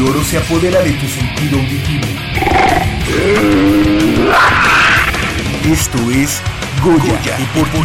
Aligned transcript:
Y 0.00 0.08
oro 0.08 0.24
se 0.24 0.38
apodera 0.38 0.80
de 0.80 0.92
tu 0.92 1.06
sentido 1.06 1.58
auditivo. 1.58 2.06
Esto 5.70 5.98
es 6.10 6.40
Goya, 6.82 7.36
Deportivo. 7.36 7.84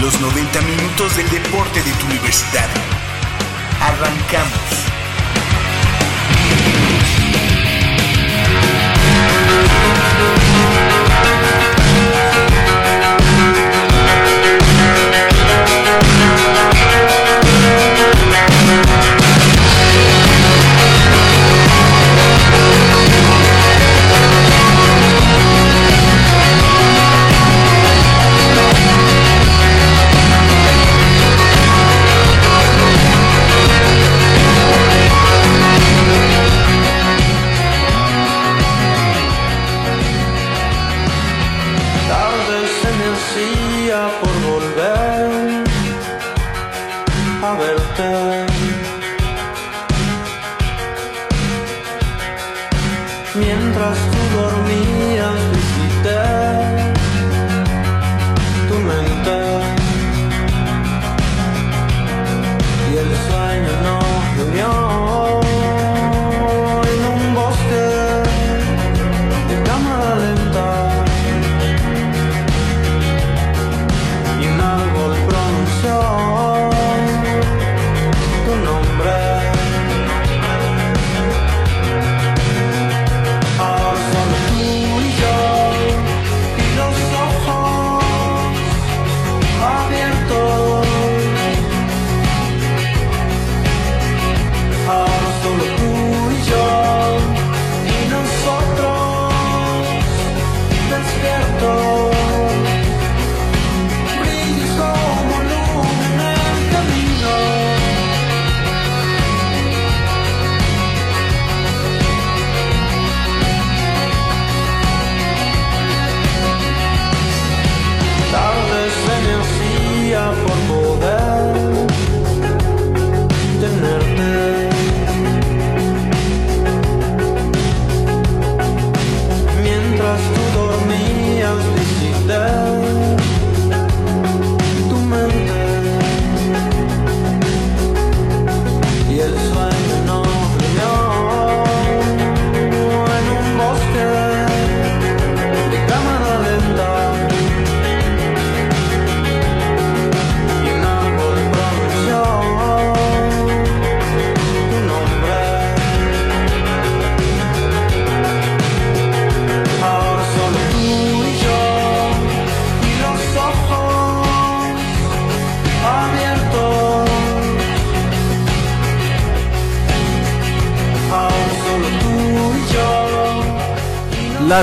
Los 0.00 0.20
90 0.20 0.60
minutos 0.62 1.16
del 1.16 1.30
deporte 1.30 1.82
de 1.82 1.92
tu 1.92 2.06
universidad. 2.06 2.68
Arrancamos. 3.80 4.90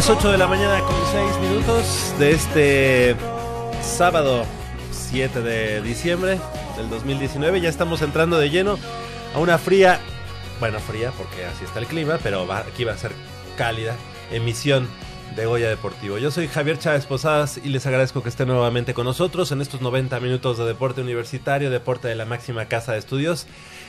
Las 0.07 0.19
8 0.19 0.31
de 0.31 0.37
la 0.37 0.47
mañana 0.47 0.79
con 0.79 0.95
6 1.11 1.37
minutos 1.41 2.15
de 2.17 2.31
este 2.31 3.15
sábado 3.81 4.45
7 4.89 5.41
de 5.41 5.81
diciembre 5.81 6.39
del 6.77 6.89
2019. 6.89 7.59
Ya 7.59 7.67
estamos 7.67 8.01
entrando 8.01 8.39
de 8.39 8.49
lleno 8.49 8.79
a 9.35 9.39
una 9.39 9.57
fría, 9.57 9.99
bueno, 10.61 10.79
fría 10.79 11.11
porque 11.17 11.43
así 11.43 11.65
está 11.65 11.79
el 11.79 11.87
clima, 11.87 12.19
pero 12.23 12.49
aquí 12.53 12.85
va 12.85 12.93
a 12.93 12.97
ser 12.97 13.11
cálida 13.57 13.97
emisión 14.31 14.87
de 15.35 15.45
Goya 15.45 15.67
Deportivo. 15.67 16.17
Yo 16.17 16.31
soy 16.31 16.47
Javier 16.47 16.79
Chávez 16.79 17.05
Posadas 17.05 17.59
y 17.61 17.67
les 17.67 17.85
agradezco 17.85 18.23
que 18.23 18.29
estén 18.29 18.47
nuevamente 18.47 18.93
con 18.93 19.03
nosotros 19.03 19.51
en 19.51 19.59
estos 19.59 19.81
90 19.81 20.21
minutos 20.21 20.57
de 20.57 20.63
deporte 20.63 21.01
universitario, 21.01 21.69
deporte 21.69 22.07
de 22.07 22.15
la 22.15 22.23
máxima 22.23 22.67
casa 22.67 22.93
de 22.93 22.99
estudios. 22.99 23.45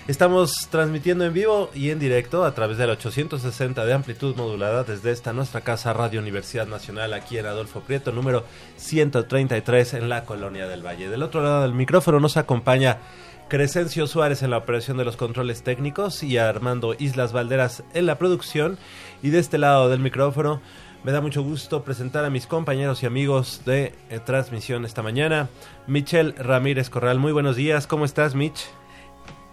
Estamos 0.08 0.68
transmitiendo 0.70 1.26
en 1.26 1.34
vivo 1.34 1.68
y 1.74 1.90
en 1.90 1.98
directo 1.98 2.46
a 2.46 2.54
través 2.54 2.78
de 2.78 2.86
la 2.86 2.94
860 2.94 3.84
de 3.84 3.92
amplitud 3.92 4.34
modulada 4.36 4.82
desde 4.82 5.10
esta 5.10 5.34
nuestra 5.34 5.60
casa 5.60 5.92
Radio 5.92 6.20
Universidad 6.20 6.66
Nacional 6.66 7.12
aquí 7.12 7.36
en 7.36 7.44
Adolfo 7.44 7.82
Prieto, 7.82 8.10
número 8.10 8.46
133 8.76 9.92
en 9.92 10.08
la 10.08 10.24
Colonia 10.24 10.66
del 10.66 10.84
Valle. 10.84 11.10
Del 11.10 11.22
otro 11.22 11.42
lado 11.42 11.60
del 11.60 11.74
micrófono 11.74 12.20
nos 12.20 12.38
acompaña 12.38 13.00
Crescencio 13.48 14.06
Suárez 14.06 14.42
en 14.42 14.48
la 14.48 14.56
operación 14.56 14.96
de 14.96 15.04
los 15.04 15.18
controles 15.18 15.62
técnicos 15.62 16.22
y 16.22 16.38
Armando 16.38 16.96
Islas 16.98 17.34
Valderas 17.34 17.84
en 17.92 18.06
la 18.06 18.16
producción. 18.16 18.78
Y 19.22 19.28
de 19.28 19.40
este 19.40 19.58
lado 19.58 19.90
del 19.90 20.00
micrófono 20.00 20.62
me 21.04 21.12
da 21.12 21.20
mucho 21.20 21.42
gusto 21.42 21.84
presentar 21.84 22.24
a 22.24 22.30
mis 22.30 22.46
compañeros 22.46 23.02
y 23.02 23.06
amigos 23.06 23.60
de 23.66 23.92
eh, 24.08 24.20
transmisión 24.24 24.86
esta 24.86 25.02
mañana. 25.02 25.50
Michelle 25.86 26.32
Ramírez 26.38 26.88
Corral, 26.88 27.18
muy 27.18 27.32
buenos 27.32 27.56
días, 27.56 27.86
¿cómo 27.86 28.06
estás 28.06 28.34
Mich? 28.34 28.70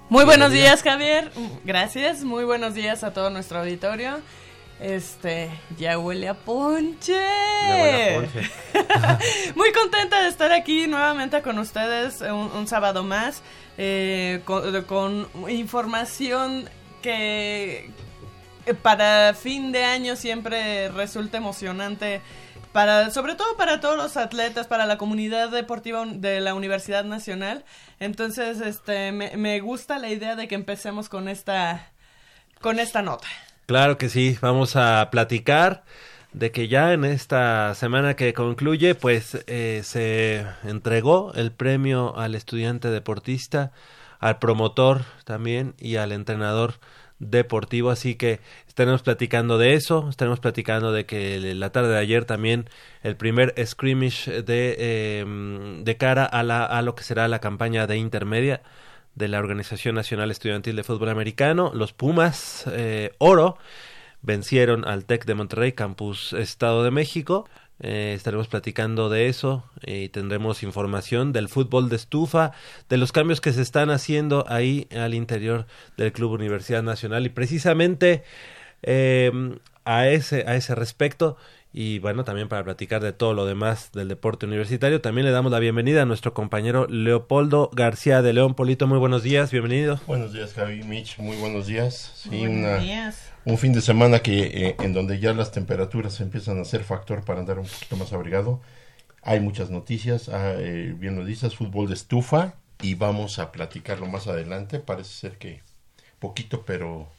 Muy 0.08 0.24
buenos 0.24 0.52
días, 0.52 0.84
Javier. 0.84 1.32
Gracias. 1.64 2.24
Muy 2.24 2.44
buenos 2.44 2.76
días 2.76 3.04
a 3.04 3.12
todo 3.12 3.32
nuestro 3.32 3.60
auditorio. 3.60 4.20
Este, 4.80 5.50
ya 5.80 5.98
huele 5.98 6.28
a 6.28 6.36
ponche. 6.36 7.14
Ya 7.14 7.76
huele 7.76 8.04
a 8.04 8.20
ponche. 8.20 8.52
Muy 9.56 9.72
contenta 9.72 10.22
de 10.22 10.30
estar 10.30 10.52
aquí 10.52 10.86
nuevamente 10.86 11.42
con 11.42 11.58
ustedes 11.58 12.22
un, 12.22 12.68
sábado 12.68 13.04
más 13.04 13.42
eh, 13.80 14.42
con, 14.46 15.28
información 15.50 16.70
que 17.02 17.90
para 18.84 19.34
fin 19.34 19.72
de 19.72 19.86
año 19.86 20.16
siempre 20.16 20.90
resulta 20.90 21.38
emocionante 21.38 22.22
para 22.76 23.10
sobre 23.10 23.36
todo 23.36 23.56
para 23.56 23.80
todos 23.80 23.96
los 23.96 24.18
atletas, 24.18 24.68
para 24.68 24.86
la 24.86 24.98
comunidad 24.98 25.50
deportiva 25.50 26.06
de 26.06 26.42
la 26.42 26.54
Universidad 26.54 27.06
Nacional. 27.06 27.64
Entonces, 28.02 28.60
este 28.60 29.14
me, 29.14 29.60
gusta 29.62 29.98
la 29.98 30.10
idea 30.10 30.36
de 30.36 30.50
que 30.50 30.56
empecemos 30.56 31.08
con 31.08 31.30
esta 31.30 31.88
con 32.60 32.80
esta 32.80 33.02
nota. 33.02 33.30
Claro 33.66 33.98
que 33.98 34.10
sí, 34.10 34.38
vamos 34.42 34.76
a 34.76 35.08
platicar 35.10 35.86
de 36.34 36.52
que 36.52 36.68
ya 36.68 36.92
en 36.92 37.06
esta 37.06 37.74
semana 37.76 38.18
que 38.18 38.34
concluye, 38.34 38.94
pues 38.94 39.42
eh, 39.48 39.80
se 39.86 40.46
entregó 40.66 41.32
el 41.34 41.54
premio 41.54 42.18
al 42.18 42.36
estudiante 42.36 42.90
deportista, 42.90 43.72
al 44.20 44.38
promotor 44.38 45.06
también 45.24 45.76
y 45.80 45.96
al 45.96 46.12
entrenador 46.12 46.74
deportivo, 47.20 47.92
así 47.92 48.16
que 48.16 48.40
estaremos 48.68 49.02
platicando 49.02 49.58
de 49.58 49.74
eso, 49.74 50.10
estaremos 50.10 50.40
platicando 50.40 50.92
de 50.92 51.06
que 51.06 51.40
la 51.56 51.72
tarde 51.72 51.90
de 51.90 52.00
ayer 52.00 52.26
también 52.26 52.70
el 53.04 53.16
primer 53.16 53.54
scrimmage 53.66 54.44
de, 54.44 55.20
em, 55.20 55.84
de 55.84 55.98
cara 55.98 56.26
a, 56.26 56.44
la, 56.44 56.66
a 56.66 56.82
lo 56.82 56.96
que 56.96 57.04
será 57.04 57.28
la 57.28 57.40
campaña 57.40 57.88
de 57.88 57.98
intermedia 57.98 58.62
de 59.16 59.30
la 59.30 59.40
Organización 59.40 59.96
Nacional 59.96 60.30
Estudiantil 60.30 60.76
de 60.76 60.84
Fútbol 60.84 61.10
Americano, 61.10 61.72
los 61.74 61.94
Pumas 61.94 62.66
eh, 62.72 63.14
Oro, 63.18 63.58
vencieron 64.22 64.86
al 64.86 65.06
TEC 65.06 65.26
de 65.26 65.36
Monterrey, 65.36 65.72
Campus 65.72 66.34
Estado 66.34 66.84
de 66.84 66.92
México. 66.92 67.48
Eh, 67.82 68.14
estaremos 68.16 68.48
platicando 68.48 69.10
de 69.10 69.28
eso 69.28 69.66
y 69.86 70.08
tendremos 70.10 70.64
información 70.64 71.34
del 71.34 71.50
fútbol 71.50 71.90
de 71.90 71.98
estufa, 71.98 72.54
de 72.88 72.98
los 72.98 73.12
cambios 73.12 73.42
que 73.42 73.52
se 73.52 73.62
están 73.62 73.90
haciendo 73.90 74.46
ahí 74.48 74.88
al 74.98 75.14
interior 75.14 75.68
del 75.98 76.14
Club 76.14 76.32
Universidad 76.32 76.84
Nacional. 76.84 77.26
Y 77.26 77.30
precisamente 77.30 78.24
eh, 78.84 79.32
a, 79.84 80.08
ese, 80.08 80.46
a 80.48 80.56
ese 80.56 80.74
respecto 80.76 81.38
y 81.78 82.00
bueno, 82.00 82.24
también 82.24 82.48
para 82.48 82.64
platicar 82.64 83.04
de 83.04 83.12
todo 83.12 83.34
lo 83.34 83.46
demás 83.46 83.92
del 83.92 84.08
deporte 84.08 84.46
universitario, 84.46 85.02
también 85.02 85.26
le 85.26 85.32
damos 85.32 85.52
la 85.52 85.60
bienvenida 85.60 86.04
a 86.04 86.06
nuestro 86.06 86.34
compañero 86.34 86.88
Leopoldo 86.88 87.70
García 87.74 88.22
de 88.22 88.32
León 88.32 88.56
Polito. 88.56 88.88
Muy 88.88 88.98
buenos 88.98 89.24
días, 89.24 89.52
bienvenido. 89.52 90.00
Buenos 90.08 90.32
días, 90.32 90.54
Javi 90.54 90.84
Mitch, 90.84 91.20
muy 91.20 91.36
buenos 91.36 91.68
días. 91.68 92.14
Sí, 92.16 92.30
buenos 92.30 92.82
días. 92.82 93.30
Un 93.44 93.58
fin 93.58 93.74
de 93.74 93.82
semana 93.82 94.20
que 94.20 94.44
eh, 94.44 94.76
en 94.80 94.94
donde 94.94 95.20
ya 95.20 95.34
las 95.34 95.52
temperaturas 95.52 96.22
empiezan 96.22 96.62
a 96.62 96.64
ser 96.64 96.86
factor 96.86 97.26
para 97.26 97.42
andar 97.42 97.60
un 97.60 97.66
poquito 97.66 97.98
más 97.98 98.14
abrigado. 98.14 98.62
Hay 99.22 99.42
muchas 99.42 99.70
noticias, 99.70 100.30
ah, 100.30 100.54
eh, 100.58 100.96
bien 100.98 101.18
lo 101.18 101.26
dices, 101.26 101.58
fútbol 101.58 101.90
de 101.90 101.96
estufa 101.96 102.54
y 102.82 102.96
vamos 102.96 103.38
a 103.38 103.52
platicarlo 103.52 104.06
más 104.06 104.28
adelante. 104.28 104.80
Parece 104.80 105.10
ser 105.10 105.38
que 105.38 105.62
poquito, 106.20 106.64
pero 106.66 107.10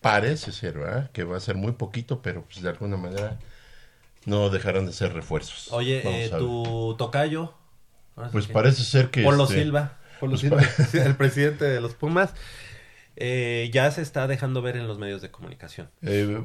parece 0.00 0.52
ser, 0.52 0.78
¿verdad? 0.78 1.10
Que 1.10 1.24
va 1.24 1.36
a 1.36 1.40
ser 1.40 1.56
muy 1.56 1.72
poquito, 1.72 2.22
pero 2.22 2.44
pues 2.44 2.62
de 2.62 2.70
alguna 2.70 2.96
manera 2.96 3.38
no 4.24 4.50
dejarán 4.50 4.86
de 4.86 4.92
ser 4.92 5.12
refuerzos. 5.12 5.72
Oye, 5.72 6.02
eh, 6.04 6.30
tu 6.30 6.94
tocayo. 6.98 7.54
Pues 8.32 8.48
parece 8.48 8.84
ser 8.84 9.10
que... 9.10 9.22
Polo 9.22 9.44
este, 9.44 9.62
Silva, 9.62 9.96
Polo 10.18 10.32
pues 10.32 10.42
Silva 10.42 10.62
el 11.04 11.16
presidente 11.16 11.64
de 11.64 11.80
los 11.80 11.94
Pumas, 11.94 12.34
eh, 13.16 13.70
ya 13.72 13.90
se 13.90 14.02
está 14.02 14.26
dejando 14.26 14.62
ver 14.62 14.76
en 14.76 14.86
los 14.86 14.98
medios 14.98 15.22
de 15.22 15.30
comunicación. 15.30 15.88
Eh, 16.02 16.38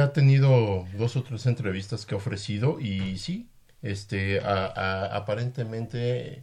ha 0.00 0.12
tenido 0.12 0.86
dos 0.96 1.16
o 1.16 1.22
tres 1.22 1.46
entrevistas 1.46 2.06
que 2.06 2.14
ha 2.14 2.18
ofrecido 2.18 2.80
y 2.80 3.18
sí, 3.18 3.48
este, 3.82 4.40
aparentemente 4.40 6.40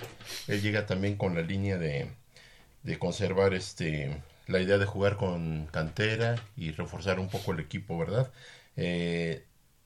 él 0.48 0.62
llega 0.62 0.86
también 0.86 1.16
con 1.16 1.36
la 1.36 1.42
línea 1.42 1.78
de, 1.78 2.10
de 2.84 3.00
conservar 3.00 3.54
este, 3.54 4.22
la 4.48 4.60
idea 4.60 4.78
de 4.78 4.86
jugar 4.86 5.18
con 5.18 5.68
cantera 5.72 6.36
y 6.58 6.72
reforzar 6.72 7.20
un 7.20 7.30
poco 7.30 7.54
el 7.54 7.60
equipo, 7.60 7.98
¿verdad? 7.98 8.32
Eh, 8.76 9.44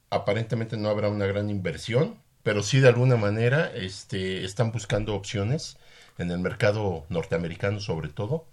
aparentemente 0.10 0.78
no 0.78 0.90
habrá 0.90 1.10
una 1.10 1.26
gran 1.26 1.50
inversión, 1.50 2.18
pero 2.44 2.64
sí 2.64 2.80
de 2.80 2.90
alguna 2.90 3.18
manera 3.18 3.72
este, 3.76 4.46
están 4.46 4.72
buscando 4.72 5.16
opciones 5.16 5.78
en 6.18 6.32
el 6.32 6.40
mercado 6.40 7.06
norteamericano 7.10 7.80
sobre 7.80 8.10
todo. 8.10 8.46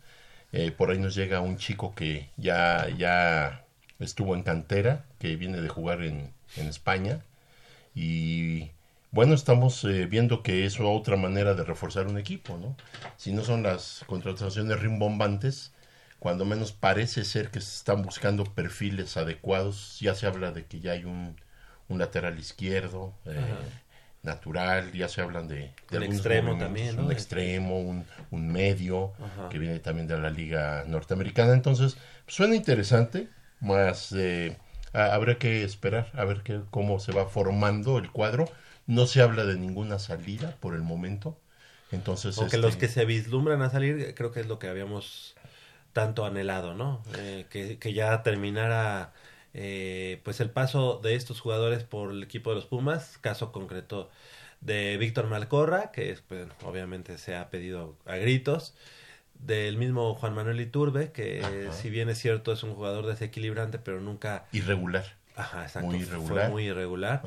Eh, 0.52 0.70
por 0.72 0.90
ahí 0.90 0.98
nos 0.98 1.14
llega 1.14 1.40
un 1.40 1.56
chico 1.58 1.94
que 1.94 2.30
ya, 2.36 2.88
ya 2.96 3.64
estuvo 3.98 4.34
en 4.34 4.42
cantera, 4.42 5.04
que 5.18 5.36
viene 5.36 5.60
de 5.60 5.68
jugar 5.68 6.02
en, 6.02 6.32
en 6.56 6.68
España. 6.68 7.20
Y 7.94 8.70
bueno, 9.12 9.34
estamos 9.34 9.84
eh, 9.84 10.06
viendo 10.06 10.42
que 10.42 10.66
es 10.66 10.80
otra 10.80 11.16
manera 11.16 11.54
de 11.54 11.64
reforzar 11.64 12.06
un 12.08 12.18
equipo, 12.18 12.58
¿no? 12.58 12.76
Si 13.16 13.32
no 13.32 13.44
son 13.44 13.62
las 13.62 14.04
contrataciones 14.06 14.80
rimbombantes, 14.80 15.72
cuando 16.18 16.44
menos 16.44 16.72
parece 16.72 17.24
ser 17.24 17.50
que 17.50 17.60
se 17.60 17.76
están 17.76 18.02
buscando 18.02 18.44
perfiles 18.44 19.16
adecuados, 19.16 19.98
ya 20.00 20.14
se 20.14 20.26
habla 20.26 20.52
de 20.52 20.66
que 20.66 20.80
ya 20.80 20.92
hay 20.92 21.04
un 21.04 21.36
un 21.88 21.98
lateral 21.98 22.38
izquierdo 22.38 23.14
eh, 23.26 23.40
natural, 24.22 24.92
ya 24.92 25.08
se 25.08 25.20
hablan 25.20 25.48
de, 25.48 25.70
un 25.92 26.02
extremo 26.02 26.56
también, 26.56 26.98
un 26.98 27.12
extremo, 27.12 27.78
un, 27.78 28.04
un 28.30 28.52
medio, 28.52 29.12
que 29.50 29.58
viene 29.58 29.78
también 29.80 30.08
de 30.08 30.18
la 30.18 30.30
liga 30.30 30.84
norteamericana. 30.86 31.52
Entonces, 31.52 31.96
suena 32.26 32.54
interesante, 32.54 33.28
más 33.60 34.12
eh, 34.12 34.56
habrá 34.92 35.38
que 35.38 35.62
esperar 35.62 36.10
a 36.14 36.24
ver 36.24 36.42
qué 36.42 36.60
cómo 36.70 36.98
se 36.98 37.12
va 37.12 37.26
formando 37.26 37.98
el 37.98 38.10
cuadro. 38.10 38.46
No 38.86 39.06
se 39.06 39.22
habla 39.22 39.44
de 39.44 39.56
ninguna 39.56 39.98
salida 39.98 40.56
por 40.60 40.74
el 40.74 40.82
momento. 40.82 41.38
Entonces, 41.90 42.36
Aunque 42.38 42.58
los 42.58 42.74
este 42.74 42.86
que 42.86 42.92
se 42.92 43.04
vislumbran 43.04 43.62
a 43.62 43.70
salir, 43.70 44.14
creo 44.14 44.32
que 44.32 44.40
es 44.40 44.46
lo 44.46 44.58
que 44.58 44.68
habíamos 44.68 45.34
tanto 45.92 46.24
anhelado, 46.24 46.74
¿no? 46.74 47.02
Eh, 47.18 47.46
que, 47.50 47.78
que 47.78 47.92
ya 47.92 48.22
terminara 48.22 49.12
eh, 49.54 50.20
pues 50.24 50.40
el 50.40 50.50
paso 50.50 51.00
de 51.02 51.14
estos 51.14 51.40
jugadores 51.40 51.84
por 51.84 52.10
el 52.10 52.22
equipo 52.22 52.50
de 52.50 52.56
los 52.56 52.66
Pumas, 52.66 53.18
caso 53.20 53.52
concreto 53.52 54.10
de 54.60 54.96
Víctor 54.96 55.28
Malcorra, 55.28 55.92
que 55.92 56.18
pues, 56.28 56.48
obviamente 56.64 57.18
se 57.18 57.36
ha 57.36 57.50
pedido 57.50 57.96
a 58.04 58.16
gritos, 58.16 58.74
del 59.38 59.76
mismo 59.76 60.14
Juan 60.14 60.34
Manuel 60.34 60.60
Iturbe, 60.60 61.12
que 61.12 61.68
si 61.72 61.90
bien 61.90 62.08
es 62.08 62.18
cierto 62.18 62.52
es 62.52 62.62
un 62.62 62.74
jugador 62.74 63.06
desequilibrante, 63.06 63.78
pero 63.78 64.00
nunca... 64.00 64.46
Irregular. 64.52 65.04
Ajá, 65.36 65.62
exacto. 65.62 65.88
Muy 65.88 66.00
irregular. 66.00 66.46
Fue 66.46 66.48
muy 66.48 66.66
irregular. 66.66 67.22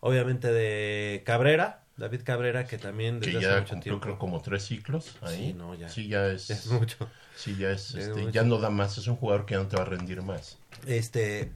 Obviamente 0.00 0.52
de 0.52 1.22
Cabrera, 1.24 1.82
David 1.96 2.22
Cabrera, 2.24 2.66
que 2.66 2.78
también 2.78 3.20
desde 3.20 3.38
que 3.38 3.40
ya 3.40 3.58
hace 3.58 3.76
mucho 3.76 4.00
creo 4.00 4.18
como 4.18 4.40
tres 4.40 4.64
ciclos 4.64 5.16
ahí. 5.20 5.48
Sí, 5.48 5.52
no, 5.52 5.74
ya. 5.74 5.88
Sí, 5.88 6.08
ya 6.08 6.26
es, 6.26 6.66
mucho. 6.70 7.08
Sí, 7.36 7.56
ya 7.56 7.70
es, 7.70 7.94
este, 7.94 8.32
ya 8.32 8.42
no 8.42 8.58
da 8.58 8.70
más, 8.70 8.98
es 8.98 9.06
un 9.06 9.16
jugador 9.16 9.46
que 9.46 9.54
no 9.54 9.66
te 9.68 9.76
va 9.76 9.82
a 9.82 9.86
rendir 9.86 10.22
más. 10.22 10.58
Este, 10.86 11.52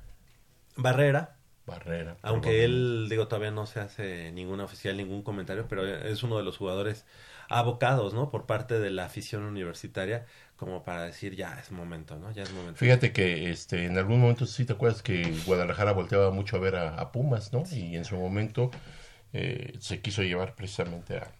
Barrera. 0.76 1.36
Barrera. 1.66 2.16
Aunque 2.22 2.64
él, 2.64 3.08
digo, 3.10 3.26
todavía 3.26 3.50
no 3.50 3.66
se 3.66 3.80
hace 3.80 4.30
ningún 4.30 4.60
oficial, 4.60 4.96
ningún 4.96 5.22
comentario, 5.22 5.66
pero 5.68 5.84
es 5.84 6.22
uno 6.22 6.36
de 6.38 6.44
los 6.44 6.56
jugadores 6.58 7.04
abocados, 7.48 8.14
¿no? 8.14 8.30
Por 8.30 8.46
parte 8.46 8.78
de 8.78 8.90
la 8.90 9.06
afición 9.06 9.42
universitaria, 9.42 10.26
como 10.56 10.84
para 10.84 11.02
decir, 11.02 11.34
ya 11.34 11.58
es 11.58 11.72
momento, 11.72 12.16
¿no? 12.18 12.30
Ya 12.30 12.44
es 12.44 12.52
momento. 12.52 12.78
Fíjate 12.78 13.12
que 13.12 13.50
este, 13.50 13.84
en 13.84 13.98
algún 13.98 14.20
momento 14.20 14.46
sí 14.46 14.64
te 14.64 14.74
acuerdas 14.74 15.02
que 15.02 15.36
Guadalajara 15.44 15.90
volteaba 15.92 16.30
mucho 16.30 16.56
a 16.56 16.60
ver 16.60 16.76
a, 16.76 17.10
Pumas, 17.10 17.52
¿no? 17.52 17.64
Y 17.72 17.96
en 17.96 18.04
su 18.04 18.16
momento 18.16 18.70
eh, 19.32 19.74
se 19.80 20.00
quiso 20.00 20.22
llevar 20.22 20.54
precisamente 20.54 21.16
a 21.16 21.32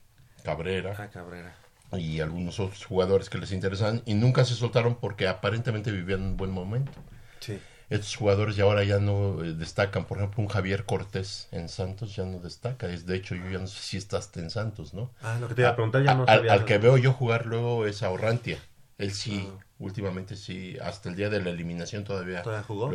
Cabrera. 0.43 1.01
A 1.01 1.09
Cabrera. 1.09 1.55
Y 1.93 2.19
algunos 2.19 2.59
otros 2.59 2.85
jugadores 2.85 3.31
que 3.31 3.39
les 3.39 3.53
interesaban 3.53 4.03
y 4.07 4.15
nunca 4.15 4.45
se 4.45 4.55
soltaron 4.55 4.97
porque 4.97 5.29
aparentemente 5.29 5.93
vivían 5.93 6.23
un 6.23 6.37
buen 6.37 6.51
momento. 6.51 6.91
Sí 7.39 7.61
estos 7.89 8.17
jugadores 8.17 8.57
ya 8.57 8.65
ahora 8.65 8.85
ya 8.85 8.99
no 8.99 9.45
eh, 9.45 9.55
destacan. 9.55 10.05
Por 10.07 10.19
ejemplo, 10.19 10.43
un 10.43 10.49
Javier 10.49 10.85
Cortés 10.85 11.49
en 11.53 11.69
Santos 11.69 12.17
ya 12.17 12.25
no 12.25 12.39
destaca. 12.39 12.89
Es, 12.91 13.07
de 13.07 13.17
hecho, 13.17 13.35
yo 13.35 13.49
ya 13.49 13.59
no 13.59 13.67
sé 13.67 13.81
si 13.81 13.97
estás 13.97 14.31
en 14.37 14.51
Santos, 14.51 14.93
¿no? 14.93 15.11
Ah, 15.23 15.39
lo 15.41 15.49
que 15.49 15.55
te 15.55 15.63
iba 15.63 15.71
a 15.71 15.77
preguntar 15.77 16.03
ya 16.03 16.15
no 16.15 16.25
Al, 16.27 16.65
que 16.65 16.79
veo 16.79 16.97
yo 16.97 17.13
jugar 17.13 17.47
luego 17.47 17.87
es 17.87 18.03
a 18.03 18.11
Orrantia. 18.11 18.59
Él 18.99 19.13
sí, 19.13 19.47
ah. 19.49 19.65
últimamente 19.79 20.37
sí, 20.37 20.77
hasta 20.83 21.11
el 21.11 21.17
día 21.17 21.29
de 21.29 21.41
la 21.43 21.51
eliminación 21.51 22.03
todavía. 22.03 22.43
¿Todavía 22.43 22.65
jugó? 22.65 22.91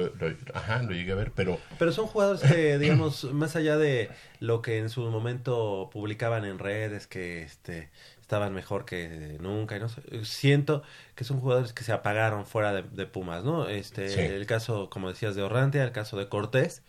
ajá, 0.53 0.81
lo 0.81 0.91
llegué 0.91 1.11
a 1.11 1.15
ver, 1.15 1.31
pero... 1.35 1.59
Pero 1.77 1.91
son 1.91 2.07
jugadores 2.07 2.41
que, 2.41 2.77
digamos, 2.79 3.25
más 3.25 3.55
allá 3.55 3.77
de 3.77 4.09
lo 4.39 4.61
que 4.61 4.79
en 4.79 4.89
su 4.89 5.01
momento 5.09 5.89
publicaban 5.93 6.43
en 6.43 6.59
redes, 6.59 7.07
que 7.07 7.43
este 7.43 7.91
estaban 8.31 8.53
mejor 8.53 8.85
que 8.85 9.37
nunca. 9.41 9.75
Y 9.75 9.81
no 9.81 9.89
siento 10.23 10.83
que 11.15 11.25
son 11.25 11.41
jugadores 11.41 11.73
que 11.73 11.83
se 11.83 11.91
apagaron 11.91 12.45
fuera 12.45 12.71
de, 12.71 13.05
Pumas, 13.05 13.43
¿no? 13.43 13.67
Este, 13.67 14.37
El 14.37 14.45
caso, 14.45 14.89
como 14.89 15.09
decías, 15.09 15.35
de 15.35 15.41
Orrantia, 15.41 15.83
el 15.83 15.91
caso 15.91 16.17
de 16.17 16.29
Cortés, 16.29 16.81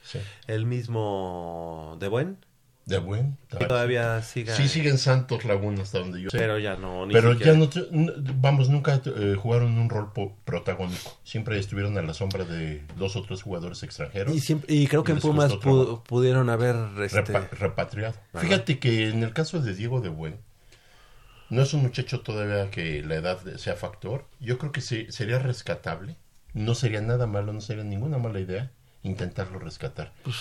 el 0.46 0.66
mismo 0.66 1.96
de 1.98 2.06
Buen. 2.06 2.38
De 2.86 2.98
Buen. 2.98 3.38
Todavía 3.48 4.22
sigue. 4.22 4.52
Sí, 4.52 4.68
siguen 4.68 4.98
Santos 4.98 5.44
Laguna 5.44 5.82
hasta 5.82 5.98
donde 5.98 6.20
yo 6.20 6.30
sé. 6.30 6.38
Pero 6.38 6.60
ya 6.60 6.76
no. 6.76 7.08
Pero 7.10 7.32
ya 7.32 7.54
no, 7.54 7.68
vamos, 8.40 8.68
nunca 8.68 9.00
eh, 9.04 9.34
jugaron 9.36 9.76
un 9.78 9.90
rol 9.90 10.12
protagónico. 10.44 11.18
Siempre 11.24 11.58
estuvieron 11.58 11.98
a 11.98 12.02
la 12.02 12.14
sombra 12.14 12.44
de 12.44 12.82
dos 12.96 13.16
o 13.16 13.22
tres 13.22 13.42
jugadores 13.42 13.82
extranjeros. 13.82 14.32
Y, 14.32 14.60
y 14.68 14.86
creo 14.86 15.02
que 15.02 15.10
en 15.10 15.18
Pumas 15.18 15.54
pudieron 16.06 16.50
haber 16.50 16.76
este... 17.02 17.20
repatriado. 17.22 18.14
Fíjate 18.36 18.78
que 18.78 19.08
en 19.08 19.24
el 19.24 19.32
caso 19.32 19.60
de 19.60 19.74
Diego 19.74 20.00
de 20.00 20.08
Buen, 20.08 20.38
no 21.52 21.60
es 21.60 21.74
un 21.74 21.82
muchacho 21.82 22.22
todavía 22.22 22.70
que 22.70 23.02
la 23.02 23.16
edad 23.16 23.38
sea 23.56 23.76
factor. 23.76 24.24
Yo 24.40 24.56
creo 24.56 24.72
que 24.72 24.80
sería 24.80 25.38
rescatable. 25.38 26.16
No 26.54 26.74
sería 26.74 27.02
nada 27.02 27.26
malo, 27.26 27.52
no 27.52 27.60
sería 27.60 27.84
ninguna 27.84 28.16
mala 28.16 28.40
idea 28.40 28.70
intentarlo 29.02 29.58
rescatar. 29.58 30.14
Pues, 30.22 30.36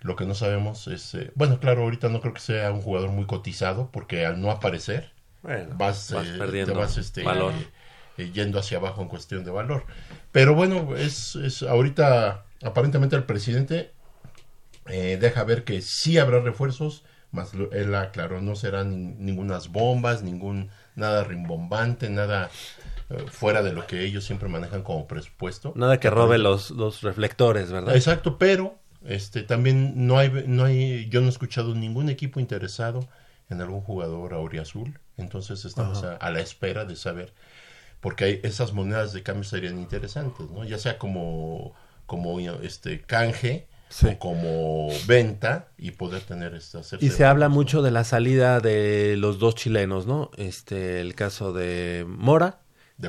lo 0.00 0.16
que 0.16 0.24
no 0.24 0.34
sabemos 0.34 0.88
es, 0.88 1.14
eh, 1.14 1.30
bueno, 1.36 1.60
claro, 1.60 1.82
ahorita 1.82 2.08
no 2.08 2.20
creo 2.20 2.34
que 2.34 2.40
sea 2.40 2.72
un 2.72 2.80
jugador 2.80 3.10
muy 3.10 3.26
cotizado 3.26 3.90
porque 3.92 4.26
al 4.26 4.40
no 4.40 4.50
aparecer 4.50 5.12
vas, 5.76 6.10
eh, 6.10 6.34
perdiendo 6.36 6.72
te 6.72 6.78
vas 6.78 6.96
este, 6.96 7.22
valor. 7.22 7.54
Eh, 8.18 8.32
yendo 8.32 8.58
hacia 8.58 8.78
abajo 8.78 9.02
en 9.02 9.08
cuestión 9.08 9.44
de 9.44 9.52
valor. 9.52 9.84
Pero 10.32 10.56
bueno, 10.56 10.96
es, 10.96 11.36
es 11.36 11.62
ahorita 11.62 12.44
aparentemente 12.64 13.14
el 13.14 13.22
presidente 13.22 13.92
deja 14.86 15.44
ver 15.44 15.62
que 15.62 15.80
sí 15.80 16.18
habrá 16.18 16.40
refuerzos, 16.40 17.04
más 17.30 17.52
él 17.72 17.94
aclaró, 17.94 18.40
no 18.40 18.56
serán 18.56 19.24
ningunas 19.24 19.68
bombas, 19.68 20.22
ningún 20.22 20.70
nada 20.94 21.24
rimbombante, 21.24 22.08
nada 22.08 22.50
eh, 23.10 23.24
fuera 23.28 23.62
de 23.62 23.72
lo 23.72 23.86
que 23.86 24.04
ellos 24.04 24.24
siempre 24.24 24.48
manejan 24.48 24.82
como 24.82 25.06
presupuesto. 25.06 25.72
Nada 25.76 26.00
que 26.00 26.10
robe 26.10 26.38
los, 26.38 26.70
los 26.70 27.02
reflectores, 27.02 27.70
¿verdad? 27.70 27.94
Exacto, 27.94 28.38
pero 28.38 28.78
este 29.04 29.42
también 29.42 30.06
no 30.06 30.18
hay 30.18 30.44
no 30.46 30.64
hay 30.64 31.08
yo 31.08 31.20
no 31.20 31.26
he 31.26 31.30
escuchado 31.30 31.74
ningún 31.74 32.08
equipo 32.08 32.40
interesado 32.40 33.06
en 33.48 33.60
algún 33.60 33.80
jugador 33.80 34.34
auriazul, 34.34 34.98
entonces 35.16 35.64
estamos 35.64 36.02
a, 36.02 36.30
la 36.30 36.40
espera 36.40 36.84
de 36.84 36.96
saber 36.96 37.32
porque 38.00 38.24
hay, 38.24 38.40
esas 38.42 38.72
monedas 38.72 39.12
de 39.12 39.22
cambio 39.22 39.44
serían 39.44 39.78
interesantes, 39.78 40.50
¿no? 40.50 40.64
Ya 40.64 40.78
sea 40.78 40.98
como 40.98 41.74
como 42.06 42.40
este 42.40 43.02
canje 43.02 43.66
o 43.88 44.18
como 44.18 44.88
venta 45.06 45.68
y 45.78 45.92
poder 45.92 46.22
tener 46.22 46.54
estas 46.54 46.92
y 47.00 47.10
se 47.10 47.24
habla 47.24 47.48
mucho 47.48 47.82
de 47.82 47.90
la 47.90 48.04
salida 48.04 48.60
de 48.60 49.16
los 49.16 49.38
dos 49.38 49.54
chilenos 49.54 50.06
no 50.06 50.30
este 50.36 51.00
el 51.00 51.14
caso 51.14 51.52
de 51.52 52.04
Mora 52.08 52.60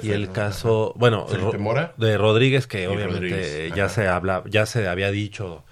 y 0.02 0.12
el 0.12 0.32
caso 0.32 0.94
bueno 0.98 1.26
Mora 1.58 1.94
de 1.98 2.18
Rodríguez 2.18 2.68
que 2.68 2.88
obviamente 2.88 3.72
ya 3.76 3.90
se 3.90 4.08
habla 4.08 4.44
ya 4.48 4.66
se 4.66 4.88
había 4.88 5.12
dicho 5.12 5.66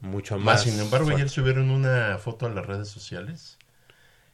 mucho 0.00 0.38
más, 0.38 0.62
sin 0.62 0.78
embargo 0.78 1.10
ayer 1.10 1.28
subieron 1.28 1.70
una 1.70 2.18
foto 2.18 2.46
a 2.46 2.50
las 2.50 2.66
redes 2.66 2.88
sociales 2.88 3.58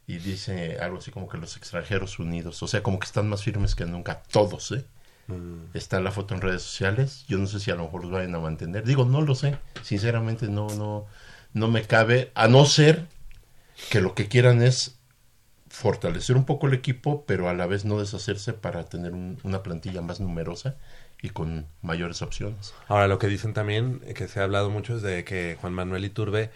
y 0.07 0.19
dice 0.19 0.79
algo 0.81 0.99
así 0.99 1.11
como 1.11 1.29
que 1.29 1.39
los 1.39 1.57
extranjeros 1.57 2.19
unidos 2.19 2.63
o 2.63 2.69
sea 2.69 2.83
como 2.83 2.99
que 2.99 3.07
están 3.07 3.29
más 3.29 3.43
firmes 3.43 3.75
que 3.75 3.87
nunca 3.87 4.23
todos 4.31 4.73
eh 4.73 4.85
Mm. 5.33 5.77
Está 5.77 6.01
la 6.01 6.11
foto 6.11 6.35
en 6.35 6.41
redes 6.41 6.63
sociales. 6.63 7.25
Yo 7.29 7.39
no 7.39 7.47
sé 7.47 7.61
si 7.61 7.71
a 7.71 7.75
lo 7.75 7.85
mejor 7.85 8.03
los 8.03 8.11
vayan 8.11 8.35
a 8.35 8.41
mantener. 8.41 8.85
Digo, 8.85 9.05
no 9.05 9.21
lo 9.21 9.35
sé. 9.35 9.59
Sinceramente 9.83 10.49
no, 10.49 10.69
no, 10.69 11.07
no 11.53 11.69
me 11.69 11.83
cabe. 11.83 12.31
A 12.35 12.49
no 12.49 12.65
ser 12.65 13.07
que 13.91 14.01
lo 14.01 14.15
que 14.15 14.29
quieran 14.29 14.63
es 14.63 14.99
fortalecer 15.69 16.37
un 16.37 16.45
poco 16.45 16.67
el 16.67 16.75
equipo, 16.75 17.25
pero 17.27 17.49
a 17.49 17.55
la 17.55 17.67
vez 17.67 17.85
no 17.85 17.99
deshacerse 17.99 18.53
para 18.53 18.85
tener 18.85 19.13
una 19.43 19.63
plantilla 19.63 20.03
más 20.03 20.21
numerosa 20.21 20.77
y 21.23 21.31
con 21.31 21.67
mayores 21.81 22.21
opciones. 22.21 22.75
Ahora, 22.89 23.09
lo 23.09 23.19
que 23.19 23.29
dicen 23.29 23.55
también, 23.55 24.01
que 24.15 24.29
se 24.29 24.41
ha 24.41 24.45
hablado 24.45 24.69
mucho, 24.69 24.97
es 24.97 25.03
de 25.03 25.25
que 25.25 25.57
Juan 25.61 25.73
Manuel 25.73 26.05
Iturbe 26.05 26.51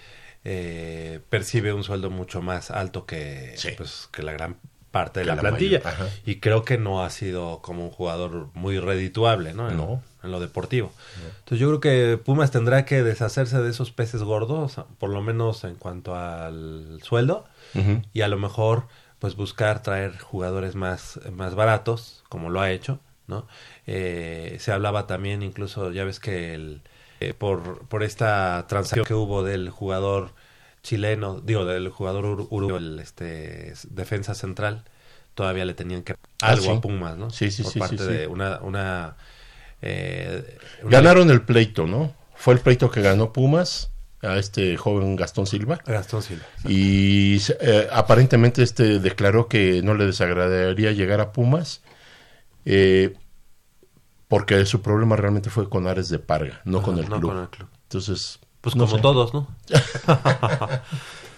eh, 0.45 1.21
percibe 1.31 1.73
un 1.73 1.83
sueldo 1.83 2.11
mucho 2.11 2.43
más 2.43 2.71
alto 2.71 3.07
que, 3.07 3.55
pues, 3.77 4.09
que 4.13 4.23
la 4.23 4.33
gran 4.33 4.59
parte 4.97 5.21
de 5.21 5.27
la, 5.27 5.37
plantilla. 5.37 5.83
y 6.25 6.37
creo 6.37 6.65
que 6.65 6.79
no 6.79 7.05
ha 7.05 7.11
sido 7.11 7.61
como 7.61 7.85
un 7.85 7.91
jugador 7.91 8.49
muy 8.55 8.79
redituable, 8.79 9.53
¿no? 9.53 9.71
En, 9.71 10.31
lo 10.33 10.41
deportivo. 10.41 10.91
Entonces 11.39 11.61
yo 11.61 11.69
creo 11.69 11.81
que 11.81 12.19
Pumas 12.19 12.51
tendrá 12.51 12.85
que 12.85 13.05
deshacerse 13.05 13.63
de 13.63 13.71
esos 13.71 13.93
peces 13.93 14.25
gordos, 14.25 14.81
por 14.99 15.11
lo 15.11 15.23
menos 15.23 15.63
en 15.63 15.77
cuanto 15.77 16.17
al 16.17 16.99
sueldo, 17.03 17.47
y 18.13 18.23
a 18.23 18.29
lo 18.29 18.39
mejor 18.39 18.89
pues 19.21 19.37
buscar 19.37 19.83
traer 19.83 20.19
jugadores 20.19 20.75
más, 20.75 21.21
más 21.33 21.55
baratos, 21.55 22.25
como 22.29 22.51
lo 22.51 22.61
ha 22.61 22.71
hecho, 22.71 22.99
¿no? 23.29 23.47
Eh, 23.87 24.57
se 24.59 24.73
hablaba 24.73 25.07
también, 25.07 25.43
incluso, 25.43 25.93
ya 25.93 26.05
ves 26.05 26.21
que 26.21 26.55
el, 26.55 26.83
eh, 27.21 27.33
por, 27.33 27.87
por 27.87 28.03
esta 28.03 28.67
transacción 28.69 29.07
que 29.07 29.15
hubo 29.15 29.43
del 29.43 29.71
jugador 29.71 30.33
chileno, 30.87 31.41
digo, 31.41 31.65
del 31.65 31.89
jugador 31.89 32.25
uruguayo, 32.25 32.77
el 32.77 33.01
este, 33.01 33.75
defensa 33.91 34.35
central, 34.35 34.85
todavía 35.35 35.65
le 35.65 35.75
tenían 35.75 36.03
que 36.03 36.13
ah, 36.13 36.17
algo 36.51 36.73
a 36.73 36.81
Pumas, 36.81 37.17
¿no? 37.17 37.31
Sí, 37.31 37.51
sí, 37.51 37.65
Por 37.65 37.73
sí. 37.73 37.79
parte 37.81 38.05
de 38.05 38.27
una... 38.29 38.61
una, 38.61 39.17
eh, 39.83 40.59
Ganaron 40.85 41.31
el 41.31 41.43
pleito, 41.43 41.87
¿no? 41.87 42.15
Fue 42.37 42.55
el 42.55 42.61
pleito 42.61 42.89
que 42.91 43.03
ganó 43.03 43.33
Pumas 43.33 43.91
a 44.23 44.39
este 44.39 44.77
joven 44.77 45.17
Gastón 45.17 45.47
Silva. 45.47 45.81
Gastón 45.85 46.23
Silva. 46.23 46.45
Y 46.69 47.39
eh, 47.61 47.89
aparentemente 47.93 48.63
este 48.63 49.01
declaró 49.01 49.49
que 49.49 49.83
no 49.83 49.95
le 49.95 50.07
desagradaría 50.07 50.93
llegar 50.93 51.21
a 51.21 51.33
Pumas. 51.33 51.83
Eh, 52.65 53.17
porque 54.29 54.65
su 54.67 54.83
problema 54.83 55.17
realmente 55.17 55.51
fue 55.51 55.69
con 55.69 55.87
Ares 55.87 56.09
de 56.09 56.19
Parga, 56.19 56.61
no, 56.65 56.83
con, 56.83 56.99
el 56.99 57.09
no 57.09 57.21
con 57.21 57.39
el 57.39 57.49
club. 57.49 57.69
Entonces, 57.85 58.41
pues 58.75 58.91
como 58.91 59.01
todos, 59.01 59.33
¿no? 59.33 59.47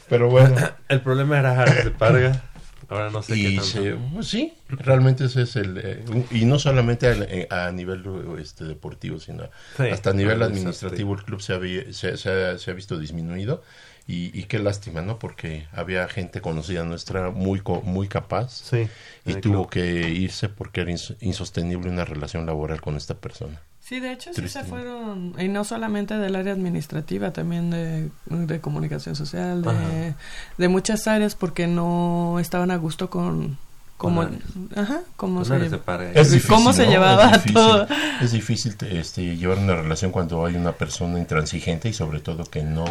Pero 0.09 0.31
bueno. 0.31 0.57
El 0.89 1.03
problema 1.03 1.39
era 1.39 1.63
de 1.67 1.91
Parga. 1.91 2.43
Ahora 2.89 3.11
no 3.11 3.23
sé 3.23 3.35
qué 3.35 3.61
tanto. 3.61 4.01
pues 4.15 4.29
sí, 4.29 4.55
realmente 4.71 5.27
ese 5.27 5.43
es 5.43 5.57
el... 5.57 5.77
Eh, 5.77 6.05
y 6.31 6.47
no 6.47 6.59
solamente 6.59 7.07
eh, 7.11 7.47
a, 7.51 7.71
nivel 7.71 8.03
este, 8.41 8.65
deportivo, 8.65 9.21
sino 9.21 9.45
hasta 9.93 10.09
a 10.09 10.13
nivel 10.15 10.43
administrativo 10.43 11.13
el 11.13 11.23
club 11.23 11.43
se, 11.43 11.53
había, 11.53 11.93
se, 11.93 12.17
se, 12.17 12.31
ha, 12.31 12.73
visto 12.73 12.99
disminuido. 12.99 13.63
Y, 14.07 14.45
qué 14.45 14.59
lástima, 14.59 15.03
¿no? 15.03 15.19
Porque 15.19 15.69
había 15.71 16.09
gente 16.09 16.41
conocida 16.41 16.83
nuestra 16.83 17.29
muy, 17.29 17.61
muy 17.83 18.09
capaz. 18.09 18.53
Sí, 18.53 18.89
y 19.27 19.35
tuvo 19.35 19.69
que 19.69 20.09
irse 20.09 20.49
porque 20.49 20.81
era 20.81 20.93
insostenible 21.21 21.91
una 21.91 22.07
relación 22.07 22.47
laboral 22.47 22.81
con 22.81 22.97
esta 22.97 23.17
persona. 23.19 23.61
Sí, 23.89 24.01
de 24.01 24.13
hecho 24.13 24.35
sí 24.35 24.47
se 24.49 24.65
fueron, 24.65 25.35
y 25.39 25.49
no 25.49 25.65
solamente 25.65 26.19
del 26.19 26.37
área 26.37 26.53
administrativa, 26.53 27.33
también 27.33 27.71
de, 27.71 28.11
de 28.27 28.61
comunicación 28.61 29.17
social, 29.17 29.63
de, 29.63 30.15
de, 30.59 30.69
muchas 30.69 31.09
áreas, 31.09 31.35
porque 31.35 31.67
no 31.67 32.39
estaban 32.39 32.71
a 32.71 32.77
gusto 32.77 33.09
con 33.09 33.57
cómo, 33.97 34.29
ajá, 34.77 35.01
cómo, 35.17 35.43
se, 35.43 35.57
es 35.57 36.31
difícil, 36.31 36.51
cómo 36.51 36.75
se 36.75 36.87
llevaba 36.87 37.31
es 37.31 37.45
difícil, 37.45 37.55
todo. 37.55 37.89
Es 38.21 38.33
difícil 38.33 38.77
este, 38.91 39.37
llevar 39.39 39.57
una 39.57 39.77
relación 39.77 40.13
cuando 40.13 40.45
hay 40.45 40.57
una 40.57 40.73
persona 40.73 41.19
intransigente 41.19 41.89
y 41.89 41.95
sobre 41.95 42.21
todo 42.21 42.45
que 42.45 42.63
no 42.63 42.85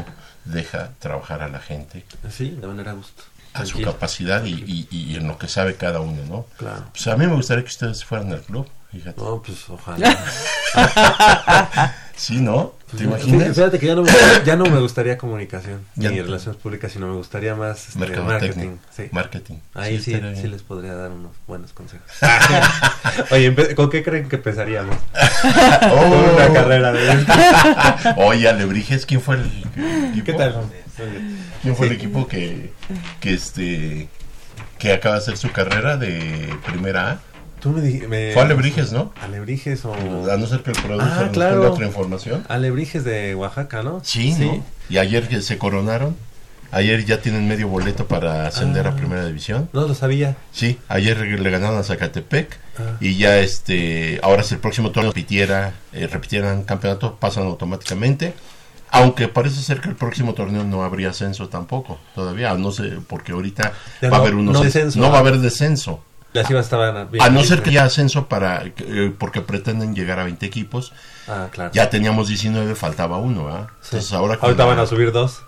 deja 0.45 0.93
trabajar 0.97 1.43
a 1.43 1.47
la 1.47 1.59
gente. 1.59 2.05
Sí, 2.31 2.57
de 2.59 2.65
manera 2.65 2.93
gusto 2.93 3.21
a 3.53 3.65
su 3.65 3.81
capacidad 3.81 4.43
y, 4.45 4.53
y, 4.53 4.87
y, 4.89 5.15
en 5.15 5.27
lo 5.27 5.37
que 5.37 5.47
sabe 5.47 5.75
cada 5.75 5.99
uno, 5.99 6.23
¿no? 6.27 6.45
Claro. 6.57 6.85
Pues 6.91 7.07
a 7.07 7.17
mí 7.17 7.25
me 7.25 7.33
gustaría 7.33 7.63
que 7.63 7.69
ustedes 7.69 8.03
fueran 8.03 8.31
al 8.31 8.41
club. 8.41 8.67
Fíjate. 8.91 9.21
No, 9.21 9.41
pues 9.41 9.69
ojalá. 9.69 10.17
sí, 12.15 12.39
¿no? 12.39 12.73
¿Te 12.95 13.03
imaginas? 13.03 13.53
Fíjate 13.53 13.79
que 13.79 13.87
ya 13.87 13.95
no 13.95 14.03
me, 14.03 14.11
ya 14.45 14.55
no 14.55 14.65
me 14.65 14.79
gustaría 14.79 15.17
comunicación 15.17 15.85
ni 15.95 16.21
relaciones 16.21 16.61
públicas, 16.61 16.89
sino 16.89 17.07
me 17.07 17.15
gustaría 17.15 17.53
más 17.53 17.89
este, 17.89 18.17
marketing. 18.21 18.77
Sí. 18.95 19.09
Marketing. 19.11 19.55
Ahí 19.73 19.99
sí, 19.99 20.17
sí, 20.35 20.47
les 20.47 20.63
podría 20.63 20.95
dar 20.95 21.11
unos 21.11 21.33
buenos 21.47 21.73
consejos. 21.73 22.07
Oye, 23.31 23.75
¿con 23.75 23.89
qué 23.89 24.03
creen 24.03 24.29
que 24.29 24.37
empezaríamos? 24.37 24.95
oh. 25.83 26.09
Con 26.09 26.35
una 26.35 26.53
carrera 26.53 26.93
de... 26.93 27.25
Oye, 28.15 28.47
Alebrijes, 28.47 29.05
¿quién 29.05 29.21
fue 29.21 29.35
el 29.35 30.23
¿Qué 30.23 30.33
tal? 30.33 30.55
¿Quién 31.61 31.75
fue 31.75 31.87
el 31.87 31.93
equipo 31.93 32.25
que, 32.27 32.71
que 33.19 33.33
este 33.33 34.07
que 34.77 34.93
acaba 34.93 35.15
de 35.15 35.21
hacer 35.21 35.37
su 35.37 35.51
carrera 35.51 35.97
de 35.97 36.55
primera 36.65 37.11
A? 37.11 37.19
Tú 37.59 37.69
me, 37.71 38.33
Fue 38.33 38.41
Alebrijes, 38.41 38.91
¿no? 38.91 39.13
Alebrijes 39.21 39.83
o... 39.85 39.93
A 39.93 40.37
no 40.37 40.45
ser 40.45 40.61
que 40.61 40.71
el 40.71 40.77
productor 40.77 41.25
ah, 41.25 41.29
claro. 41.31 41.71
otra 41.71 41.85
información. 41.85 42.45
Alebrijes 42.49 43.03
de 43.03 43.33
Oaxaca, 43.35 43.81
¿no? 43.81 44.01
Sí, 44.03 44.35
¿no? 44.37 44.63
Y 44.89 44.97
ayer 44.97 45.27
que 45.27 45.41
se 45.41 45.57
coronaron. 45.57 46.15
Ayer 46.69 47.05
ya 47.05 47.21
tienen 47.21 47.47
medio 47.47 47.69
boleto 47.69 48.07
para 48.07 48.45
ascender 48.45 48.87
a 48.87 48.89
ah. 48.89 48.95
Primera 48.95 49.25
División. 49.25 49.69
No 49.71 49.87
lo 49.87 49.95
sabía. 49.95 50.35
Sí, 50.51 50.77
ayer 50.89 51.17
le 51.17 51.49
ganaron 51.49 51.79
a 51.79 51.83
Zacatepec 51.83 52.59
ah. 52.77 52.97
y 52.99 53.15
ya 53.15 53.39
este, 53.39 54.19
ahora 54.21 54.43
si 54.43 54.55
el 54.55 54.59
próximo 54.59 54.91
torneo 54.91 55.11
repitiera, 55.11 55.73
eh, 55.93 56.07
repitieran 56.07 56.63
campeonato, 56.63 57.15
pasan 57.15 57.45
automáticamente. 57.45 58.33
Aunque 58.89 59.27
parece 59.27 59.61
ser 59.61 59.81
que 59.81 59.89
el 59.89 59.95
próximo 59.95 60.33
torneo 60.33 60.63
no 60.63 60.83
habría 60.83 61.09
ascenso 61.09 61.49
tampoco, 61.49 61.99
todavía, 62.15 62.53
no 62.53 62.71
sé, 62.71 62.99
porque 63.05 63.33
ahorita 63.33 63.73
va 64.05 64.17
a 64.17 64.19
haber 64.21 64.35
unos 64.35 64.53
no, 64.55 65.01
no 65.01 65.11
va 65.11 65.17
a 65.17 65.19
haber 65.19 65.39
descenso. 65.39 66.01
A 66.39 67.29
no 67.29 67.43
ser 67.43 67.63
que 67.63 67.69
haya 67.71 67.83
ascenso 67.83 68.27
para 68.27 68.63
eh, 68.65 69.13
porque 69.17 69.41
pretenden 69.41 69.95
llegar 69.95 70.19
a 70.19 70.23
20 70.23 70.45
equipos. 70.45 70.93
Ah, 71.27 71.47
claro. 71.51 71.71
Ya 71.73 71.89
teníamos 71.89 72.27
19, 72.27 72.75
faltaba 72.75 73.17
uno, 73.17 73.67
Entonces 73.83 74.13
ahora 74.13 74.37
ahorita 74.41 74.65
van 74.65 74.79
a 74.79 74.85
subir 74.85 75.11
dos. 75.11 75.41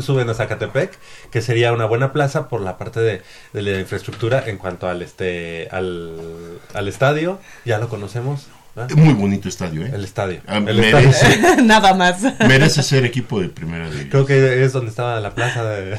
suben 0.00 0.28
a 0.28 0.34
Zacatepec, 0.34 0.98
que 1.30 1.40
sería 1.40 1.72
una 1.72 1.86
buena 1.86 2.12
plaza 2.12 2.48
por 2.48 2.60
la 2.60 2.78
parte 2.78 3.00
de, 3.00 3.22
de 3.52 3.62
la 3.62 3.80
infraestructura 3.80 4.44
en 4.46 4.58
cuanto 4.58 4.88
al 4.88 5.02
este 5.02 5.68
al, 5.70 6.60
al 6.74 6.88
estadio, 6.88 7.38
ya 7.64 7.78
lo 7.78 7.88
conocemos. 7.88 8.46
¿Ah? 8.74 8.86
Muy 8.96 9.12
bonito 9.12 9.48
estadio, 9.48 9.84
¿eh? 9.84 9.90
El 9.92 10.04
estadio. 10.04 10.40
Ah, 10.46 10.58
merece, 10.58 11.62
Nada 11.62 11.92
más. 11.92 12.22
Merece 12.40 12.82
ser 12.82 13.04
equipo 13.04 13.40
de 13.40 13.48
primera 13.48 13.84
división. 13.84 14.08
Creo 14.08 14.26
que 14.26 14.64
es 14.64 14.72
donde 14.72 14.90
estaba 14.90 15.20
la 15.20 15.34
plaza 15.34 15.62
de, 15.64 15.98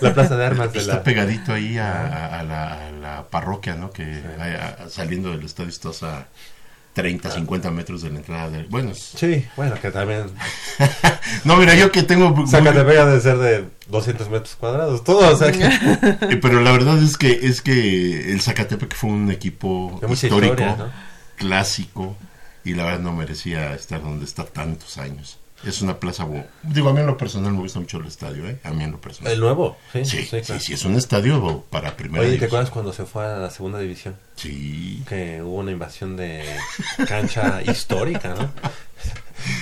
la 0.00 0.14
plaza 0.14 0.36
de 0.36 0.46
armas. 0.46 0.72
De 0.72 0.78
Está 0.78 1.02
pegadito 1.02 1.52
ahí 1.52 1.76
a, 1.76 2.42
la, 2.42 3.26
parroquia, 3.30 3.74
¿no? 3.74 3.90
Que 3.90 4.22
saliendo 4.88 5.30
del 5.30 5.44
estadio 5.44 5.68
estás 5.68 6.02
a 6.02 6.26
30, 6.94 7.30
50 7.30 7.70
metros 7.72 8.02
de 8.02 8.10
la 8.10 8.18
entrada 8.18 8.50
del... 8.50 8.66
Bueno, 8.66 8.92
sí, 8.94 9.44
bueno, 9.56 9.74
que 9.80 9.90
también... 9.90 10.26
no, 11.44 11.56
mira, 11.56 11.74
yo 11.74 11.90
que 11.90 12.04
tengo... 12.04 12.46
Zacatepec 12.46 13.04
de 13.06 13.20
ser 13.20 13.38
de 13.38 13.64
200 13.88 14.30
metros 14.30 14.54
cuadrados, 14.54 15.02
todo, 15.02 15.32
o 15.32 15.36
sea 15.36 15.50
que... 15.50 16.36
Pero 16.40 16.60
la 16.60 16.70
verdad 16.70 17.02
es 17.02 17.16
que 17.16 17.32
es 17.42 17.62
que 17.62 18.32
el 18.32 18.40
Zacatepec 18.40 18.94
fue 18.94 19.10
un 19.10 19.30
equipo 19.30 20.00
histórico 20.08 20.64
clásico 21.36 22.16
y 22.64 22.74
la 22.74 22.84
verdad 22.84 23.00
no 23.00 23.12
merecía 23.12 23.74
estar 23.74 24.02
donde 24.02 24.24
está 24.24 24.44
tantos 24.44 24.98
años. 24.98 25.38
Es 25.64 25.80
una 25.80 25.98
plaza, 25.98 26.26
digo, 26.62 26.90
a 26.90 26.92
mí 26.92 27.00
en 27.00 27.06
lo 27.06 27.16
personal 27.16 27.52
me 27.52 27.60
gusta 27.60 27.80
mucho 27.80 27.96
el 27.98 28.06
estadio, 28.06 28.46
¿eh? 28.46 28.58
A 28.64 28.70
mí 28.72 28.84
en 28.84 28.92
lo 28.92 29.00
personal. 29.00 29.32
El 29.32 29.40
nuevo, 29.40 29.78
sí. 29.94 30.04
Sí, 30.04 30.22
sí, 30.24 30.40
claro. 30.42 30.60
sí, 30.60 30.74
es 30.74 30.84
un 30.84 30.94
estadio 30.94 31.64
para 31.70 31.96
primera 31.96 32.20
Oye, 32.20 32.28
¿te 32.28 32.32
división. 32.32 32.48
acuerdas 32.48 32.70
cuando 32.70 32.92
se 32.92 33.06
fue 33.06 33.24
a 33.24 33.38
la 33.38 33.48
segunda 33.50 33.78
división? 33.78 34.14
Sí. 34.36 35.02
Que 35.08 35.40
hubo 35.42 35.56
una 35.60 35.70
invasión 35.70 36.16
de 36.18 36.44
cancha 37.08 37.62
histórica, 37.66 38.34
¿no? 38.34 38.50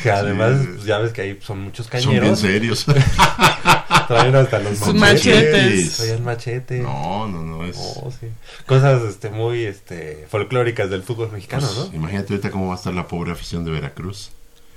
Que 0.02 0.10
además, 0.10 0.60
pues, 0.66 0.84
ya 0.84 0.98
ves 0.98 1.12
que 1.12 1.22
ahí 1.22 1.38
son 1.42 1.60
muchos 1.60 1.86
Son 1.86 2.00
bien 2.00 2.20
cañeros. 2.20 2.38
serios. 2.38 2.86
Traen 4.08 4.34
hasta 4.34 4.58
los 4.58 4.80
machetes. 4.80 4.94
machetes. 4.94 5.96
Traían 5.96 6.24
machetes. 6.24 6.82
no, 6.82 7.28
no, 7.28 7.42
no, 7.42 7.64
es... 7.64 7.76
Oh, 7.78 8.10
sí. 8.10 8.26
Cosas 8.66 9.02
este, 9.02 9.30
muy 9.30 9.64
este, 9.64 10.26
folclóricas 10.28 10.90
del 10.90 11.02
fútbol 11.02 11.30
mexicano, 11.32 11.66
pues, 11.74 11.90
¿no? 11.90 11.96
Imagínate 11.96 12.32
ahorita 12.34 12.50
cómo 12.50 12.68
va 12.68 12.74
a 12.74 12.76
estar 12.76 12.92
la 12.92 13.06
pobre 13.08 13.32
afición 13.32 13.64
de 13.64 13.70
Veracruz. 13.70 14.30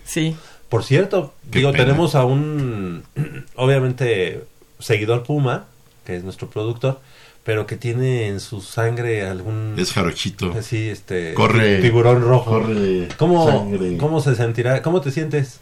Sí. 0.06 0.36
Por 0.70 0.84
cierto, 0.84 1.34
Qué 1.52 1.60
digo, 1.60 1.72
pena. 1.72 1.86
tenemos 1.86 2.16
a 2.16 2.26
un, 2.26 3.04
obviamente, 3.56 4.44
seguidor 4.80 5.24
Puma, 5.24 5.66
que 6.06 6.16
es 6.16 6.24
nuestro 6.24 6.50
productor, 6.50 7.02
pero 7.46 7.66
que 7.68 7.78
tiene 7.78 8.28
en 8.28 8.40
su 8.42 8.60
sangre 8.60 9.26
algún... 9.26 9.76
Es 9.78 9.94
jarochito. 9.94 10.52
así, 10.60 10.90
este... 10.90 11.34
Corre- 11.36 11.80
Tiburón 11.80 12.22
rojo. 12.24 12.50
Corre 12.52 13.08
¿Cómo, 13.18 13.48
sangre. 13.50 13.96
¿Cómo 13.98 14.20
se 14.20 14.36
sentirá? 14.36 14.82
¿Cómo 14.82 15.00
te 15.00 15.12
sientes? 15.12 15.60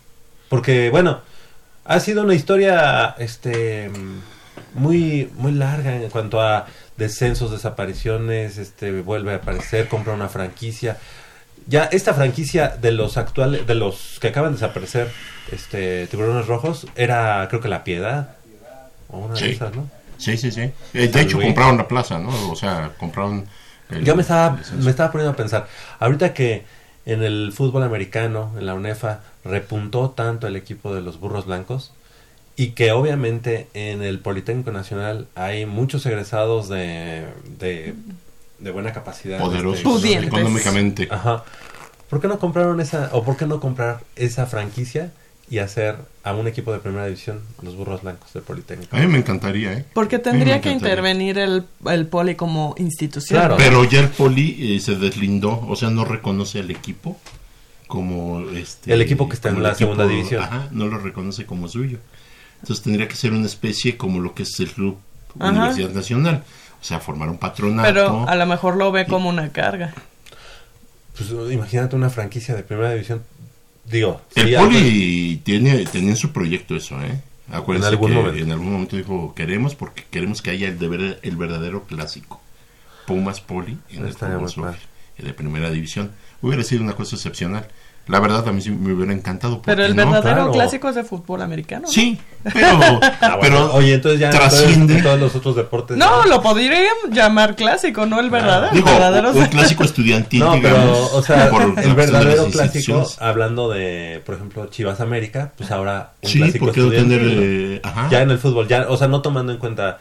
Porque, 0.49 0.89
bueno, 0.89 1.19
ha 1.83 1.99
sido 1.99 2.23
una 2.23 2.33
historia 2.35 3.13
este 3.19 3.91
muy 4.75 5.29
muy 5.35 5.51
larga 5.51 5.95
en 5.95 6.09
cuanto 6.09 6.41
a 6.41 6.65
descensos, 6.97 7.51
desapariciones, 7.51 8.57
este 8.57 9.01
vuelve 9.01 9.33
a 9.33 9.35
aparecer, 9.37 9.87
compra 9.89 10.13
una 10.13 10.29
franquicia. 10.29 10.97
Ya 11.67 11.83
esta 11.85 12.13
franquicia 12.13 12.69
de 12.69 12.91
los 12.91 13.17
actuales 13.17 13.67
de 13.67 13.75
los 13.75 14.17
que 14.21 14.29
acaban 14.29 14.51
de 14.51 14.55
desaparecer, 14.59 15.09
este 15.51 16.07
Tiburones 16.07 16.47
Rojos 16.47 16.87
era 16.95 17.45
creo 17.49 17.61
que 17.61 17.67
La 17.67 17.83
Piedad 17.83 18.35
o 19.09 19.19
una 19.19 19.35
de 19.35 19.51
esas, 19.51 19.75
¿no? 19.75 19.89
Sí, 20.17 20.37
sí, 20.37 20.51
sí. 20.51 20.61
Eh, 20.93 21.07
de 21.07 21.21
hecho, 21.21 21.37
Luis. 21.37 21.47
compraron 21.47 21.77
la 21.77 21.87
plaza, 21.87 22.19
¿no? 22.19 22.29
O 22.51 22.55
sea, 22.55 22.91
compraron... 22.97 23.45
el- 23.89 24.03
Yo 24.05 24.15
me 24.15 24.21
estaba, 24.21 24.59
me 24.79 24.89
estaba 24.89 25.11
poniendo 25.11 25.31
a 25.33 25.35
pensar, 25.35 25.67
ahorita 25.99 26.33
que 26.33 26.63
en 27.05 27.21
el 27.23 27.51
fútbol 27.53 27.83
americano, 27.83 28.51
en 28.57 28.65
la 28.65 28.73
UNEFA, 28.75 29.19
repuntó 29.43 30.11
tanto 30.11 30.47
el 30.47 30.55
equipo 30.55 30.95
de 30.95 31.01
los 31.01 31.19
burros 31.19 31.45
blancos 31.45 31.91
y 32.55 32.69
que 32.69 32.91
obviamente 32.91 33.67
en 33.73 34.03
el 34.03 34.19
Politécnico 34.19 34.71
Nacional 34.71 35.27
hay 35.35 35.65
muchos 35.65 36.05
egresados 36.05 36.69
de, 36.69 37.25
de, 37.59 37.93
de 38.59 38.71
buena 38.71 38.93
capacidad. 38.93 39.39
Poderosos 39.39 39.79
este, 39.79 39.89
Pudientes. 39.89 40.27
económicamente. 40.27 41.07
Ajá. 41.11 41.43
¿Por 42.09 42.21
qué 42.21 42.27
no 42.27 42.37
compraron 42.39 42.79
esa, 42.79 43.09
o 43.11 43.23
por 43.23 43.35
qué 43.37 43.47
no 43.47 43.59
comprar 43.59 43.99
esa 44.15 44.45
franquicia 44.45 45.11
y 45.53 45.59
hacer 45.59 45.97
a 46.23 46.33
un 46.33 46.47
equipo 46.47 46.73
de 46.73 46.79
primera 46.79 47.05
división 47.05 47.41
los 47.61 47.75
burros 47.75 48.01
blancos 48.01 48.33
del 48.33 48.41
Politécnico? 48.41 48.95
A 48.95 48.99
mí 48.99 49.05
me 49.07 49.19
encantaría, 49.19 49.73
¿eh? 49.73 49.85
Porque 49.93 50.17
tendría 50.17 50.61
que 50.61 50.71
intervenir 50.71 51.37
el, 51.37 51.63
el 51.85 52.07
poli 52.07 52.33
como 52.33 52.73
institución. 52.79 53.39
Claro. 53.39 53.55
Pero 53.57 53.83
ya 53.83 53.99
el 53.99 54.09
Poli 54.09 54.75
eh, 54.75 54.79
se 54.79 54.95
deslindó, 54.95 55.59
o 55.67 55.75
sea, 55.75 55.91
no 55.91 56.05
reconoce 56.05 56.59
al 56.59 56.71
equipo 56.71 57.19
como 57.87 58.41
este 58.49 58.91
El 58.93 59.01
equipo 59.03 59.29
que 59.29 59.35
está 59.35 59.49
en 59.49 59.61
la 59.61 59.69
equipo- 59.73 59.77
segunda 59.77 60.07
división. 60.07 60.41
Ajá, 60.41 60.69
no 60.71 60.87
lo 60.87 60.97
reconoce 60.97 61.45
como 61.45 61.67
suyo. 61.67 61.99
Entonces 62.61 62.83
tendría 62.83 63.07
que 63.07 63.15
ser 63.15 63.31
una 63.31 63.45
especie 63.45 63.95
como 63.95 64.19
lo 64.19 64.33
que 64.33 64.41
es 64.43 64.59
el 64.59 64.71
club 64.71 64.97
Ajá. 65.37 65.51
Universidad 65.51 65.91
Nacional, 65.91 66.43
o 66.81 66.83
sea, 66.83 66.99
formar 66.99 67.29
un 67.29 67.37
patronato. 67.37 67.87
Pero 67.93 68.27
a 68.27 68.35
lo 68.35 68.45
mejor 68.47 68.75
lo 68.77 68.91
ve 68.91 69.05
como 69.05 69.29
una 69.29 69.49
carga. 69.51 69.93
Pues 71.15 71.29
imagínate 71.51 71.95
una 71.95 72.09
franquicia 72.09 72.55
de 72.55 72.63
primera 72.63 72.91
división. 72.93 73.21
Digo, 73.85 74.21
El 74.35 74.47
sí, 74.49 74.55
Poli 74.55 75.41
tiene 75.43 75.85
tenía 75.85 76.11
en 76.11 76.17
su 76.17 76.31
proyecto 76.31 76.75
eso, 76.75 77.01
¿eh? 77.01 77.21
Acuérdense 77.51 77.87
En 77.89 77.93
algún 77.93 78.09
que 78.09 78.15
momento. 78.15 78.43
en 78.43 78.51
algún 78.51 78.71
momento 78.71 78.95
dijo, 78.97 79.33
queremos 79.35 79.75
porque 79.75 80.05
queremos 80.09 80.41
que 80.41 80.51
haya 80.51 80.67
el, 80.69 80.79
deber- 80.79 81.19
el 81.21 81.35
verdadero 81.35 81.83
clásico. 81.83 82.41
Pumas 83.05 83.41
Poli 83.41 83.77
en 83.91 84.05
el 84.05 84.13
soccer, 84.13 84.55
padre. 84.55 84.79
de 85.17 85.33
primera 85.33 85.69
división. 85.69 86.11
Hubiera 86.41 86.63
sido 86.63 86.81
una 86.83 86.93
cosa 86.93 87.15
excepcional. 87.17 87.67
La 88.07 88.19
verdad, 88.19 88.45
a 88.45 88.51
mí 88.51 88.61
sí 88.61 88.69
me 88.69 88.91
hubiera 88.93 89.13
encantado. 89.13 89.61
¿por 89.61 89.65
Pero 89.65 89.85
el 89.85 89.95
no? 89.95 90.03
verdadero 90.11 90.35
Claro. 90.35 90.51
clásico 90.51 90.89
es 90.89 90.95
de 90.95 91.05
fútbol 91.05 91.41
americano. 91.41 91.87
Sí, 91.87 92.19
pero, 92.53 92.67
Ah, 93.21 93.37
bueno. 93.37 93.39
pero 93.41 93.73
oye, 93.75 93.93
entonces 93.93 94.19
ya 94.19 94.29
trasciende. 94.29 94.73
entonces 94.97 95.03
todos 95.03 95.19
los 95.21 95.35
otros 95.35 95.55
deportes. 95.55 95.95
No, 95.95 96.25
lo 96.25 96.41
podrían 96.41 96.83
llamar 97.11 97.55
clásico, 97.55 98.05
no 98.05 98.19
el 98.19 98.29
verdadero. 98.29 98.73
Digo, 98.73 98.87
el 98.89 98.93
verdadero 98.93 99.31
un 99.31 99.45
clásico 99.45 99.85
estudiantil, 99.85 100.41
No, 100.41 100.55
digamos, 100.55 100.79
pero, 100.81 101.17
o 101.17 101.21
sea, 101.23 101.49
el 101.81 101.93
verdadero 101.95 102.45
clásico, 102.47 103.09
hablando 103.19 103.69
de, 103.69 104.21
por 104.25 104.35
ejemplo, 104.35 104.65
Chivas 104.67 104.99
América, 104.99 105.53
pues 105.57 105.71
ahora 105.71 106.11
un 106.21 106.29
Sí, 106.29 106.39
clásico 106.39 106.65
¿por 106.65 106.73
qué 106.75 106.81
no 106.81 106.87
estudiantil, 106.91 107.19
tener, 107.19 107.37
eh, 107.75 107.81
ajá. 107.83 108.09
Ya 108.09 108.21
en 108.21 108.31
el 108.31 108.37
fútbol, 108.37 108.67
ya, 108.67 108.85
o 108.89 108.97
sea, 108.97 109.07
no 109.07 109.21
tomando 109.21 109.53
en 109.53 109.59
cuenta 109.59 109.99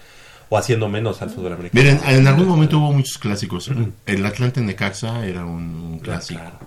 o 0.48 0.58
haciendo 0.58 0.88
menos 0.88 1.22
al 1.22 1.30
fútbol 1.30 1.52
americano. 1.52 1.80
Miren, 1.82 2.00
en 2.04 2.26
algún 2.26 2.48
momento 2.48 2.78
hubo 2.78 2.92
muchos 2.92 3.16
clásicos. 3.16 3.70
El 4.06 4.26
Atlante 4.26 4.60
Necaxa 4.60 5.24
era 5.24 5.44
un, 5.46 5.62
un 5.92 5.98
clásico 6.00 6.40
Claro, 6.40 6.58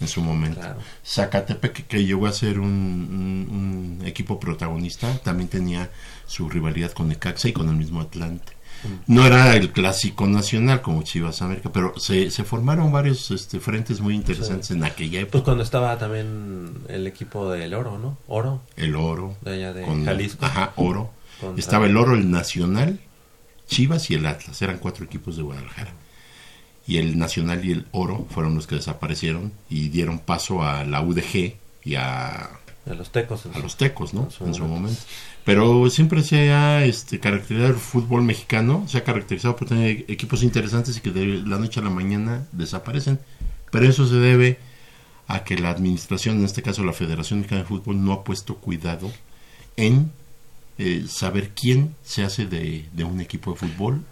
en 0.00 0.08
su 0.08 0.20
momento. 0.20 0.60
claro. 0.60 0.78
Zacatepec, 1.04 1.86
que 1.86 2.04
llegó 2.04 2.26
a 2.26 2.32
ser 2.32 2.60
un, 2.60 2.68
un- 2.68 3.98
un 4.00 4.06
equipo 4.06 4.38
protagonista, 4.38 5.18
también 5.24 5.48
tenía 5.48 5.90
su 6.26 6.48
rivalidad 6.48 6.92
con 6.92 7.08
Necaxa 7.08 7.48
y 7.48 7.52
con 7.52 7.68
el 7.68 7.76
mismo 7.76 8.00
Atlante. 8.00 8.52
Mm. 8.84 9.12
No 9.12 9.26
era 9.26 9.56
el 9.56 9.72
clásico 9.72 10.28
nacional 10.28 10.82
como 10.82 11.02
Chivas 11.02 11.42
América, 11.42 11.70
pero 11.72 11.98
se, 11.98 12.30
se 12.30 12.44
formaron 12.44 12.92
varios 12.92 13.30
este, 13.32 13.58
frentes 13.58 14.00
muy 14.00 14.14
interesantes 14.14 14.70
en 14.70 14.84
aquella 14.84 15.18
Pues 15.20 15.28
época. 15.30 15.44
cuando 15.46 15.64
estaba 15.64 15.98
también 15.98 16.74
el 16.88 17.06
equipo 17.08 17.50
del 17.50 17.74
Oro, 17.74 17.98
¿no? 17.98 18.18
Oro, 18.28 18.62
El 18.76 18.94
Oro, 18.94 19.36
de 19.42 19.54
allá 19.54 19.72
de 19.72 19.82
con, 19.82 20.04
Jalisco. 20.04 20.46
ajá, 20.46 20.72
Oro. 20.76 21.10
Contra- 21.40 21.58
Estaba 21.60 21.86
el 21.86 21.96
Oro, 21.96 22.14
el 22.14 22.30
Nacional, 22.30 23.00
Chivas 23.66 24.10
y 24.10 24.14
el 24.14 24.26
Atlas. 24.26 24.62
Eran 24.62 24.78
cuatro 24.78 25.04
equipos 25.04 25.36
de 25.36 25.42
Guadalajara. 25.42 25.92
Y 26.88 26.96
el 26.96 27.18
Nacional 27.18 27.64
y 27.64 27.70
el 27.72 27.86
Oro 27.92 28.26
fueron 28.30 28.56
los 28.56 28.66
que 28.66 28.74
desaparecieron 28.74 29.52
y 29.70 29.90
dieron 29.90 30.18
paso 30.18 30.64
a 30.64 30.84
la 30.84 31.02
UDG 31.02 31.54
y 31.84 31.94
a, 31.94 32.50
los 32.86 33.12
tecos. 33.12 33.46
a 33.54 33.58
los 33.58 33.76
Tecos, 33.76 34.14
¿no? 34.14 34.24
En 34.24 34.30
su 34.30 34.44
En 34.46 34.54
su 34.54 34.62
momento. 34.62 34.80
momento. 34.80 35.02
Pero 35.44 35.88
siempre 35.90 36.22
se 36.22 36.50
ha 36.50 36.84
este, 36.84 37.20
caracterizado 37.20 37.70
el 37.72 37.78
fútbol 37.78 38.22
mexicano, 38.22 38.84
se 38.88 38.98
ha 38.98 39.04
caracterizado 39.04 39.54
por 39.56 39.68
tener 39.68 40.04
equipos 40.08 40.42
interesantes 40.42 40.96
y 40.96 41.00
que 41.00 41.10
de 41.10 41.26
la 41.26 41.58
noche 41.58 41.80
a 41.80 41.82
la 41.82 41.90
mañana 41.90 42.46
desaparecen. 42.52 43.18
Pero 43.70 43.86
eso 43.86 44.06
se 44.06 44.16
debe 44.16 44.58
a 45.26 45.44
que 45.44 45.58
la 45.58 45.70
administración, 45.70 46.38
en 46.38 46.44
este 46.44 46.62
caso 46.62 46.84
la 46.84 46.92
Federación 46.94 47.40
Mexicana 47.40 47.62
de 47.62 47.68
Fútbol, 47.68 48.02
no 48.02 48.12
ha 48.12 48.24
puesto 48.24 48.56
cuidado 48.56 49.12
en 49.76 50.10
eh, 50.78 51.04
saber 51.08 51.50
quién 51.50 51.94
se 52.02 52.24
hace 52.24 52.46
de, 52.46 52.86
de 52.92 53.04
un 53.04 53.20
equipo 53.20 53.52
de 53.52 53.58
fútbol. 53.58 54.04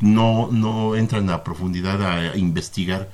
No, 0.00 0.48
no 0.50 0.96
entran 0.96 1.28
a 1.30 1.44
profundidad 1.44 2.02
a, 2.02 2.36
investigar 2.36 3.08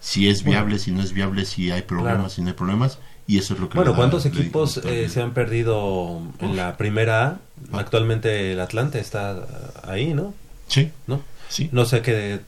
si 0.00 0.28
es 0.28 0.44
viable, 0.44 0.78
si 0.78 0.92
no 0.92 1.02
es 1.02 1.12
viable, 1.12 1.44
si 1.44 1.70
hay 1.70 1.82
problemas, 1.82 2.14
Claro. 2.14 2.28
si 2.30 2.42
no 2.42 2.48
hay 2.48 2.54
problemas. 2.54 2.98
Y 3.26 3.38
eso 3.38 3.54
es 3.54 3.60
lo 3.60 3.68
que 3.68 3.76
Bueno, 3.76 3.90
da 3.90 3.96
¿cuántos 3.98 4.24
equipos 4.24 4.78
eh, 4.84 5.08
se 5.10 5.20
han 5.20 5.34
perdido 5.34 6.22
en 6.38 6.56
la 6.56 6.76
primera 6.76 7.26
A? 7.26 7.38
Actualmente 7.72 8.52
el 8.52 8.60
Atlante 8.60 9.00
está 9.00 9.36
ahí, 9.82 10.14
¿no? 10.14 10.32
Sí, 10.68 10.90
¿No? 11.06 11.20
sí. 11.48 11.68
No 11.72 11.84
sé 11.84 12.00
qué, 12.00 12.40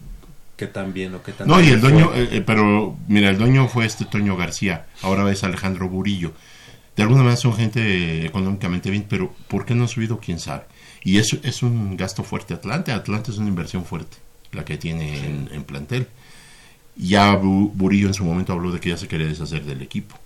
qué 0.57 0.66
tan 0.66 0.92
bien 0.92 1.14
o 1.14 1.22
qué 1.22 1.33
tan 1.33 1.48
No, 1.48 1.61
y 1.61 1.68
el 1.68 1.81
dueño, 1.81 2.12
eh, 2.14 2.29
eh, 2.33 2.42
pero 2.46 2.96
mira, 3.09 3.31
el 3.31 3.38
dueño 3.38 3.66
fue 3.68 3.87
este 3.87 4.05
Toño 4.05 4.37
García, 4.37 4.87
ahora 5.03 5.31
es 5.31 5.42
Alejandro 5.42 5.88
Burillo. 5.88 6.33
De 6.96 7.03
alguna 7.03 7.22
manera 7.22 7.37
son 7.37 7.55
gente 7.55 7.81
eh, 7.81 8.26
económicamente 8.26 8.90
bien, 8.90 9.07
pero 9.09 9.35
¿por 9.48 9.64
qué 9.64 9.74
no 9.74 9.85
ha 9.85 9.88
subido? 9.88 10.18
¿Quién 10.18 10.38
sabe? 10.38 10.64
Y 11.02 11.18
eso 11.18 11.38
es 11.42 11.62
un 11.62 11.96
gasto 11.96 12.22
fuerte. 12.24 12.54
Atlante, 12.54 12.92
Atlante 12.92 13.30
es 13.30 13.38
una 13.38 13.48
inversión 13.48 13.84
fuerte, 13.84 14.16
la 14.52 14.64
que 14.64 14.76
tiene 14.76 15.18
en, 15.26 15.48
en 15.52 15.64
plantel. 15.64 16.08
Ya 16.96 17.32
Bu- 17.40 17.70
Burillo 17.72 18.08
en 18.08 18.14
su 18.14 18.24
momento 18.24 18.52
habló 18.52 18.70
de 18.72 18.80
que 18.80 18.90
ya 18.90 18.96
se 18.96 19.08
quería 19.08 19.26
deshacer 19.26 19.64
del 19.64 19.80
equipo. 19.82 20.16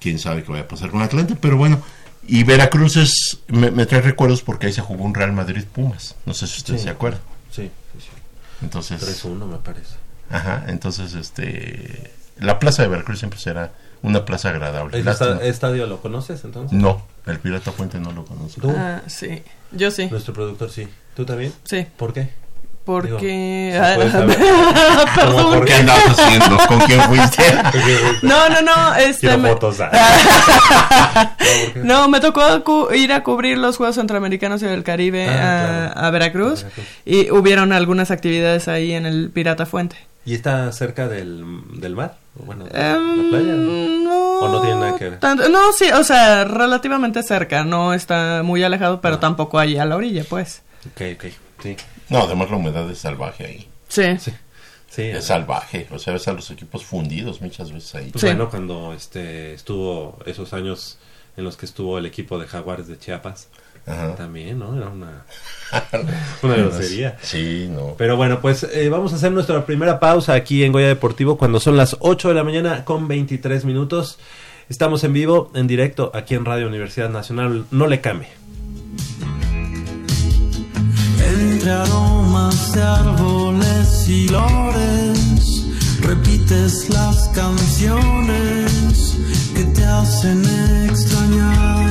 Quién 0.00 0.18
sabe 0.18 0.44
qué 0.44 0.52
vaya 0.52 0.64
a 0.64 0.68
pasar 0.68 0.90
con 0.90 1.02
Atlante, 1.02 1.34
pero 1.34 1.56
bueno. 1.56 1.82
Y 2.26 2.44
Veracruz 2.44 2.96
es, 2.96 3.38
me, 3.48 3.70
me 3.70 3.86
trae 3.86 4.02
recuerdos 4.02 4.42
porque 4.42 4.66
ahí 4.66 4.72
se 4.72 4.82
jugó 4.82 5.04
un 5.04 5.14
Real 5.14 5.32
Madrid 5.32 5.64
Pumas. 5.64 6.14
No 6.26 6.34
sé 6.34 6.46
si 6.46 6.58
ustedes 6.58 6.80
Sí. 6.82 6.84
se 6.84 6.90
acuerdan. 6.90 7.20
Sí, 7.50 7.70
sí, 7.94 8.00
sí. 8.00 8.08
Entonces, 8.62 9.00
3-1 9.24 9.46
me 9.46 9.56
parece. 9.58 9.94
Ajá, 10.30 10.64
entonces 10.68 11.14
este 11.14 12.12
la 12.38 12.58
plaza 12.58 12.82
de 12.82 12.88
Veracruz 12.88 13.18
siempre 13.18 13.40
será 13.40 13.72
una 14.02 14.24
plaza 14.26 14.50
agradable. 14.50 14.98
¿El 14.98 15.08
estadio 15.08 15.86
lo 15.86 16.00
conoces 16.02 16.44
entonces? 16.44 16.78
No, 16.78 17.02
el 17.28 17.38
Pirata 17.38 17.72
Fuente 17.72 17.98
no 18.00 18.12
lo 18.12 18.24
conozco. 18.24 18.60
¿Tú? 18.60 18.74
Ah, 18.76 19.02
sí. 19.06 19.42
Yo 19.72 19.90
sí. 19.90 20.06
Nuestro 20.06 20.32
productor 20.34 20.70
sí. 20.70 20.88
¿Tú 21.14 21.24
también? 21.24 21.52
Sí. 21.64 21.86
¿Por 21.96 22.12
qué? 22.12 22.28
Porque. 22.84 23.70
Digo, 23.74 23.84
¿se 23.84 23.94
puede 23.96 24.10
saber? 24.12 24.38
Perdón. 25.14 25.36
¿Cómo 25.42 25.54
por 25.56 25.64
¿Qué 25.66 25.74
andabas 25.74 26.18
haciendo? 26.18 26.56
¿Con 26.66 26.80
quién 26.80 27.00
fuiste? 27.02 27.42
No, 28.22 28.48
no, 28.48 28.62
no. 28.62 28.94
Este, 28.94 29.26
Quiero 29.26 29.38
me- 29.42 29.50
fotos. 29.50 29.76
ah. 29.80 31.36
No, 31.76 32.08
me 32.08 32.20
tocó 32.20 32.92
ir 32.94 33.12
a 33.12 33.22
cubrir 33.22 33.58
los 33.58 33.76
Juegos 33.76 33.96
Centroamericanos 33.96 34.62
y 34.62 34.66
del 34.66 34.82
Caribe 34.84 35.28
Ah, 35.28 35.88
a, 35.88 35.92
claro. 35.92 36.06
a 36.06 36.10
Veracruz, 36.10 36.62
Veracruz. 36.62 36.86
y 37.04 37.30
hubieron 37.30 37.72
algunas 37.72 38.10
actividades 38.10 38.68
ahí 38.68 38.92
en 38.92 39.04
el 39.06 39.30
Pirata 39.30 39.66
Fuente. 39.66 39.96
¿Y 40.28 40.34
está 40.34 40.70
cerca 40.72 41.08
del, 41.08 41.42
del 41.80 41.94
mar? 41.96 42.16
Bueno, 42.34 42.64
de 42.66 42.70
Em, 42.78 43.24
la 43.24 43.30
playa. 43.30 43.52
No, 43.54 44.38
¿O 44.40 44.48
no 44.48 44.60
tiene 44.60 44.76
nada 44.80 44.96
que 44.98 45.08
ver? 45.10 45.18
tanto- 45.20 45.48
no, 45.48 45.72
sí, 45.72 45.86
o 45.90 46.04
sea, 46.04 46.44
relativamente 46.44 47.22
cerca, 47.22 47.64
no 47.64 47.94
está 47.94 48.42
muy 48.44 48.62
alejado, 48.62 49.00
pero 49.00 49.18
tampoco 49.18 49.58
ahí 49.58 49.78
a 49.78 49.84
la 49.86 49.96
orilla, 49.96 50.24
pues. 50.28 50.62
Ok, 50.92 51.00
ok, 51.16 51.24
sí. 51.62 51.76
No, 52.10 52.18
además 52.24 52.50
la 52.50 52.56
humedad 52.56 52.90
es 52.90 52.98
salvaje 52.98 53.46
ahí. 53.46 53.68
Sí. 53.88 54.18
Sí. 54.18 54.32
Sí, 54.90 55.02
Es 55.02 55.26
salvaje. 55.26 55.86
O 55.92 55.98
sea, 55.98 56.12
ves 56.14 56.26
a 56.28 56.32
los 56.32 56.50
equipos 56.50 56.84
fundidos 56.84 57.40
muchas 57.40 57.72
veces 57.72 57.94
ahí. 57.94 58.10
Pues 58.10 58.20
Sí. 58.20 58.26
bueno, 58.26 58.50
cuando 58.50 58.92
este 58.92 59.54
estuvo 59.54 60.18
esos 60.26 60.52
años 60.52 60.98
en 61.36 61.44
los 61.44 61.56
que 61.56 61.66
estuvo 61.66 61.98
el 61.98 62.06
equipo 62.06 62.38
de 62.38 62.46
Jaguares 62.46 62.86
de 62.88 62.98
Chiapas, 62.98 63.48
Ajá. 63.86 64.14
también, 64.16 64.58
¿no? 64.58 64.76
Era 64.76 64.88
una, 64.88 65.24
una 66.42 66.54
grosería. 66.56 67.16
Sí, 67.22 67.68
no. 67.70 67.94
Pero 67.96 68.16
bueno, 68.16 68.40
pues 68.40 68.64
eh, 68.64 68.88
vamos 68.88 69.12
a 69.12 69.16
hacer 69.16 69.32
nuestra 69.32 69.64
primera 69.64 69.98
pausa 70.00 70.34
aquí 70.34 70.64
en 70.64 70.72
Goya 70.72 70.88
Deportivo 70.88 71.38
cuando 71.38 71.60
son 71.60 71.76
las 71.76 71.96
8 72.00 72.28
de 72.28 72.34
la 72.34 72.44
mañana 72.44 72.84
con 72.84 73.08
23 73.08 73.64
minutos. 73.64 74.18
Estamos 74.68 75.02
en 75.04 75.14
vivo, 75.14 75.50
en 75.54 75.66
directo, 75.66 76.10
aquí 76.14 76.34
en 76.34 76.44
Radio 76.44 76.68
Universidad 76.68 77.08
Nacional. 77.08 77.64
No 77.70 77.86
le 77.86 78.00
cambie. 78.00 78.28
Entre 81.40 81.70
aromas 81.70 82.72
de 82.72 82.82
árboles 82.82 84.08
y 84.08 84.28
flores, 84.28 85.66
repites 86.02 86.90
las 86.90 87.28
canciones 87.28 89.16
que 89.54 89.64
te 89.64 89.84
hacen 89.84 90.42
extrañar. 90.88 91.87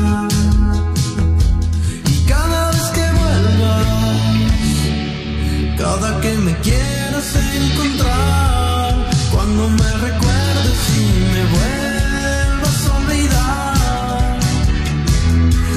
Cada 5.77 6.19
que 6.21 6.33
me 6.33 6.55
quieras 6.59 7.35
encontrar, 7.35 8.95
cuando 9.31 9.69
me 9.69 9.91
recuerdes 9.93 10.79
y 10.97 11.01
me 11.33 11.43
vuelvas 11.55 12.87
a 12.87 12.97
olvidar, 12.97 14.39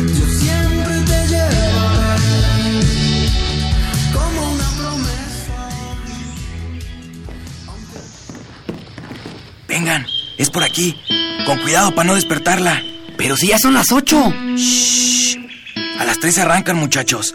yo 0.07 0.27
siempre 0.39 0.95
te 1.07 1.29
llevaré 1.29 2.41
como 4.13 4.53
una 4.53 4.69
promesa. 4.79 5.59
Vengan, 9.69 10.07
es 10.39 10.51
por 10.51 10.65
aquí. 10.65 10.97
Con 11.47 11.59
cuidado 11.59 11.95
para 11.95 12.07
no 12.07 12.15
despertarla. 12.15 12.83
Pero 13.17 13.37
si 13.37 13.49
ya 13.49 13.59
son 13.59 13.75
las 13.75 13.93
ocho. 13.93 14.33
Shh. 14.57 15.37
A 15.99 16.05
las 16.05 16.19
tres 16.19 16.39
arrancan, 16.39 16.77
muchachos. 16.77 17.35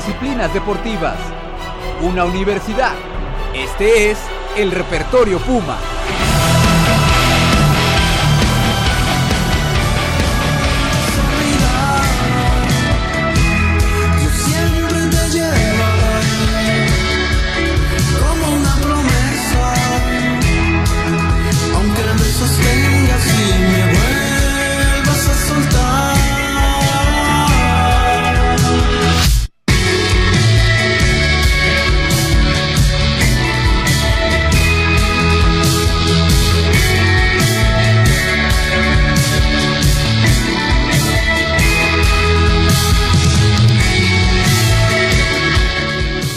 Disciplinas 0.00 0.52
deportivas. 0.54 1.18
Una 2.00 2.24
universidad. 2.24 2.94
Este 3.54 4.10
es 4.10 4.18
el 4.56 4.70
repertorio 4.70 5.38
Puma. 5.40 5.76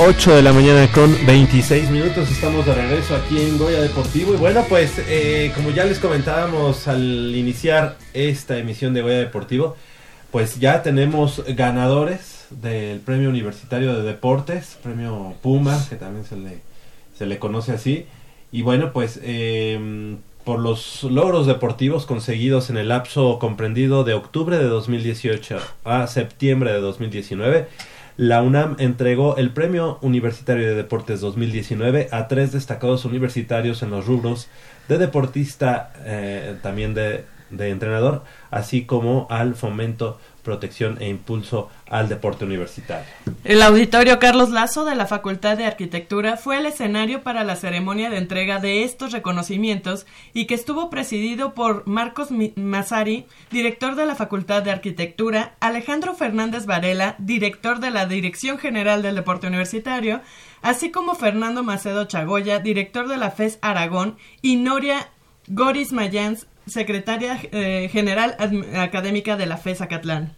8 0.06 0.36
de 0.36 0.42
la 0.42 0.52
mañana 0.52 0.92
con 0.92 1.16
26 1.26 1.89
minutos. 1.89 2.30
Estamos 2.30 2.66
de 2.66 2.76
regreso 2.76 3.16
aquí 3.16 3.42
en 3.42 3.58
Goya 3.58 3.80
Deportivo. 3.80 4.34
Y 4.34 4.38
bueno, 4.38 4.66
pues 4.68 5.00
eh, 5.08 5.54
como 5.56 5.70
ya 5.70 5.86
les 5.86 5.98
comentábamos 6.00 6.89
al 6.89 7.34
iniciar 7.34 7.96
esta 8.13 8.58
emisión 8.58 8.94
de 8.94 9.02
Goya 9.02 9.20
Deportivo, 9.20 9.78
pues 10.30 10.60
ya 10.60 10.84
tenemos 10.84 11.42
ganadores 11.56 12.48
del 12.50 13.00
Premio 13.00 13.30
Universitario 13.30 13.96
de 13.96 14.04
Deportes, 14.04 14.78
Premio 14.84 15.36
Puma, 15.42 15.82
que 15.89 15.96
también 15.96 16.26
se 16.26 16.36
le, 16.36 16.60
se 17.18 17.26
le 17.26 17.39
conoce 17.39 17.72
así. 17.72 18.06
Y 18.52 18.62
bueno, 18.62 18.92
pues 18.92 19.22
eh, 19.24 20.18
por 20.44 20.60
los 20.60 21.04
logros 21.04 21.48
deportivos 21.48 22.06
conseguidos 22.06 22.70
en 22.70 22.76
el 22.76 22.89
lapso 22.89 23.39
comprendido 23.39 24.04
de 24.04 24.16
octubre 24.16 24.58
de 24.58 24.66
2018 24.66 25.60
a 25.86 26.08
septiembre 26.08 26.74
de 26.74 26.82
2019 26.82 27.92
la 28.17 28.43
UNAM 28.43 28.76
entregó 28.80 29.38
el 29.38 29.52
Premio 29.52 29.97
Universitario 30.02 30.67
de 30.67 30.76
Deportes 30.76 31.19
2019 31.21 32.10
a 32.12 32.28
tres 32.28 32.52
destacados 32.52 33.06
universitarios 33.06 33.82
en 33.82 33.89
los 33.89 34.06
rubros 34.06 34.49
de 34.88 34.97
deportista, 34.97 35.91
eh, 36.06 36.56
también 36.62 36.93
de, 36.93 37.26
de 37.49 37.69
entrenador, 37.69 38.23
así 38.52 38.86
como 38.86 39.28
al 39.30 39.56
fomento, 39.56 40.19
protección 40.43 40.97
e 40.99 41.10
impulso 41.10 41.69
al 41.88 42.10
deporte 42.10 42.45
universitario. 42.45 43.08
El 43.43 43.62
auditorio 43.62 44.19
Carlos 44.19 44.49
Lazo 44.49 44.86
de 44.86 44.95
la 44.95 45.08
Facultad 45.08 45.58
de 45.58 45.65
Arquitectura 45.65 46.38
fue 46.38 46.58
el 46.58 46.65
escenario 46.65 47.23
para 47.23 47.43
la 47.43 47.56
ceremonia 47.56 48.10
de 48.10 48.17
entrega 48.17 48.60
de 48.60 48.84
estos 48.84 49.12
reconocimientos 49.12 50.06
y 50.34 50.45
que 50.45 50.56
estuvo 50.56 50.89
presidido 50.89 51.53
por 51.53 51.88
Marcos 51.88 52.29
Massari, 52.56 53.25
director 53.51 53.95
de 53.95 54.06
la 54.06 54.15
Facultad 54.15 54.63
de 54.63 54.71
Arquitectura, 54.71 55.56
Alejandro 55.60 56.13
Fernández 56.13 56.65
Varela, 56.65 57.15
director 57.19 57.79
de 57.79 57.91
la 57.91 58.06
Dirección 58.06 58.58
General 58.58 59.01
del 59.01 59.15
Deporte 59.15 59.47
Universitario, 59.47 60.21
así 60.62 60.91
como 60.91 61.15
Fernando 61.15 61.63
Macedo 61.63 62.06
Chagoya, 62.06 62.60
director 62.60 63.08
de 63.08 63.17
la 63.17 63.32
FES 63.32 63.60
Aragón, 63.62 64.17
y 64.41 64.58
Noria 64.58 65.10
Goris 65.47 65.91
Mayans, 65.91 66.47
secretaria 66.67 67.39
eh, 67.52 67.89
general 67.91 68.36
académica 68.76 69.38
de 69.38 69.45
la 69.45 69.58
FES 69.58 69.82
Acatlán. 69.82 70.36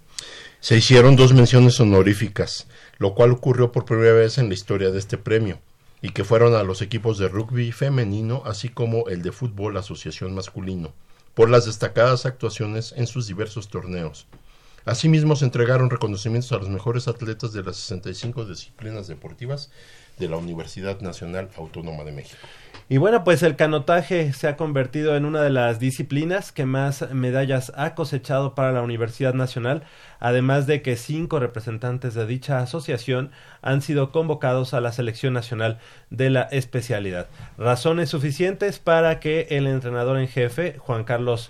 Se 0.59 0.77
hicieron 0.77 1.15
dos 1.15 1.33
menciones 1.33 1.79
honoríficas, 1.79 2.67
lo 2.97 3.13
cual 3.13 3.31
ocurrió 3.31 3.71
por 3.71 3.85
primera 3.85 4.13
vez 4.13 4.37
en 4.37 4.47
la 4.47 4.55
historia 4.55 4.89
de 4.89 4.99
este 4.99 5.17
premio, 5.17 5.59
y 6.01 6.09
que 6.09 6.23
fueron 6.23 6.55
a 6.55 6.63
los 6.63 6.81
equipos 6.81 7.17
de 7.17 7.27
rugby 7.27 7.71
femenino, 7.71 8.41
así 8.45 8.69
como 8.69 9.07
el 9.09 9.21
de 9.21 9.31
fútbol 9.31 9.77
asociación 9.77 10.33
masculino, 10.33 10.93
por 11.33 11.49
las 11.49 11.65
destacadas 11.65 12.25
actuaciones 12.25 12.93
en 12.97 13.07
sus 13.07 13.27
diversos 13.27 13.69
torneos. 13.69 14.27
Asimismo, 14.85 15.35
se 15.35 15.45
entregaron 15.45 15.89
reconocimientos 15.89 16.51
a 16.51 16.57
los 16.57 16.69
mejores 16.69 17.07
atletas 17.07 17.53
de 17.53 17.63
las 17.63 17.75
65 17.77 18.45
disciplinas 18.45 19.07
deportivas 19.07 19.71
de 20.19 20.29
la 20.29 20.37
Universidad 20.37 21.01
Nacional 21.01 21.49
Autónoma 21.57 22.03
de 22.03 22.11
México. 22.11 22.47
Y 22.87 22.97
bueno, 22.97 23.23
pues 23.23 23.41
el 23.41 23.55
canotaje 23.55 24.31
se 24.33 24.47
ha 24.47 24.57
convertido 24.57 25.15
en 25.15 25.25
una 25.25 25.41
de 25.41 25.49
las 25.49 25.79
disciplinas 25.79 26.51
que 26.51 26.67
más 26.67 27.11
medallas 27.11 27.71
ha 27.75 27.95
cosechado 27.95 28.53
para 28.53 28.71
la 28.71 28.83
Universidad 28.83 29.33
Nacional, 29.33 29.81
además 30.19 30.67
de 30.67 30.83
que 30.83 30.95
cinco 30.95 31.39
representantes 31.39 32.13
de 32.13 32.27
dicha 32.27 32.59
asociación 32.59 33.31
han 33.63 33.81
sido 33.81 34.11
convocados 34.11 34.75
a 34.75 34.81
la 34.81 34.91
selección 34.91 35.33
nacional 35.33 35.79
de 36.11 36.29
la 36.29 36.43
especialidad. 36.43 37.25
Razones 37.57 38.09
suficientes 38.09 38.77
para 38.77 39.19
que 39.19 39.47
el 39.49 39.65
entrenador 39.65 40.19
en 40.19 40.27
jefe, 40.27 40.75
Juan 40.77 41.05
Carlos 41.05 41.49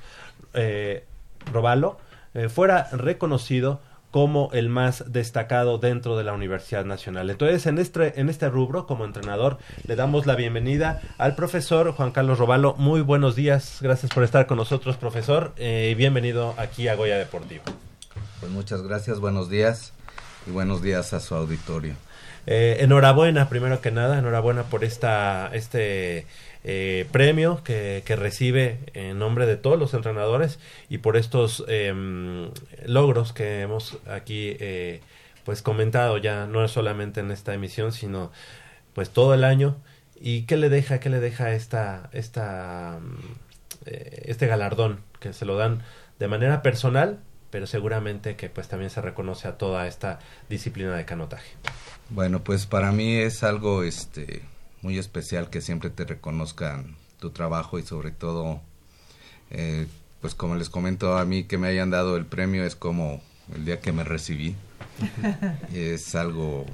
eh, 0.53 1.03
Robalo, 1.51 1.97
eh, 2.33 2.47
fuera 2.47 2.87
reconocido 2.93 3.81
como 4.15 4.49
el 4.53 4.69
más 4.69 5.11
destacado 5.11 5.77
dentro 5.77 6.15
de 6.15 6.23
la 6.23 6.31
Universidad 6.31 6.85
Nacional. 6.85 7.29
Entonces, 7.29 7.65
en 7.65 7.77
este, 7.77 8.17
en 8.17 8.29
este 8.29 8.47
rubro, 8.47 8.87
como 8.87 9.03
entrenador, 9.03 9.57
le 9.85 9.97
damos 9.97 10.25
la 10.25 10.35
bienvenida 10.35 11.01
al 11.17 11.35
profesor 11.35 11.91
Juan 11.91 12.11
Carlos 12.11 12.39
Robalo. 12.39 12.75
Muy 12.77 13.01
buenos 13.01 13.35
días, 13.35 13.79
gracias 13.81 14.13
por 14.13 14.23
estar 14.23 14.47
con 14.47 14.55
nosotros, 14.55 14.95
profesor, 14.95 15.51
eh, 15.57 15.89
y 15.91 15.95
bienvenido 15.95 16.55
aquí 16.57 16.87
a 16.87 16.95
Goya 16.95 17.17
Deportivo. 17.17 17.65
Pues 18.39 18.49
muchas 18.53 18.83
gracias, 18.83 19.19
buenos 19.19 19.49
días 19.49 19.91
y 20.47 20.51
buenos 20.51 20.81
días 20.81 21.11
a 21.11 21.19
su 21.19 21.35
auditorio. 21.35 21.95
Eh, 22.47 22.77
enhorabuena, 22.79 23.49
primero 23.49 23.81
que 23.81 23.91
nada, 23.91 24.17
enhorabuena 24.17 24.63
por 24.63 24.85
esta, 24.85 25.49
este 25.51 26.25
eh, 26.67 27.05
premio 27.11 27.61
que, 27.63 28.01
que, 28.05 28.15
recibe 28.15 28.79
en 28.95 29.19
nombre 29.19 29.45
de 29.45 29.55
todos 29.55 29.77
los 29.77 29.93
entrenadores 29.93 30.57
y 30.89 30.97
por 30.97 31.15
estos 31.15 31.63
eh, 31.67 31.93
logros 32.87 33.33
que 33.33 33.61
hemos 33.61 33.99
aquí 34.07 34.57
eh, 34.59 35.01
pues 35.43 35.61
comentado 35.61 36.17
ya 36.17 36.47
no 36.47 36.67
solamente 36.67 37.19
en 37.19 37.29
esta 37.29 37.53
emisión 37.53 37.91
sino 37.91 38.31
pues 38.95 39.11
todo 39.11 39.35
el 39.35 39.43
año. 39.43 39.77
Y 40.19 40.43
qué 40.43 40.57
le 40.57 40.69
deja 40.69 40.99
qué 40.99 41.09
le 41.09 41.19
deja 41.19 41.51
esta 41.51 42.09
esta 42.13 42.99
eh, 43.85 44.23
este 44.25 44.47
galardón 44.47 45.01
que 45.19 45.33
se 45.33 45.45
lo 45.45 45.57
dan 45.57 45.83
de 46.17 46.27
manera 46.27 46.63
personal 46.63 47.19
pero 47.51 47.67
seguramente 47.67 48.35
que 48.35 48.49
pues 48.49 48.67
también 48.67 48.89
se 48.89 49.01
reconoce 49.01 49.47
a 49.47 49.57
toda 49.57 49.87
esta 49.87 50.19
disciplina 50.49 50.95
de 50.95 51.05
canotaje 51.05 51.51
bueno 52.09 52.43
pues 52.43 52.65
para 52.65 52.91
mí 52.91 53.17
es 53.17 53.43
algo 53.43 53.83
este 53.83 54.41
muy 54.85 54.99
especial 54.99 55.49
que 55.49 55.61
siempre 55.61 55.89
te 55.89 56.05
reconozcan 56.05 56.95
tu 57.19 57.31
trabajo 57.31 57.79
y 57.79 57.81
sobre 57.81 58.11
todo, 58.11 58.61
eh, 59.49 59.87
pues 60.21 60.35
como 60.35 60.53
les 60.53 60.69
comento 60.69 61.17
a 61.17 61.25
mí 61.25 61.45
que 61.45 61.57
me 61.57 61.67
hayan 61.67 61.89
dado 61.89 62.17
el 62.17 62.27
premio 62.27 62.63
es 62.63 62.75
como 62.75 63.19
el 63.55 63.65
día 63.65 63.81
que 63.81 63.91
me 63.91 64.03
recibí. 64.03 64.55
es 65.73 66.13
algo, 66.13 66.67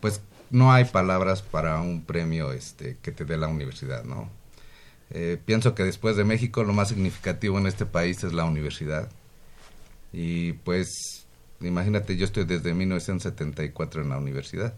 pues 0.00 0.22
no 0.50 0.72
hay 0.72 0.86
palabras 0.86 1.42
para 1.42 1.78
un 1.82 2.04
premio 2.04 2.52
este 2.52 2.96
que 3.02 3.12
te 3.12 3.26
dé 3.26 3.36
la 3.36 3.48
universidad, 3.48 4.02
¿no? 4.04 4.30
Eh, 5.10 5.38
pienso 5.44 5.74
que 5.74 5.84
después 5.84 6.16
de 6.16 6.24
México 6.24 6.64
lo 6.64 6.72
más 6.72 6.88
significativo 6.88 7.58
en 7.58 7.66
este 7.66 7.84
país 7.84 8.24
es 8.24 8.32
la 8.32 8.46
universidad. 8.46 9.10
Y 10.10 10.54
pues, 10.54 11.26
imagínate, 11.60 12.16
yo 12.16 12.24
estoy 12.24 12.46
desde 12.46 12.72
1974 12.72 14.00
en 14.00 14.08
la 14.08 14.16
universidad. 14.16 14.74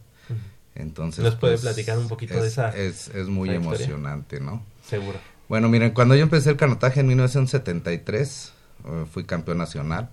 Entonces, 0.78 1.24
¿Nos 1.24 1.34
puede 1.34 1.54
pues, 1.54 1.62
platicar 1.62 1.98
un 1.98 2.08
poquito 2.08 2.34
es, 2.34 2.42
de 2.42 2.48
esa? 2.48 2.70
Es, 2.70 3.08
es 3.08 3.26
muy 3.26 3.50
emocionante, 3.50 4.40
¿no? 4.40 4.62
Seguro. 4.86 5.18
Bueno, 5.48 5.68
miren, 5.68 5.90
cuando 5.90 6.14
yo 6.14 6.22
empecé 6.22 6.50
el 6.50 6.56
canotaje 6.56 7.00
en 7.00 7.08
1973, 7.08 8.52
uh, 8.84 9.06
fui 9.06 9.24
campeón 9.24 9.58
nacional, 9.58 10.10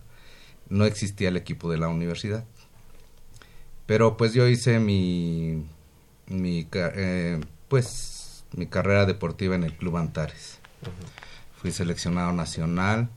no 0.70 0.86
existía 0.86 1.30
el 1.30 1.38
equipo 1.38 1.72
de 1.72 1.78
la 1.78 1.88
universidad. 1.88 2.44
Pero 3.86 4.18
pues 4.18 4.34
yo 4.34 4.48
hice 4.48 4.80
mi, 4.80 5.64
mi 6.26 6.68
eh, 6.74 7.40
pues, 7.68 8.44
mi 8.56 8.66
carrera 8.66 9.06
deportiva 9.06 9.54
en 9.54 9.64
el 9.64 9.74
Club 9.74 9.98
Antares. 9.98 10.60
Uh 10.82 10.88
-huh. 10.88 11.62
Fui 11.62 11.72
seleccionado 11.72 12.32
nacional, 12.34 13.10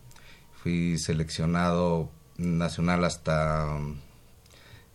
fui 0.63 0.99
seleccionado 0.99 2.11
nacional 2.37 3.05
hasta 3.05 3.79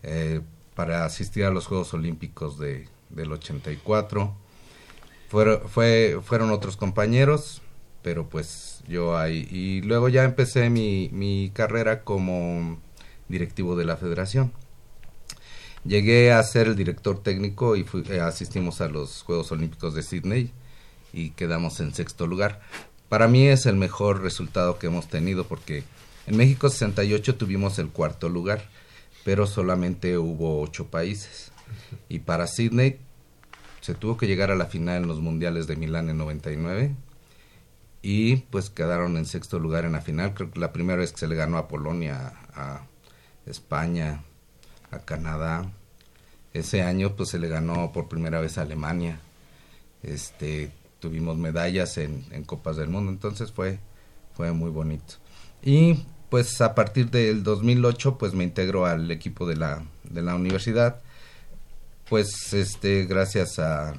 eh, 0.03 0.41
para 0.75 1.05
asistir 1.05 1.45
a 1.45 1.51
los 1.51 1.67
Juegos 1.67 1.93
Olímpicos 1.93 2.57
de, 2.57 2.87
del 3.09 3.31
84. 3.31 4.35
Fueron, 5.29 5.67
fue, 5.67 6.19
fueron 6.23 6.51
otros 6.51 6.77
compañeros, 6.77 7.61
pero 8.01 8.29
pues 8.29 8.83
yo 8.87 9.17
ahí. 9.17 9.47
Y 9.51 9.81
luego 9.81 10.09
ya 10.09 10.23
empecé 10.23 10.69
mi, 10.69 11.09
mi 11.11 11.51
carrera 11.53 12.03
como 12.03 12.79
directivo 13.27 13.75
de 13.75 13.85
la 13.85 13.97
federación. 13.97 14.51
Llegué 15.85 16.31
a 16.31 16.41
ser 16.43 16.67
el 16.67 16.75
director 16.75 17.21
técnico 17.21 17.75
y 17.75 17.83
fui, 17.83 18.03
eh, 18.09 18.21
asistimos 18.21 18.79
a 18.79 18.87
los 18.87 19.21
Juegos 19.23 19.51
Olímpicos 19.51 19.93
de 19.93 20.03
Sydney 20.03 20.51
y 21.11 21.31
quedamos 21.31 21.79
en 21.79 21.93
sexto 21.93 22.25
lugar. 22.25 22.61
Para 23.09 23.27
mí 23.27 23.47
es 23.47 23.65
el 23.65 23.75
mejor 23.75 24.21
resultado 24.21 24.79
que 24.79 24.87
hemos 24.87 25.07
tenido 25.07 25.45
porque 25.45 25.83
en 26.25 26.37
México 26.37 26.69
68 26.69 27.35
tuvimos 27.35 27.79
el 27.79 27.89
cuarto 27.89 28.29
lugar 28.29 28.63
pero 29.23 29.47
solamente 29.47 30.17
hubo 30.17 30.61
ocho 30.61 30.87
países. 30.87 31.51
Y 32.09 32.19
para 32.19 32.47
Sydney 32.47 32.99
se 33.81 33.93
tuvo 33.93 34.17
que 34.17 34.27
llegar 34.27 34.51
a 34.51 34.55
la 34.55 34.65
final 34.65 35.03
en 35.03 35.07
los 35.07 35.19
mundiales 35.19 35.67
de 35.67 35.75
Milán 35.75 36.09
en 36.09 36.17
99 36.17 36.95
y 38.01 38.37
pues 38.37 38.69
quedaron 38.69 39.17
en 39.17 39.25
sexto 39.25 39.59
lugar 39.59 39.85
en 39.85 39.93
la 39.93 40.01
final. 40.01 40.33
Creo 40.33 40.51
que 40.51 40.59
la 40.59 40.73
primera 40.73 40.99
vez 40.99 41.13
que 41.13 41.19
se 41.19 41.27
le 41.27 41.35
ganó 41.35 41.57
a 41.57 41.67
Polonia, 41.67 42.33
a 42.53 42.85
España, 43.45 44.23
a 44.91 44.99
Canadá. 44.99 45.71
Ese 46.53 46.83
año 46.83 47.15
pues 47.15 47.29
se 47.29 47.39
le 47.39 47.47
ganó 47.47 47.91
por 47.91 48.09
primera 48.09 48.39
vez 48.39 48.57
a 48.57 48.61
Alemania. 48.61 49.19
Este, 50.03 50.71
tuvimos 50.99 51.37
medallas 51.37 51.97
en, 51.97 52.23
Copas 52.45 52.75
del 52.75 52.89
Mundo, 52.89 53.11
entonces 53.11 53.51
fue, 53.51 53.79
fue 54.35 54.51
muy 54.51 54.69
bonito. 54.69 55.15
Y 55.63 56.05
pues 56.33 56.61
a 56.61 56.73
partir 56.73 57.11
del 57.11 57.43
2008 57.43 58.17
pues 58.17 58.33
me 58.33 58.43
integro 58.43 58.87
al 58.87 59.11
equipo 59.11 59.45
de 59.45 59.55
la, 59.55 59.83
de 60.03 60.23
la 60.23 60.33
universidad. 60.33 60.99
Pues 62.09 62.53
este 62.53 63.05
gracias 63.05 63.59
a, 63.59 63.93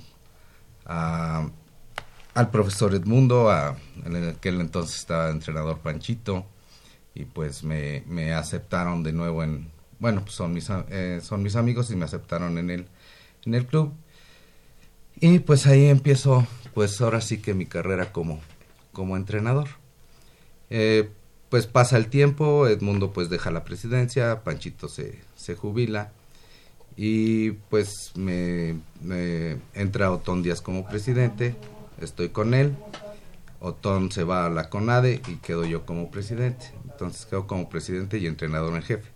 al 2.34 2.50
profesor 2.50 2.92
Edmundo 2.92 3.52
a, 3.52 3.76
en 4.04 4.30
aquel 4.30 4.60
entonces 4.60 4.96
estaba 4.96 5.30
entrenador 5.30 5.78
Panchito 5.78 6.44
y 7.14 7.24
pues 7.24 7.62
me, 7.62 8.02
me 8.08 8.34
aceptaron 8.34 9.04
de 9.04 9.12
nuevo 9.12 9.44
en 9.44 9.70
bueno 10.00 10.22
pues 10.22 10.34
son 10.34 10.52
mis 10.54 10.68
eh, 10.88 11.20
son 11.22 11.40
mis 11.40 11.54
amigos 11.54 11.92
y 11.92 11.94
me 11.94 12.04
aceptaron 12.04 12.58
en 12.58 12.68
el 12.68 12.88
en 13.46 13.54
el 13.54 13.64
club. 13.64 13.92
Y 15.20 15.38
pues 15.38 15.68
ahí 15.68 15.86
empiezo 15.86 16.44
pues 16.74 17.00
ahora 17.00 17.20
sí 17.20 17.38
que 17.38 17.54
mi 17.54 17.66
carrera 17.66 18.10
como 18.10 18.40
como 18.92 19.16
entrenador. 19.16 19.68
Eh, 20.68 21.12
pues 21.48 21.66
pasa 21.66 21.96
el 21.96 22.08
tiempo, 22.08 22.66
Edmundo 22.66 23.12
pues 23.12 23.28
deja 23.28 23.50
la 23.50 23.64
presidencia, 23.64 24.42
Panchito 24.42 24.88
se, 24.88 25.20
se 25.36 25.54
jubila 25.54 26.12
y 26.96 27.52
pues 27.52 28.12
me, 28.16 28.76
me, 29.02 29.58
entra 29.74 30.10
Otón 30.10 30.42
Díaz 30.42 30.60
como 30.60 30.86
presidente, 30.86 31.56
estoy 32.00 32.28
con 32.28 32.54
él, 32.54 32.74
Otón 33.60 34.12
se 34.12 34.24
va 34.24 34.46
a 34.46 34.50
la 34.50 34.68
CONADE 34.68 35.20
y 35.28 35.36
quedo 35.36 35.64
yo 35.64 35.86
como 35.86 36.10
presidente, 36.10 36.72
entonces 36.84 37.26
quedo 37.26 37.46
como 37.46 37.68
presidente 37.68 38.18
y 38.18 38.26
entrenador 38.26 38.74
en 38.74 38.82
jefe. 38.82 39.10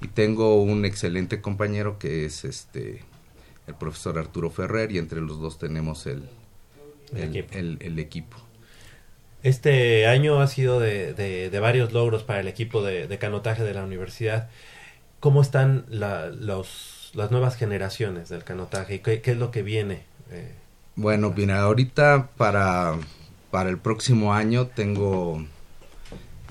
Y 0.00 0.08
tengo 0.08 0.60
un 0.60 0.84
excelente 0.84 1.40
compañero 1.40 1.98
que 1.98 2.24
es 2.24 2.44
este 2.44 3.04
el 3.68 3.74
profesor 3.74 4.18
Arturo 4.18 4.50
Ferrer 4.50 4.90
y 4.90 4.98
entre 4.98 5.20
los 5.20 5.40
dos 5.40 5.58
tenemos 5.58 6.06
el, 6.06 6.28
el, 7.14 7.22
el, 7.22 7.36
equipo. 7.36 7.58
el, 7.58 7.78
el 7.80 7.98
equipo. 8.00 8.36
Este 9.42 10.06
año 10.06 10.40
ha 10.40 10.46
sido 10.46 10.78
de, 10.78 11.14
de, 11.14 11.60
varios 11.60 11.92
logros 11.92 12.22
para 12.22 12.40
el 12.40 12.48
equipo 12.48 12.82
de, 12.82 13.18
canotaje 13.18 13.64
de 13.64 13.74
la 13.74 13.82
universidad. 13.82 14.48
¿Cómo 15.18 15.42
están 15.42 15.84
la, 15.88 16.28
los, 16.28 17.10
las 17.14 17.32
nuevas 17.32 17.56
generaciones 17.56 18.28
del 18.28 18.44
canotaje 18.44 18.96
y 18.96 18.98
qué, 19.00 19.20
qué 19.20 19.32
es 19.32 19.36
lo 19.38 19.50
que 19.50 19.62
viene? 19.62 20.04
Eh, 20.30 20.54
bueno, 20.94 21.32
mira, 21.36 21.60
ahorita 21.62 22.28
para, 22.36 22.94
para 23.50 23.68
el 23.68 23.78
próximo 23.78 24.32
año 24.32 24.68
tengo 24.68 25.44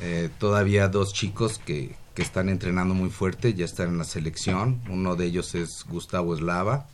eh, 0.02 0.30
todavía 0.38 0.90
dos 0.90 1.14
chicos 1.14 1.60
que, 1.60 1.96
que 2.14 2.22
están 2.22 2.50
entrenando 2.50 2.94
muy 2.94 3.10
fuerte, 3.10 3.54
ya 3.54 3.64
están 3.64 3.88
en 3.88 4.00
la 4.00 4.04
selección. 4.04 4.82
Uno 4.90 5.16
de 5.16 5.28
ellos 5.28 5.56
es 5.56 5.86
Gustavo 5.88 6.36
Eslava 6.36 6.88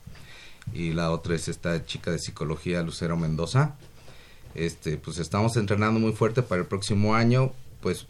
y 0.74 0.94
la 0.94 1.10
otra 1.10 1.34
es 1.34 1.48
esta 1.48 1.86
chica 1.86 2.12
de 2.12 2.20
psicología, 2.20 2.84
Lucero 2.84 3.18
Mendoza 3.18 3.78
este 4.58 4.98
pues 4.98 5.18
estamos 5.20 5.56
entrenando 5.58 6.00
muy 6.00 6.12
fuerte 6.12 6.42
para 6.42 6.62
el 6.62 6.68
próximo 6.68 7.16
año 7.16 7.54
pues 7.82 8.08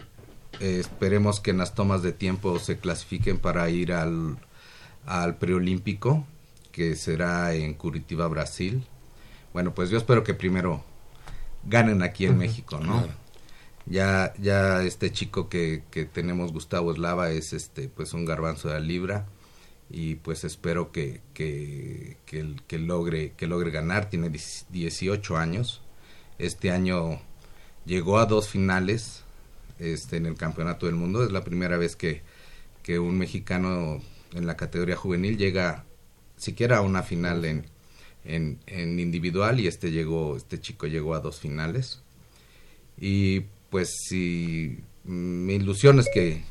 eh, 0.60 0.78
esperemos 0.80 1.40
que 1.40 1.52
en 1.52 1.58
las 1.58 1.76
tomas 1.76 2.02
de 2.02 2.14
tiempo 2.14 2.58
se 2.60 2.80
clasifiquen 2.80 3.38
para 3.38 3.70
ir 3.70 3.94
al, 3.94 4.38
al 5.06 5.38
preolímpico 5.38 6.26
que 6.72 6.96
será 6.96 7.54
en 7.54 7.74
Curitiba 7.74 8.28
Brasil 8.28 8.86
bueno 9.54 9.74
pues 9.74 9.90
yo 9.90 9.98
espero 9.98 10.24
que 10.24 10.34
primero 10.34 10.84
ganen 11.66 12.02
aquí 12.02 12.26
en 12.26 12.32
uh 12.32 12.36
-huh. 12.36 12.38
México 12.38 12.80
no 12.80 13.04
claro. 13.04 13.14
ya 13.86 14.34
ya 14.40 14.84
este 14.84 15.12
chico 15.12 15.50
que, 15.50 15.84
que 15.92 16.06
tenemos 16.06 16.54
Gustavo 16.54 16.92
Eslava 16.92 17.32
es 17.32 17.54
este 17.54 17.90
pues 17.90 18.14
un 18.14 18.26
garbanzo 18.26 18.70
de 18.70 18.76
la 18.76 18.80
libra 18.80 19.26
y 19.90 20.16
pues 20.16 20.44
espero 20.44 20.92
que, 20.92 21.22
que, 21.34 22.18
que, 22.26 22.78
logre, 22.78 23.34
que 23.38 23.48
logre 23.48 23.72
ganar. 23.72 24.10
Tiene 24.10 24.30
18 24.30 25.38
años. 25.38 25.82
Este 26.40 26.72
año 26.72 27.20
llegó 27.86 28.20
a 28.20 28.26
dos 28.26 28.50
finales 28.50 29.24
este, 29.80 30.18
en 30.18 30.26
el 30.26 30.36
Campeonato 30.36 30.86
del 30.86 30.96
Mundo. 30.96 31.24
Es 31.24 31.32
la 31.32 31.44
primera 31.44 31.78
vez 31.78 31.96
que, 31.96 32.22
que 32.84 33.00
un 33.00 33.18
mexicano 33.18 34.02
en 34.34 34.46
la 34.46 34.58
categoría 34.58 34.96
juvenil 34.96 35.38
llega 35.38 35.86
siquiera 36.38 36.78
a 36.78 36.82
una 36.82 37.04
final 37.04 37.46
en, 37.46 37.66
en, 38.26 38.60
en, 38.68 39.00
individual 39.00 39.60
y 39.60 39.68
este 39.68 39.92
llegó, 39.92 40.38
este 40.38 40.60
chico 40.60 40.88
llegó 40.88 41.16
a 41.16 41.20
dos 41.20 41.40
finales. 41.40 42.02
Y 43.00 43.42
pues 43.70 43.90
si 44.08 44.80
mi 45.04 45.56
ilusión 45.56 46.00
es 46.00 46.08
que, 46.14 46.44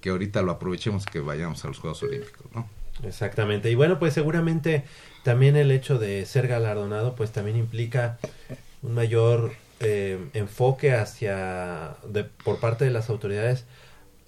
que 0.00 0.10
ahorita 0.10 0.42
lo 0.42 0.52
aprovechemos 0.52 1.06
que 1.06 1.20
vayamos 1.20 1.64
a 1.64 1.68
los 1.68 1.78
Juegos 1.78 2.02
Olímpicos, 2.02 2.46
¿no? 2.54 2.68
Exactamente. 3.04 3.70
Y 3.70 3.74
bueno, 3.74 3.98
pues 3.98 4.14
seguramente 4.14 4.84
también 5.22 5.56
el 5.56 5.70
hecho 5.70 5.98
de 5.98 6.24
ser 6.26 6.46
galardonado, 6.46 7.14
pues 7.14 7.32
también 7.32 7.56
implica 7.56 8.18
un 8.82 8.94
mayor 8.94 9.52
eh, 9.80 10.18
enfoque 10.34 10.94
hacia, 10.94 11.96
de, 12.06 12.24
por 12.24 12.60
parte 12.60 12.84
de 12.84 12.90
las 12.90 13.10
autoridades, 13.10 13.64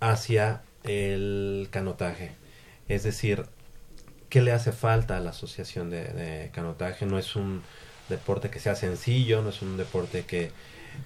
hacia 0.01 0.63
el 0.85 1.69
canotaje. 1.71 2.33
Es 2.89 3.03
decir, 3.03 3.47
¿qué 4.29 4.43
le 4.43 4.53
hace 4.53 4.73
falta 4.73 5.17
a 5.17 5.21
la 5.21 5.31
asociación 5.31 5.91
de, 5.91 6.05
de 6.05 6.51
canotaje? 6.53 7.07
No 7.07 7.19
es 7.19 7.37
un 7.37 7.63
deporte 8.09 8.51
que 8.51 8.61
sea 8.61 8.75
sencillo, 8.75 9.43
no 9.43 9.51
es 9.51 9.63
un 9.63 9.77
deporte 9.77 10.25
que 10.25 10.51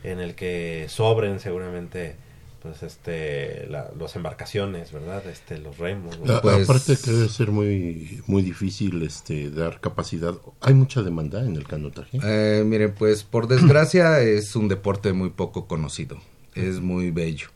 en 0.02 0.20
el 0.20 0.34
que 0.34 0.86
sobren 0.88 1.40
seguramente 1.40 2.16
pues 2.62 2.82
este 2.82 3.66
la, 3.68 3.90
las 3.98 4.16
embarcaciones 4.16 4.92
verdad 4.92 5.24
este 5.26 5.58
los 5.58 5.78
remos 5.78 6.16
pues, 6.16 6.64
aparte 6.64 6.96
que 6.96 7.10
debe 7.10 7.28
ser 7.28 7.50
muy 7.50 8.22
muy 8.26 8.42
difícil 8.42 9.02
este 9.02 9.50
dar 9.50 9.80
capacidad. 9.80 10.34
Hay 10.60 10.74
mucha 10.74 11.02
demanda 11.02 11.40
en 11.44 11.56
el 11.56 11.66
canotaje 11.66 12.18
eh, 12.22 12.64
mire 12.64 12.88
pues 12.88 13.24
por 13.24 13.46
desgracia 13.46 14.20
es 14.20 14.56
un 14.56 14.68
deporte 14.68 15.12
muy 15.12 15.30
poco 15.30 15.66
conocido. 15.66 16.18
Es 16.54 16.80
muy 16.80 17.10
bello. 17.10 17.48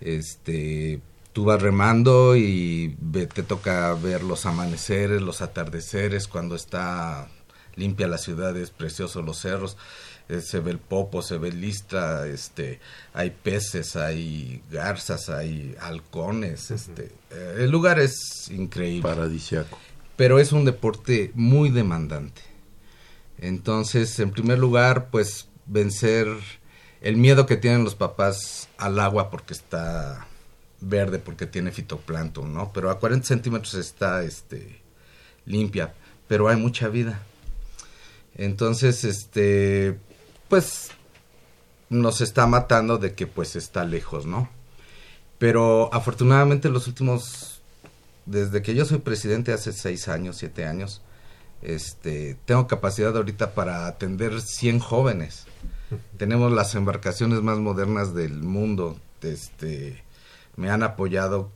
Este 0.00 1.00
tú 1.32 1.44
vas 1.44 1.62
remando 1.62 2.36
y 2.36 2.96
te 3.32 3.42
toca 3.42 3.94
ver 3.94 4.22
los 4.22 4.46
amaneceres 4.46 5.22
los 5.22 5.42
atardeceres 5.42 6.26
cuando 6.26 6.56
está 6.56 7.28
limpia 7.76 8.08
la 8.08 8.18
ciudad 8.18 8.56
es 8.56 8.70
precioso 8.70 9.22
los 9.22 9.38
cerros 9.38 9.76
eh, 10.30 10.40
se 10.40 10.60
ve 10.60 10.70
el 10.70 10.78
popo, 10.78 11.22
se 11.22 11.38
ve 11.38 11.50
lista, 11.50 12.28
este, 12.28 12.78
hay 13.12 13.30
peces, 13.30 13.96
hay 13.96 14.62
garzas, 14.70 15.28
hay 15.28 15.74
halcones, 15.80 16.70
este, 16.70 17.10
eh, 17.30 17.56
el 17.58 17.70
lugar 17.70 17.98
es 17.98 18.48
increíble. 18.48 19.02
Paradisiaco. 19.02 19.76
Pero 20.14 20.38
es 20.38 20.52
un 20.52 20.64
deporte 20.64 21.32
muy 21.34 21.70
demandante. 21.70 22.42
Entonces, 23.38 24.20
en 24.20 24.30
primer 24.30 24.58
lugar, 24.58 25.10
pues 25.10 25.48
vencer 25.66 26.28
el 27.00 27.16
miedo 27.16 27.46
que 27.46 27.56
tienen 27.56 27.82
los 27.82 27.96
papás 27.96 28.68
al 28.78 29.00
agua 29.00 29.30
porque 29.30 29.54
está 29.54 30.28
verde, 30.80 31.18
porque 31.18 31.46
tiene 31.46 31.72
fitoplancton, 31.72 32.54
¿no? 32.54 32.72
Pero 32.72 32.90
a 32.90 33.00
40 33.00 33.26
centímetros 33.26 33.74
está, 33.74 34.22
este, 34.22 34.80
limpia, 35.44 35.92
pero 36.28 36.48
hay 36.48 36.56
mucha 36.56 36.86
vida. 36.86 37.20
Entonces, 38.36 39.02
este, 39.02 39.98
pues 40.50 40.90
nos 41.88 42.20
está 42.20 42.46
matando 42.46 42.98
de 42.98 43.14
que 43.14 43.26
pues 43.26 43.56
está 43.56 43.84
lejos, 43.84 44.26
¿no? 44.26 44.50
Pero 45.38 45.88
afortunadamente 45.94 46.68
los 46.68 46.86
últimos, 46.86 47.62
desde 48.26 48.60
que 48.60 48.74
yo 48.74 48.84
soy 48.84 48.98
presidente 48.98 49.52
hace 49.52 49.72
seis 49.72 50.08
años, 50.08 50.36
siete 50.36 50.66
años, 50.66 51.00
este, 51.62 52.36
tengo 52.44 52.66
capacidad 52.66 53.16
ahorita 53.16 53.54
para 53.54 53.86
atender 53.86 54.42
100 54.42 54.80
jóvenes. 54.80 55.46
Tenemos 56.18 56.52
las 56.52 56.74
embarcaciones 56.74 57.42
más 57.42 57.58
modernas 57.58 58.14
del 58.14 58.42
mundo. 58.42 58.98
Este, 59.22 60.02
me 60.56 60.70
han 60.70 60.82
apoyado, 60.82 61.50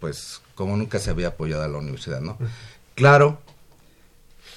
pues, 0.00 0.42
como 0.54 0.76
nunca 0.76 0.98
se 0.98 1.10
había 1.10 1.28
apoyado 1.28 1.62
a 1.62 1.68
la 1.68 1.78
universidad, 1.78 2.20
¿no? 2.20 2.36
Claro 2.94 3.40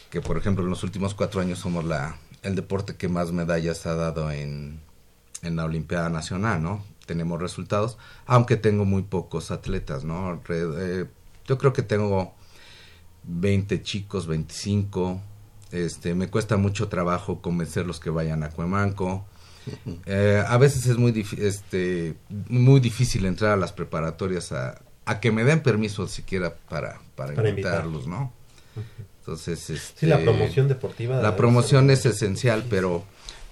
que, 0.10 0.20
por 0.22 0.38
ejemplo, 0.38 0.64
en 0.64 0.70
los 0.70 0.84
últimos 0.84 1.14
cuatro 1.14 1.42
años 1.42 1.60
somos 1.60 1.86
la 1.86 2.18
el 2.44 2.56
deporte 2.56 2.96
que 2.96 3.08
más 3.08 3.32
medallas 3.32 3.86
ha 3.86 3.96
dado 3.96 4.32
en, 4.32 4.80
en 5.42 5.56
la 5.56 5.66
Olimpiada 5.66 6.10
Nacional, 6.10 6.62
¿no? 6.62 6.84
Tenemos 7.06 7.42
resultados, 7.42 7.98
aunque 8.26 8.58
tengo 8.58 8.86
muy 8.86 9.04
pocos 9.04 9.52
atletas, 9.52 10.04
¿no? 10.04 10.42
Eh, 10.50 11.06
yo 11.46 11.58
creo 11.58 11.74
que 11.74 11.82
tengo 11.82 12.34
20 13.24 13.82
chicos, 13.82 14.28
25. 14.28 15.22
Este, 15.72 16.14
me 16.14 16.30
cuesta 16.30 16.58
mucho 16.58 16.88
trabajo 16.88 17.42
convencerlos 17.42 18.00
que 18.00 18.10
vayan 18.10 18.44
a 18.44 18.50
Cuemanco. 18.50 19.26
Eh, 20.06 20.44
a 20.46 20.58
veces 20.58 20.88
es 20.88 20.98
muy, 20.98 21.26
este, 21.38 22.16
muy 22.28 22.82
difícil 22.82 23.26
entrar 23.26 23.54
a 23.54 23.56
las 23.56 23.72
preparatorias 23.72 24.52
a, 24.52 24.82
a 25.06 25.22
que 25.22 25.32
me 25.32 25.46
den 25.46 25.64
permiso 25.64 26.06
siquiera 26.08 26.54
para, 26.70 27.00
para, 27.16 27.34
invitarlos, 27.50 28.06
¿no? 28.06 28.34
Entonces, 29.24 29.70
este, 29.70 30.02
sí, 30.02 30.06
la 30.06 30.20
promoción 30.20 30.68
deportiva. 30.68 31.22
La 31.22 31.38
promoción 31.38 31.90
es 31.90 32.06
esencial, 32.06 32.66
pero 32.70 33.06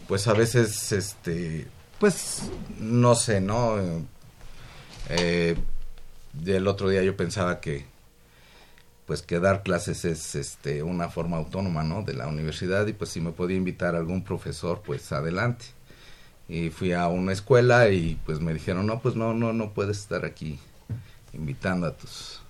pues 0.05 0.27
a 0.27 0.34
veces, 0.34 0.91
este, 0.91 1.65
pues, 1.97 2.41
no 2.77 3.15
sé, 3.15 3.39
¿no? 3.39 3.77
Eh, 5.07 5.55
el 6.45 6.67
otro 6.67 6.89
día 6.89 7.03
yo 7.03 7.15
pensaba 7.15 7.62
que, 7.62 7.86
pues, 9.05 9.21
que 9.21 9.39
dar 9.39 9.63
clases 9.63 10.03
es, 10.03 10.36
este, 10.36 10.84
una 10.84 11.07
forma 11.07 11.38
autónoma, 11.38 11.84
¿no? 11.84 12.03
De 12.03 12.15
la 12.15 12.27
universidad 12.27 12.86
y 12.88 12.93
pues 12.93 13.12
si 13.12 13.21
me 13.21 13.31
podía 13.31 13.55
invitar 13.55 13.95
algún 13.95 14.25
profesor, 14.25 14.81
pues, 14.86 15.13
adelante. 15.13 15.67
Y 16.49 16.69
fui 16.69 16.91
a 16.91 17.07
una 17.07 17.31
escuela 17.31 17.88
y 17.88 18.19
pues 18.25 18.41
me 18.41 18.53
dijeron, 18.53 18.88
no, 18.88 18.99
pues 18.99 19.15
no, 19.15 19.34
no, 19.34 19.53
no 19.53 19.71
puedes 19.71 19.99
estar 19.99 20.25
aquí 20.25 20.60
invitando 21.31 21.88
a 21.88 21.95
tus, 21.95 22.41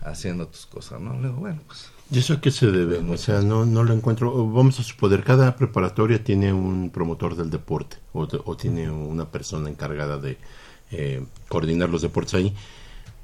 haciendo 0.00 0.48
tus 0.48 0.64
cosas, 0.64 1.02
¿no? 1.02 1.12
Le 1.20 1.28
digo, 1.28 1.40
bueno, 1.40 1.60
pues 1.66 1.90
¿Y 2.12 2.18
eso 2.18 2.34
a 2.34 2.40
qué 2.40 2.50
se 2.50 2.66
debe? 2.66 2.98
O 2.98 3.16
sea, 3.16 3.40
no, 3.40 3.64
no 3.64 3.84
lo 3.84 3.94
encuentro. 3.94 4.46
Vamos 4.48 4.80
a 4.80 4.82
suponer, 4.82 5.22
cada 5.22 5.54
preparatoria 5.54 6.22
tiene 6.22 6.52
un 6.52 6.90
promotor 6.90 7.36
del 7.36 7.50
deporte 7.50 7.98
o, 8.12 8.26
o 8.44 8.56
tiene 8.56 8.90
una 8.90 9.30
persona 9.30 9.70
encargada 9.70 10.18
de 10.18 10.36
eh, 10.90 11.24
coordinar 11.48 11.88
los 11.88 12.02
deportes 12.02 12.34
ahí. 12.34 12.54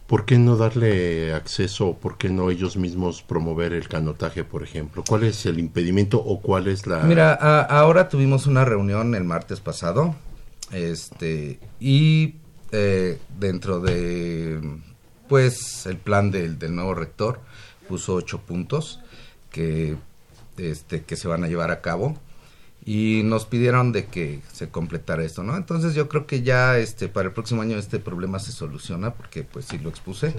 ¿Por 0.06 0.24
qué 0.24 0.38
no 0.38 0.56
darle 0.56 1.34
acceso 1.34 1.88
o 1.88 1.96
por 1.96 2.16
qué 2.16 2.28
no 2.28 2.50
ellos 2.50 2.76
mismos 2.76 3.22
promover 3.22 3.72
el 3.72 3.88
canotaje, 3.88 4.44
por 4.44 4.62
ejemplo? 4.62 5.02
¿Cuál 5.06 5.24
es 5.24 5.46
el 5.46 5.58
impedimento 5.58 6.18
o 6.18 6.40
cuál 6.40 6.68
es 6.68 6.86
la...? 6.86 7.02
Mira, 7.02 7.32
ahora 7.32 8.08
tuvimos 8.08 8.46
una 8.46 8.64
reunión 8.64 9.16
el 9.16 9.24
martes 9.24 9.58
pasado 9.58 10.14
este 10.70 11.58
y 11.80 12.36
eh, 12.70 13.18
dentro 13.38 13.80
de 13.80 14.78
pues 15.28 15.86
el 15.86 15.96
plan 15.96 16.30
del, 16.30 16.56
del 16.58 16.76
nuevo 16.76 16.94
rector 16.94 17.40
puso 17.88 18.14
ocho 18.14 18.40
puntos 18.40 19.00
que, 19.50 19.96
este, 20.56 21.02
que 21.02 21.16
se 21.16 21.28
van 21.28 21.44
a 21.44 21.48
llevar 21.48 21.70
a 21.70 21.80
cabo. 21.80 22.18
Y 22.84 23.22
nos 23.24 23.46
pidieron 23.46 23.90
de 23.90 24.06
que 24.06 24.40
se 24.52 24.68
completara 24.68 25.24
esto, 25.24 25.42
¿no? 25.42 25.56
Entonces 25.56 25.94
yo 25.94 26.08
creo 26.08 26.28
que 26.28 26.42
ya 26.42 26.78
este 26.78 27.08
para 27.08 27.28
el 27.28 27.34
próximo 27.34 27.62
año 27.62 27.76
este 27.78 27.98
problema 27.98 28.38
se 28.38 28.52
soluciona 28.52 29.14
porque 29.14 29.42
pues 29.42 29.64
sí 29.64 29.78
lo 29.78 29.88
expuse. 29.88 30.32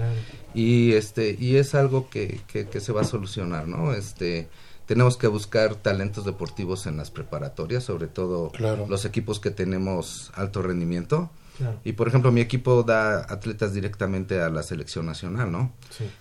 Y 0.54 0.92
este 0.92 1.36
y 1.38 1.56
es 1.56 1.74
algo 1.74 2.08
que, 2.08 2.40
que, 2.46 2.66
que, 2.66 2.80
se 2.80 2.92
va 2.92 3.02
a 3.02 3.04
solucionar, 3.04 3.68
¿no? 3.68 3.92
Este 3.92 4.48
tenemos 4.86 5.18
que 5.18 5.26
buscar 5.26 5.74
talentos 5.74 6.24
deportivos 6.24 6.86
en 6.86 6.96
las 6.96 7.10
preparatorias, 7.10 7.84
sobre 7.84 8.06
todo 8.06 8.50
los 8.88 9.04
equipos 9.04 9.40
que 9.40 9.50
tenemos 9.50 10.32
alto 10.34 10.62
rendimiento 10.62 11.30
y 11.84 11.92
por 11.92 12.08
ejemplo, 12.08 12.30
mi 12.32 12.40
equipo 12.40 12.82
da 12.82 13.20
atletas 13.28 13.72
directamente 13.72 14.40
a 14.40 14.48
la 14.48 14.62
selección 14.62 15.06
nacional, 15.06 15.50
¿no? 15.50 15.72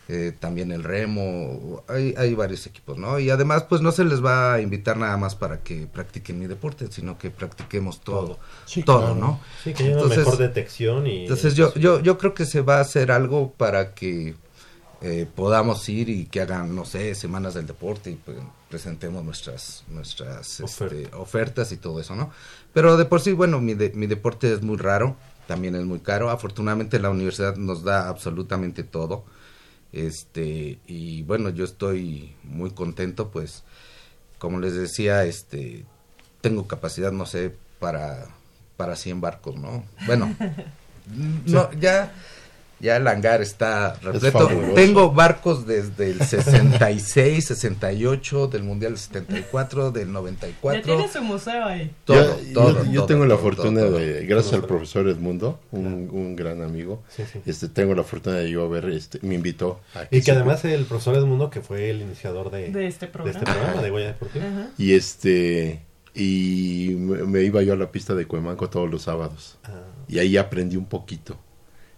Eh, 0.08 0.34
también 0.39 0.71
el 0.71 0.84
remo, 0.84 1.84
hay, 1.88 2.13
hay 2.17 2.34
varios 2.34 2.65
equipos, 2.67 2.97
¿no? 2.97 3.19
Y 3.19 3.30
además, 3.30 3.63
pues 3.63 3.82
no 3.82 3.91
se 3.91 4.04
les 4.06 4.23
va 4.23 4.54
a 4.54 4.62
invitar 4.62 4.97
nada 4.97 5.17
más 5.17 5.36
para 5.36 5.60
que 5.60 5.88
practiquen 5.88 6.39
mi 6.39 6.47
deporte, 6.47 6.88
sino 6.91 7.17
que 7.17 7.30
practiquemos 7.30 8.02
todo, 8.02 8.39
todo, 8.86 9.15
¿no? 9.15 9.39
Sí, 9.63 9.73
que 9.73 9.84
haya 9.84 10.04
una 10.04 10.15
mejor 10.15 10.38
detección 10.38 11.08
y... 11.08 11.21
Entonces 11.23 11.56
yo, 11.56 11.73
yo, 11.76 12.00
yo 12.00 12.17
creo 12.17 12.34
que 12.34 12.45
se 12.45 12.62
va 12.62 12.78
a 12.78 12.82
hacer 12.82 13.12
algo 13.12 13.52
para 13.54 13.94
que 13.94 14.35
eh, 15.00 15.27
podamos 15.35 15.88
ir 15.90 16.10
y 16.10 16.25
que 16.25 16.42
hagan, 16.42 16.75
no 16.75 16.83
sé, 16.83 17.13
semanas 17.13 17.54
del 17.54 17.67
deporte 17.67 18.10
y 18.10 18.15
pues, 18.15 18.38
presentemos 18.67 19.23
nuestras, 19.23 19.83
nuestras 19.90 20.60
este, 20.60 21.08
ofertas 21.13 21.71
y 21.71 21.77
todo 21.77 22.00
eso, 22.00 22.15
¿no? 22.15 22.31
Pero 22.78 22.96
de 22.96 23.06
por 23.06 23.21
sí, 23.21 23.34
bueno, 23.34 23.60
mi, 23.60 23.73
mi 23.73 24.06
deporte 24.06 24.54
es 24.54 24.62
muy 24.62 24.78
raro, 24.78 25.15
también 25.48 25.73
es 25.73 25.84
muy 25.84 25.98
caro. 25.98 26.30
Afortunadamente 26.30 27.00
la 27.00 27.10
universidad 27.10 27.56
nos 27.56 27.84
da 27.84 28.08
absolutamente 28.08 28.84
todo. 28.84 29.25
Este, 29.92 30.78
y 30.86 31.23
bueno, 31.23 31.50
yo 31.50 31.65
estoy 31.65 32.36
muy 32.44 32.69
contento, 32.69 33.32
pues, 33.32 33.63
como 34.38 34.60
les 34.60 34.75
decía, 34.75 35.25
este, 35.25 35.86
tengo 36.42 36.67
capacidad, 36.67 37.12
no 37.12 37.25
sé, 37.25 37.52
para, 37.80 38.28
para 38.75 38.96
100 38.96 39.21
barcos, 39.21 39.56
¿no? 39.56 39.84
Bueno, 40.06 40.36
no, 41.48 41.71
ya 41.80 42.13
Ya 42.80 42.98
el 42.98 43.08
hangar 43.08 43.42
está 43.42 43.96
repleto. 44.04 44.38
fabuloso. 44.48 44.73
Tengo 44.75 45.12
barcos 45.12 45.65
desde 45.65 46.12
el 46.12 46.21
66, 46.21 47.46
68, 47.46 48.48
del 48.48 48.63
Mundial 48.63 48.92
del 48.94 49.00
74, 49.00 49.92
del 49.92 50.08
Ya 50.08 50.13
94. 50.13 50.82
tiene 50.84 51.08
su 51.08 51.21
museo 51.23 51.65
ahí. 51.65 51.92
Todo, 52.06 52.40
yo, 52.42 52.54
todo, 52.54 52.84
yo- 52.86 52.92
yo 52.92 53.00
todo, 53.02 53.06
tengo 53.08 53.25
la 53.25 53.38
fortuna 53.38 53.82
todo, 53.82 53.98
de, 53.98 54.25
gracias 54.28 54.54
al 54.54 54.65
profesor 54.65 55.08
Edmundo, 55.08 55.60
un, 55.71 56.10
un 56.12 56.36
gran 56.36 56.62
amigo, 56.62 57.04
Sí, 57.10 57.23
sí. 57.32 57.40
este 57.46 57.67
tengo 57.67 57.96
la 57.96 58.04
fortuna 58.04 58.36
de 58.38 58.50
yo 58.52 58.63
haber, 58.65 58.86
este, 58.90 59.19
me 59.23 59.36
invitó 59.36 59.80
a 59.96 60.04
Y 60.12 60.21
que 60.21 60.32
además 60.32 60.63
el 60.65 60.86
profesor 60.86 61.15
Edmundo, 61.15 61.50
que 61.50 61.62
fue 61.62 61.90
el 61.90 62.02
iniciador 62.02 62.52
de, 62.52 62.69
De 62.71 62.88
este 62.88 63.08
de 63.08 63.12
programa. 63.12 63.40
este 63.40 63.52
programa 63.52 63.82
de 63.82 63.90
Goya 63.90 64.08
Deportivo. 64.08 64.46
Ajá. 64.46 64.67
y 64.78 64.94
este 64.94 65.82
y 66.13 66.96
me, 66.98 67.23
me 67.23 67.42
iba 67.44 67.62
yo 67.62 67.73
a 67.73 67.75
la 67.75 67.92
pista 67.92 68.15
de 68.15 68.25
Cuemanco 68.25 68.69
todos 68.69 68.90
los 68.90 69.04
sábados 69.04 69.58
Ah, 69.63 69.82
y 70.08 70.19
ahí 70.19 70.38
aprendí 70.38 70.75
un 70.78 70.86
poquito. 70.88 71.38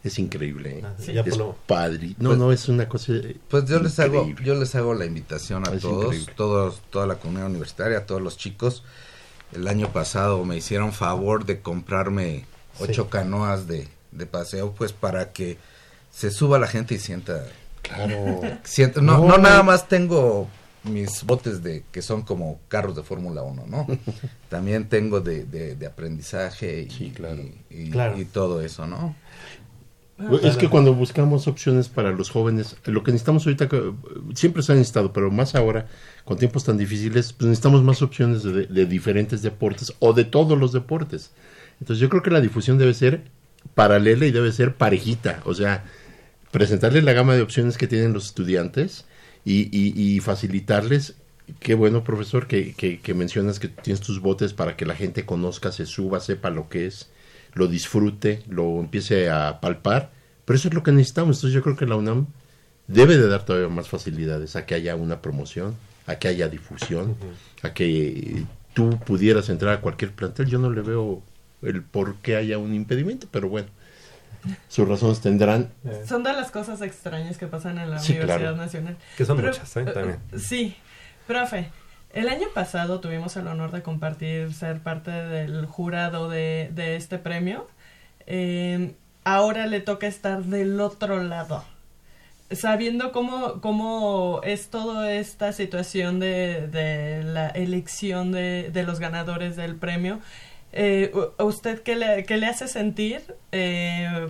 Es 0.04 0.18
increíble, 0.18 0.80
¿eh? 0.80 0.84
Sí. 1.00 1.14
ya 1.14 1.24
por 1.24 1.32
es 1.34 1.38
lo- 1.38 1.56
padre. 1.68 2.16
No, 2.20 2.30
Pues- 2.30 2.40
no, 2.40 2.52
es 2.54 2.70
una 2.70 2.88
cosa. 2.88 3.14
Pues 3.50 3.66
yo 3.66 3.80
les 3.80 4.00
hago, 4.00 4.30
yo 4.44 4.56
les 4.56 4.74
hago 4.76 4.94
la 4.94 5.06
invitación 5.06 5.68
a 5.68 5.74
Es 5.74 5.82
todos, 5.82 6.06
increíble. 6.06 6.34
todos, 6.38 6.82
toda 6.90 7.06
la 7.06 7.16
comunidad 7.16 7.48
universitaria, 7.48 7.98
a 8.00 8.06
todos 8.06 8.22
los 8.22 8.38
chicos. 8.38 8.84
El 9.54 9.68
año 9.68 9.92
pasado 9.92 10.46
me 10.46 10.56
hicieron 10.56 10.94
favor 10.94 11.46
de 11.46 11.60
comprarme 11.60 12.46
ocho 12.80 13.04
Sí. 13.06 13.10
canoas 13.10 13.68
de, 13.68 13.88
de 14.12 14.26
paseo, 14.26 14.72
pues 14.72 14.94
para 14.94 15.34
que 15.34 15.58
se 16.12 16.32
suba 16.32 16.60
la 16.60 16.68
gente 16.68 16.96
y 16.96 17.00
sienta, 17.00 17.46
Claro. 17.82 18.42
sienta 18.64 19.02
no, 19.02 19.18
No. 19.20 19.28
no 19.28 19.38
nada 19.38 19.64
más 19.64 19.88
tengo 19.90 20.48
mis 20.84 21.24
botes 21.26 21.62
de 21.62 21.84
que 21.92 22.02
son 22.02 22.22
como 22.22 22.62
carros 22.70 22.96
de 22.96 23.04
Fórmula 23.04 23.42
1, 23.44 23.66
¿no? 23.68 23.86
También 24.50 24.88
tengo 24.88 25.20
de, 25.20 25.44
de, 25.44 25.76
de 25.76 25.86
aprendizaje 25.86 26.84
y, 26.84 26.90
Sí, 26.90 27.12
claro. 27.12 27.36
y, 27.42 27.58
y- 27.70 27.90
Claro. 27.90 28.18
y 28.18 28.24
todo 28.26 28.62
eso, 28.62 28.88
¿no? 28.88 29.16
Es 30.44 30.58
que 30.58 30.68
cuando 30.70 30.94
buscamos 30.94 31.48
opciones 31.48 31.88
para 31.88 32.12
los 32.12 32.30
jóvenes, 32.30 32.76
lo 32.86 33.04
que 33.04 33.12
necesitamos 33.12 33.46
ahorita, 33.46 33.70
siempre 34.36 34.64
se 34.64 34.74
ha 34.74 34.76
necesitado, 34.76 35.14
pero 35.14 35.32
más 35.32 35.56
ahora, 35.56 35.88
con 36.26 36.38
tiempos 36.38 36.66
tan 36.66 36.78
difíciles, 36.78 37.32
pues 37.32 37.48
necesitamos 37.48 37.84
más 37.84 38.02
opciones 38.02 38.44
de, 38.44 38.86
diferentes 38.86 39.42
deportes 39.42 39.94
o 40.00 40.12
de 40.14 40.26
todos 40.26 40.58
los 40.60 40.74
deportes. 40.74 41.32
Entonces 41.80 42.02
yo 42.02 42.10
creo 42.10 42.22
que 42.22 42.32
la 42.32 42.42
difusión 42.42 42.78
debe 42.78 42.94
ser 42.94 43.22
paralela 43.76 44.26
y 44.26 44.32
debe 44.32 44.52
ser 44.52 44.76
parejita, 44.76 45.42
o 45.46 45.54
sea, 45.54 45.86
presentarles 46.52 47.04
la 47.04 47.14
gama 47.14 47.36
de 47.36 47.42
opciones 47.42 47.78
que 47.78 47.88
tienen 47.88 48.12
los 48.14 48.26
estudiantes 48.26 49.06
y, 49.46 49.70
y- 49.72 49.94
y 50.16 50.20
facilitarles, 50.20 51.16
qué 51.60 51.76
bueno 51.76 52.04
profesor 52.04 52.48
que, 52.48 52.74
que- 52.74 53.00
que 53.00 53.14
mencionas 53.14 53.60
que 53.60 53.70
tienes 53.70 54.02
tus 54.02 54.20
botes 54.22 54.54
para 54.54 54.76
que 54.76 54.86
la 54.86 54.96
gente 54.96 55.26
conozca, 55.26 55.72
se 55.72 55.86
suba, 55.86 56.20
sepa 56.20 56.50
lo 56.50 56.68
que 56.70 56.88
es, 56.88 57.10
lo 57.54 57.68
disfrute, 57.68 58.44
lo 58.50 58.80
empiece 58.80 59.30
a 59.30 59.60
palpar, 59.62 60.12
pero 60.46 60.58
eso 60.58 60.68
es 60.68 60.74
lo 60.74 60.84
que 60.84 60.92
necesitamos, 60.92 61.38
entonces 61.38 61.54
yo 61.56 61.62
creo 61.62 61.76
que 61.76 61.86
la 61.86 61.96
UNAM 61.96 62.28
debe 62.88 63.18
de 63.18 63.28
dar 63.28 63.44
todavía 63.46 63.70
más 63.70 63.88
facilidades 63.88 64.56
a 64.56 64.66
que 64.66 64.76
haya 64.76 64.96
una 64.96 65.22
promoción, 65.22 65.76
a 66.08 66.16
que 66.16 66.28
haya 66.28 66.48
difusión, 66.48 67.16
a 67.62 67.74
que 67.74 68.44
tú 68.74 68.98
pudieras 69.06 69.50
entrar 69.50 69.74
a 69.76 69.82
cualquier 69.82 70.12
plantel, 70.12 70.48
yo 70.48 70.58
no 70.60 70.70
le 70.72 70.82
veo 70.82 71.22
el 71.62 71.84
por 71.84 72.16
qué 72.18 72.36
haya 72.36 72.58
un 72.58 72.74
impedimento, 72.74 73.28
pero 73.30 73.50
bueno, 73.50 73.68
sus 74.70 74.88
razones 74.88 75.20
tendrán. 75.20 75.70
Son 76.08 76.24
de 76.24 76.32
las 76.34 76.50
cosas 76.52 76.82
extrañas 76.82 77.38
que 77.38 77.48
pasan 77.48 77.78
en 77.78 77.90
la 77.90 78.00
Sí, 78.00 78.14
Universidad 78.14 78.40
claro. 78.40 78.56
Nacional. 78.58 78.98
Que 79.18 79.26
son 79.26 79.42
muchas, 79.42 79.76
¿eh? 79.78 79.82
eh, 79.82 79.92
También. 79.92 80.20
Sí, 80.38 80.76
profe. 81.28 81.70
El 82.12 82.28
año 82.28 82.48
pasado 82.54 83.00
tuvimos 83.00 83.38
el 83.38 83.48
honor 83.48 83.72
de 83.72 83.84
compartir, 83.84 84.54
ser 84.54 84.80
parte 84.82 85.12
del 85.12 85.66
jurado 85.68 86.28
de, 86.30 86.72
este 86.96 87.20
premio. 87.20 87.68
Eh, 88.26 88.94
ahora 89.24 89.68
le 89.68 89.80
toca 89.80 90.08
estar 90.08 90.44
del 90.44 90.80
otro 90.82 91.22
lado. 91.24 91.64
Sabiendo 92.52 93.12
cómo, 93.12 93.62
cómo 93.62 94.42
es 94.44 94.70
toda 94.70 95.14
esta 95.14 95.54
situación 95.54 96.20
de, 96.20 96.68
de 96.68 97.24
la 97.24 97.50
elección 97.50 98.32
de, 98.32 98.72
de 98.74 98.84
los 98.84 99.00
ganadores 99.00 99.56
del 99.56 99.76
premio, 99.76 100.20
eh, 100.74 101.12
u- 101.14 101.30
¿a 101.42 101.44
¿usted 101.46 101.84
qué 101.84 101.96
le, 101.96 102.26
qué 102.26 102.38
le 102.38 102.48
hace 102.48 102.68
sentir? 102.68 103.36
Eh, 103.52 104.30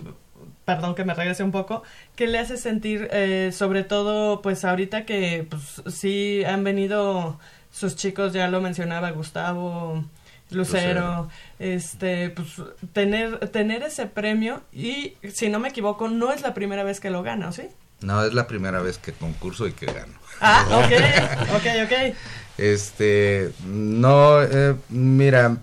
perdón 0.65 0.95
que 0.95 1.05
me 1.05 1.13
regrese 1.13 1.43
un 1.43 1.51
poco, 1.51 1.83
¿qué 2.15 2.27
le 2.27 2.39
hace 2.39 2.57
sentir 2.57 3.07
eh, 3.11 3.51
sobre 3.53 3.83
todo 3.83 4.41
pues 4.41 4.65
ahorita 4.65 5.05
que 5.05 5.45
pues 5.49 5.81
sí 5.93 6.43
han 6.45 6.63
venido 6.63 7.39
sus 7.71 7.95
chicos, 7.95 8.33
ya 8.33 8.47
lo 8.47 8.61
mencionaba 8.61 9.11
Gustavo, 9.11 10.03
Lucero, 10.51 10.89
Lucero. 10.89 11.29
este 11.59 12.29
pues 12.31 12.61
tener 12.93 13.49
tener 13.49 13.83
ese 13.83 14.07
premio 14.07 14.61
y 14.73 15.13
si 15.31 15.49
no 15.49 15.59
me 15.59 15.69
equivoco 15.69 16.09
no 16.09 16.31
es 16.31 16.41
la 16.41 16.53
primera 16.53 16.83
vez 16.83 16.99
que 16.99 17.09
lo 17.09 17.21
gana, 17.23 17.49
¿o 17.49 17.51
¿sí? 17.51 17.63
No, 18.01 18.23
es 18.23 18.33
la 18.33 18.47
primera 18.47 18.79
vez 18.79 18.97
que 18.97 19.11
concurso 19.11 19.67
y 19.67 19.73
que 19.73 19.85
gano. 19.87 20.13
Ah, 20.41 20.65
ok, 21.49 21.55
ok, 21.55 21.65
ok. 21.85 22.15
Este, 22.57 23.51
no, 23.65 24.41
eh, 24.41 24.75
mira, 24.89 25.57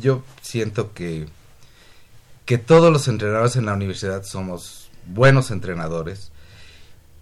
yo 0.00 0.24
siento 0.40 0.92
que, 0.92 1.26
que 2.44 2.58
todos 2.58 2.92
los 2.92 3.06
entrenadores 3.08 3.56
en 3.56 3.66
la 3.66 3.74
universidad 3.74 4.24
somos 4.24 4.90
buenos 5.06 5.50
entrenadores 5.50 6.32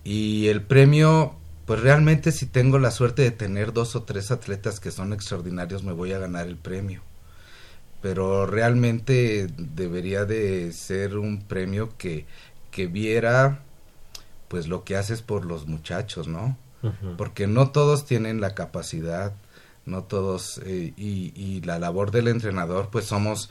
y 0.05 0.49
el 0.49 0.62
premio, 0.62 1.35
pues 1.67 1.81
realmente 1.81 2.31
si 2.33 2.47
tengo 2.47 2.79
la 2.79 2.93
suerte 2.93 3.23
de 3.23 3.33
tener 3.33 3.73
dos 3.73 3.97
o 3.97 4.05
tres 4.05 4.31
atletas 4.31 4.79
que 4.79 4.93
son 4.93 5.12
extraordinarios, 5.12 5.83
me 5.83 5.93
voy 5.93 6.12
a 6.12 6.19
ganar 6.19 6.47
el 6.47 6.57
premio. 6.57 7.03
Pero 8.01 8.47
realmente 8.47 9.49
debería 9.59 10.25
de 10.25 10.73
ser 10.73 11.19
un 11.19 11.43
premio 11.43 11.91
que, 11.99 12.25
que 12.71 12.87
viera 12.87 13.61
pues 14.49 14.69
lo 14.69 14.85
que 14.85 14.97
haces 14.97 15.23
por 15.23 15.45
los 15.45 15.67
muchachos, 15.67 16.29
¿no? 16.29 16.57
Porque 17.19 17.49
no 17.49 17.71
todos 17.71 18.07
tienen 18.07 18.41
la 18.41 18.55
capacidad, 18.55 19.33
no 19.87 20.05
todos, 20.05 20.61
eh, 20.64 20.93
y, 20.97 21.33
y 21.35 21.61
la 21.62 21.81
labor 21.81 22.12
del 22.12 22.29
entrenador, 22.29 22.91
pues 22.93 23.07
somos, 23.07 23.51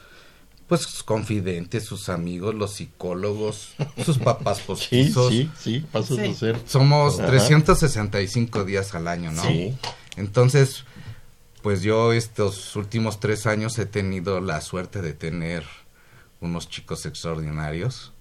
pues 0.67 0.81
sus 0.81 1.03
confidentes, 1.03 1.85
sus 1.85 2.09
amigos, 2.09 2.55
los 2.55 2.73
psicólogos, 2.73 3.73
sus 4.03 4.17
papás 4.17 4.57
Sí, 4.57 4.63
postizos. 4.67 5.29
sí, 5.31 5.49
sí, 5.59 5.85
pasas 5.91 6.17
Sí. 6.17 6.23
a 6.25 6.33
ser. 6.33 6.59
Somos 6.65 7.19
Ajá. 7.19 7.27
365 7.27 8.63
días 8.63 8.95
al 8.95 9.07
año, 9.07 9.31
¿no? 9.31 9.43
Sí. 9.43 9.75
Entonces, 10.17 10.83
pues 11.61 11.81
yo 11.81 12.13
estos 12.13 12.75
últimos 12.75 13.19
tres 13.19 13.45
años 13.45 13.77
he 13.79 13.85
tenido 13.85 14.39
la 14.41 14.61
suerte 14.61 15.01
de 15.01 15.13
tener 15.13 15.63
unos 16.41 16.69
chicos 16.69 17.05
extraordinarios 17.05 18.11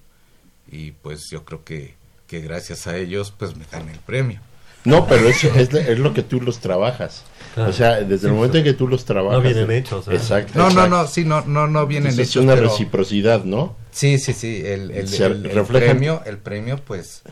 y 0.70 0.92
pues 0.92 1.28
yo 1.30 1.44
creo 1.44 1.64
que, 1.64 1.94
que 2.26 2.40
gracias 2.40 2.86
a 2.86 2.96
ellos 2.96 3.32
pues 3.36 3.56
me 3.56 3.64
dan 3.70 3.88
el 3.88 3.98
premio. 3.98 4.40
No, 4.84 5.06
pero 5.06 5.28
es, 5.28 5.42
es, 5.44 5.72
es 5.72 5.98
lo 5.98 6.12
que 6.12 6.22
tú 6.22 6.40
los 6.42 6.58
trabajas. 6.60 7.24
Claro. 7.54 7.70
O 7.70 7.72
sea, 7.72 8.00
desde 8.00 8.26
el 8.26 8.32
momento 8.34 8.58
en 8.58 8.64
que 8.64 8.72
tú 8.74 8.88
los 8.88 9.04
trabajas. 9.04 9.38
No 9.38 9.42
vienen 9.48 9.70
hechos, 9.70 10.08
¿eh? 10.08 10.14
Exacto. 10.14 10.52
No, 10.58 10.64
no, 10.64 10.70
exacto. 10.70 10.90
no, 10.90 11.06
sí, 11.06 11.24
no, 11.24 11.40
no, 11.42 11.66
no 11.68 11.86
vienen 11.86 12.10
Entonces, 12.10 12.30
hechos, 12.32 12.42
Es 12.42 12.44
una 12.44 12.54
pero- 12.56 12.68
reciprocidad, 12.70 13.44
¿no? 13.44 13.76
Sí, 13.92 14.18
sí, 14.18 14.32
sí, 14.32 14.62
el, 14.64 14.90
el, 14.90 15.06
Se 15.08 15.24
el- 15.26 15.42
premio, 15.66 16.20
el 16.26 16.38
premio, 16.38 16.78
pues, 16.84 17.22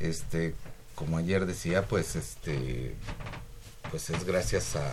este, 0.00 0.54
como 0.96 1.16
ayer 1.18 1.46
decía, 1.46 1.82
pues, 1.82 2.16
este, 2.16 2.94
pues 3.90 4.10
es 4.10 4.24
gracias 4.24 4.74
a, 4.74 4.92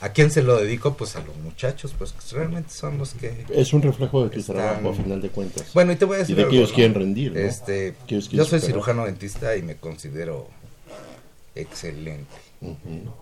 ¿a 0.00 0.10
quién 0.10 0.30
se 0.30 0.42
lo 0.44 0.56
dedico? 0.58 0.94
Pues 0.96 1.16
a 1.16 1.20
los 1.24 1.36
muchachos, 1.38 1.92
pues, 1.98 2.14
realmente 2.30 2.70
son 2.70 2.98
los 2.98 3.14
que, 3.14 3.46
Es 3.50 3.72
un 3.72 3.82
reflejo 3.82 4.22
de 4.22 4.30
tu 4.30 4.38
Están- 4.38 4.56
trabajo, 4.58 4.90
a 4.90 4.94
final 4.94 5.20
de 5.20 5.28
cuentas. 5.30 5.72
bueno, 5.74 5.90
y 5.90 5.96
te 5.96 6.04
voy 6.04 6.14
a 6.14 6.18
y 6.18 6.22
decir 6.22 6.36
de 6.36 6.42
algo, 6.42 6.50
que 6.52 6.56
ellos 6.58 6.68
¿no? 6.70 6.74
quieren 6.76 6.94
rendir, 6.94 7.32
¿no? 7.32 7.40
Este, 7.40 7.94
yo 8.06 8.20
soy 8.20 8.40
superar. 8.44 8.60
cirujano 8.60 9.06
dentista 9.06 9.56
y 9.56 9.62
me 9.62 9.74
considero 9.74 10.46
excelente. 11.56 12.26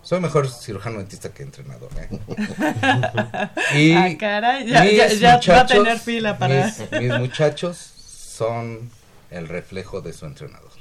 Soy 0.01 0.19
mejor 0.19 0.49
cirujano 0.49 0.97
dentista 0.97 1.31
que 1.33 1.43
entrenador, 1.43 1.89
¿eh? 1.97 2.09
y 3.75 3.91
Ah, 3.93 4.17
caray, 4.19 4.67
ya- 4.67 4.81
mis 4.83 4.97
ya- 4.97 5.07
ya 5.13 5.27
va 5.29 5.33
a 5.33 5.37
muchachos- 5.37 5.83
tener 5.83 5.99
fila 5.99 6.37
para- 6.37 6.65
Mis, 6.65 6.91
mis 7.01 7.19
muchachos 7.19 7.77
son 7.77 8.89
el 9.29 9.47
reflejo 9.47 10.01
de 10.01 10.13
su 10.13 10.25
entrenador. 10.25 10.71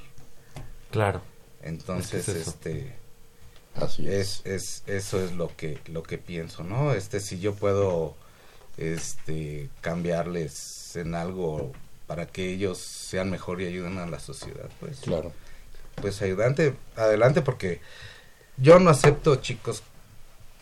Claro. 0.90 1.20
Entonces, 1.62 2.20
Es 2.20 2.24
que 2.26 2.30
es 2.32 2.38
eso. 2.38 2.50
este, 2.50 2.92
Así 3.74 4.08
es. 4.08 4.40
es, 4.44 4.46
es, 4.46 4.82
eso 4.86 5.22
es 5.22 5.32
lo 5.32 5.54
que, 5.56 5.78
lo 5.88 6.02
que 6.02 6.16
pienso, 6.16 6.62
¿no? 6.64 6.92
Este, 6.94 7.20
si 7.20 7.38
yo 7.40 7.54
puedo, 7.54 8.16
este, 8.78 9.68
cambiarles 9.82 10.96
en 10.96 11.14
algo 11.14 11.72
para 12.06 12.26
que 12.26 12.50
ellos 12.52 12.78
sean 12.78 13.30
mejor 13.30 13.60
y 13.60 13.66
ayuden 13.66 13.98
a 13.98 14.06
la 14.06 14.20
sociedad, 14.20 14.68
pues, 14.80 15.00
Claro. 15.00 15.32
pues 16.00 16.22
ayudante, 16.22 16.74
adelante, 16.94 17.42
porque 17.42 17.80
yo 18.56 18.78
no 18.78 18.90
acepto 18.90 19.36
chicos 19.36 19.82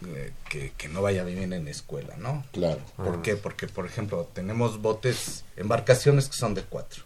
eh, 0.06 0.32
que, 0.48 0.72
que 0.76 0.88
no 0.88 1.02
vayan 1.02 1.26
bien 1.26 1.52
en 1.52 1.68
escuela, 1.68 2.14
¿no? 2.18 2.44
Claro. 2.52 2.80
¿Por 2.96 3.22
qué? 3.22 3.36
Porque, 3.36 3.66
por 3.68 3.86
ejemplo, 3.86 4.28
tenemos 4.34 4.80
botes, 4.82 5.44
embarcaciones 5.56 6.28
que 6.28 6.36
son 6.36 6.54
de 6.54 6.62
cuatro. 6.62 7.04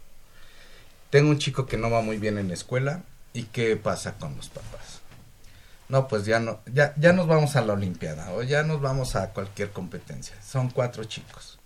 Tengo 1.10 1.30
un 1.30 1.38
chico 1.38 1.66
que 1.66 1.76
no 1.76 1.90
va 1.90 2.02
muy 2.02 2.18
bien 2.18 2.38
en 2.38 2.48
la 2.48 2.54
escuela. 2.54 3.02
¿Y 3.32 3.44
qué 3.44 3.76
pasa 3.76 4.14
con 4.14 4.36
los 4.36 4.48
papás? 4.48 5.00
No, 5.88 6.08
pues 6.08 6.24
ya 6.24 6.40
no, 6.40 6.60
ya, 6.72 6.94
ya 6.96 7.12
nos 7.12 7.26
vamos 7.26 7.56
a 7.56 7.60
la 7.60 7.74
Olimpiada 7.74 8.32
o 8.32 8.42
ya 8.42 8.62
nos 8.62 8.80
vamos 8.80 9.16
a 9.16 9.30
cualquier 9.30 9.70
competencia. 9.70 10.34
Son 10.42 10.70
cuatro 10.70 11.04
chicos. 11.04 11.58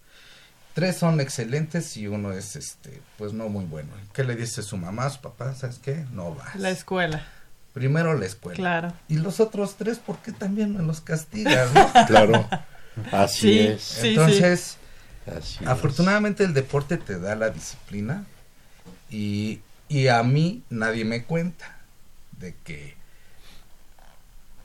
tres 0.74 0.96
son 0.96 1.20
excelentes 1.20 1.96
y 1.96 2.06
uno 2.08 2.32
es, 2.32 2.56
este, 2.56 3.00
pues 3.18 3.32
no 3.32 3.48
muy 3.48 3.64
bueno. 3.64 3.90
¿Qué 4.12 4.24
le 4.24 4.36
dice 4.36 4.62
su 4.62 4.76
mamá, 4.76 5.08
su 5.10 5.20
papá? 5.20 5.54
¿Sabes 5.54 5.78
qué? 5.78 6.04
No 6.12 6.34
vas. 6.34 6.54
La 6.56 6.70
escuela. 6.70 7.26
Primero 7.72 8.18
la 8.18 8.26
escuela. 8.26 8.56
Claro. 8.56 8.92
Y 9.08 9.16
los 9.16 9.40
otros 9.40 9.76
tres, 9.76 9.98
¿por 9.98 10.18
qué 10.18 10.32
también 10.32 10.76
me 10.76 10.82
los 10.82 11.00
castigas, 11.00 11.70
no? 11.74 11.90
Claro. 12.06 12.46
Así 13.10 13.40
Sí, 13.52 13.58
es. 13.60 14.04
Entonces, 14.04 14.76
afortunadamente 15.66 16.44
el 16.44 16.52
deporte 16.54 16.96
te 16.98 17.18
da 17.18 17.34
la 17.34 17.50
disciplina 17.50 18.24
y, 19.10 19.60
y 19.88 20.08
a 20.08 20.22
mí 20.22 20.62
nadie 20.68 21.04
me 21.04 21.24
cuenta 21.24 21.78
de 22.38 22.54
que 22.64 22.94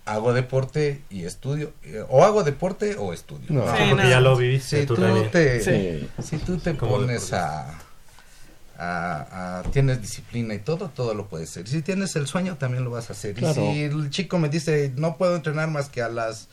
hago 0.05 0.33
deporte 0.33 1.01
y 1.09 1.25
estudio, 1.25 1.73
eh, 1.83 2.03
o 2.09 2.23
hago 2.23 2.43
deporte 2.43 2.95
o 2.97 3.13
estudio. 3.13 3.45
No. 3.49 3.63
Sí, 3.71 3.77
Sí, 3.77 3.83
porque 3.89 4.03
no. 4.05 4.09
ya 4.09 4.19
lo 4.21 4.35
viviste 4.37 4.81
Si 4.81 4.85
tú 4.87 4.95
tú 4.95 5.01
también. 5.01 5.31
te, 5.31 5.61
Sí. 5.61 6.09
si 6.23 6.37
tú 6.37 6.57
te 6.57 6.75
Como 6.77 6.93
pones 6.93 7.33
a, 7.33 7.77
a- 8.77 9.59
a- 9.59 9.63
tienes 9.71 10.01
disciplina 10.01 10.53
y 10.53 10.59
todo, 10.59 10.89
todo 10.89 11.13
lo 11.13 11.27
puedes 11.27 11.49
hacer. 11.49 11.67
Si 11.67 11.81
tienes 11.81 12.15
el 12.15 12.27
sueño, 12.27 12.57
también 12.57 12.83
lo 12.83 12.91
vas 12.91 13.09
a 13.09 13.13
hacer. 13.13 13.33
Claro. 13.35 13.61
Y 13.71 13.73
si 13.73 13.81
el 13.83 14.09
chico 14.09 14.37
me 14.37 14.49
dice, 14.49 14.91
no 14.95 15.17
puedo 15.17 15.35
entrenar 15.35 15.69
más 15.69 15.89
que 15.89 16.01
a 16.01 16.09
las... 16.09 16.47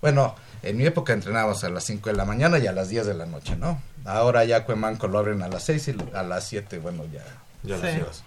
Bueno, 0.00 0.34
en 0.62 0.76
mi 0.76 0.84
época 0.86 1.12
entrenábamos 1.12 1.62
a 1.64 1.68
las 1.68 1.84
5 1.84 2.10
de 2.10 2.16
la 2.16 2.24
mañana 2.24 2.58
y 2.58 2.66
a 2.66 2.72
las 2.72 2.88
10 2.88 3.06
de 3.06 3.14
la 3.14 3.26
noche, 3.26 3.56
¿no? 3.56 3.80
Ahora 4.04 4.44
ya 4.44 4.64
Cuemanco 4.64 5.06
lo 5.08 5.18
abren 5.18 5.42
a 5.42 5.48
las 5.48 5.62
6 5.64 5.88
y 5.88 5.96
a 6.14 6.22
las 6.22 6.44
7, 6.48 6.78
bueno, 6.78 7.04
ya. 7.12 7.22
Ya 7.62 7.76
lo 7.76 7.82
Sí. 7.82 7.88
hacías. 7.88 8.24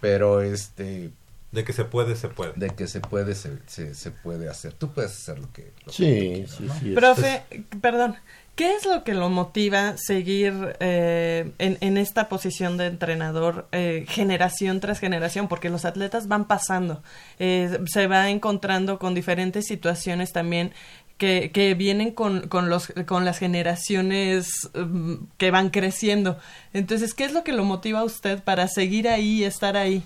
Pero 0.00 0.40
este, 0.42 1.10
De 1.52 1.62
que 1.64 1.72
se 1.72 1.84
puede, 1.84 2.16
se 2.16 2.28
puede. 2.28 2.52
de 2.56 2.70
que 2.70 2.86
se 2.88 3.00
puede, 3.00 3.34
se, 3.34 3.58
se, 3.66 3.94
se 3.94 4.10
puede 4.10 4.48
hacer. 4.48 4.72
Tú 4.72 4.92
puedes 4.92 5.12
hacer 5.12 5.38
lo 5.38 5.52
que... 5.52 5.72
lo 5.86 5.92
que 5.92 5.92
Sí, 5.92 6.44
tú 6.48 6.56
quieras, 6.56 6.56
sí, 6.56 6.64
¿no? 6.64 6.74
sí. 6.80 6.88
es- 6.90 6.94
Profe, 6.96 7.42
perdón, 7.80 8.16
¿qué 8.56 8.74
es 8.74 8.86
lo 8.86 9.04
que 9.04 9.14
lo 9.14 9.28
motiva 9.28 9.96
seguir 9.98 10.76
eh, 10.80 11.52
en, 11.58 11.96
esta 11.98 12.28
posición 12.28 12.76
de 12.76 12.86
entrenador 12.86 13.68
eh, 13.70 14.04
generación 14.08 14.80
tras 14.80 14.98
generación? 14.98 15.46
Porque 15.46 15.70
los 15.70 15.84
atletas 15.84 16.26
van 16.26 16.46
pasando, 16.46 17.02
eh, 17.38 17.78
se 17.86 18.06
va 18.08 18.30
encontrando 18.30 18.98
con 18.98 19.14
diferentes 19.14 19.66
situaciones 19.66 20.32
también 20.32 20.72
que, 21.18 21.74
vienen 21.78 22.12
con 22.12 22.70
las 22.70 23.38
generaciones 23.38 24.48
mm, 24.74 25.14
que 25.38 25.50
van 25.50 25.70
creciendo. 25.70 26.38
Entonces, 26.72 27.14
¿qué 27.14 27.24
es 27.24 27.32
lo 27.32 27.44
que 27.44 27.52
lo 27.52 27.64
motiva 27.64 28.00
a 28.00 28.04
usted 28.04 28.42
para 28.42 28.66
seguir 28.68 29.08
ahí 29.08 29.42
y 29.42 29.44
estar 29.44 29.76
ahí? 29.76 30.02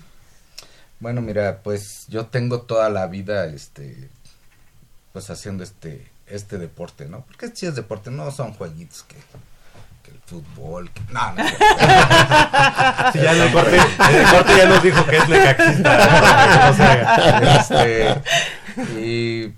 Bueno, 0.99 1.21
mira, 1.21 1.61
pues 1.63 2.05
yo 2.09 2.27
tengo 2.27 2.61
toda 2.61 2.89
la 2.89 3.07
vida, 3.07 3.47
este, 3.47 4.09
pues 5.11 5.31
haciendo 5.31 5.63
este, 5.63 6.10
este 6.31 6.57
deporte, 6.57 7.05
¿no? 7.05 7.21
Porque 7.25 7.49
si 7.53 7.65
es 7.65 7.75
deporte, 7.75 8.11
no 8.11 8.31
son 8.31 8.53
jueguitos 8.53 9.03
que, 9.03 9.15
que 10.03 10.11
el 10.11 10.19
fútbol, 10.25 10.89
que, 10.91 11.01
no, 11.11 11.33
no. 11.33 11.43
Sí, 13.13 13.19
ya 13.19 13.33
en 13.33 13.41
el 13.41 13.51
corte, 13.51 13.75
en 13.77 14.15
el 14.15 14.27
corte 14.27 14.57
ya 14.57 14.65
nos 14.67 14.83
dijo 14.83 15.05
que 15.05 15.17
es 15.17 15.29
lecaxista. 15.29 15.91
Este, 17.59 18.21
y, 18.99 19.53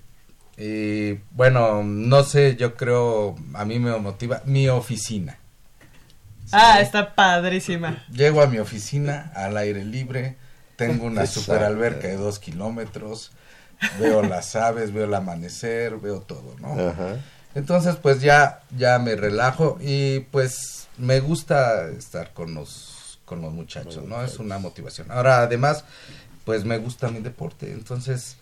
y, 0.58 1.20
bueno, 1.32 1.84
no 1.84 2.24
sé, 2.24 2.56
yo 2.56 2.76
creo, 2.76 3.36
a 3.54 3.66
mí 3.66 3.80
me 3.80 3.98
motiva 3.98 4.42
mi 4.46 4.68
oficina. 4.68 5.38
Ah, 6.52 6.80
está 6.82 7.16
padrísima. 7.16 8.06
Llego 8.12 8.42
a 8.42 8.48
mi 8.48 8.60
oficina 8.60 9.32
al 9.36 9.58
aire 9.58 9.84
libre, 9.84 10.38
tengo 10.76 11.06
una 11.06 11.26
super 11.26 11.64
alberca 11.64 12.08
de 12.08 12.16
dos 12.16 12.38
kilómetros, 12.38 13.32
veo 14.00 14.22
las 14.22 14.56
aves, 14.56 14.94
veo 14.94 15.06
el 15.06 15.14
amanecer, 15.14 15.98
veo 15.98 16.22
todo, 16.22 16.56
¿no? 16.60 16.74
Ajá. 16.74 17.18
Entonces, 17.56 17.96
pues 17.96 18.22
ya, 18.22 18.62
ya 18.76 18.98
me 19.00 19.16
relajo 19.16 19.78
y 19.80 20.22
pues 20.32 20.88
me 20.98 21.20
gusta 21.20 21.88
estar 21.90 22.34
con 22.34 22.54
los, 22.56 23.20
con 23.26 23.42
los 23.42 23.54
muchachos, 23.54 24.04
¿no? 24.06 24.24
Es 24.24 24.40
una 24.40 24.58
motivación. 24.58 25.12
Ahora, 25.12 25.42
además, 25.42 25.84
pues 26.46 26.66
me 26.66 26.78
gusta 26.78 27.10
mi 27.10 27.20
deporte, 27.20 27.72
entonces 27.72 28.38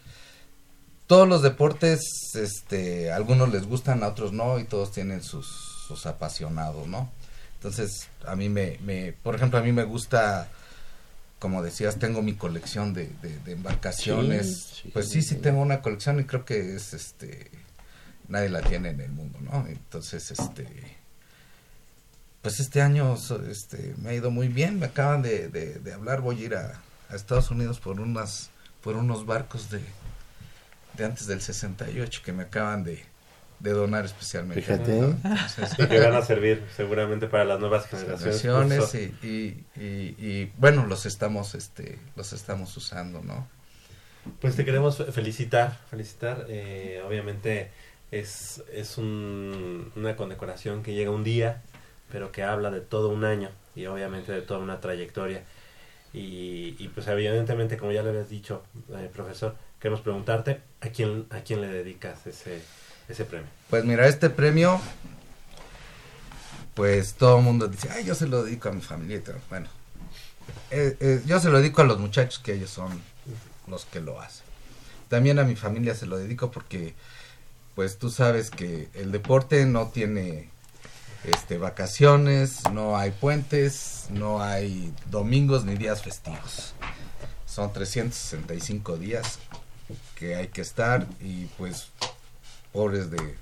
todos 1.11 1.27
los 1.27 1.41
deportes, 1.41 1.99
este, 2.35 3.11
algunos 3.11 3.51
les 3.51 3.67
gustan, 3.67 4.01
a 4.01 4.07
otros 4.07 4.31
no, 4.31 4.59
y 4.59 4.63
todos 4.63 4.93
tienen 4.93 5.21
sus, 5.21 5.45
sus 5.85 6.05
apasionados, 6.05 6.87
¿no? 6.87 7.11
Entonces, 7.55 8.07
a 8.25 8.37
mí 8.37 8.47
me, 8.47 8.77
me, 8.81 9.11
por 9.11 9.35
ejemplo, 9.35 9.59
a 9.59 9.61
mí 9.61 9.73
me 9.73 9.83
gusta, 9.83 10.47
como 11.41 11.63
decías, 11.63 11.97
tengo 11.97 12.21
mi 12.21 12.35
colección 12.35 12.93
de, 12.93 13.07
de, 13.23 13.39
de 13.39 13.53
embarcaciones. 13.53 14.57
Sí, 14.57 14.81
sí, 14.83 14.89
pues 14.93 15.09
sí, 15.09 15.23
sí 15.23 15.37
tengo 15.37 15.59
una 15.59 15.81
colección 15.81 16.19
y 16.19 16.25
creo 16.25 16.45
que 16.45 16.75
es, 16.75 16.93
este, 16.93 17.49
nadie 18.27 18.49
la 18.49 18.61
tiene 18.61 18.89
en 18.89 19.01
el 19.01 19.09
mundo, 19.09 19.39
¿no? 19.41 19.65
Entonces, 19.67 20.29
este, 20.29 20.67
pues 22.43 22.59
este 22.59 22.83
año, 22.83 23.17
este, 23.49 23.95
me 23.97 24.11
ha 24.11 24.13
ido 24.13 24.29
muy 24.29 24.49
bien. 24.49 24.77
Me 24.77 24.85
acaban 24.85 25.23
de, 25.23 25.47
de, 25.47 25.79
de 25.79 25.93
hablar, 25.93 26.21
voy 26.21 26.43
a 26.43 26.45
ir 26.45 26.55
a, 26.55 26.79
a 27.09 27.15
Estados 27.15 27.49
Unidos 27.49 27.79
por 27.79 27.99
unas, 27.99 28.51
por 28.83 28.95
unos 28.95 29.25
barcos 29.25 29.71
de, 29.71 29.81
de 30.95 31.05
antes 31.05 31.25
del 31.25 31.41
68 31.41 32.21
que 32.23 32.33
me 32.33 32.43
acaban 32.43 32.83
de, 32.83 33.03
de 33.61 33.71
donar 33.71 34.05
especialmente. 34.05 34.61
Fíjate. 34.61 34.91
¿no? 34.99 35.07
Entonces, 35.23 35.79
Y 35.79 35.85
que 35.87 35.99
van 35.99 36.15
a 36.15 36.21
servir 36.21 36.63
seguramente 36.75 37.27
para 37.27 37.45
las 37.45 37.59
nuevas 37.59 37.85
generaciones. 37.87 38.95
y, 38.95 39.13
y, 39.25 39.65
y, 39.75 40.15
y, 40.17 40.51
bueno 40.57 40.85
los 40.87 41.05
estamos 41.05 41.55
este 41.55 41.99
los 42.15 42.33
estamos 42.33 42.75
usando 42.77 43.21
no 43.21 43.47
Pues 44.39 44.55
te 44.55 44.65
queremos 44.65 44.97
fe- 44.97 45.11
felicitar, 45.11 45.77
felicitar. 45.89 46.45
eh, 46.49 47.01
obviamente 47.07 47.71
es, 48.11 48.63
es 48.73 48.97
un- 48.97 49.91
una 49.95 50.15
condecoración 50.15 50.83
que 50.83 50.93
llega 50.93 51.11
un 51.11 51.23
día, 51.23 51.61
pero 52.11 52.31
que 52.31 52.43
habla 52.43 52.69
de 52.71 52.81
todo 52.81 53.09
un 53.09 53.23
año 53.23 53.49
y 53.75 53.85
obviamente 53.85 54.31
de 54.31 54.41
toda 54.41 54.59
una 54.59 54.79
trayectoria. 54.81 55.43
Y, 56.13 56.75
y 56.77 56.89
pues 56.93 57.07
evidentemente, 57.07 57.77
como 57.77 57.93
ya 57.93 58.03
le 58.03 58.09
habías 58.09 58.29
dicho, 58.29 58.63
eh, 58.93 59.09
profesor, 59.13 59.55
queremos 59.79 60.01
preguntarte 60.01 60.59
a 60.81 60.89
quién, 60.89 61.25
a 61.29 61.39
quién 61.39 61.61
le 61.61 61.67
dedicas 61.67 62.27
ese, 62.27 62.61
ese 63.07 63.25
premio. 63.25 63.47
pues 63.69 63.83
mira 63.85 64.07
este 64.07 64.29
premio 64.29 64.79
pues 66.73 67.13
todo 67.15 67.37
el 67.37 67.43
mundo 67.43 67.67
dice 67.67 67.89
ay 67.91 68.05
yo 68.05 68.15
se 68.15 68.27
lo 68.27 68.43
dedico 68.43 68.69
a 68.69 68.71
mi 68.71 68.81
familia 68.81 69.17
y 69.17 69.21
todo". 69.21 69.37
bueno 69.49 69.67
eh, 70.71 70.95
eh, 70.99 71.21
yo 71.25 71.39
se 71.39 71.49
lo 71.49 71.57
dedico 71.57 71.81
a 71.81 71.85
los 71.85 71.99
muchachos 71.99 72.39
que 72.39 72.53
ellos 72.53 72.69
son 72.69 73.01
los 73.67 73.85
que 73.85 73.99
lo 73.99 74.21
hacen 74.21 74.45
también 75.09 75.39
a 75.39 75.43
mi 75.43 75.55
familia 75.55 75.95
se 75.95 76.05
lo 76.05 76.17
dedico 76.17 76.51
porque 76.51 76.93
pues 77.75 77.97
tú 77.97 78.09
sabes 78.09 78.49
que 78.49 78.89
el 78.93 79.11
deporte 79.11 79.65
no 79.65 79.87
tiene 79.87 80.49
este 81.23 81.57
vacaciones, 81.57 82.63
no 82.71 82.97
hay 82.97 83.11
puentes, 83.11 84.07
no 84.09 84.41
hay 84.41 84.93
domingos 85.09 85.65
ni 85.65 85.75
días 85.75 86.01
festivos. 86.01 86.73
Son 87.45 87.71
365 87.71 88.97
días 88.97 89.39
que 90.15 90.35
hay 90.35 90.47
que 90.47 90.61
estar 90.61 91.05
y 91.19 91.45
pues 91.57 91.89
pobres 92.73 93.09
de, 93.11 93.35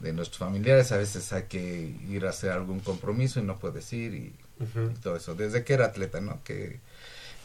de 0.00 0.12
nuestros 0.12 0.38
familiares 0.38 0.92
a 0.92 0.96
veces 0.96 1.32
hay 1.32 1.44
que 1.44 1.94
ir 2.08 2.26
a 2.26 2.30
hacer 2.30 2.50
algún 2.50 2.80
compromiso 2.80 3.40
y 3.40 3.42
no 3.44 3.58
puedes 3.58 3.92
ir 3.92 4.14
y, 4.14 4.34
y 4.60 4.94
todo 5.02 5.16
eso. 5.16 5.34
Desde 5.34 5.64
que 5.64 5.74
era 5.74 5.86
atleta, 5.86 6.20
¿no? 6.20 6.42
Que, 6.44 6.80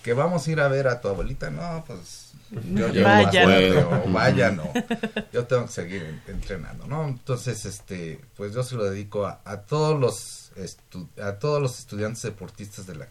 que 0.04 0.14
vamos 0.14 0.48
a 0.48 0.52
ir 0.52 0.60
a 0.60 0.68
ver 0.68 0.88
a 0.88 1.02
tu 1.02 1.08
abuelita, 1.10 1.50
no, 1.50 1.84
pues 1.86 2.32
yo 2.74 2.88
llevo 2.88 3.10
más 3.10 3.26
Vaya. 3.26 3.44
fuerte, 3.44 3.78
o 3.84 4.12
vaya, 4.12 4.52
no. 4.52 4.72
Yo 5.34 5.46
tengo 5.46 5.66
que 5.66 5.72
seguir 5.72 6.04
en- 6.04 6.22
entrenando, 6.28 6.88
¿no? 6.88 7.08
Entonces, 7.08 7.66
este, 7.66 8.22
pues 8.38 8.54
yo 8.54 8.64
se 8.64 8.76
lo 8.76 8.86
dedico 8.90 9.26
a, 9.26 9.42
a 9.44 9.62
todos 9.62 10.00
los 10.00 10.52
estu- 10.56 11.10
a 11.22 11.40
todos 11.40 11.62
los 11.62 11.78
estudiantes 11.80 12.22
deportistas 12.24 12.88
de 12.88 12.96
la 12.96 13.08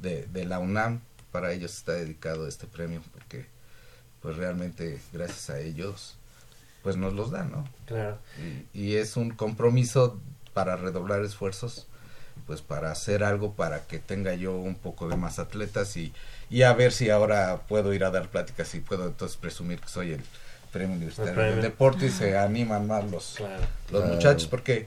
de, 0.00 0.26
de 0.26 0.44
la 0.44 0.58
UNAM, 0.58 1.00
para 1.32 1.52
ellos 1.52 1.72
está 1.76 1.92
dedicado 1.92 2.48
este 2.48 2.66
premio 2.66 3.02
porque 3.12 3.46
pues 4.22 4.36
realmente 4.36 4.98
gracias 5.12 5.50
a 5.50 5.60
ellos 5.60 6.16
pues 6.82 6.96
nos 6.96 7.12
los 7.14 7.30
dan, 7.30 7.50
¿no? 7.50 7.68
Claro. 7.86 8.18
y, 8.74 8.78
y 8.80 8.96
es 8.96 9.16
un 9.16 9.30
compromiso 9.30 10.18
para 10.54 10.76
redoblar 10.76 11.22
esfuerzos 11.24 11.86
pues 12.46 12.62
para 12.62 12.90
hacer 12.90 13.24
algo 13.24 13.52
para 13.52 13.80
que 13.86 13.98
tenga 13.98 14.32
yo 14.34 14.56
un 14.56 14.74
poco 14.74 15.08
de 15.08 15.16
más 15.16 15.38
atletas 15.38 15.96
y, 15.96 16.12
y 16.48 16.62
a 16.62 16.72
ver 16.72 16.92
si 16.92 17.10
ahora 17.10 17.62
puedo 17.68 17.92
ir 17.92 18.04
a 18.04 18.10
dar 18.10 18.28
pláticas 18.28 18.74
y 18.74 18.80
puedo 18.80 19.06
entonces 19.06 19.36
presumir 19.36 19.80
que 19.80 19.88
soy 19.88 20.12
el 20.12 20.22
premio 20.72 20.96
universitario 20.96 21.30
El 21.32 21.36
premio. 21.36 21.52
del 21.56 21.62
deporte 21.62 22.06
y 22.06 22.10
se 22.10 22.38
animan 22.38 22.86
más 22.86 23.04
los, 23.10 23.34
Claro. 23.36 23.54
los 23.90 24.00
Claro. 24.02 24.14
muchachos 24.14 24.46
porque 24.48 24.86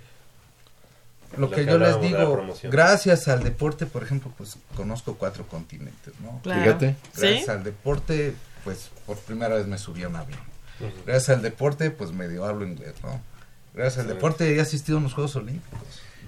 lo, 1.34 1.42
Lo 1.42 1.50
que, 1.50 1.58
que 1.66 1.72
yo 1.72 1.78
les 1.78 2.02
digo 2.02 2.48
gracias 2.64 3.28
al 3.28 3.44
deporte 3.44 3.86
por 3.86 4.02
ejemplo 4.04 4.34
pues 4.38 4.58
conozco 4.76 5.16
cuatro 5.16 5.46
continentes 5.48 6.14
no 6.22 6.39
Claro. 6.44 6.62
Fíjate. 6.64 6.96
gracias 7.16 7.46
¿Sí? 7.46 7.52
al 7.52 7.64
deporte 7.64 8.34
pues 8.64 8.89
por 9.06 9.18
primera 9.18 9.56
vez 9.56 9.68
me 9.68 9.78
subí 9.78 10.04
a 10.04 10.08
un 10.08 10.16
avión 10.16 10.39
Gracias 11.06 11.30
al 11.36 11.42
deporte, 11.42 11.92
pues 11.92 12.12
medio 12.12 12.46
hablo 12.46 12.66
inglés, 12.66 12.94
¿no? 13.04 13.22
Gracias 13.74 14.00
al 14.02 14.08
deporte 14.08 14.56
he 14.56 14.60
asistido 14.62 14.98
a 14.98 15.02
unos 15.02 15.14
Juegos 15.14 15.36
Olímpicos. 15.36 15.80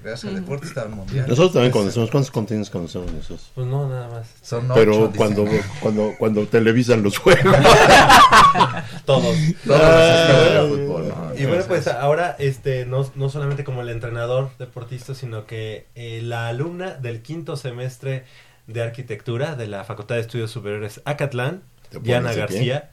Gracias 0.03 0.33
al 0.33 0.41
deporte 0.41 0.67
estaba 0.67 0.87
en 0.89 0.95
mundial. 0.97 1.25
Nosotros 1.29 1.53
también 1.53 1.71
conocemos. 1.71 2.11
¿Cuántos 2.11 2.29
continentes 2.29 2.69
conocemos 2.69 3.11
nosotros? 3.13 3.51
Pues 3.55 3.67
no, 3.67 3.87
nada 3.87 4.09
más. 4.09 4.27
Son 4.41 4.65
ocho, 4.65 4.73
Pero 4.75 4.97
dicen. 5.07 5.11
cuando, 5.15 5.45
cuando, 5.79 6.13
cuando 6.17 6.45
televisan 6.47 7.01
los 7.03 7.17
juegos. 7.17 7.55
Todos. 9.05 9.35
Todos 9.65 9.79
los 9.79 9.81
Ah, 9.81 10.65
fútbol, 10.67 11.07
¿no? 11.07 11.35
Y 11.37 11.45
bueno, 11.45 11.63
pues 11.67 11.87
ahora, 11.87 12.35
este, 12.37 12.85
no, 12.85 13.09
no 13.15 13.29
solamente 13.29 13.63
como 13.63 13.81
el 13.81 13.89
entrenador 13.89 14.51
deportista, 14.59 15.15
sino 15.15 15.45
que 15.45 15.87
eh, 15.95 16.21
la 16.21 16.49
alumna 16.49 16.91
del 16.95 17.21
quinto 17.21 17.55
semestre 17.55 18.25
de 18.67 18.81
arquitectura 18.81 19.55
de 19.55 19.67
la 19.67 19.83
Facultad 19.85 20.15
de 20.15 20.21
Estudios 20.21 20.51
Superiores 20.51 21.01
Acatlán, 21.05 21.63
¿Te 21.89 21.99
pones 21.99 22.03
Diana 22.05 22.47
pie? 22.47 22.83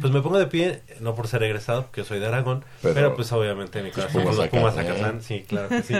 Pues 0.00 0.12
me 0.12 0.20
pongo 0.20 0.38
de 0.38 0.46
pie, 0.46 0.82
no 1.00 1.14
por 1.14 1.28
ser 1.28 1.42
egresado, 1.42 1.82
porque 1.82 2.02
yo 2.02 2.04
soy 2.06 2.18
de 2.20 2.26
Aragón, 2.26 2.64
pero, 2.82 2.94
Pero- 2.94 3.16
pues 3.16 3.30
obviamente 3.32 3.82
mi 3.82 3.90
corazón 3.90 4.22
Pumas 4.22 4.36
con 4.36 4.44
los 4.44 4.48
Pumas. 4.50 4.76
Acatlán, 4.78 5.22
sí, 5.22 5.44
claro 5.48 5.68
que 5.68 5.82
sí. 5.82 5.94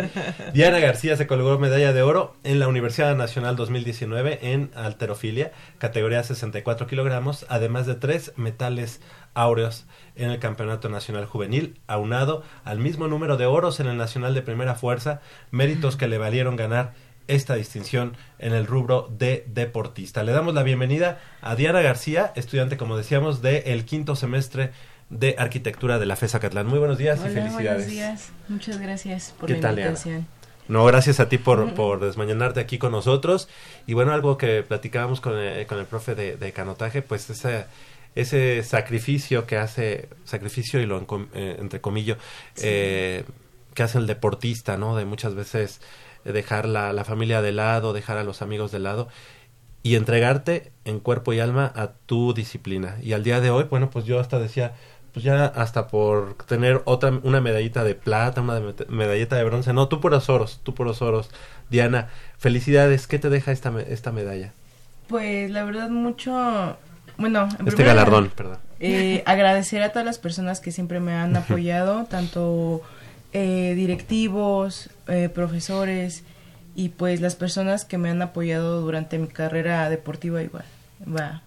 Diana 0.53 0.79
García 0.79 1.17
se 1.17 1.27
colgó 1.27 1.59
medalla 1.59 1.93
de 1.93 2.03
oro 2.03 2.35
en 2.45 2.59
la 2.59 2.69
Universidad 2.69 3.15
Nacional 3.17 3.57
2019 3.57 4.39
en 4.43 4.71
alterofilia, 4.75 5.53
categoría 5.79 6.23
64 6.23 6.87
kilogramos, 6.87 7.47
además 7.49 7.87
de 7.87 7.95
tres 7.95 8.33
metales 8.37 9.01
áureos 9.35 9.87
en 10.17 10.31
el 10.31 10.39
Campeonato 10.39 10.89
Nacional 10.89 11.27
Juvenil, 11.27 11.79
aunado 11.89 12.43
al 12.65 12.79
mismo 12.79 13.09
número 13.09 13.37
de 13.37 13.47
oros 13.47 13.81
en 13.81 13.89
el 13.89 13.97
Nacional 13.97 14.33
de 14.35 14.43
Primera 14.43 14.75
Fuerza, 14.77 15.21
méritos 15.51 15.97
que 15.97 16.07
le 16.07 16.19
valieron 16.19 16.55
ganar 16.57 16.93
esta 17.29 17.55
distinción 17.55 18.17
en 18.39 18.53
el 18.53 18.67
rubro 18.67 19.09
de 19.11 19.45
deportista. 19.49 20.23
Le 20.23 20.33
damos 20.33 20.55
la 20.55 20.63
bienvenida 20.63 21.21
a 21.41 21.57
Diana 21.57 21.81
García, 21.81 22.33
estudiante, 22.37 22.77
como 22.77 22.97
decíamos, 22.97 23.43
del 23.43 23.85
quinto 23.85 24.17
semestre 24.17 24.73
de 25.11 25.37
arquitectura 25.39 25.99
de 25.99 26.07
la 26.07 26.17
FES 26.17 26.35
Acatlán. 26.35 26.67
Muy 26.67 26.79
buenos 26.79 26.99
días 26.99 27.19
y 27.21 27.29
felicidades. 27.29 27.53
buenos 27.63 27.87
días. 27.87 28.33
Muchas 28.49 28.79
gracias 28.79 29.35
por 29.39 29.49
¿Qué 29.49 29.55
la 29.55 29.61
tal, 29.61 29.79
invitación. 29.79 30.27
No, 30.67 30.85
gracias 30.87 31.21
a 31.21 31.29
ti 31.29 31.37
por, 31.39 31.75
por 31.75 32.01
desmañanarte 32.01 32.61
aquí 32.61 32.79
con 32.79 32.93
nosotros. 32.93 33.49
Y 33.87 33.93
bueno, 33.93 34.13
algo 34.13 34.39
que 34.39 34.63
platicábamos 34.63 35.21
con 35.21 35.37
el, 35.39 35.67
con 35.67 35.79
el 35.79 35.85
profe 35.85 36.15
de, 36.15 36.37
de 36.37 36.53
canotaje, 36.53 37.03
pues 37.03 37.29
ese, 37.29 37.67
ese 38.15 38.63
sacrificio 38.63 39.47
que 39.47 39.59
hace, 39.59 40.09
sacrificio 40.25 40.81
y 40.81 40.87
lo 40.87 41.07
eh, 41.35 41.57
entre 41.59 41.81
comillas, 41.81 42.17
eh, 42.63 43.25
que 43.75 43.83
hace 43.83 43.99
el 43.99 44.07
deportista, 44.07 44.79
¿no? 44.79 44.97
De 44.97 45.05
muchas 45.05 45.35
veces 45.35 45.81
dejar 46.25 46.67
la, 46.67 46.93
la 46.93 47.05
familia 47.05 47.43
de 47.43 47.53
lado, 47.53 47.93
dejar 47.93 48.17
a 48.19 48.25
los 48.25 48.43
amigos 48.43 48.73
de 48.73 48.79
lado 48.81 49.09
y 49.83 49.97
entregarte 49.97 50.73
en 50.85 50.99
cuerpo 50.99 51.33
y 51.33 51.41
alma 51.41 51.71
a 51.75 51.89
tu 52.07 52.33
disciplina. 52.33 52.97
Y 53.03 53.13
al 53.13 53.23
día 53.23 53.41
de 53.41 53.51
hoy, 53.51 53.65
bueno, 53.65 53.91
pues 53.91 54.07
yo 54.07 54.19
hasta 54.19 54.39
decía, 54.39 54.73
pues 55.13 55.23
ya 55.25 55.45
hasta 55.45 55.89
por 55.89 56.35
tener 56.47 56.81
otra, 56.87 57.13
una 57.23 57.41
medallita 57.43 57.85
de 57.85 57.95
plata, 57.95 58.41
una 58.41 58.61
medallita 58.89 59.37
de 59.37 59.45
bronce, 59.45 59.73
no, 59.75 59.89
tú 59.89 60.01
puros 60.01 60.29
oros, 60.31 60.61
tú 60.63 60.75
puros 60.75 61.03
oros. 61.03 61.31
Diana, 61.71 62.09
felicidades, 62.39 63.07
¿qué 63.07 63.19
te 63.19 63.29
deja 63.29 63.53
esta, 63.53 63.73
esta 63.83 64.11
medalla? 64.11 64.53
Pues 65.09 65.51
la 65.51 65.65
verdad 65.65 65.91
mucho, 65.91 66.33
bueno, 67.19 67.43
en 67.45 67.51
Este 67.51 67.65
primer 67.73 67.87
galardón, 67.89 68.31
perdón. 68.35 68.59
eh, 68.81 69.23
agradecer 69.27 69.83
a 69.83 69.91
todas 69.91 70.07
las 70.07 70.19
personas 70.19 70.61
que 70.61 70.73
siempre 70.73 70.99
me 70.99 71.13
han 71.13 71.37
apoyado, 71.37 72.05
tanto 72.07 72.81
eh, 73.35 73.75
directivos, 73.75 74.91
eh, 75.09 75.29
profesores 75.29 76.23
y 76.77 76.91
pues 76.91 77.21
las 77.21 77.35
personas 77.35 77.85
que 77.85 77.99
me 77.99 78.09
han 78.09 78.23
apoyado 78.23 78.81
durante 78.81 79.19
mi 79.19 79.27
carrera 79.27 79.91
deportiva 79.91 80.43
igual. 80.43 80.65
Va. 81.05 81.43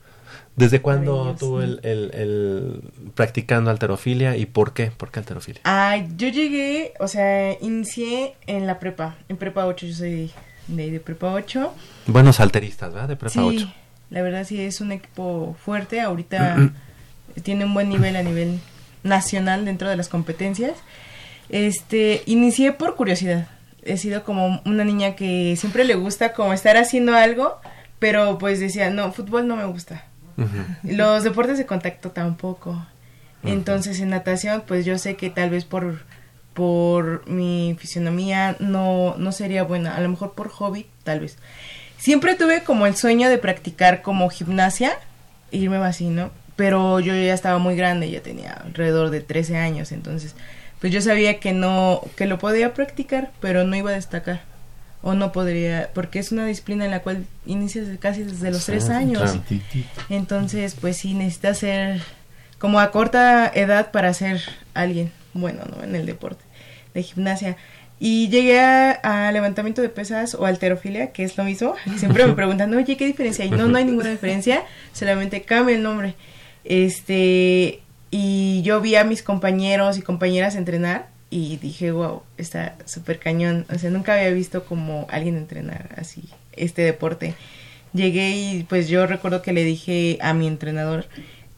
¿Desde 0.57 0.81
cuándo 0.81 1.35
tú 1.39 1.61
el, 1.61 1.79
el, 1.83 2.11
el 2.13 2.81
practicando 3.15 3.71
alterofilia 3.71 4.35
y 4.35 4.45
por 4.45 4.73
qué? 4.73 4.91
¿Por 4.91 5.11
qué 5.11 5.19
alterofilia? 5.19 5.61
Ah, 5.63 5.97
yo 6.17 6.27
llegué, 6.27 6.93
o 6.99 7.07
sea, 7.07 7.53
inicié 7.61 8.35
en 8.47 8.67
la 8.67 8.79
prepa, 8.79 9.15
en 9.29 9.37
prepa 9.37 9.65
8, 9.65 9.85
yo 9.85 9.93
soy 9.93 10.31
de, 10.67 10.91
de 10.91 10.99
prepa 10.99 11.31
8. 11.31 11.73
Buenos 12.07 12.39
alteristas, 12.39 12.91
¿verdad? 12.93 13.07
De 13.07 13.15
prepa 13.15 13.33
sí, 13.33 13.39
8. 13.39 13.73
la 14.09 14.21
verdad 14.21 14.43
sí 14.43 14.59
es 14.59 14.81
un 14.81 14.91
equipo 14.91 15.55
fuerte. 15.63 16.01
Ahorita 16.01 16.57
tiene 17.43 17.63
un 17.63 17.73
buen 17.73 17.87
nivel 17.87 18.15
a 18.17 18.23
nivel 18.23 18.59
nacional 19.03 19.63
dentro 19.63 19.89
de 19.89 19.95
las 19.95 20.09
competencias. 20.09 20.73
Este, 21.49 22.23
inicié 22.25 22.71
por 22.73 22.95
curiosidad. 22.95 23.47
He 23.83 23.97
sido 23.97 24.23
como 24.23 24.61
una 24.65 24.83
niña 24.83 25.15
que 25.15 25.55
siempre 25.57 25.85
le 25.85 25.95
gusta 25.95 26.33
como 26.33 26.53
estar 26.53 26.75
haciendo 26.77 27.15
algo, 27.15 27.59
pero 27.99 28.37
pues 28.37 28.59
decía, 28.59 28.89
no, 28.89 29.11
fútbol 29.11 29.47
no 29.47 29.55
me 29.55 29.65
gusta. 29.65 30.03
Los 30.83 31.23
deportes 31.23 31.57
de 31.57 31.65
contacto 31.65 32.11
tampoco. 32.11 32.85
Entonces 33.43 33.99
en 33.99 34.09
natación, 34.09 34.63
pues 34.67 34.85
yo 34.85 34.97
sé 34.97 35.15
que 35.15 35.29
tal 35.29 35.49
vez 35.49 35.65
por, 35.65 36.03
por 36.53 37.27
mi 37.27 37.75
fisionomía 37.79 38.55
no, 38.59 39.15
no 39.17 39.31
sería 39.31 39.63
buena. 39.63 39.95
A 39.95 40.01
lo 40.01 40.09
mejor 40.09 40.33
por 40.33 40.49
hobby, 40.49 40.85
tal 41.03 41.21
vez. 41.21 41.37
Siempre 41.97 42.35
tuve 42.35 42.63
como 42.63 42.85
el 42.85 42.95
sueño 42.95 43.29
de 43.29 43.37
practicar 43.37 44.01
como 44.01 44.29
gimnasia, 44.29 44.93
irme 45.51 45.77
así, 45.77 46.09
¿no? 46.09 46.29
Pero 46.55 46.99
yo 46.99 47.13
ya 47.13 47.33
estaba 47.33 47.57
muy 47.57 47.75
grande, 47.75 48.09
ya 48.11 48.21
tenía 48.21 48.53
alrededor 48.53 49.09
de 49.09 49.21
13 49.21 49.57
años, 49.57 49.91
entonces 49.91 50.35
pues 50.79 50.93
yo 50.93 51.01
sabía 51.01 51.39
que 51.39 51.53
no, 51.53 52.01
que 52.15 52.25
lo 52.25 52.37
podía 52.37 52.73
practicar, 52.73 53.31
pero 53.39 53.63
no 53.63 53.75
iba 53.75 53.91
a 53.91 53.95
destacar. 53.95 54.41
O 55.01 55.13
no 55.13 55.31
podría, 55.31 55.91
porque 55.93 56.19
es 56.19 56.31
una 56.31 56.45
disciplina 56.45 56.85
en 56.85 56.91
la 56.91 57.01
cual 57.01 57.25
inicias 57.45 57.87
casi 57.99 58.23
desde 58.23 58.51
los 58.51 58.65
tres 58.65 58.89
años. 58.89 59.37
Entonces, 60.09 60.75
pues 60.79 60.97
sí, 60.97 61.13
necesitas 61.13 61.59
ser 61.59 62.01
como 62.57 62.79
a 62.79 62.91
corta 62.91 63.47
edad 63.53 63.91
para 63.91 64.13
ser 64.13 64.41
alguien 64.73 65.11
bueno, 65.33 65.61
¿no? 65.69 65.83
En 65.83 65.95
el 65.95 66.05
deporte 66.05 66.43
de 66.93 67.03
gimnasia. 67.03 67.57
Y 67.99 68.29
llegué 68.29 68.59
a, 68.59 68.91
a 68.91 69.31
levantamiento 69.31 69.81
de 69.81 69.89
pesas 69.89 70.35
o 70.35 70.45
alterofilia, 70.45 71.11
que 71.11 71.23
es 71.23 71.37
lo 71.37 71.43
mismo. 71.43 71.75
Siempre 71.97 72.25
me 72.25 72.33
preguntan, 72.33 72.73
oye, 72.73 72.97
¿qué 72.97 73.05
diferencia 73.05 73.45
hay? 73.45 73.51
No, 73.51 73.67
no 73.67 73.77
hay 73.77 73.85
ninguna 73.85 74.09
diferencia, 74.09 74.63
solamente 74.93 75.41
cambia 75.43 75.75
el 75.75 75.83
nombre. 75.83 76.15
Este, 76.63 77.81
y 78.11 78.61
yo 78.63 78.81
vi 78.81 78.95
a 78.95 79.03
mis 79.03 79.23
compañeros 79.23 79.97
y 79.97 80.01
compañeras 80.01 80.55
entrenar 80.55 81.07
y 81.29 81.57
dije, 81.57 81.91
wow, 81.91 82.23
está 82.37 82.75
súper 82.85 83.19
cañón. 83.19 83.65
O 83.73 83.77
sea, 83.77 83.89
nunca 83.89 84.13
había 84.13 84.29
visto 84.31 84.63
como 84.65 85.07
alguien 85.09 85.35
entrenar 85.35 85.89
así 85.97 86.29
este 86.53 86.83
deporte. 86.83 87.35
Llegué 87.93 88.31
y 88.31 88.63
pues 88.63 88.87
yo 88.87 89.07
recuerdo 89.07 89.41
que 89.41 89.53
le 89.53 89.63
dije 89.63 90.17
a 90.21 90.33
mi 90.33 90.47
entrenador 90.47 91.05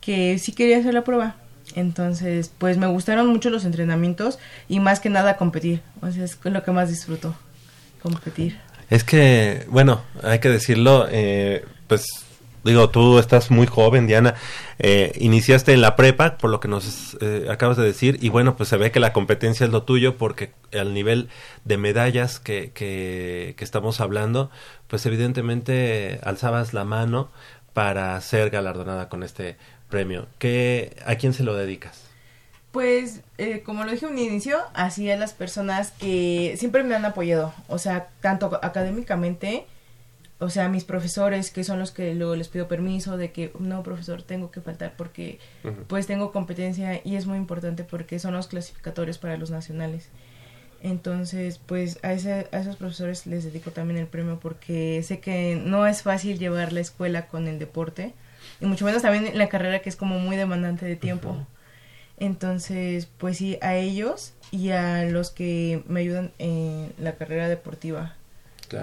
que 0.01 0.37
sí 0.39 0.53
quería 0.53 0.77
hacer 0.79 0.93
la 0.93 1.03
prueba. 1.03 1.35
Entonces, 1.75 2.51
pues 2.57 2.77
me 2.77 2.87
gustaron 2.87 3.27
mucho 3.27 3.51
los 3.51 3.63
entrenamientos 3.63 4.39
y 4.67 4.79
más 4.79 4.99
que 4.99 5.09
nada 5.09 5.37
competir. 5.37 5.81
O 6.01 6.11
sea, 6.11 6.23
es 6.23 6.37
lo 6.43 6.63
que 6.63 6.71
más 6.71 6.89
disfruto, 6.89 7.35
competir. 8.01 8.57
Es 8.89 9.03
que, 9.03 9.67
bueno, 9.69 10.01
hay 10.23 10.39
que 10.39 10.49
decirlo, 10.49 11.07
eh, 11.11 11.63
pues 11.87 12.05
digo, 12.69 12.89
tú 12.89 13.19
estás 13.19 13.51
muy 13.51 13.67
joven, 13.67 14.07
Diana, 14.07 14.35
eh, 14.79 15.11
iniciaste 15.19 15.73
en 15.73 15.81
la 15.81 15.95
prepa, 15.95 16.37
por 16.37 16.49
lo 16.49 16.59
que 16.59 16.67
nos 16.67 17.17
eh, 17.21 17.47
acabas 17.49 17.77
de 17.77 17.83
decir, 17.83 18.17
y 18.21 18.29
bueno, 18.29 18.55
pues 18.55 18.69
se 18.69 18.77
ve 18.77 18.91
que 18.91 18.99
la 18.99 19.13
competencia 19.13 19.65
es 19.65 19.71
lo 19.71 19.83
tuyo, 19.83 20.17
porque 20.17 20.51
al 20.73 20.93
nivel 20.93 21.29
de 21.65 21.77
medallas 21.77 22.39
que, 22.39 22.71
que, 22.71 23.55
que 23.57 23.63
estamos 23.63 23.99
hablando, 23.99 24.49
pues 24.87 25.05
evidentemente 25.05 26.19
alzabas 26.23 26.73
la 26.73 26.85
mano 26.85 27.29
para 27.73 28.19
ser 28.21 28.49
galardonada 28.49 29.09
con 29.09 29.23
este 29.23 29.57
premio. 29.89 30.27
¿Qué, 30.37 30.95
¿A 31.05 31.15
quién 31.15 31.33
se 31.33 31.43
lo 31.43 31.55
dedicas? 31.55 32.09
Pues, 32.71 33.21
eh, 33.39 33.63
como 33.65 33.83
lo 33.83 33.91
dije 33.91 34.05
un 34.05 34.19
inicio, 34.19 34.59
así 34.73 35.09
a 35.09 35.17
las 35.17 35.33
personas 35.33 35.91
que 35.91 36.55
siempre 36.57 36.83
me 36.83 36.95
han 36.95 37.03
apoyado, 37.03 37.51
o 37.67 37.79
sea, 37.79 38.09
tanto 38.21 38.59
académicamente, 38.61 39.65
o 40.39 40.49
sea, 40.49 40.69
mis 40.69 40.85
profesores, 40.85 41.51
que 41.51 41.65
son 41.65 41.79
los 41.79 41.91
que 41.91 42.15
luego 42.15 42.35
les 42.35 42.47
pido 42.47 42.69
permiso 42.69 43.17
de 43.17 43.31
que, 43.31 43.51
no, 43.59 43.83
profesor, 43.83 44.23
tengo 44.23 44.51
que 44.51 44.61
faltar 44.61 44.93
porque, 44.97 45.37
pues, 45.87 46.07
tengo 46.07 46.31
competencia 46.31 47.01
y 47.03 47.17
es 47.17 47.25
muy 47.25 47.37
importante 47.37 47.83
porque 47.83 48.19
son 48.19 48.33
los 48.33 48.47
clasificatorios 48.47 49.17
para 49.17 49.35
los 49.35 49.51
nacionales. 49.51 50.09
Entonces, 50.81 51.59
pues, 51.65 51.99
a, 52.03 52.13
ese, 52.13 52.47
a 52.53 52.59
esos 52.59 52.77
profesores 52.77 53.27
les 53.27 53.43
dedico 53.43 53.71
también 53.71 53.99
el 53.99 54.07
premio 54.07 54.39
porque 54.39 55.03
sé 55.03 55.19
que 55.19 55.57
no 55.57 55.85
es 55.85 56.03
fácil 56.03 56.39
llevar 56.39 56.71
la 56.71 56.79
escuela 56.79 57.27
con 57.27 57.49
el 57.49 57.59
deporte 57.59 58.13
y 58.61 58.65
mucho 58.65 58.85
menos 58.85 59.01
también 59.01 59.37
la 59.37 59.49
carrera 59.49 59.79
que 59.79 59.89
es 59.89 59.97
como 59.97 60.19
muy 60.19 60.37
demandante 60.37 60.85
de 60.85 60.95
tiempo. 60.95 61.35
Entonces, 62.17 63.07
pues 63.17 63.37
sí, 63.37 63.57
a 63.61 63.75
ellos 63.75 64.33
y 64.51 64.69
a 64.71 65.03
los 65.03 65.31
que 65.31 65.83
me 65.87 65.99
ayudan 65.99 66.31
en 66.37 66.93
la 66.97 67.15
carrera 67.15 67.49
deportiva. 67.49 68.15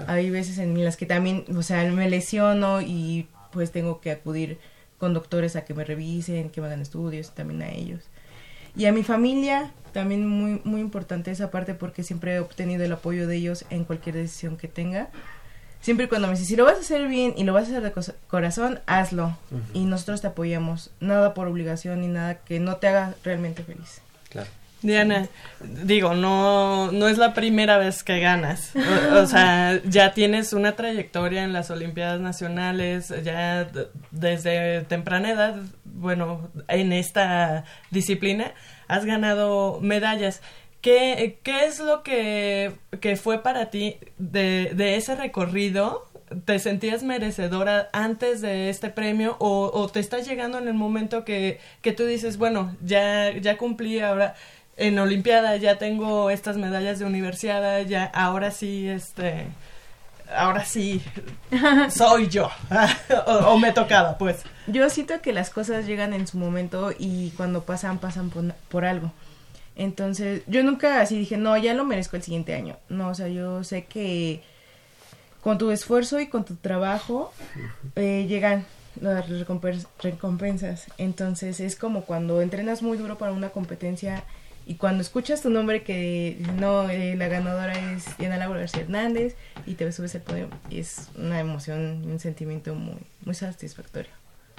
Hay 0.07 0.29
veces 0.29 0.57
en 0.57 0.83
las 0.83 0.97
que 0.97 1.05
también, 1.05 1.45
o 1.55 1.61
sea, 1.63 1.83
me 1.91 2.09
lesiono 2.09 2.81
y 2.81 3.27
pues 3.51 3.71
tengo 3.71 4.01
que 4.01 4.11
acudir 4.11 4.59
con 4.97 5.13
doctores 5.13 5.55
a 5.55 5.65
que 5.65 5.73
me 5.73 5.83
revisen, 5.83 6.49
que 6.49 6.61
me 6.61 6.67
hagan 6.67 6.81
estudios, 6.81 7.31
también 7.33 7.61
a 7.61 7.69
ellos. 7.69 8.03
Y 8.75 8.85
a 8.85 8.91
mi 8.91 9.03
familia, 9.03 9.71
también 9.93 10.27
muy, 10.27 10.61
muy 10.63 10.81
importante 10.81 11.31
esa 11.31 11.49
parte 11.49 11.73
porque 11.73 12.03
siempre 12.03 12.35
he 12.35 12.39
obtenido 12.39 12.83
el 12.83 12.91
apoyo 12.91 13.27
de 13.27 13.35
ellos 13.35 13.65
en 13.69 13.85
cualquier 13.85 14.15
decisión 14.15 14.57
que 14.57 14.67
tenga. 14.67 15.09
Siempre 15.81 16.09
cuando 16.09 16.27
me 16.27 16.33
dicen, 16.33 16.47
si 16.47 16.55
lo 16.55 16.65
vas 16.65 16.77
a 16.77 16.81
hacer 16.81 17.07
bien 17.07 17.33
y 17.37 17.43
lo 17.43 17.53
vas 17.53 17.65
a 17.65 17.77
hacer 17.77 17.81
de 17.81 17.93
corazón, 18.27 18.79
hazlo. 18.85 19.37
Y 19.73 19.85
nosotros 19.85 20.21
te 20.21 20.27
apoyamos. 20.27 20.91
Nada 20.99 21.33
por 21.33 21.47
obligación 21.47 22.01
ni 22.01 22.07
nada 22.07 22.39
que 22.39 22.59
no 22.59 22.77
te 22.77 22.87
haga 22.87 23.15
realmente 23.23 23.63
feliz. 23.63 24.01
Claro. 24.29 24.49
Diana, 24.81 25.27
digo, 25.85 26.13
no, 26.13 26.91
no 26.91 27.07
es 27.07 27.17
la 27.17 27.33
primera 27.33 27.77
vez 27.77 28.03
que 28.03 28.19
ganas. 28.19 28.73
O, 29.13 29.25
sea, 29.25 29.81
ya 29.85 30.13
tienes 30.13 30.53
una 30.53 30.75
trayectoria 30.75 31.43
en 31.43 31.51
las 31.51 31.71
Olimpiadas 31.71 32.21
Nacionales, 32.21 33.11
ya 33.23 33.67
desde 34.11 34.81
temprana 34.83 35.31
edad, 35.31 35.55
bueno, 35.83 36.49
en 36.67 36.93
esta 36.93 37.65
disciplina, 37.89 38.53
has 38.87 39.05
ganado 39.05 39.79
medallas. 39.81 40.41
¿Qué, 40.81 41.39
qué 41.41 41.65
es 41.65 41.79
lo 41.79 42.03
que, 42.03 42.73
que 43.01 43.15
fue 43.15 43.41
para 43.41 43.71
ti 43.71 43.97
de, 44.19 44.71
de 44.75 44.95
ese 44.95 45.15
recorrido? 45.15 46.07
¿Te 46.45 46.59
sentías 46.59 47.03
merecedora 47.03 47.89
antes 47.93 48.41
de 48.41 48.69
este 48.69 48.89
premio 48.89 49.37
o, 49.39 49.71
o 49.73 49.87
te 49.87 49.99
está 49.99 50.19
llegando 50.19 50.59
en 50.59 50.67
el 50.67 50.75
momento 50.75 51.25
que, 51.25 51.59
que 51.81 51.93
tú 51.93 52.05
dices, 52.05 52.37
bueno, 52.37 52.75
ya, 52.83 53.35
ya 53.37 53.57
cumplí 53.57 54.01
ahora 54.01 54.35
en 54.77 54.97
Olimpiada, 54.99 55.57
ya 55.57 55.77
tengo 55.77 56.29
estas 56.29 56.57
medallas 56.57 56.99
de 56.99 57.05
universidad, 57.05 57.81
ya 57.85 58.05
ahora 58.05 58.51
sí, 58.51 58.87
este, 58.87 59.47
ahora 60.35 60.63
sí, 60.65 61.01
soy 61.89 62.27
yo, 62.27 62.49
o, 63.27 63.31
o 63.31 63.57
me 63.59 63.71
tocaba, 63.71 64.17
pues. 64.17 64.43
Yo 64.67 64.89
siento 64.89 65.21
que 65.21 65.33
las 65.33 65.49
cosas 65.49 65.85
llegan 65.87 66.13
en 66.13 66.27
su 66.27 66.37
momento 66.37 66.91
y 66.97 67.31
cuando 67.31 67.63
pasan, 67.63 67.97
pasan 67.99 68.29
por, 68.29 68.53
por 68.69 68.85
algo. 68.85 69.11
Entonces, 69.75 70.41
yo 70.47 70.63
nunca 70.63 71.01
así 71.01 71.17
dije, 71.19 71.37
no, 71.37 71.55
ya 71.57 71.73
lo 71.73 71.85
merezco 71.85 72.15
el 72.15 72.23
siguiente 72.23 72.55
año. 72.55 72.77
No, 72.89 73.09
o 73.09 73.13
sea, 73.15 73.27
yo 73.27 73.63
sé 73.63 73.85
que 73.85 74.41
con 75.41 75.57
tu 75.59 75.69
esfuerzo 75.71 76.19
y 76.19 76.27
con 76.27 76.43
tu 76.45 76.55
trabajo 76.55 77.31
eh, 77.95 78.25
llegan 78.27 78.65
las 78.99 79.27
recompens- 79.29 79.85
recompensas. 80.01 80.85
Entonces, 80.97 81.59
es 81.59 81.75
como 81.75 82.01
cuando 82.01 82.41
entrenas 82.41 82.81
muy 82.81 82.97
duro 82.97 83.19
para 83.19 83.31
una 83.31 83.49
competencia 83.49 84.23
y 84.67 84.75
cuando 84.75 85.01
escuchas 85.01 85.41
tu 85.41 85.49
nombre 85.49 85.81
que 85.83 86.37
no, 86.59 86.89
eh, 86.89 87.15
la 87.15 87.27
ganadora 87.29 87.73
es 87.93 88.17
Diana 88.17 88.37
Laura 88.37 88.59
García 88.59 88.81
Hernández 88.81 89.35
y 89.65 89.75
te 89.75 89.89
subes 89.91 90.13
al 90.15 90.21
podio, 90.21 90.49
es 90.69 91.07
una 91.15 91.39
emoción 91.39 92.03
y 92.03 92.07
un 92.11 92.19
sentimiento 92.19 92.75
muy, 92.75 92.97
muy 93.25 93.33
satisfactorio. 93.33 94.11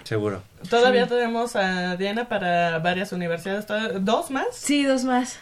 Seguro. 0.04 0.42
Todavía 0.70 1.04
Sí. 1.04 1.10
tenemos 1.10 1.54
a 1.56 1.96
Diana 1.96 2.28
para 2.28 2.78
varias 2.78 3.12
universidades, 3.12 3.66
¿tod- 3.66 3.98
¿dos 4.00 4.30
más? 4.30 4.46
Sí, 4.52 4.84
dos 4.84 5.04
más. 5.04 5.38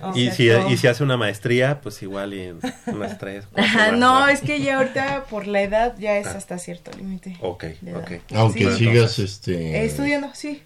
Oh, 0.00 0.12
Y 0.16 0.32
si, 0.32 0.50
y 0.50 0.76
si 0.76 0.88
hace 0.88 1.04
una 1.04 1.16
maestría, 1.16 1.80
pues 1.80 2.02
igual 2.02 2.34
y 2.34 2.52
unas 2.88 3.16
tres. 3.18 3.44
Ajá, 3.56 3.92
no, 3.92 4.26
es 4.26 4.40
que 4.40 4.60
ya 4.60 4.78
ahorita 4.78 5.24
por 5.30 5.46
la 5.46 5.62
edad 5.62 5.94
ya 5.98 6.18
es 6.18 6.26
Ah. 6.26 6.34
hasta 6.36 6.58
cierto 6.58 6.90
límite. 6.98 7.36
Ok, 7.40 7.64
ok. 7.94 8.10
Aunque 8.34 8.70
Sí. 8.72 8.78
sigas 8.78 9.18
este 9.20 9.54
Eh, 9.78 9.84
estudiando, 9.84 10.30
sí, 10.34 10.62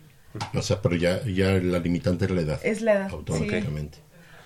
o 0.54 0.62
sea, 0.62 0.80
pero 0.82 0.96
ya 0.96 1.22
ya 1.24 1.52
la 1.52 1.78
limitante 1.78 2.24
es 2.26 2.30
la 2.30 2.40
edad. 2.40 2.60
es 2.62 2.80
la 2.82 2.92
edad. 2.94 3.08
sí. 3.08 3.14
automáticamente. 3.14 3.98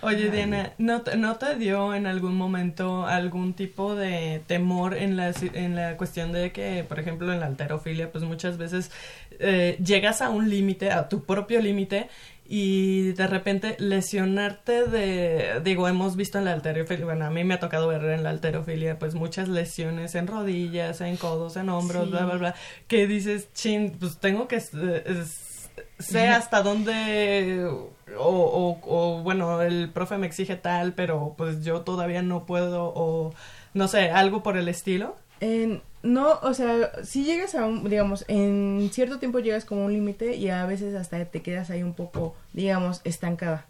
Oye, 0.05 0.31
Diana, 0.31 0.73
¿no 0.79 1.03
te, 1.03 1.17
¿no 1.17 1.37
te 1.37 1.55
dio 1.55 1.95
en 1.95 2.09
algún 2.09 2.35
momento 2.35 3.07
algún 3.07 3.55
tipo 3.55 3.95
de 3.95 4.43
temor 4.49 4.95
en 4.97 5.17
la, 5.17 5.33
en 5.53 5.77
la 5.77 5.97
cuestión 5.97 6.33
de 6.33 6.51
que, 6.51 6.85
por 6.89 6.99
ejemplo, 6.99 7.33
en 7.33 7.39
la 7.39 7.47
alterofilia, 7.47 8.11
pues 8.11 8.25
muchas 8.25 8.59
veces 8.59 8.91
eh, 9.39 9.79
llegas 9.85 10.21
a 10.21 10.29
un 10.31 10.51
límite, 10.51 10.91
a 10.91 11.09
tu 11.09 11.23
propio 11.25 11.61
límite, 11.61 12.09
y 12.45 13.13
de 13.13 13.29
repente 13.29 13.77
lesionarte 13.79 14.87
de, 14.89 15.61
digo, 15.63 15.87
hemos 15.87 16.17
visto 16.17 16.37
en 16.39 16.47
la 16.47 16.53
alterofilia, 16.53 17.05
bueno, 17.05 17.25
a 17.27 17.31
mí 17.31 17.45
me 17.45 17.55
ha 17.55 17.61
tocado 17.61 17.87
ver 17.87 18.03
en 18.07 18.25
la 18.25 18.31
alterofilia, 18.31 18.99
pues 18.99 19.15
muchas 19.15 19.49
lesiones 19.49 20.17
en 20.17 20.27
rodillas, 20.27 21.01
en 21.01 21.17
codos, 21.17 21.57
en 21.57 21.69
hombros, 21.69 22.07
Sí. 22.07 22.11
bla, 22.11 22.25
bla, 22.25 22.35
bla, 22.39 22.55
que 22.89 23.07
dices, 23.07 23.53
chin, 23.55 23.97
pues 24.01 24.19
tengo 24.19 24.49
que... 24.49 24.57
eh, 24.57 25.05
es- 25.07 25.52
sé 25.99 26.29
hasta 26.29 26.63
dónde 26.63 27.65
o, 27.67 27.91
o, 28.19 28.79
o, 28.83 29.23
bueno 29.23 29.63
el 29.63 29.91
profe 29.91 30.19
me 30.19 30.27
exige 30.27 30.57
tal 30.57 30.93
pero 30.95 31.35
pues 31.37 31.65
yo 31.65 31.81
todavía 31.83 32.23
no 32.23 32.45
puedo 32.47 32.93
o 32.95 33.35
no 33.75 33.89
sé 33.89 34.11
algo 34.11 34.43
por 34.43 34.57
el 34.57 34.69
estilo. 34.69 35.17
En- 35.41 35.83
no, 36.03 36.41
o 36.43 36.53
sea, 36.53 37.05
si 37.05 37.25
llegas 37.25 37.55
a 37.55 37.65
un, 37.65 37.89
digamos, 37.89 38.25
en 38.27 38.91
cierto 38.93 39.19
tiempo 39.21 39.39
llegas 39.39 39.65
como 39.65 39.85
un 39.85 39.93
límite 39.93 40.35
y 40.35 40.49
a 40.49 40.67
veces 40.67 40.95
hasta 40.97 41.25
te 41.27 41.43
quedas 41.43 41.71
ahí 41.71 41.83
un 41.85 41.95
poco, 41.95 42.35
digamos, 42.53 43.01
estancada. 43.05 43.67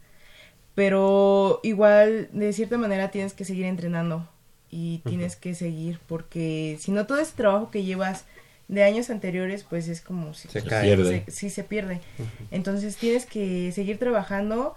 Pero 0.74 1.61
igual, 1.62 2.28
de 2.32 2.53
cierta 2.53 2.78
manera, 2.78 3.11
tienes 3.11 3.34
que 3.34 3.44
seguir 3.44 3.66
entrenando 3.66 4.26
y 4.70 4.98
tienes 5.00 5.36
que 5.36 5.55
seguir 5.55 5.98
porque 6.07 6.78
si 6.80 6.92
no 6.92 7.07
todo 7.07 7.18
ese 7.18 7.36
trabajo 7.36 7.70
que 7.70 7.84
llevas 7.84 8.24
de 8.73 8.83
años 8.85 9.11
anteriores, 9.11 9.64
pues 9.68 9.87
es 9.89 10.01
como 10.01 10.35
si 10.35 10.49
Se 10.49 10.61
Se 10.61 10.66
cae. 10.68 10.83
pierde. 10.85 11.25
se- 11.27 11.31
sí 11.31 11.51
se 11.51 11.62
pierde. 11.62 12.01
Entonces 12.51 12.97
tienes 12.97 13.27
que 13.27 13.70
seguir 13.73 13.99
trabajando. 13.99 14.75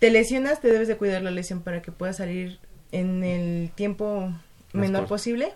Te 0.00 0.10
lesionas, 0.10 0.60
te 0.60 0.68
debes 0.72 0.88
de 0.88 0.96
cuidar 0.96 1.22
la 1.22 1.30
lesión 1.30 1.60
para 1.62 1.80
que 1.82 1.92
puedas 1.92 2.16
salir 2.18 2.58
en 2.92 3.22
el 3.24 3.70
tiempo 3.74 4.32
menor 4.72 5.02
corto. 5.02 5.08
posible 5.14 5.52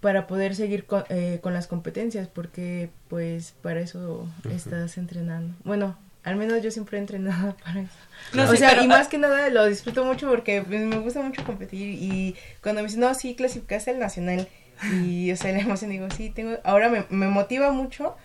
para 0.00 0.26
poder 0.26 0.54
seguir 0.54 0.84
con, 0.86 1.04
eh, 1.10 1.40
con 1.42 1.52
las 1.52 1.66
competencias 1.66 2.28
porque 2.28 2.88
pues 3.08 3.52
para 3.62 3.80
eso 3.80 4.26
estás 4.54 4.96
entrenando. 4.96 5.54
Bueno, 5.64 5.98
al 6.22 6.36
menos 6.36 6.62
yo 6.62 6.70
siempre 6.70 6.96
he 6.98 7.00
entrenado 7.00 7.54
para 7.64 7.80
eso. 7.80 7.92
No, 8.32 8.44
o 8.44 8.50
sí, 8.50 8.56
sea, 8.58 8.70
pero- 8.70 8.84
y 8.84 8.88
más 8.88 9.08
que 9.08 9.18
nada 9.18 9.48
lo 9.50 9.66
disfruto 9.66 10.04
mucho 10.04 10.28
porque 10.28 10.62
pues, 10.62 10.80
me 10.80 10.98
gusta 10.98 11.20
mucho 11.22 11.44
competir 11.44 11.88
y 12.00 12.34
cuando 12.62 12.80
me 12.82 12.86
dicen, 12.88 13.00
no, 13.00 13.12
sí, 13.14 13.34
clasificaste 13.34 13.90
al 13.90 13.98
nacional 13.98 14.48
y, 14.92 15.30
o 15.32 15.36
sea, 15.36 15.52
la 15.52 15.60
emoción 15.60 15.90
digo, 15.90 16.08
sí, 16.10 16.30
tengo, 16.30 16.58
ahora 16.64 16.88
me, 16.88 17.04
me 17.10 17.26
motiva 17.28 17.72
mucho 17.72 18.16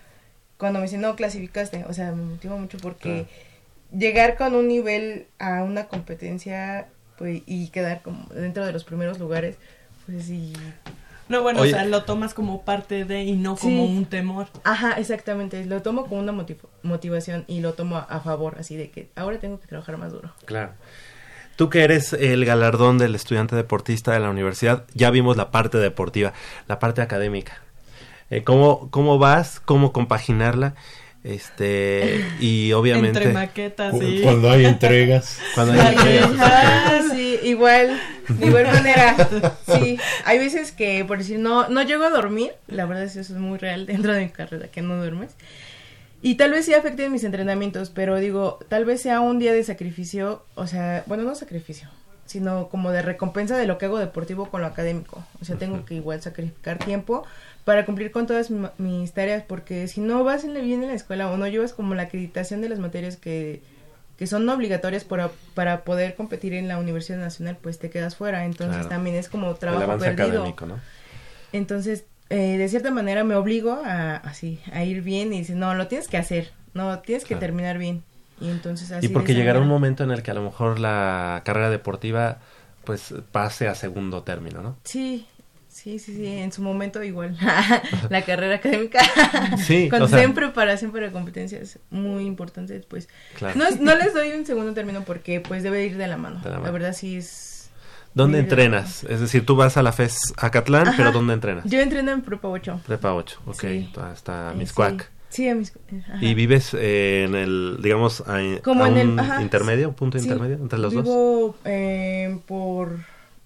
cuando 0.58 0.80
me 0.80 0.84
dicen, 0.86 1.02
no, 1.02 1.16
clasificaste, 1.16 1.84
o 1.88 1.94
sea, 1.94 2.12
me 2.12 2.24
motiva 2.24 2.56
mucho 2.56 2.78
porque 2.78 3.26
llegar 3.92 4.36
con 4.38 4.56
un 4.56 4.68
nivel 4.68 5.28
a 5.40 5.64
una 5.64 5.88
competencia 5.88 6.88
pues 7.18 7.44
y 7.46 7.68
quedar 7.70 8.02
como 8.02 8.26
dentro 8.34 8.66
de 8.66 8.74
los 8.74 8.84
primeros 8.84 9.20
lugares, 9.20 9.58
pues 10.06 10.26
sí. 10.26 10.54
no 11.30 11.42
bueno 11.42 11.62
Oye. 11.62 11.72
o 11.72 11.76
sea 11.76 11.86
lo 11.86 12.04
tomas 12.04 12.34
como 12.34 12.64
parte 12.64 13.06
de 13.06 13.24
y 13.24 13.34
no 13.34 13.56
como 13.56 13.86
Sí. 13.86 13.96
un 13.98 14.06
temor 14.06 14.48
Ajá, 14.64 14.94
exactamente, 14.94 15.64
lo 15.66 15.82
tomo 15.82 16.08
como 16.08 16.20
una 16.22 16.34
motiv- 16.34 16.68
motivación 16.84 17.46
y 17.48 17.62
lo 17.62 17.74
tomo 17.74 17.98
a, 17.98 18.02
a 18.02 18.20
favor, 18.20 18.58
así 18.60 18.76
de 18.76 18.90
que 18.92 19.10
ahora 19.16 19.40
tengo 19.40 19.60
que 19.60 19.68
trabajar 19.68 19.98
más 19.98 20.12
duro. 20.12 20.32
Claro. 20.46 20.74
Tú 21.56 21.70
que 21.70 21.84
eres 21.84 22.14
el 22.14 22.44
galardón 22.46 22.98
del 22.98 23.16
estudiante 23.16 23.56
deportista 23.56 24.12
de 24.12 24.20
la 24.20 24.30
universidad, 24.30 24.86
ya 24.94 25.10
vimos 25.10 25.38
la 25.38 25.52
parte 25.52 25.78
deportiva, 25.78 26.34
la 26.68 26.80
parte 26.80 27.02
académica. 27.02 27.62
Eh, 28.30 28.44
¿cómo, 28.44 28.90
¿Cómo 28.92 29.20
vas? 29.20 29.60
¿Cómo 29.60 29.94
compaginarla? 29.94 30.76
Este, 31.24 32.24
y 32.40 32.72
obviamente... 32.74 33.20
entre 33.20 33.34
maquetas 33.34 33.96
y 34.02 34.22
Cuando 34.22 34.52
hay 34.52 34.66
entregas. 34.66 35.40
Cuando 35.56 35.74
hay 35.74 35.80
Ay, 35.80 35.96
entregas, 35.96 36.40
ajá, 36.40 37.04
sí, 37.14 37.40
igual, 37.44 38.00
de 38.28 38.46
igual 38.46 38.68
manera, 38.68 39.16
sí, 39.80 39.98
hay 40.26 40.38
veces 40.38 40.72
que, 40.72 41.04
por 41.04 41.18
decir, 41.18 41.40
no, 41.40 41.68
no 41.70 41.82
llego 41.82 42.04
a 42.04 42.10
dormir, 42.10 42.52
la 42.68 42.86
verdad 42.86 43.06
es 43.06 43.14
que 43.14 43.22
eso 43.22 43.34
es 43.34 43.40
muy 43.40 43.58
real 43.58 43.86
dentro 43.88 44.14
de 44.14 44.26
mi 44.26 44.30
carrera, 44.30 44.68
que 44.68 44.82
no 44.84 44.98
duermes, 44.98 45.32
y 46.26 46.36
tal 46.36 46.52
vez 46.52 46.66
sí 46.66 46.74
afecte 46.74 47.10
mis 47.10 47.24
entrenamientos, 47.24 47.90
pero 47.92 48.18
digo, 48.18 48.60
tal 48.68 48.84
vez 48.86 49.02
sea 49.02 49.22
un 49.22 49.38
día 49.38 49.54
de 49.54 49.64
sacrificio, 49.64 50.44
o 50.56 50.66
sea, 50.68 51.04
bueno, 51.06 51.24
no 51.24 51.36
sacrificio, 51.36 51.88
sino 52.26 52.68
como 52.70 52.92
de 52.92 53.02
recompensa 53.04 53.56
de 53.58 53.68
lo 53.68 53.78
que 53.78 53.86
hago 53.86 54.00
deportivo 54.00 54.50
con 54.50 54.62
lo 54.62 54.68
académico, 54.68 55.24
o 55.40 55.46
sea, 55.46 55.56
tengo 55.58 55.86
que 55.86 55.94
igual 55.94 56.22
sacrificar 56.22 56.80
tiempo 56.80 57.24
para 57.64 57.86
cumplir 57.86 58.10
con 58.12 58.26
todas 58.26 58.50
mi- 58.50 58.68
mis 58.80 59.14
tareas, 59.14 59.44
porque 59.48 59.88
si 59.88 60.02
no 60.02 60.24
vas 60.24 60.44
en- 60.44 60.54
bien 60.56 60.82
en 60.84 60.90
la 60.90 60.96
escuela 60.96 61.30
o 61.32 61.38
no 61.38 61.48
llevas 61.48 61.74
como 61.74 61.94
la 61.96 62.04
acreditación 62.04 62.62
de 62.62 62.70
las 62.70 62.80
materias 62.80 63.18
que 63.18 63.62
que 64.18 64.28
son 64.28 64.48
obligatorias 64.48 65.04
para, 65.04 65.30
para 65.56 65.84
poder 65.84 66.16
competir 66.16 66.54
en 66.54 66.70
la 66.70 66.78
Universidad 66.78 67.18
Nacional, 67.18 67.58
pues 67.62 67.80
te 67.80 67.90
quedas 67.90 68.16
fuera. 68.16 68.46
Entonces 68.46 68.76
Claro. 68.78 68.88
también 68.88 69.18
es 69.18 69.28
como 69.28 69.52
el 69.52 69.58
trabajo 69.58 69.84
avance 69.84 70.06
perdido. 70.06 70.38
académico, 70.38 70.66
¿no? 70.66 70.80
Entonces, 71.52 72.06
eh, 72.30 72.58
de 72.58 72.68
cierta 72.70 72.92
manera 72.92 73.24
me 73.24 73.36
obligo 73.36 73.82
a 73.86 74.16
así, 74.18 74.60
a 74.72 74.84
ir 74.84 75.02
bien 75.02 75.34
y 75.34 75.40
dice, 75.40 75.56
no, 75.56 75.74
lo 75.76 75.88
tienes 75.88 76.08
que 76.08 76.18
hacer, 76.18 76.52
no, 76.74 77.00
tienes 77.00 77.24
que 77.24 77.30
Claro. 77.30 77.42
terminar 77.42 77.78
bien. 77.78 78.04
Y 78.42 78.50
entonces 78.50 78.92
así 78.92 79.06
Y 79.06 79.10
porque 79.10 79.34
llegará 79.34 79.60
un 79.60 79.68
momento 79.68 80.04
en 80.04 80.12
el 80.12 80.22
que 80.22 80.32
a 80.32 80.34
lo 80.34 80.42
mejor 80.44 80.80
la 80.80 81.42
carrera 81.46 81.70
deportiva 81.70 82.40
pues 82.84 83.14
pase 83.32 83.68
a 83.68 83.76
segundo 83.76 84.24
término, 84.24 84.62
¿no? 84.62 84.78
Sí, 84.84 85.26
sí, 85.70 85.98
sí, 86.00 86.14
sí, 86.16 86.28
en 86.28 86.52
su 86.52 86.62
momento 86.62 87.02
igual. 87.04 87.38
la 88.10 88.22
carrera 88.24 88.56
académica. 88.56 89.00
Sí, 89.58 89.88
Cuando 89.90 90.06
o 90.06 90.10
sea- 90.10 90.18
esté 90.20 90.30
en 90.30 90.34
preparación 90.36 90.92
para 90.92 91.12
competencias 91.12 91.80
muy 91.90 92.26
importantes, 92.26 92.86
pues 92.86 93.08
Claro. 93.38 93.58
no, 93.58 93.66
no 93.80 93.96
les 93.96 94.14
doy 94.14 94.32
un 94.34 94.46
segundo 94.46 94.74
término 94.74 95.04
porque 95.04 95.40
pues 95.40 95.64
debe 95.64 95.86
ir 95.86 95.98
de 95.98 96.08
la 96.08 96.18
mano. 96.18 96.40
De 96.42 96.46
la 96.50 96.56
la, 96.56 96.60
mano. 96.60 96.74
verdad 96.74 96.94
sí 96.94 97.18
es... 97.18 97.55
¿Dónde 98.16 98.40
entrenas? 98.40 99.04
Es 99.04 99.20
decir, 99.20 99.46
tú 99.46 99.56
vas 99.56 99.78
a 99.78 99.84
la 99.84 99.92
FES 99.92 100.34
Acatlán, 100.38 100.88
Ajá. 100.88 100.98
pero 100.98 101.12
¿dónde 101.12 101.34
entrenas? 101.34 101.66
Yo 101.70 101.80
entreno 101.82 102.12
en 102.12 102.22
Prepa 102.22 102.48
8. 102.48 102.82
Prepa 102.88 103.14
8, 103.14 103.40
ok, 103.46 103.60
Sí. 103.62 103.90
hasta 104.02 104.54
Eh, 104.54 104.56
Miscuac. 104.56 105.12
Sí, 105.30 105.44
sí, 105.44 105.50
a 105.50 105.56
mis... 105.56 105.74
ajá. 106.08 106.18
¿Y 106.24 106.34
vives 106.34 106.74
eh, 106.74 107.26
en 107.28 107.36
el, 107.36 107.78
digamos, 107.84 108.22
a, 108.22 108.40
Como 108.64 108.86
a 108.86 108.88
en 108.88 108.98
el- 108.98 109.10
un 109.10 109.20
ajá, 109.20 109.42
intermedio, 109.42 109.92
punto 109.92 110.18
Sí, 110.18 110.24
intermedio 110.26 110.56
entre 110.56 110.80
los 110.80 110.94
dos? 110.94 111.04
Vivo 111.04 111.56
eh, 111.66 112.40
por... 112.48 113.00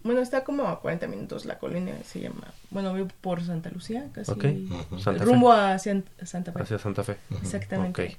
Bueno, 0.03 0.21
está 0.21 0.43
como 0.45 0.67
a 0.67 0.79
40 0.79 1.07
minutos 1.07 1.45
la 1.45 1.57
colonia, 1.59 1.95
se 2.05 2.21
llama... 2.21 2.53
Bueno, 2.69 2.93
vivo 2.93 3.07
por 3.21 3.43
Santa 3.43 3.69
Lucía, 3.71 4.07
casi... 4.13 4.31
Ok, 4.31 4.45
Santa 4.99 5.25
rumbo 5.25 5.51
a 5.51 5.75
Cien- 5.79 6.05
Santa 6.23 6.51
Fe. 6.53 6.61
Hacia 6.61 6.77
Santa 6.79 7.03
Fe. 7.03 7.17
Exactamente. 7.41 8.05
Ok. 8.05 8.11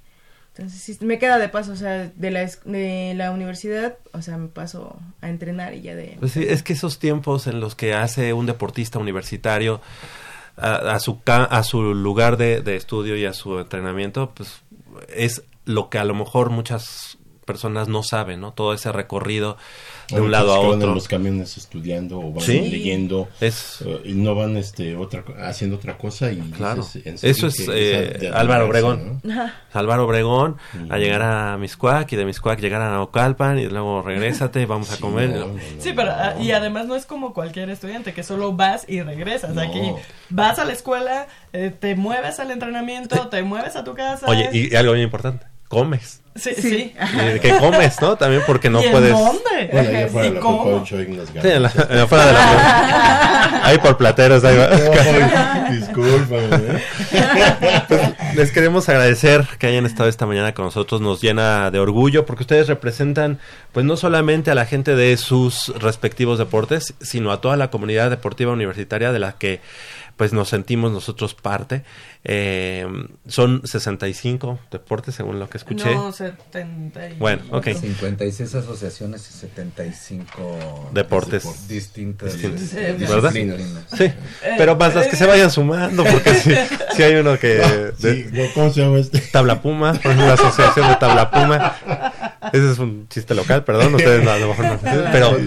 Sí, 0.68 0.98
me 1.00 1.18
queda 1.18 1.38
de 1.38 1.48
paso, 1.48 1.72
o 1.72 1.76
sea, 1.76 2.11
de 2.14 2.30
la, 2.30 2.48
de 2.64 3.14
la 3.16 3.30
universidad, 3.30 3.96
o 4.12 4.22
sea, 4.22 4.36
me 4.36 4.48
paso 4.48 5.00
a 5.20 5.28
entrenar 5.28 5.74
y 5.74 5.82
ya 5.82 5.94
de... 5.94 6.16
Pues 6.18 6.36
es 6.36 6.62
que 6.62 6.72
esos 6.74 6.98
tiempos 6.98 7.46
en 7.46 7.61
los 7.61 7.74
que 7.74 7.94
hace 7.94 8.32
un 8.32 8.46
deportista 8.46 8.98
universitario 8.98 9.80
a, 10.56 10.94
a 10.94 11.00
su 11.00 11.20
a 11.26 11.62
su 11.62 11.94
lugar 11.94 12.36
de, 12.36 12.61
de 12.61 12.76
estudio 12.76 13.16
y 13.16 13.24
a 13.24 13.32
su 13.32 13.58
entrenamiento, 13.58 14.32
pues 14.34 14.62
es 15.08 15.42
lo 15.64 15.88
que 15.88 15.98
a 15.98 16.04
lo 16.04 16.14
mejor 16.14 16.50
muchas 16.50 17.18
personas 17.46 17.88
no 17.88 18.02
saben, 18.02 18.40
¿no? 18.40 18.52
Todo 18.52 18.74
ese 18.74 18.92
recorrido 18.92 19.56
de 20.11 20.20
un 20.20 20.30
lado 20.30 20.52
a 20.52 20.56
que 20.61 20.66
van 20.66 20.70
en 20.74 20.82
otro. 20.82 20.94
los 20.94 21.08
camiones 21.08 21.56
estudiando 21.56 22.18
o 22.20 22.32
van 22.32 22.44
Sí. 22.44 22.61
leyendo 22.61 23.28
Es- 23.40 23.82
eh, 23.84 24.00
y 24.04 24.12
no 24.12 24.34
van 24.34 24.56
este 24.56 24.96
otra 24.96 25.24
haciendo 25.46 25.76
otra 25.76 25.96
cosa 25.98 26.30
y 26.32 26.38
Claro. 26.56 26.82
dices, 26.82 27.22
Eso 27.24 27.46
es 27.48 27.56
que 27.56 27.66
eh, 27.72 28.18
esa 28.28 28.38
Álvaro 28.38 28.66
Obregón. 28.66 29.20
Álvaro 29.72 30.04
Obregón 30.06 30.56
a 30.88 30.98
llegar 30.98 31.22
a 31.22 31.56
Miscuac 31.56 32.12
y 32.12 32.16
de 32.16 32.24
Miscuac 32.24 32.61
llegar 32.61 32.82
a 32.82 32.90
Naucalpan 32.90 33.58
y 33.58 33.66
luego 33.66 34.02
regrésate, 34.02 34.66
vamos 34.66 34.90
a 34.90 34.96
Sí, 34.96 35.00
comer. 35.00 35.30
no, 35.30 35.46
no, 35.46 35.46
no, 35.54 35.61
Sí, 35.78 35.92
pero 35.94 36.11
ah, 36.12 36.34
no. 36.36 36.42
y 36.42 36.52
además 36.52 36.86
no 36.86 36.96
es 36.96 37.06
como 37.06 37.32
cualquier 37.34 37.70
estudiante 37.70 38.12
que 38.12 38.22
solo 38.22 38.52
vas 38.52 38.84
y 38.88 39.02
regresas. 39.02 39.54
No. 39.54 39.61
Aquí 39.61 39.92
vas 40.28 40.58
a 40.58 40.64
la 40.64 40.72
escuela, 40.72 41.26
eh, 41.52 41.72
te 41.78 41.94
mueves 41.94 42.40
al 42.40 42.50
entrenamiento, 42.50 43.28
te 43.28 43.42
mueves 43.42 43.76
a 43.76 43.84
tu 43.84 43.94
casa. 43.94 44.26
Oye, 44.28 44.48
y, 44.52 44.72
y 44.72 44.76
algo 44.76 44.92
bien 44.92 45.04
importante, 45.04 45.46
comes. 45.68 46.20
Sí, 46.41 46.55
sí. 46.55 46.95
Y 47.36 47.38
que 47.41 47.57
comes, 47.59 48.01
¿no? 48.01 48.16
También 48.16 48.43
porque 48.47 48.70
no 48.70 48.80
¿Y 48.82 48.86
en 48.86 48.93
puedes... 48.93 49.12
dónde? 49.12 49.68
Bueno, 49.72 49.91
ya 49.91 50.09
fuera 50.09 50.28
¿Y 50.28 50.34
la 50.34 50.41
cómo? 50.41 50.62
Copa 50.64 50.76
8 50.82 51.01
Ignas 51.03 51.28
Sí, 51.28 51.38
en 51.49 51.62
la- 51.62 51.68
Ganas. 51.68 51.91
en 51.91 51.97
la- 51.99 52.07
fuera 52.07 52.26
de 52.26 52.32
la... 52.32 53.61
Ahí 53.64 53.78
por 53.78 53.97
plateros, 53.99 54.43
ahí 54.45 54.57
va. 54.57 55.68
Discúlpame. 55.70 56.47
¿eh? 56.57 56.82
Pues, 57.88 58.01
les 58.34 58.53
queremos 58.53 58.88
agradecer 58.88 59.47
que 59.59 59.66
hayan 59.66 59.84
estado 59.86 60.09
esta 60.09 60.24
mañana 60.26 60.55
con 60.55 60.64
nosotros, 60.64 61.01
nos 61.01 61.20
llena 61.20 61.70
de 61.70 61.78
orgullo 61.78 62.24
porque 62.26 62.45
ustedes 62.45 62.68
representan 62.68 63.38
pues 63.72 63.84
no 63.84 63.97
solamente 63.97 64.51
a 64.51 64.55
la 64.55 64.64
gente 64.66 64.95
de 64.97 65.16
sus 65.16 65.72
respectivos 65.78 66.38
deportes, 66.38 66.95
sino 67.01 67.32
a 67.32 67.41
toda 67.41 67.57
la 67.57 67.70
comunidad 67.70 68.11
deportiva 68.11 68.53
universitaria 68.53 69.12
de 69.12 69.18
la 69.18 69.32
que 69.32 69.61
pues 70.21 70.35
nos 70.35 70.51
sentimos 70.51 70.93
nosotros 70.93 71.33
parte. 71.33 71.83
Eh, 72.25 72.87
son 73.27 73.62
65 73.64 74.59
deportes 74.71 75.14
según 75.14 75.39
lo 75.39 75.49
que 75.49 75.57
escuché. 75.57 75.95
No, 75.95 76.12
70 76.12 77.09
y- 77.09 77.14
Bueno, 77.14 77.41
ok. 77.51 77.68
56 77.73 78.55
asociaciones 78.55 79.27
y 79.31 79.33
75 79.33 80.91
Deportes. 80.93 81.66
distintas 81.68 82.35
Distintos. 82.35 82.68
Sí, 82.68 82.77
¿Verdad? 82.77 83.33
disciplinas. 83.33 83.85
Sí, 83.97 84.12
pero 84.59 84.77
más 84.77 84.95
las 84.95 85.07
que 85.07 85.16
se 85.16 85.25
vayan 85.25 85.51
sumando 85.51 86.05
porque 86.05 86.35
si, 86.35 86.51
si 86.97 87.03
hay 87.03 87.14
uno 87.14 87.39
que... 87.39 87.62
Sí, 87.99 88.25
de- 88.25 88.51
¿Cómo 88.53 88.71
se 88.71 88.83
llama 88.83 88.99
este? 88.99 89.21
Tabla 89.21 89.62
Puma, 89.62 89.93
por 89.95 90.12
ejemplo, 90.12 90.27
la 90.27 90.35
asociación 90.35 90.87
de 90.87 90.97
Tabla 90.97 91.31
Puma. 91.31 91.77
Ese 92.53 92.73
es 92.73 92.79
un 92.79 93.09
chiste 93.09 93.35
local, 93.35 93.64
perdón, 93.64 93.95
ustedes 93.95 94.23
no, 94.23 94.33
a 94.33 94.37
lo 94.39 94.49
mejor 94.49 94.66
no. 94.66 94.79
Pero, 95.12 95.39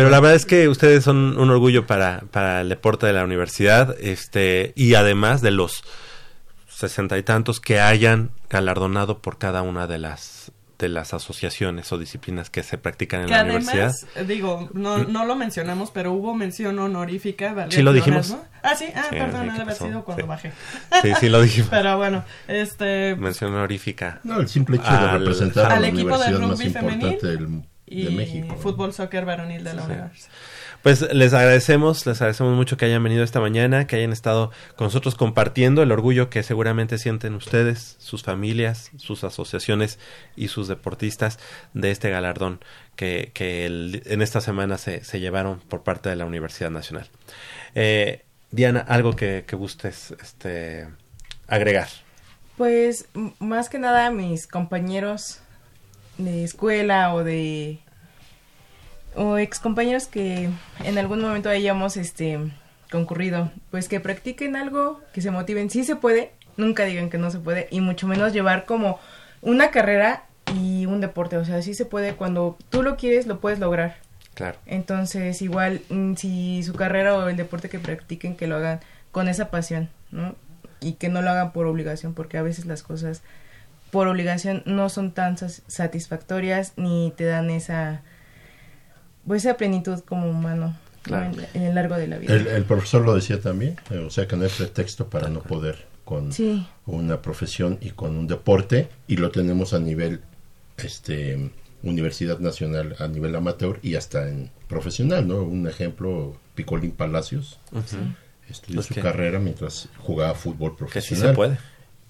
pero 0.00 0.10
la 0.10 0.20
verdad 0.20 0.36
es 0.36 0.46
que 0.46 0.68
ustedes 0.68 1.04
son 1.04 1.38
un 1.38 1.50
orgullo 1.50 1.86
para, 1.86 2.20
para 2.30 2.60
el 2.60 2.68
deporte 2.68 3.06
de 3.06 3.12
la 3.12 3.24
universidad, 3.24 3.96
este, 4.00 4.72
y 4.76 4.94
además 4.94 5.40
de 5.42 5.50
los 5.50 5.84
sesenta 6.68 7.18
y 7.18 7.22
tantos 7.22 7.60
que 7.60 7.80
hayan 7.80 8.30
galardonado 8.48 9.18
por 9.18 9.38
cada 9.38 9.62
una 9.62 9.86
de 9.86 9.98
las 9.98 10.52
de 10.78 10.88
las 10.88 11.12
asociaciones 11.12 11.92
o 11.92 11.98
disciplinas 11.98 12.48
que 12.48 12.62
se 12.62 12.78
practican 12.78 13.20
en 13.20 13.26
Que 13.26 13.32
la 13.34 13.42
universidad. 13.42 13.74
además, 13.92 14.06
eh, 14.16 14.24
digo, 14.24 14.70
no, 14.72 14.96
no 15.04 15.26
lo 15.26 15.36
mencionamos, 15.36 15.90
pero 15.90 16.10
hubo 16.12 16.34
mención 16.34 16.78
honorífica. 16.78 17.52
valga 17.52 17.70
Sí, 17.70 17.82
lo 17.82 17.92
dijimos. 17.92 18.28
pleonasmo. 18.28 18.48
Ah, 18.62 18.74
sí, 18.74 18.86
ah, 18.94 19.02
Sí, 19.10 19.16
perdón, 19.16 19.42
sí, 19.42 19.48
ha 19.48 19.52
¿qué 19.52 19.56
de 19.58 19.62
haber 19.62 19.74
sido 19.76 20.04
cuando 20.06 20.22
Sí. 20.24 20.28
bajé. 20.28 20.52
Sí, 21.02 21.12
sí, 21.20 21.28
lo 21.28 21.42
dijimos. 21.42 21.68
Pero 21.70 21.98
bueno, 21.98 22.24
este. 22.48 23.14
Mención 23.16 23.52
honorífica. 23.52 24.20
No, 24.24 24.40
el 24.40 24.48
simple 24.48 24.76
hecho 24.78 24.90
de 24.90 24.96
Al- 24.96 25.18
representar 25.18 25.70
al 25.70 25.82
la 25.82 25.88
equipo 25.88 26.16
de 26.16 26.34
universidad 26.34 26.40
más 26.40 26.50
rugby 26.58 26.70
femenil 26.70 27.06
importante 27.12 27.26
del- 27.26 27.62
Y 27.90 28.04
de 28.04 28.10
México. 28.10 28.46
¿no? 28.48 28.56
fútbol, 28.56 28.92
soccer 28.94 29.24
varonil 29.26 29.62
de 29.64 29.74
la 29.74 29.82
Sí. 29.82 29.90
universidad. 29.90 30.30
Pues 30.82 31.12
les 31.12 31.34
agradecemos, 31.34 32.06
les 32.06 32.22
agradecemos 32.22 32.56
mucho 32.56 32.78
que 32.78 32.86
hayan 32.86 33.02
venido 33.04 33.22
esta 33.22 33.38
mañana, 33.40 33.86
que 33.86 33.96
hayan 33.96 34.12
estado 34.12 34.50
con 34.76 34.86
nosotros 34.86 35.14
compartiendo 35.14 35.82
el 35.82 35.92
orgullo 35.92 36.30
que 36.30 36.42
seguramente 36.42 36.96
sienten 36.96 37.34
ustedes, 37.34 37.96
sus 37.98 38.22
familias, 38.22 38.90
sus 38.96 39.22
asociaciones 39.24 39.98
y 40.36 40.48
sus 40.48 40.68
deportistas 40.68 41.38
de 41.74 41.90
este 41.90 42.08
galardón 42.08 42.60
que, 42.96 43.30
que 43.34 43.66
el- 43.66 44.02
en 44.06 44.22
esta 44.22 44.40
semana 44.40 44.78
se, 44.78 45.04
se 45.04 45.20
llevaron 45.20 45.60
por 45.60 45.82
parte 45.82 46.08
de 46.08 46.16
la 46.16 46.24
Universidad 46.24 46.70
Nacional. 46.70 47.08
Eh, 47.74 48.22
Diana, 48.50 48.80
algo 48.80 49.14
que, 49.16 49.44
que 49.46 49.56
gustes 49.56 50.14
este, 50.22 50.88
agregar. 51.46 51.88
Pues 52.56 53.06
más 53.38 53.68
que 53.68 53.78
nada 53.78 54.10
mis 54.10 54.46
compañeros 54.46 55.40
de 56.24 56.44
escuela 56.44 57.14
o 57.14 57.24
de 57.24 57.80
o 59.14 59.38
ex 59.38 59.58
compañeros 59.58 60.06
que 60.06 60.48
en 60.84 60.98
algún 60.98 61.20
momento 61.20 61.48
hayamos 61.48 61.96
este 61.96 62.38
concurrido, 62.90 63.50
pues 63.70 63.88
que 63.88 64.00
practiquen 64.00 64.56
algo, 64.56 65.00
que 65.12 65.20
se 65.20 65.30
motiven, 65.30 65.70
sí 65.70 65.84
se 65.84 65.96
puede, 65.96 66.32
nunca 66.56 66.84
digan 66.84 67.10
que 67.10 67.18
no 67.18 67.30
se 67.30 67.38
puede 67.38 67.68
y 67.70 67.80
mucho 67.80 68.06
menos 68.06 68.32
llevar 68.32 68.66
como 68.66 68.98
una 69.40 69.70
carrera 69.70 70.24
y 70.54 70.86
un 70.86 71.00
deporte, 71.00 71.36
o 71.36 71.44
sea, 71.44 71.62
sí 71.62 71.74
se 71.74 71.84
puede 71.84 72.14
cuando 72.14 72.56
tú 72.68 72.82
lo 72.82 72.96
quieres 72.96 73.26
lo 73.26 73.40
puedes 73.40 73.58
lograr. 73.58 73.96
Claro. 74.34 74.58
Entonces, 74.66 75.42
igual, 75.42 75.82
mm, 75.90 76.14
si 76.14 76.62
su 76.62 76.72
carrera 76.74 77.16
o 77.16 77.28
el 77.28 77.36
deporte 77.36 77.68
que 77.68 77.78
practiquen, 77.78 78.36
que 78.36 78.46
lo 78.46 78.56
hagan 78.56 78.80
con 79.12 79.28
esa 79.28 79.50
pasión, 79.50 79.90
¿no? 80.10 80.34
Y 80.80 80.94
que 80.94 81.08
no 81.08 81.20
lo 81.20 81.30
hagan 81.30 81.52
por 81.52 81.66
obligación, 81.66 82.14
porque 82.14 82.38
a 82.38 82.42
veces 82.42 82.64
las 82.64 82.82
cosas 82.82 83.22
por 83.90 84.06
obligación 84.08 84.62
no 84.66 84.88
son 84.88 85.12
tan 85.12 85.36
satisfactorias 85.38 86.72
ni 86.76 87.12
te 87.16 87.24
dan 87.24 87.50
esa, 87.50 88.02
pues 89.26 89.44
esa 89.44 89.56
plenitud 89.56 90.00
como 90.00 90.28
humano 90.30 90.76
en, 91.06 91.34
en 91.54 91.62
el 91.62 91.74
largo 91.74 91.96
de 91.96 92.06
la 92.06 92.18
vida. 92.18 92.34
El, 92.34 92.46
el 92.46 92.64
profesor 92.64 93.02
lo 93.02 93.14
decía 93.14 93.40
también, 93.40 93.76
eh, 93.90 93.98
o 93.98 94.10
sea 94.10 94.26
que 94.28 94.36
no 94.36 94.44
hay 94.44 94.50
pretexto 94.50 95.08
para 95.08 95.28
no 95.28 95.40
poder 95.42 95.86
con 96.04 96.32
Sí. 96.32 96.66
una 96.86 97.22
profesión 97.22 97.78
y 97.80 97.90
con 97.90 98.16
un 98.16 98.26
deporte 98.26 98.88
y 99.06 99.16
lo 99.16 99.30
tenemos 99.30 99.74
a 99.74 99.78
nivel 99.78 100.20
este 100.76 101.50
Universidad 101.82 102.38
Nacional 102.40 102.96
a 102.98 103.08
nivel 103.08 103.34
amateur 103.36 103.78
y 103.82 103.94
hasta 103.94 104.28
en 104.28 104.50
profesional, 104.68 105.26
¿no? 105.26 105.42
Un 105.42 105.66
ejemplo, 105.66 106.36
Picolín 106.54 106.90
Palacios 106.92 107.58
estudió 108.48 108.76
Pues 108.76 108.86
su 108.86 108.94
que- 108.94 109.00
carrera 109.00 109.38
mientras 109.38 109.88
jugaba 109.98 110.34
fútbol 110.34 110.72
Que 110.72 110.76
sí 110.76 110.78
profesional. 111.14 111.28
se 111.28 111.34
puede. 111.34 111.58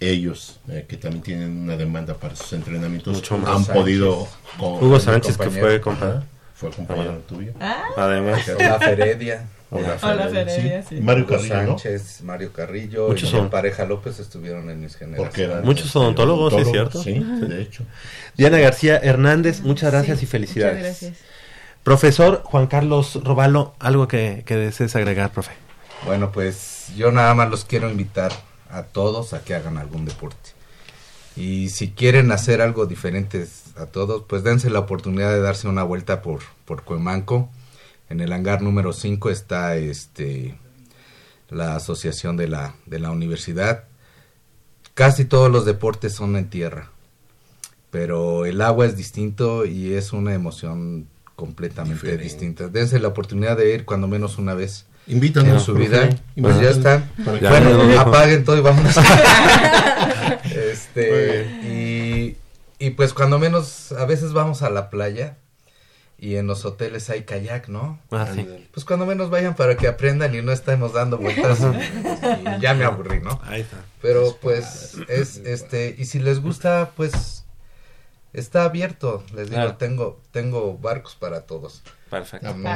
Ellos, 0.00 0.60
eh, 0.68 0.86
que 0.88 0.96
también 0.96 1.22
tienen 1.22 1.58
una 1.58 1.76
demanda 1.76 2.14
para 2.14 2.34
sus 2.34 2.52
entrenamientos, 2.54 3.14
Mucho 3.14 3.34
han 3.34 3.42
más. 3.42 3.68
podido... 3.68 4.26
con- 4.58 4.82
Hugo 4.82 4.98
Sánchez, 4.98 5.36
que 5.36 5.44
compañero. 5.44 5.66
fue 5.66 5.80
compa- 5.82 6.08
Ajá, 6.10 6.22
fue 6.54 6.70
compañero 6.70 7.18
tuyo. 7.28 7.52
Ah, 7.60 7.82
Además, 7.98 8.48
Olaf 8.48 8.82
Heredia, 8.82 9.46
Olaf 9.70 10.02
Hola, 10.02 10.24
Heredia, 10.28 10.44
Feredia, 10.54 10.82
sí. 10.88 10.94
Mario 11.02 11.24
Hugo 11.24 11.34
Carrillo, 11.36 11.54
¿no? 11.62 11.66
Sánchez, 11.78 12.22
Mario 12.22 12.52
Carrillo 12.52 13.08
Muchos 13.08 13.28
y 13.28 13.32
son. 13.32 13.44
mi 13.44 13.50
pareja 13.50 13.84
López 13.84 14.18
estuvieron 14.20 14.70
en 14.70 14.80
mis 14.80 14.96
generaciones. 14.96 15.64
Muchos 15.64 15.86
este, 15.86 15.98
odontólogos, 15.98 16.54
¿sí 16.54 16.60
es 16.60 16.68
cierto? 16.70 17.02
Sí, 17.02 17.18
de 17.20 17.60
hecho. 17.62 17.84
Diana 18.38 18.58
García 18.58 18.96
Hernández, 19.02 19.60
muchas 19.60 19.92
gracias 19.92 20.18
Sí, 20.20 20.24
y 20.24 20.28
felicidades. 20.28 20.76
Muchas 20.78 21.00
gracias. 21.02 21.18
Profesor 21.82 22.42
Juan 22.44 22.66
Carlos 22.66 23.20
Robalo, 23.22 23.74
algo 23.78 24.08
que, 24.08 24.42
que 24.46 24.56
desees 24.56 24.96
agregar, 24.96 25.30
profe. 25.30 25.52
Bueno, 26.06 26.32
pues 26.32 26.88
yo 26.96 27.12
nada 27.12 27.34
más 27.34 27.48
los 27.50 27.64
quiero 27.66 27.90
invitar 27.90 28.32
a 28.70 28.84
todos 28.84 29.32
a 29.32 29.42
que 29.42 29.54
hagan 29.54 29.78
algún 29.78 30.04
deporte. 30.04 30.50
Y 31.36 31.70
si 31.70 31.90
quieren 31.90 32.32
hacer 32.32 32.60
algo 32.60 32.86
diferente 32.86 33.46
a 33.76 33.86
todos, 33.86 34.24
pues 34.28 34.42
dense 34.42 34.68
la 34.70 34.80
oportunidad 34.80 35.32
de 35.32 35.40
darse 35.40 35.68
una 35.68 35.82
vuelta 35.82 36.22
por, 36.22 36.40
por 36.64 36.82
Cuemanco. 36.82 37.50
En 38.08 38.20
el 38.20 38.32
hangar 38.32 38.62
número 38.62 38.92
5 38.92 39.30
está 39.30 39.76
este 39.76 40.58
la 41.48 41.76
asociación 41.76 42.36
de 42.36 42.48
la, 42.48 42.74
de 42.86 42.98
la 42.98 43.10
universidad. 43.10 43.84
Casi 44.94 45.24
todos 45.24 45.50
los 45.50 45.64
deportes 45.64 46.14
son 46.14 46.36
en 46.36 46.50
tierra, 46.50 46.90
pero 47.90 48.44
el 48.46 48.60
agua 48.60 48.86
es 48.86 48.96
distinto 48.96 49.64
y 49.64 49.94
es 49.94 50.12
una 50.12 50.34
emoción 50.34 51.08
completamente 51.36 51.94
Diferente. 52.02 52.24
distinta. 52.24 52.68
Dense 52.68 53.00
la 53.00 53.08
oportunidad 53.08 53.56
de 53.56 53.74
ir 53.74 53.84
cuando 53.84 54.08
menos 54.08 54.38
una 54.38 54.54
vez 54.54 54.86
Invítanos, 55.06 55.54
en 55.54 55.60
su 55.60 55.74
vida. 55.74 56.08
Pues 56.40 56.60
ya 56.60 56.70
están. 56.70 57.10
Ya, 57.40 57.50
bueno, 57.50 57.90
ya 57.92 58.02
apaguen 58.02 58.44
todo 58.44 58.56
y 58.56 58.60
vámonos. 58.60 58.94
Muy 60.44 60.52
este, 60.52 61.44
y, 61.64 62.36
y 62.78 62.90
pues 62.90 63.12
cuando 63.12 63.38
menos, 63.38 63.92
a 63.92 64.04
veces 64.04 64.32
vamos 64.32 64.62
a 64.62 64.70
la 64.70 64.90
playa 64.90 65.36
y 66.18 66.36
en 66.36 66.46
los 66.46 66.64
hoteles 66.64 67.08
hay 67.10 67.22
kayak, 67.22 67.68
¿no? 67.68 67.98
Ah, 68.10 68.28
sí. 68.34 68.46
Pues 68.72 68.84
cuando 68.84 69.06
menos 69.06 69.30
vayan 69.30 69.56
para 69.56 69.76
que 69.76 69.88
aprendan 69.88 70.34
y 70.34 70.42
no 70.42 70.52
estemos 70.52 70.92
dando 70.92 71.18
vueltas. 71.18 71.58
y 71.60 72.60
ya 72.60 72.74
me 72.74 72.84
aburrí, 72.84 73.20
¿no? 73.20 73.40
Ahí 73.44 73.62
está. 73.62 73.78
Pero 74.02 74.36
pues 74.40 74.96
es 75.08 75.38
este 75.38 75.94
y 75.98 76.04
si 76.04 76.18
les 76.18 76.40
gusta 76.40 76.90
pues 76.96 77.44
está 78.32 78.64
abierto, 78.64 79.24
les 79.34 79.46
digo, 79.50 79.62
Claro. 79.62 79.76
tengo 79.76 80.20
tengo 80.30 80.76
barcos 80.78 81.16
para 81.18 81.42
todos. 81.42 81.82
Perfecto. 82.10 82.48
Amén. 82.48 82.72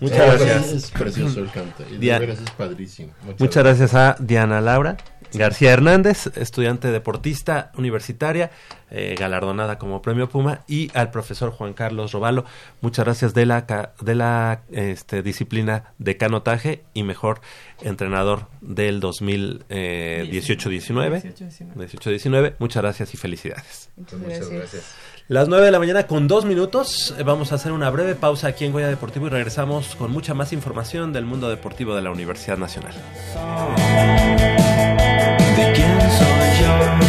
Muchas 0.00 0.16
Sí, 0.40 0.46
gracias. 0.46 0.66
Es 0.72 0.90
precioso 0.90 1.40
el 1.40 1.50
canto. 1.50 1.84
Y 1.88 1.92
de 1.92 1.98
Dia- 1.98 2.18
veras 2.18 2.38
es 2.38 2.50
padrísimo. 2.52 3.12
Muchas 3.22 3.40
Muchas 3.40 3.62
gracias 3.64 3.94
a 3.94 4.16
Diana 4.18 4.60
Laura 4.60 4.96
García 5.34 5.72
Hernández, 5.72 6.28
estudiante 6.36 6.90
deportista 6.90 7.70
universitaria, 7.76 8.50
eh, 8.90 9.14
galardonada 9.18 9.78
como 9.78 10.02
premio 10.02 10.28
Puma, 10.28 10.60
y 10.66 10.90
al 10.94 11.10
profesor 11.10 11.50
Juan 11.50 11.72
Carlos 11.72 12.12
Robalo, 12.12 12.44
muchas 12.80 13.04
gracias 13.04 13.34
de 13.34 13.46
la, 13.46 13.92
de 14.00 14.14
la 14.14 14.62
este, 14.70 15.22
disciplina 15.22 15.92
de 15.98 16.16
canotaje 16.16 16.84
y 16.94 17.02
mejor 17.02 17.40
entrenador 17.82 18.46
del 18.60 19.00
2018-19. 19.00 21.34
18-19, 21.74 22.54
muchas 22.58 22.82
gracias 22.82 23.14
y 23.14 23.16
felicidades. 23.16 23.90
Muchas 23.96 24.50
gracias. 24.50 24.94
Las 25.28 25.48
9 25.48 25.66
de 25.66 25.72
la 25.72 25.80
mañana 25.80 26.06
con 26.06 26.28
dos 26.28 26.44
minutos. 26.44 27.12
eh, 27.18 27.24
Vamos 27.24 27.50
a 27.50 27.56
hacer 27.56 27.72
una 27.72 27.90
breve 27.90 28.14
pausa 28.14 28.46
aquí 28.46 28.64
en 28.64 28.70
Goya 28.70 28.86
Deportivo 28.86 29.26
y 29.26 29.30
regresamos 29.30 29.96
con 29.96 30.12
mucha 30.12 30.34
más 30.34 30.52
información 30.52 31.12
del 31.12 31.24
mundo 31.24 31.48
deportivo 31.48 31.96
de 31.96 32.02
la 32.02 32.12
Universidad 32.12 32.58
Nacional. 32.58 32.94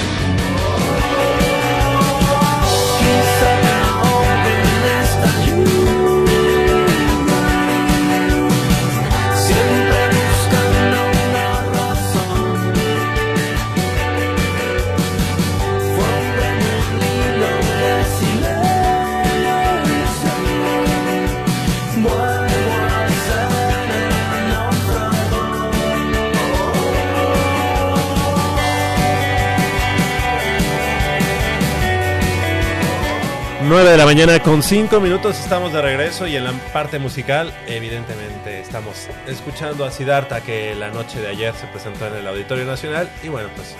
9 33.71 33.89
de 33.91 33.95
la 33.95 34.03
mañana 34.03 34.37
con 34.43 34.61
5 34.61 34.99
minutos 34.99 35.39
estamos 35.39 35.71
de 35.71 35.81
regreso 35.81 36.27
y 36.27 36.35
en 36.35 36.43
la 36.43 36.51
parte 36.73 36.99
musical 36.99 37.53
evidentemente 37.67 38.59
estamos 38.59 39.07
escuchando 39.27 39.85
a 39.85 39.91
Siddhartha 39.91 40.41
que 40.41 40.75
la 40.75 40.89
noche 40.89 41.21
de 41.21 41.29
ayer 41.29 41.53
se 41.55 41.67
presentó 41.67 42.07
en 42.07 42.15
el 42.15 42.27
Auditorio 42.27 42.65
Nacional 42.65 43.09
y 43.23 43.29
bueno 43.29 43.47
pues 43.55 43.73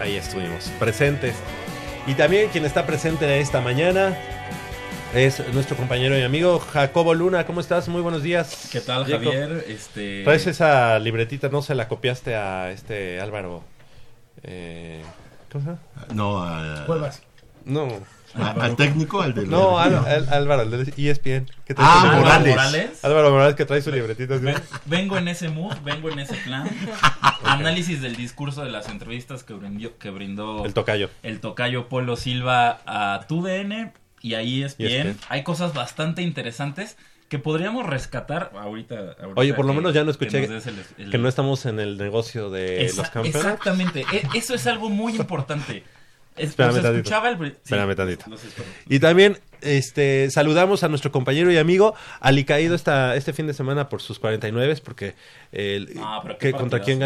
ahí 0.00 0.14
estuvimos 0.14 0.70
presentes 0.78 1.34
y 2.06 2.14
también 2.14 2.48
quien 2.50 2.64
está 2.64 2.86
presente 2.86 3.40
esta 3.40 3.60
mañana 3.60 4.16
es 5.12 5.42
nuestro 5.52 5.76
compañero 5.76 6.16
y 6.16 6.22
amigo 6.22 6.60
Jacobo 6.60 7.12
Luna, 7.12 7.44
¿cómo 7.44 7.60
estás? 7.60 7.88
Muy 7.88 8.02
buenos 8.02 8.22
días. 8.22 8.68
¿Qué 8.70 8.80
tal, 8.80 9.04
Jacob. 9.04 9.32
Javier? 9.32 9.64
Este- 9.66 10.22
Traes 10.22 10.46
esa 10.46 10.96
libretita, 11.00 11.48
no 11.48 11.60
se 11.62 11.74
la 11.74 11.88
copiaste 11.88 12.36
a 12.36 12.70
este 12.70 13.20
Álvaro. 13.20 13.64
Eh, 14.44 15.02
¿Cómo 15.50 15.64
se 15.64 15.70
llama? 15.70 15.80
No, 16.14 16.40
a... 16.40 16.86
Cuevas. 16.86 17.20
No. 17.64 17.88
¿A- 18.38 18.50
al 18.64 18.76
técnico, 18.76 19.20
al 19.22 19.34
de 19.34 19.46
No, 19.46 19.78
Al-? 19.78 19.94
Al- 19.96 20.28
Álvaro, 20.32 20.62
el 20.62 20.70
de 20.70 20.92
ESPN. 21.10 21.46
que 21.64 21.74
trae 21.74 21.86
Ah, 21.88 22.00
su. 22.10 22.16
Morales. 22.18 22.50
Morales. 22.50 23.04
Álvaro 23.04 23.30
Morales 23.30 23.54
que 23.56 23.64
trae 23.64 23.82
su 23.82 23.90
libretita. 23.90 24.36
Ven- 24.36 24.54
vengo 24.86 25.16
en 25.18 25.28
ese 25.28 25.48
mood, 25.48 25.74
vengo 25.84 26.10
en 26.10 26.18
ese 26.20 26.34
plan. 26.36 26.68
Análisis 27.44 28.00
del 28.00 28.16
discurso 28.16 28.64
de 28.64 28.70
las 28.70 28.88
entrevistas 28.88 29.44
que 29.44 29.54
brindó, 29.54 29.96
que 29.98 30.10
brindó 30.10 30.64
El 30.64 30.74
tocayo. 30.74 31.10
el 31.22 31.40
tocayo 31.40 31.88
Polo 31.88 32.16
Silva 32.16 32.80
a 32.86 33.20
TUDN 33.28 33.92
y 34.20 34.34
a 34.34 34.40
ESPN. 34.42 34.86
ESPN. 34.86 35.16
Hay 35.28 35.42
cosas 35.44 35.74
bastante 35.74 36.22
interesantes 36.22 36.96
que 37.28 37.38
podríamos 37.38 37.86
rescatar 37.86 38.52
ahorita. 38.58 38.94
ahorita 39.20 39.32
Oye, 39.36 39.52
por 39.54 39.66
lo 39.66 39.72
que- 39.72 39.76
menos 39.76 39.92
ya 39.94 40.02
no 40.02 40.10
escuché 40.10 40.40
que, 40.40 40.48
des 40.48 40.66
el- 40.66 40.82
el- 40.96 41.10
que 41.10 41.18
no 41.18 41.28
estamos 41.28 41.66
en 41.66 41.78
el 41.78 41.98
negocio 41.98 42.48
de 42.50 42.84
los 42.96 43.10
campeones. 43.10 43.34
Exactamente, 43.36 44.04
E- 44.12 44.26
eso 44.34 44.54
es 44.54 44.66
algo 44.66 44.88
muy 44.88 45.14
importante. 45.14 45.84
Es- 46.38 46.50
Espérame 46.50 46.80
tantito. 46.82 47.26
el... 47.26 47.36
sí, 47.38 47.56
Espérame 47.64 47.94
tantito. 47.96 48.24
Y 48.88 48.98
también 49.00 49.38
este 49.60 50.30
saludamos 50.30 50.84
a 50.84 50.88
nuestro 50.88 51.10
compañero 51.10 51.50
y 51.50 51.56
amigo 51.58 51.94
Alicaído 52.20 52.74
esta, 52.74 53.16
este 53.16 53.32
fin 53.32 53.46
de 53.46 53.54
semana 53.54 53.88
por 53.88 54.00
sus 54.00 54.18
49 54.18 54.76
porque 54.84 55.14
el, 55.52 55.94
Ah, 56.00 56.20
pero 56.22 56.38
qué 56.38 56.52
que 56.52 56.58
contra 56.58 56.80
quién. 56.80 57.00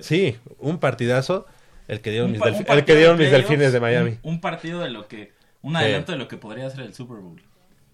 Sí, 0.00 0.36
un 0.58 0.78
partidazo 0.78 1.46
el 1.88 2.00
que 2.00 2.10
dieron 2.10 2.32
mis, 2.32 2.40
el 2.42 2.84
que 2.84 2.96
dieron 2.96 3.18
mis 3.18 3.30
delfines 3.30 3.72
de 3.72 3.80
Miami. 3.80 4.18
Un, 4.22 4.34
un 4.34 4.40
partido 4.40 4.80
de 4.80 4.90
lo 4.90 5.06
que... 5.08 5.32
Un 5.62 5.72
Sí. 5.72 5.78
adelanto 5.78 6.12
de 6.12 6.18
lo 6.18 6.28
que 6.28 6.36
podría 6.36 6.68
ser 6.70 6.80
el 6.80 6.94
Super 6.94 7.16
Bowl. 7.18 7.42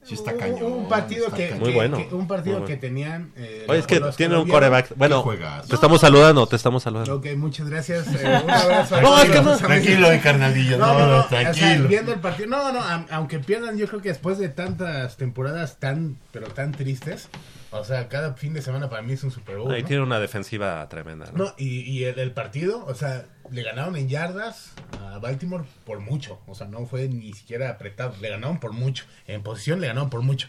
Sí 0.05 0.14
está 0.14 0.32
Un- 0.32 0.38
cañón. 0.38 0.62
Un 0.64 0.88
partido 0.88 1.26
está 1.26 1.36
que, 1.36 1.44
cañón. 1.50 1.61
Muy 1.61 1.68
que- 1.70 1.74
bueno, 1.76 1.96
que- 1.96 2.14
un 2.14 2.26
partido 2.26 2.59
muy 2.59 2.62
bueno. 2.62 2.66
que 2.66 2.76
tenían. 2.76 3.32
eh, 3.36 3.66
Oye, 3.68 3.78
es 3.78 3.86
que 3.86 4.00
tiene 4.16 4.36
un 4.36 4.48
coreback. 4.48 4.96
Bueno, 4.96 5.24
te 5.68 5.74
estamos 5.76 6.00
saludando, 6.00 6.46
te 6.48 6.57
estamos 6.57 6.82
saludando. 6.82 7.14
Ok, 7.16 7.26
muchas 7.36 7.68
gracias. 7.70 8.09
eh, 8.09 8.40
un 8.44 8.50
abrazo. 8.50 9.00
No, 9.00 9.22
es 9.22 9.30
que 9.30 9.40
no-. 9.40 9.57
Tranquilo, 9.57 10.09
carnalillo, 10.22 10.76
no, 10.78 10.98
no, 10.98 11.18
O 11.24 11.28
sea, 11.28 11.40
tranquilo. 11.53 11.88
viendo 11.88 12.12
el 12.12 12.20
partido, 12.20 12.48
no, 12.48 12.72
no, 12.72 12.80
aunque 13.11 13.38
pierdan, 13.38 13.78
yo 13.78 13.86
creo 13.86 14.00
que 14.03 14.09
después 14.09 14.38
de 14.38 14.48
tantas 14.48 15.16
temporadas 15.16 15.78
tan, 15.78 16.18
pero 16.32 16.48
tan 16.48 16.72
tristes, 16.72 17.28
o 17.70 17.84
sea, 17.84 18.09
cada 18.09 18.34
fin 18.34 18.55
de 18.55 18.61
semana 18.62 18.90
para 18.90 19.03
mí 19.03 19.12
es 19.12 19.22
un 19.22 19.30
Super 19.30 19.59
Bowl. 19.59 19.70
Ahí 19.72 19.82
¿no? 19.82 19.88
tiene 19.88 20.03
una 20.03 20.18
defensiva 20.18 20.86
tremenda. 20.88 21.26
¿no? 21.32 21.44
No, 21.44 21.55
y, 21.57 21.80
y 21.82 22.05
el, 22.05 22.18
el 22.18 22.32
partido, 22.32 22.84
o 22.86 22.94
sea, 22.94 23.24
le 23.53 23.62
ganaron 23.62 23.96
en 23.96 24.09
yardas 24.09 24.72
a 25.00 25.18
Baltimore 25.18 25.64
por 25.84 26.00
mucho. 26.00 26.40
O 26.46 26.55
sea, 26.55 26.66
no 26.66 26.86
fue 26.86 27.09
ni 27.09 27.32
siquiera 27.32 27.70
apretado. 27.70 28.14
Le 28.20 28.28
ganaron 28.30 28.59
por 28.61 28.72
mucho. 28.72 29.05
En 29.26 29.42
posición 29.42 29.80
le 29.80 29.86
ganaron 29.88 30.11
por 30.11 30.22
mucho. 30.22 30.48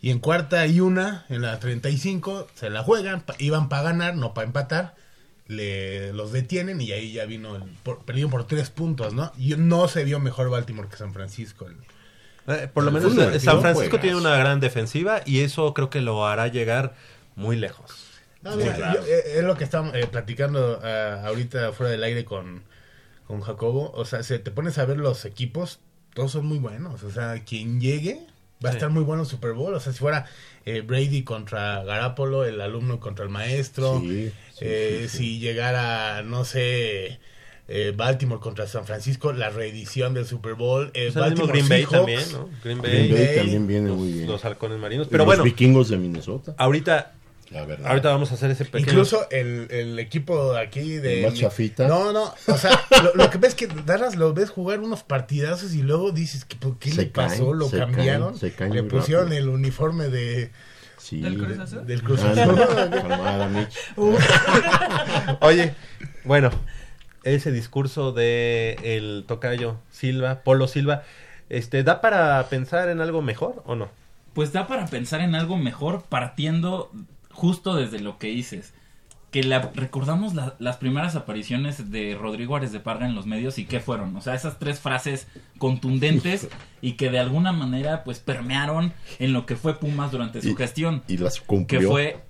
Y 0.00 0.10
en 0.10 0.18
cuarta 0.18 0.66
y 0.66 0.80
una, 0.80 1.24
en 1.30 1.42
la 1.42 1.58
35, 1.58 2.48
se 2.54 2.70
la 2.70 2.82
juegan. 2.82 3.22
pa- 3.22 3.34
iban 3.38 3.68
para 3.68 3.82
ganar, 3.82 4.16
no 4.16 4.34
para 4.34 4.46
empatar. 4.46 4.94
le, 5.46 6.12
los 6.14 6.32
detienen 6.32 6.80
y 6.80 6.92
ahí 6.92 7.12
ya 7.12 7.26
vino, 7.26 7.56
el, 7.56 7.64
por, 7.82 8.02
perdieron 8.06 8.30
por 8.30 8.46
tres 8.46 8.70
puntos, 8.70 9.12
¿no? 9.12 9.30
Y 9.36 9.54
no 9.56 9.88
se 9.88 10.02
vio 10.04 10.18
mejor 10.18 10.48
Baltimore 10.48 10.88
que 10.88 10.96
San 10.96 11.12
Francisco. 11.12 11.66
el- 11.66 11.76
Eh, 12.46 12.68
por 12.72 12.82
lo 12.84 12.90
menos 12.92 13.12
San 13.42 13.60
Francisco 13.60 13.98
tiene 14.00 14.16
una 14.16 14.36
gran 14.36 14.60
defensiva 14.60 15.20
y 15.26 15.40
eso 15.40 15.72
creo 15.74 15.88
que 15.90 16.00
lo 16.00 16.26
hará 16.26 16.48
llegar 16.48 16.94
muy 17.36 17.56
lejos. 17.56 18.03
No, 18.44 18.50
Muy 18.54 18.64
mira, 18.64 18.76
claro. 18.76 19.00
yo, 19.00 19.06
eh, 19.06 19.38
es 19.38 19.44
lo 19.44 19.56
que 19.56 19.64
estamos 19.64 19.94
eh, 19.94 20.06
platicando 20.10 20.80
ah, 20.84 21.22
ahorita 21.26 21.72
fuera 21.72 21.90
del 21.90 22.02
aire 22.04 22.24
con, 22.24 22.62
con 23.26 23.40
Jacobo. 23.40 23.90
O 23.94 24.04
sea, 24.04 24.22
se 24.22 24.38
te 24.38 24.50
pones 24.50 24.78
a 24.78 24.84
ver 24.84 24.98
los 24.98 25.24
equipos, 25.24 25.80
todos 26.14 26.30
son 26.32 26.46
muy 26.46 26.58
buenos. 26.58 27.02
O 27.02 27.10
sea, 27.10 27.42
quien 27.44 27.80
llegue 27.80 28.20
va 28.64 28.68
a 28.68 28.72
Sí. 28.72 28.76
estar 28.78 28.90
muy 28.90 29.02
bueno 29.02 29.22
en 29.22 29.28
Super 29.28 29.52
Bowl. 29.52 29.74
O 29.74 29.80
sea, 29.80 29.92
si 29.92 29.98
fuera 29.98 30.26
eh, 30.66 30.80
Brady 30.82 31.24
contra 31.24 31.82
Garapolo, 31.84 32.44
el 32.44 32.60
alumno 32.60 33.00
contra 33.00 33.24
el 33.24 33.30
maestro. 33.30 34.00
Sí, 34.00 34.30
sí, 34.52 34.58
eh, 34.60 34.98
sí, 35.02 35.08
sí. 35.08 35.16
Si 35.18 35.38
llegara, 35.40 36.22
no 36.22 36.44
sé, 36.44 37.18
eh, 37.68 37.92
Baltimore 37.96 38.40
contra 38.42 38.66
San 38.66 38.84
Francisco, 38.86 39.32
la 39.32 39.48
reedición 39.50 40.12
del 40.14 40.26
Super 40.26 40.52
Bowl. 40.54 40.90
Eh, 40.94 41.06
el 41.08 41.12
Baltimore 41.12 41.50
Green 41.52 41.68
Bay 41.68 41.84
Seahawks. 41.86 41.92
también, 41.98 42.32
¿no? 42.32 42.48
Green 42.62 42.82
Bay, 42.82 43.08
Green 43.08 43.26
Bay 43.26 43.36
también 43.36 43.66
viene 43.66 43.90
muy 43.90 44.12
bien. 44.12 44.26
Los 44.26 44.44
halcones 44.44 44.78
marinos. 44.78 45.08
Pero 45.10 45.24
los 45.24 45.26
bueno, 45.26 45.44
vikingos 45.44 45.88
de 45.88 45.96
Minnesota. 45.96 46.54
ahorita, 46.58 47.12
La 47.54 47.64
verdad. 47.64 47.86
ahorita 47.88 48.10
vamos 48.10 48.30
a 48.30 48.34
hacer 48.34 48.50
ese 48.50 48.64
pequeño. 48.64 48.90
Incluso 48.90 49.26
el, 49.30 49.68
el 49.70 49.98
equipo 49.98 50.56
aquí 50.56 50.96
de... 50.96 51.20
El 51.20 51.30
más 51.30 51.38
chafita. 51.38 51.86
No, 51.88 52.12
no, 52.12 52.34
o 52.48 52.58
sea, 52.58 52.78
lo, 53.02 53.14
lo 53.14 53.30
que 53.30 53.38
ves 53.38 53.50
es 53.50 53.54
que 53.54 53.66
Dallas 53.68 54.16
lo 54.16 54.34
ves 54.34 54.50
jugar 54.50 54.80
unos 54.80 55.02
partidazos 55.04 55.72
y 55.74 55.82
luego 55.82 56.10
dices, 56.10 56.44
que 56.44 56.56
¿por 56.56 56.78
qué 56.78 56.90
Se 56.90 57.02
le 57.02 57.06
pasó? 57.08 57.44
caen, 57.46 57.58
lo 57.58 57.68
se 57.68 57.78
cambiaron, 57.78 58.28
caen, 58.30 58.40
se 58.40 58.52
caen 58.52 58.74
le 58.74 58.82
pusieron 58.82 59.24
rápido. 59.26 59.42
el 59.42 59.48
uniforme 59.48 60.08
de... 60.08 60.50
Sí. 60.98 61.20
¿Del 61.20 61.38
Cruz 61.38 61.58
Azul? 61.58 61.86
Del 61.86 62.02
Cruz 62.02 62.20
Ah, 62.24 63.48
Azul. 63.92 64.16
Oye, 65.40 65.74
bueno, 66.24 66.50
ese 67.24 67.52
discurso 67.52 68.12
de 68.12 68.76
el 68.82 69.24
tocayo 69.28 69.76
Silva, 69.90 70.40
Polo 70.42 70.66
Silva, 70.68 71.02
este, 71.50 71.82
¿da 71.82 72.00
para 72.00 72.42
pensar 72.48 72.88
en 72.88 73.00
algo 73.00 73.22
mejor 73.22 73.62
o 73.66 73.74
no? 73.76 73.90
Pues 74.32 74.52
da 74.52 74.66
para 74.66 74.86
pensar 74.86 75.20
en 75.20 75.34
algo 75.34 75.56
mejor 75.58 76.02
partiendo 76.08 76.90
justo 77.34 77.74
desde 77.74 78.00
lo 78.00 78.18
que 78.18 78.28
dices. 78.28 78.72
Que 79.30 79.42
la, 79.42 79.72
recordamos 79.74 80.34
la- 80.34 80.54
las 80.60 80.76
primeras 80.76 81.16
apariciones 81.16 81.90
de 81.90 82.16
Rodrigo 82.16 82.54
Ares 82.54 82.70
de 82.70 82.78
Parga 82.78 83.04
en 83.06 83.16
los 83.16 83.26
medios 83.26 83.58
y 83.58 83.64
qué 83.66 83.80
fueron. 83.80 84.14
O 84.16 84.20
sea, 84.20 84.34
esas 84.34 84.60
tres 84.60 84.78
frases 84.78 85.26
contundentes 85.58 86.48
y 86.80 86.92
que 86.92 87.10
de 87.10 87.18
alguna 87.18 87.52
manera 87.52 88.04
pues 88.04 88.20
permearon 88.20 88.92
en 89.18 89.32
lo 89.32 89.44
que 89.44 89.56
fue 89.56 89.78
Pumas 89.80 90.12
durante 90.12 90.40
su 90.40 90.50
Y- 90.50 90.54
gestión. 90.56 91.02
y 91.08 91.16
las 91.16 91.40
cumplió. 91.40 91.80
Que 91.80 91.86
fue 91.86 92.24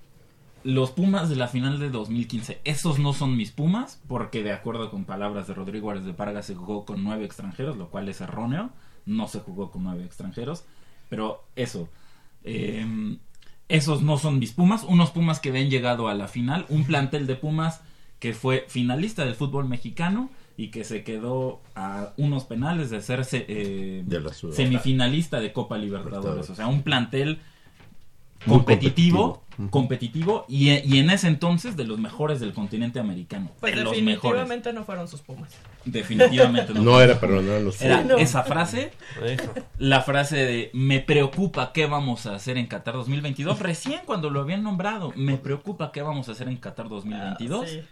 los 0.62 0.92
Pumas 0.92 1.28
de 1.28 1.36
la 1.36 1.46
final 1.48 1.78
de 1.78 1.90
2015. 1.90 2.60
Esos 2.64 2.98
no 2.98 3.12
son 3.12 3.36
mis 3.36 3.50
Pumas 3.50 4.00
porque 4.08 4.42
de 4.42 4.52
acuerdo 4.52 4.90
con 4.90 5.04
palabras 5.04 5.46
de 5.46 5.52
Rodrigo 5.52 5.90
Ares 5.90 6.06
de 6.06 6.14
Parga 6.14 6.42
se 6.42 6.54
jugó 6.54 6.86
con 6.86 7.04
nueve 7.04 7.26
extranjeros, 7.26 7.76
lo 7.76 7.90
cual 7.90 8.08
es 8.08 8.22
erróneo. 8.22 8.70
No 9.04 9.28
se 9.28 9.40
jugó 9.40 9.70
con 9.70 9.84
nueve 9.84 10.04
extranjeros. 10.04 10.64
Pero 11.10 11.44
eso. 11.54 11.88
eh, 12.44 13.18
esos 13.68 14.02
no 14.02 14.18
son 14.18 14.38
mis 14.38 14.52
Pumas. 14.52 14.84
Unos 14.84 15.10
Pumas 15.10 15.40
que 15.40 15.48
habían 15.50 15.70
llegado 15.70 16.08
a 16.08 16.14
la 16.14 16.28
final. 16.28 16.66
Un 16.68 16.84
plantel 16.84 17.26
de 17.26 17.36
Pumas 17.36 17.80
que 18.18 18.32
fue 18.32 18.64
finalista 18.68 19.24
del 19.24 19.34
fútbol 19.34 19.68
mexicano 19.68 20.30
y 20.56 20.68
que 20.68 20.84
se 20.84 21.02
quedó 21.02 21.60
a 21.74 22.12
unos 22.16 22.44
penales 22.44 22.88
de 22.90 23.00
ser 23.00 23.24
se- 23.24 23.44
eh, 23.48 24.02
De 24.06 24.20
semifinalista 24.52 25.40
de 25.40 25.52
Copa 25.52 25.76
Libertadores. 25.78 26.16
Libertadores. 26.24 26.50
O 26.50 26.54
sea, 26.54 26.66
un 26.68 26.82
plantel 26.82 27.40
competitivo, 28.46 29.42
competitivo. 29.56 29.70
competitivo 29.70 30.44
y, 30.48 30.70
y 30.70 30.98
en 30.98 31.10
ese 31.10 31.28
entonces 31.28 31.76
de 31.76 31.84
los 31.84 31.98
mejores 31.98 32.40
del 32.40 32.52
continente 32.52 33.00
americano. 33.00 33.50
Pues 33.60 33.74
de 33.74 33.82
los 33.82 33.92
mejores. 33.92 34.06
definitivamente 34.22 34.72
no 34.72 34.84
fueron 34.84 35.08
sus 35.08 35.20
pumas. 35.20 35.50
Definitivamente 35.84 36.74
no. 36.74 36.82
No 36.82 37.00
era, 37.00 37.18
pero 37.20 37.40
no 37.40 37.52
eran 37.52 37.64
los 37.64 37.80
Era 37.80 38.02
Pumas. 38.02 38.20
esa 38.20 38.42
frase, 38.42 38.92
la 39.78 40.02
frase 40.02 40.36
de 40.36 40.70
me 40.72 41.00
preocupa 41.00 41.72
qué 41.72 41.86
vamos 41.86 42.26
a 42.26 42.34
hacer 42.34 42.56
en 42.58 42.66
Qatar 42.66 42.94
2022. 42.94 43.58
Recién 43.58 44.00
cuando 44.04 44.30
lo 44.30 44.40
habían 44.40 44.62
nombrado, 44.62 45.12
me 45.16 45.36
preocupa 45.36 45.92
qué 45.92 46.02
vamos 46.02 46.28
a 46.28 46.32
hacer 46.32 46.48
en 46.48 46.56
Qatar 46.56 46.88
2022. 46.88 47.64
Ah, 47.64 47.68
sí. 47.68 47.82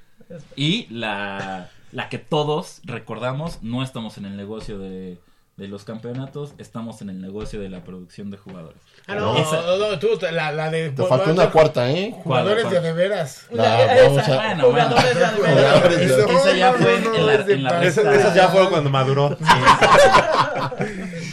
Y 0.57 0.87
la, 0.89 1.71
la 1.91 2.09
que 2.09 2.19
todos 2.19 2.81
recordamos, 2.85 3.63
no 3.63 3.83
estamos 3.83 4.19
en 4.19 4.25
el 4.25 4.37
negocio 4.37 4.79
de, 4.79 5.19
de 5.57 5.69
los 5.69 5.85
campeonatos, 5.85 6.55
estamos 6.57 7.03
en 7.03 7.11
el 7.11 7.21
negocio 7.21 7.61
de 7.61 7.69
la 7.69 7.85
producción 7.85 8.31
de 8.31 8.39
jugadores. 8.39 8.81
Ah, 9.07 9.17
no, 9.17 9.37
Esa- 9.37 9.61
no, 9.63 9.77
no, 9.77 9.99
tú, 9.99 10.09
la, 10.33 10.51
la 10.51 10.71
de... 10.71 10.91
Te 10.91 11.05
faltó 11.05 11.31
una 11.31 11.51
cuarta, 11.51 11.91
¿eh? 11.91 12.15
Jugadores 12.25 12.65
¿Cuál, 12.65 12.75
de 12.77 12.81
de 12.81 12.93
veras. 12.95 13.47
La- 13.51 13.95
Esa. 13.95 14.05
vamos 14.05 14.29
a- 14.29 14.35
Bueno, 14.37 14.71
bueno. 14.71 14.89
Jugadores 14.89 15.15
de 15.15 15.21
de 15.21 15.27
Jugadores 15.29 15.99
de- 15.99 16.07
veras. 16.07 16.31
Esa 16.47 16.57
ya 16.57 16.73
fue 16.73 16.97
en 16.97 17.27
la- 17.27 17.77
en. 17.81 17.83
Esa, 17.87 18.15
esa 18.15 18.35
ya 18.35 18.49
fue 18.49 18.69
cuando 18.71 18.89
maduró. 18.91 19.37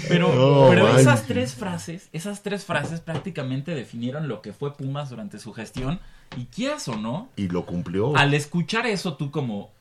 Pero, 0.08 0.34
No, 0.34 0.70
pero 0.70 0.88
man. 0.88 1.00
esas 1.00 1.24
tres 1.24 1.54
frases, 1.54 2.10
esas 2.14 2.42
tres 2.42 2.66
frases 2.66 3.00
prácticamente 3.00 3.76
definieron 3.76 4.28
lo 4.28 4.42
que 4.42 4.54
fue 4.54 4.74
Pumas 4.74 5.10
durante 5.10 5.38
su 5.40 5.54
gestión. 5.54 6.00
Y 6.36 6.46
quieras 6.46 6.88
o 6.88 6.96
no, 6.96 7.30
Y 7.36 7.48
lo 7.48 7.66
cumplió. 7.66 8.16
al 8.16 8.34
escuchar 8.34 8.86
eso 8.88 9.16
tú 9.16 9.32
como, 9.32 9.72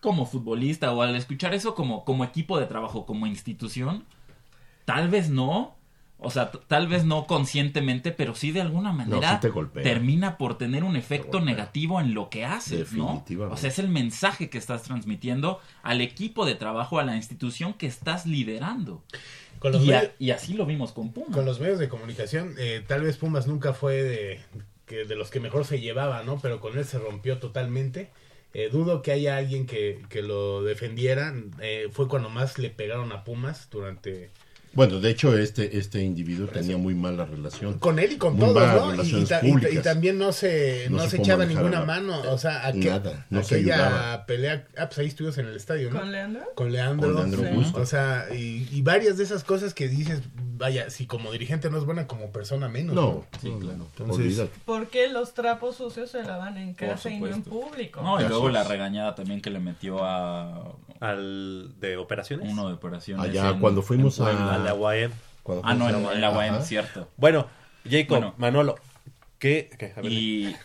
como 0.00 0.26
futbolista 0.26 0.92
o 0.92 1.02
al 1.02 1.16
escuchar 1.16 1.54
eso 1.54 1.74
como, 1.74 2.04
como 2.04 2.24
equipo 2.24 2.58
de 2.60 2.66
trabajo, 2.66 3.06
como 3.06 3.26
institución, 3.26 4.04
tal 4.84 5.08
vez 5.08 5.30
no, 5.30 5.74
o 6.18 6.30
sea, 6.30 6.50
tal 6.50 6.86
vez 6.88 7.04
no 7.04 7.26
conscientemente, 7.26 8.12
pero 8.12 8.34
sí 8.34 8.52
de 8.52 8.60
alguna 8.60 8.92
manera 8.92 9.34
sí 9.34 9.40
te 9.40 9.48
golpea. 9.50 9.82
termina 9.82 10.38
por 10.38 10.56
tener 10.58 10.84
un 10.84 10.96
efecto 10.96 11.40
negativo 11.40 12.00
en 12.00 12.14
lo 12.14 12.30
que 12.30 12.44
haces, 12.44 12.92
¿no? 12.92 13.06
Definitivamente. 13.06 13.54
O 13.54 13.56
sea, 13.56 13.68
es 13.68 13.78
el 13.78 13.88
mensaje 13.88 14.48
que 14.48 14.58
estás 14.58 14.82
transmitiendo 14.82 15.60
al 15.82 16.00
equipo 16.00 16.46
de 16.46 16.54
trabajo, 16.54 16.98
a 16.98 17.04
la 17.04 17.16
institución 17.16 17.74
que 17.74 17.86
estás 17.86 18.26
liderando. 18.26 19.02
Con 19.58 19.72
los 19.72 19.84
Y, 19.84 19.92
a- 19.92 20.12
y 20.18 20.30
así 20.30 20.52
lo 20.54 20.66
vimos 20.66 20.92
con 20.92 21.10
Pumas. 21.12 21.32
con 21.34 21.44
los 21.46 21.58
medios 21.60 21.78
de 21.78 21.88
comunicación, 21.88 22.54
eh, 22.58 22.84
tal 22.86 23.02
vez 23.02 23.16
Pumas 23.16 23.46
nunca 23.46 23.72
fue 23.72 24.02
de, 24.02 24.40
que 24.86 25.04
de 25.04 25.16
los 25.16 25.30
que 25.30 25.40
mejor 25.40 25.64
se 25.64 25.80
llevaba, 25.80 26.22
¿no? 26.22 26.38
Pero 26.38 26.60
con 26.60 26.78
él 26.78 26.84
se 26.84 26.98
rompió 26.98 27.38
totalmente. 27.38 28.10
Eh, 28.58 28.70
dudo 28.70 29.02
que 29.02 29.12
haya 29.12 29.36
alguien 29.36 29.66
que, 29.66 30.02
que 30.08 30.22
lo 30.22 30.62
defendiera. 30.62 31.34
Eh, 31.60 31.88
fue 31.92 32.08
cuando 32.08 32.30
más 32.30 32.58
le 32.58 32.70
pegaron 32.70 33.12
a 33.12 33.22
Pumas 33.22 33.68
durante... 33.70 34.30
Bueno, 34.76 35.00
de 35.00 35.10
hecho, 35.10 35.36
este, 35.36 35.78
este 35.78 36.02
individuo 36.02 36.46
tenía 36.48 36.76
muy 36.76 36.94
mala 36.94 37.24
relación. 37.24 37.78
Con 37.78 37.98
él 37.98 38.12
y 38.12 38.16
con 38.16 38.34
Muy 38.36 38.46
todos, 38.46 38.96
¿no? 38.96 39.02
Y, 39.02 39.24
ta- 39.24 39.40
y 39.44 39.78
también 39.78 40.18
no 40.18 40.32
se, 40.32 40.86
No 40.90 40.98
no 40.98 41.08
se 41.08 41.16
echaba 41.16 41.44
ninguna 41.46 41.80
la- 41.80 41.86
mano. 41.86 42.20
O 42.30 42.38
sea, 42.38 42.68
aquel- 42.70 42.84
Nada, 42.90 43.26
no 43.30 43.42
se 43.42 43.56
aquella 43.56 43.74
ayudaba. 43.86 44.26
pelea... 44.26 44.66
Ah, 44.76 44.86
pues 44.86 44.98
ahí 44.98 45.06
estuvimos 45.06 45.38
en 45.38 45.46
el 45.46 45.56
estadio, 45.56 45.90
¿no? 45.90 46.00
¿Con 46.00 46.12
Leandro? 46.12 46.42
Con 46.54 46.72
Leandro. 46.72 47.06
Con 47.14 47.30
Leandro 47.30 47.62
Sí. 47.64 47.72
O 47.74 47.86
sea, 47.86 48.26
y, 48.34 48.68
y 48.70 48.82
varias 48.82 49.16
de 49.16 49.24
esas 49.24 49.42
cosas 49.44 49.72
que 49.74 49.88
dices, 49.88 50.20
vaya, 50.58 50.90
si 50.90 51.06
como 51.06 51.32
dirigente 51.32 51.70
no 51.70 51.78
es 51.78 51.84
buena, 51.84 52.06
como 52.06 52.30
persona 52.30 52.68
menos. 52.68 52.94
No, 52.94 53.24
Sí, 53.40 53.52
claro. 53.58 53.86
Entonces, 53.98 54.16
olvídate. 54.18 54.50
¿Por 54.64 54.88
qué 54.88 55.08
los 55.08 55.34
trapos 55.34 55.76
sucios 55.76 56.10
se 56.10 56.22
lavan 56.22 56.58
en 56.58 56.74
casa 56.74 57.08
y 57.10 57.18
no 57.18 57.26
en 57.28 57.42
público? 57.42 58.02
No, 58.02 58.20
y 58.20 58.28
luego 58.28 58.50
la 58.50 58.64
regañada 58.64 59.14
también 59.14 59.40
que 59.40 59.50
le 59.50 59.58
metió 59.60 60.04
a 60.04 60.72
Al 61.00 61.74
de 61.80 61.96
operaciones. 61.96 62.48
uno 62.50 62.68
de 62.68 62.74
operaciones. 62.74 63.24
Allá, 63.28 63.50
en- 63.50 63.60
cuando 63.60 63.82
fuimos 63.82 64.18
a- 64.20 64.65
UAM. 64.74 65.10
Cuando 65.42 65.62
Ah, 65.66 65.74
no, 65.74 65.88
en, 65.88 66.20
la 66.20 66.30
UAM, 66.30 66.54
Ajá. 66.56 66.62
cierto. 66.62 67.08
Bueno, 67.16 67.46
Jacob, 67.88 68.08
Bueno. 68.18 68.34
Manolo, 68.38 68.74
¿qué? 69.38 69.70
qué? 69.78 69.92
A 69.96 70.00
ver, 70.00 70.12
Y 70.12 70.56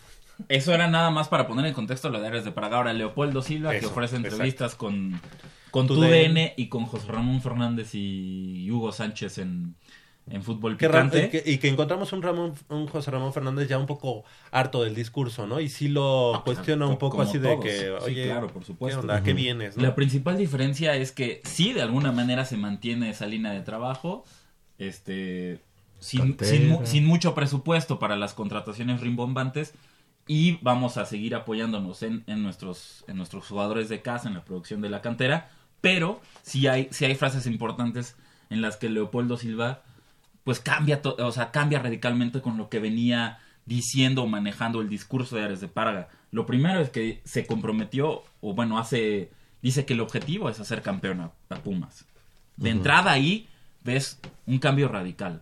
eso 0.50 0.74
era 0.74 0.88
nada 0.88 1.12
más 1.12 1.28
para 1.28 1.48
poner 1.48 1.66
en 1.68 1.74
contexto 1.74 2.10
lo 2.10 2.20
de 2.20 2.28
Ares 2.28 2.44
de 2.46 2.52
Praga. 2.52 2.78
Ahora, 2.78 2.94
Leopoldo 2.94 3.42
Silva, 3.42 3.72
que 3.72 3.86
ofrece 3.86 4.16
exacto. 4.16 4.36
entrevistas 4.36 4.76
con, 4.76 5.22
con 5.70 5.88
Tu 5.88 5.96
TUDN 5.96 6.10
DN. 6.10 6.54
y 6.58 6.68
con 6.70 6.86
José 6.86 7.08
Ramón 7.12 7.42
Fernández 7.42 7.92
y 7.94 8.70
Hugo 8.72 8.92
Sánchez 8.92 9.38
en, 9.38 9.76
en 10.30 10.44
Fútbol 10.44 10.78
Picante. 10.78 11.26
y, 11.26 11.30
que, 11.30 11.44
y 11.52 11.58
que 11.58 11.68
encontramos 11.68 12.14
un 12.14 12.22
Ramón, 12.22 12.54
un 12.70 12.88
José 12.88 13.12
Ramón 13.12 13.34
Fernández 13.34 13.68
ya 13.68 13.78
un 13.78 13.86
poco 13.88 14.24
harto 14.52 14.84
del 14.84 14.96
discurso, 14.96 15.48
¿no? 15.48 15.60
Y 15.60 15.68
sí 15.68 15.88
lo 15.88 16.36
Ah, 16.36 16.44
cuestiona 16.44 16.86
un 16.88 16.94
co- 16.94 17.00
poco 17.00 17.22
así 17.22 17.38
de 17.40 17.60
que, 17.60 17.72
Sí, 17.72 17.86
oye, 18.06 18.26
claro, 18.28 18.48
por 18.48 18.64
supuesto. 18.64 19.02
¿qué 19.02 19.08
onda? 19.08 19.24
¿Qué 19.24 19.34
vienes? 19.34 19.76
no? 19.76 19.84
La 19.84 19.96
principal 19.96 20.38
diferencia 20.38 20.96
es 20.96 21.12
que 21.12 21.42
sí, 21.44 21.74
de 21.74 21.82
alguna 21.82 22.12
manera 22.12 22.46
se 22.46 22.56
mantiene 22.58 23.10
esa 23.10 23.26
línea 23.26 23.52
de 23.52 23.62
trabajo, 23.62 24.24
este, 24.78 25.60
sin, 26.00 27.06
mucho 27.06 27.36
presupuesto 27.36 28.00
para 28.00 28.16
las 28.16 28.34
contrataciones 28.34 29.02
rimbombantes 29.02 29.74
y 30.28 30.60
vamos 30.62 30.98
a 30.98 31.06
seguir 31.06 31.36
apoyándonos 31.36 32.04
en, 32.04 32.24
en 32.28 32.42
nuestros, 32.44 33.04
en 33.08 33.18
nuestros 33.18 33.48
jugadores 33.48 33.90
de 33.90 34.02
casa, 34.02 34.28
en 34.30 34.36
la 34.36 34.46
producción 34.46 34.82
de 34.82 34.90
la 34.90 35.02
cantera, 35.02 35.50
pero 35.82 36.22
sí 36.44 36.68
hay, 36.68 36.88
sí 36.92 37.06
hay 37.06 37.16
frases 37.16 37.48
importantes 37.48 38.16
en 38.50 38.62
las 38.62 38.78
que 38.78 38.90
Leopoldo 38.90 39.38
Silva 39.38 39.82
pues 40.44 40.60
cambia, 40.60 41.02
o 41.04 41.32
sea, 41.32 41.52
cambia 41.52 41.80
radicalmente 41.80 42.42
con 42.42 42.58
lo 42.58 42.70
que 42.70 42.80
venía 42.80 43.40
diciendo 43.66 44.24
o 44.24 44.28
manejando 44.28 44.82
el 44.82 44.90
discurso 44.90 45.36
de 45.36 45.44
Ares 45.44 45.62
de 45.62 45.68
Parga. 45.68 46.10
Lo 46.32 46.46
primero 46.46 46.80
es 46.80 46.90
que 46.90 47.22
se 47.26 47.46
comprometió, 47.46 48.24
o 48.42 48.54
bueno, 48.54 48.80
hace, 48.80 49.32
dice 49.62 49.86
que 49.86 49.94
el 49.94 50.00
objetivo 50.02 50.50
es 50.50 50.60
hacer 50.60 50.82
campeón 50.82 51.22
a, 51.22 51.32
a 51.50 51.56
Pumas. 51.60 52.06
De 52.58 52.70
entrada 52.70 53.12
ahí 53.12 53.48
ves 53.84 54.20
un 54.46 54.60
cambio 54.60 54.88
radical. 54.88 55.42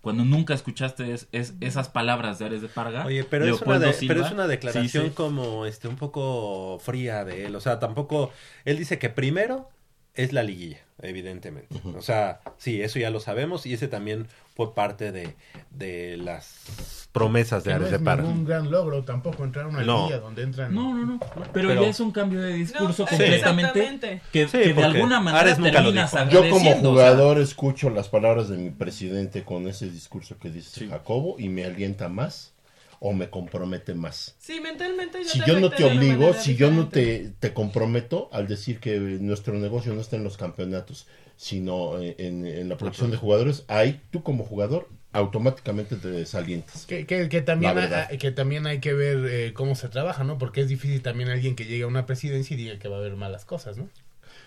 cuando 0.00 0.24
nunca 0.24 0.54
escuchaste 0.54 1.12
es, 1.12 1.26
es- 1.32 1.54
esas 1.60 1.88
palabras 1.88 2.38
de 2.38 2.44
Ares 2.44 2.62
de 2.62 2.68
Parga. 2.68 3.04
Oye, 3.06 3.24
pero 3.24 3.44
es, 3.44 3.50
una 3.50 3.56
Leopoldo 3.58 3.86
de- 3.88 3.92
Silva, 3.94 4.14
pero 4.14 4.26
es 4.26 4.32
una 4.32 4.46
declaración 4.46 5.04
sí, 5.04 5.08
sí. 5.08 5.14
como 5.16 5.66
este 5.66 5.88
un 5.88 5.96
poco 5.96 6.78
fría 6.78 7.24
de 7.24 7.46
él. 7.46 7.56
O 7.56 7.60
sea, 7.60 7.80
tampoco. 7.80 8.30
Él 8.64 8.78
dice 8.78 8.98
que 9.00 9.08
primero 9.10 9.68
es 10.16 10.32
la 10.32 10.42
liguilla, 10.42 10.78
evidentemente. 11.02 11.76
O 11.96 12.02
sea, 12.02 12.40
sí, 12.58 12.80
eso 12.82 12.98
ya 12.98 13.10
lo 13.10 13.20
sabemos 13.20 13.66
y 13.66 13.74
ese 13.74 13.88
también 13.88 14.26
fue 14.54 14.74
parte 14.74 15.12
de, 15.12 15.34
de 15.70 16.16
las 16.16 17.08
promesas 17.12 17.64
de 17.64 17.70
no 17.70 17.76
Ares 17.76 17.86
es 17.86 17.92
de 17.92 17.98
Parga. 18.04 18.22
ningún 18.24 18.44
gran 18.44 18.70
logro 18.70 19.02
tampoco 19.04 19.44
entrar 19.44 19.66
a 19.66 19.68
una 19.68 19.82
No. 19.82 19.98
liguilla 20.04 20.18
donde 20.20 20.42
entran. 20.42 20.74
No, 20.74 20.94
no, 20.94 21.04
no. 21.06 21.20
Pero, 21.52 21.68
Pero- 21.68 21.82
ya 21.82 21.88
es 21.88 22.00
un 22.00 22.10
cambio 22.10 22.40
de 22.42 22.52
discurso 22.54 23.04
No, 23.04 23.08
completamente 23.08 24.20
que, 24.32 24.48
Sí, 24.48 24.58
que 24.58 24.74
de 24.74 24.84
alguna 24.84 25.20
manera 25.20 25.40
Ares 25.40 25.58
nunca 25.58 25.80
lo 25.80 25.88
terminas 25.92 26.10
dijo. 26.12 26.24
Yo 26.30 26.40
como 26.40 26.56
agradeciendo, 26.56 26.92
o 26.92 26.96
sea, 26.96 27.10
jugador 27.10 27.38
escucho 27.40 27.90
las 27.90 28.08
palabras 28.08 28.48
de 28.48 28.56
mi 28.58 28.70
presidente 28.70 29.44
con 29.44 29.66
ese 29.68 29.90
discurso 29.90 30.38
que 30.38 30.50
dice 30.50 30.88
Jacobo 30.88 31.36
y 31.38 31.48
me 31.48 31.64
alienta 31.64 32.08
más 32.08 32.52
o 33.00 33.12
me 33.12 33.30
compromete 33.30 33.94
más. 33.94 34.34
Sí, 34.38 34.60
mentalmente 34.60 35.24
Si 35.24 35.40
te 35.40 35.46
yo 35.46 35.60
no 35.60 35.70
te 35.70 35.84
obligo, 35.84 36.32
si 36.34 36.56
yo 36.56 36.70
no 36.70 36.88
te, 36.88 37.32
te 37.40 37.52
comprometo 37.52 38.28
al 38.32 38.46
decir 38.48 38.78
que 38.80 38.98
nuestro 38.98 39.54
negocio 39.54 39.92
no 39.94 40.00
está 40.00 40.16
en 40.16 40.24
los 40.24 40.36
campeonatos, 40.36 41.06
sino 41.36 42.00
en, 42.00 42.14
en- 42.18 42.46
en 42.46 42.68
la 42.68 42.76
producción 42.76 43.10
de 43.10 43.16
jugadores, 43.16 43.64
ahí 43.68 44.00
tú 44.10 44.22
como 44.22 44.44
jugador 44.44 44.88
automáticamente 45.12 45.96
te 45.96 46.08
desalientas. 46.08 46.86
Que, 46.86 47.06
que, 47.06 47.28
que 47.28 47.40
también 47.42 47.76
hay, 48.10 48.18
que 48.18 48.30
también 48.32 48.66
hay 48.66 48.80
que 48.80 48.92
ver 48.92 49.18
eh, 49.28 49.52
cómo 49.54 49.74
se 49.74 49.88
trabaja, 49.88 50.24
¿no? 50.24 50.38
Porque 50.38 50.60
es 50.60 50.68
difícil 50.68 51.02
también 51.02 51.28
alguien 51.30 51.56
que 51.56 51.64
llegue 51.64 51.84
a 51.84 51.86
una 51.86 52.06
presidencia 52.06 52.54
y 52.54 52.56
diga 52.58 52.78
que 52.78 52.88
va 52.88 52.96
a 52.96 53.00
haber 53.00 53.16
malas 53.16 53.44
cosas, 53.44 53.76
¿no? 53.78 53.88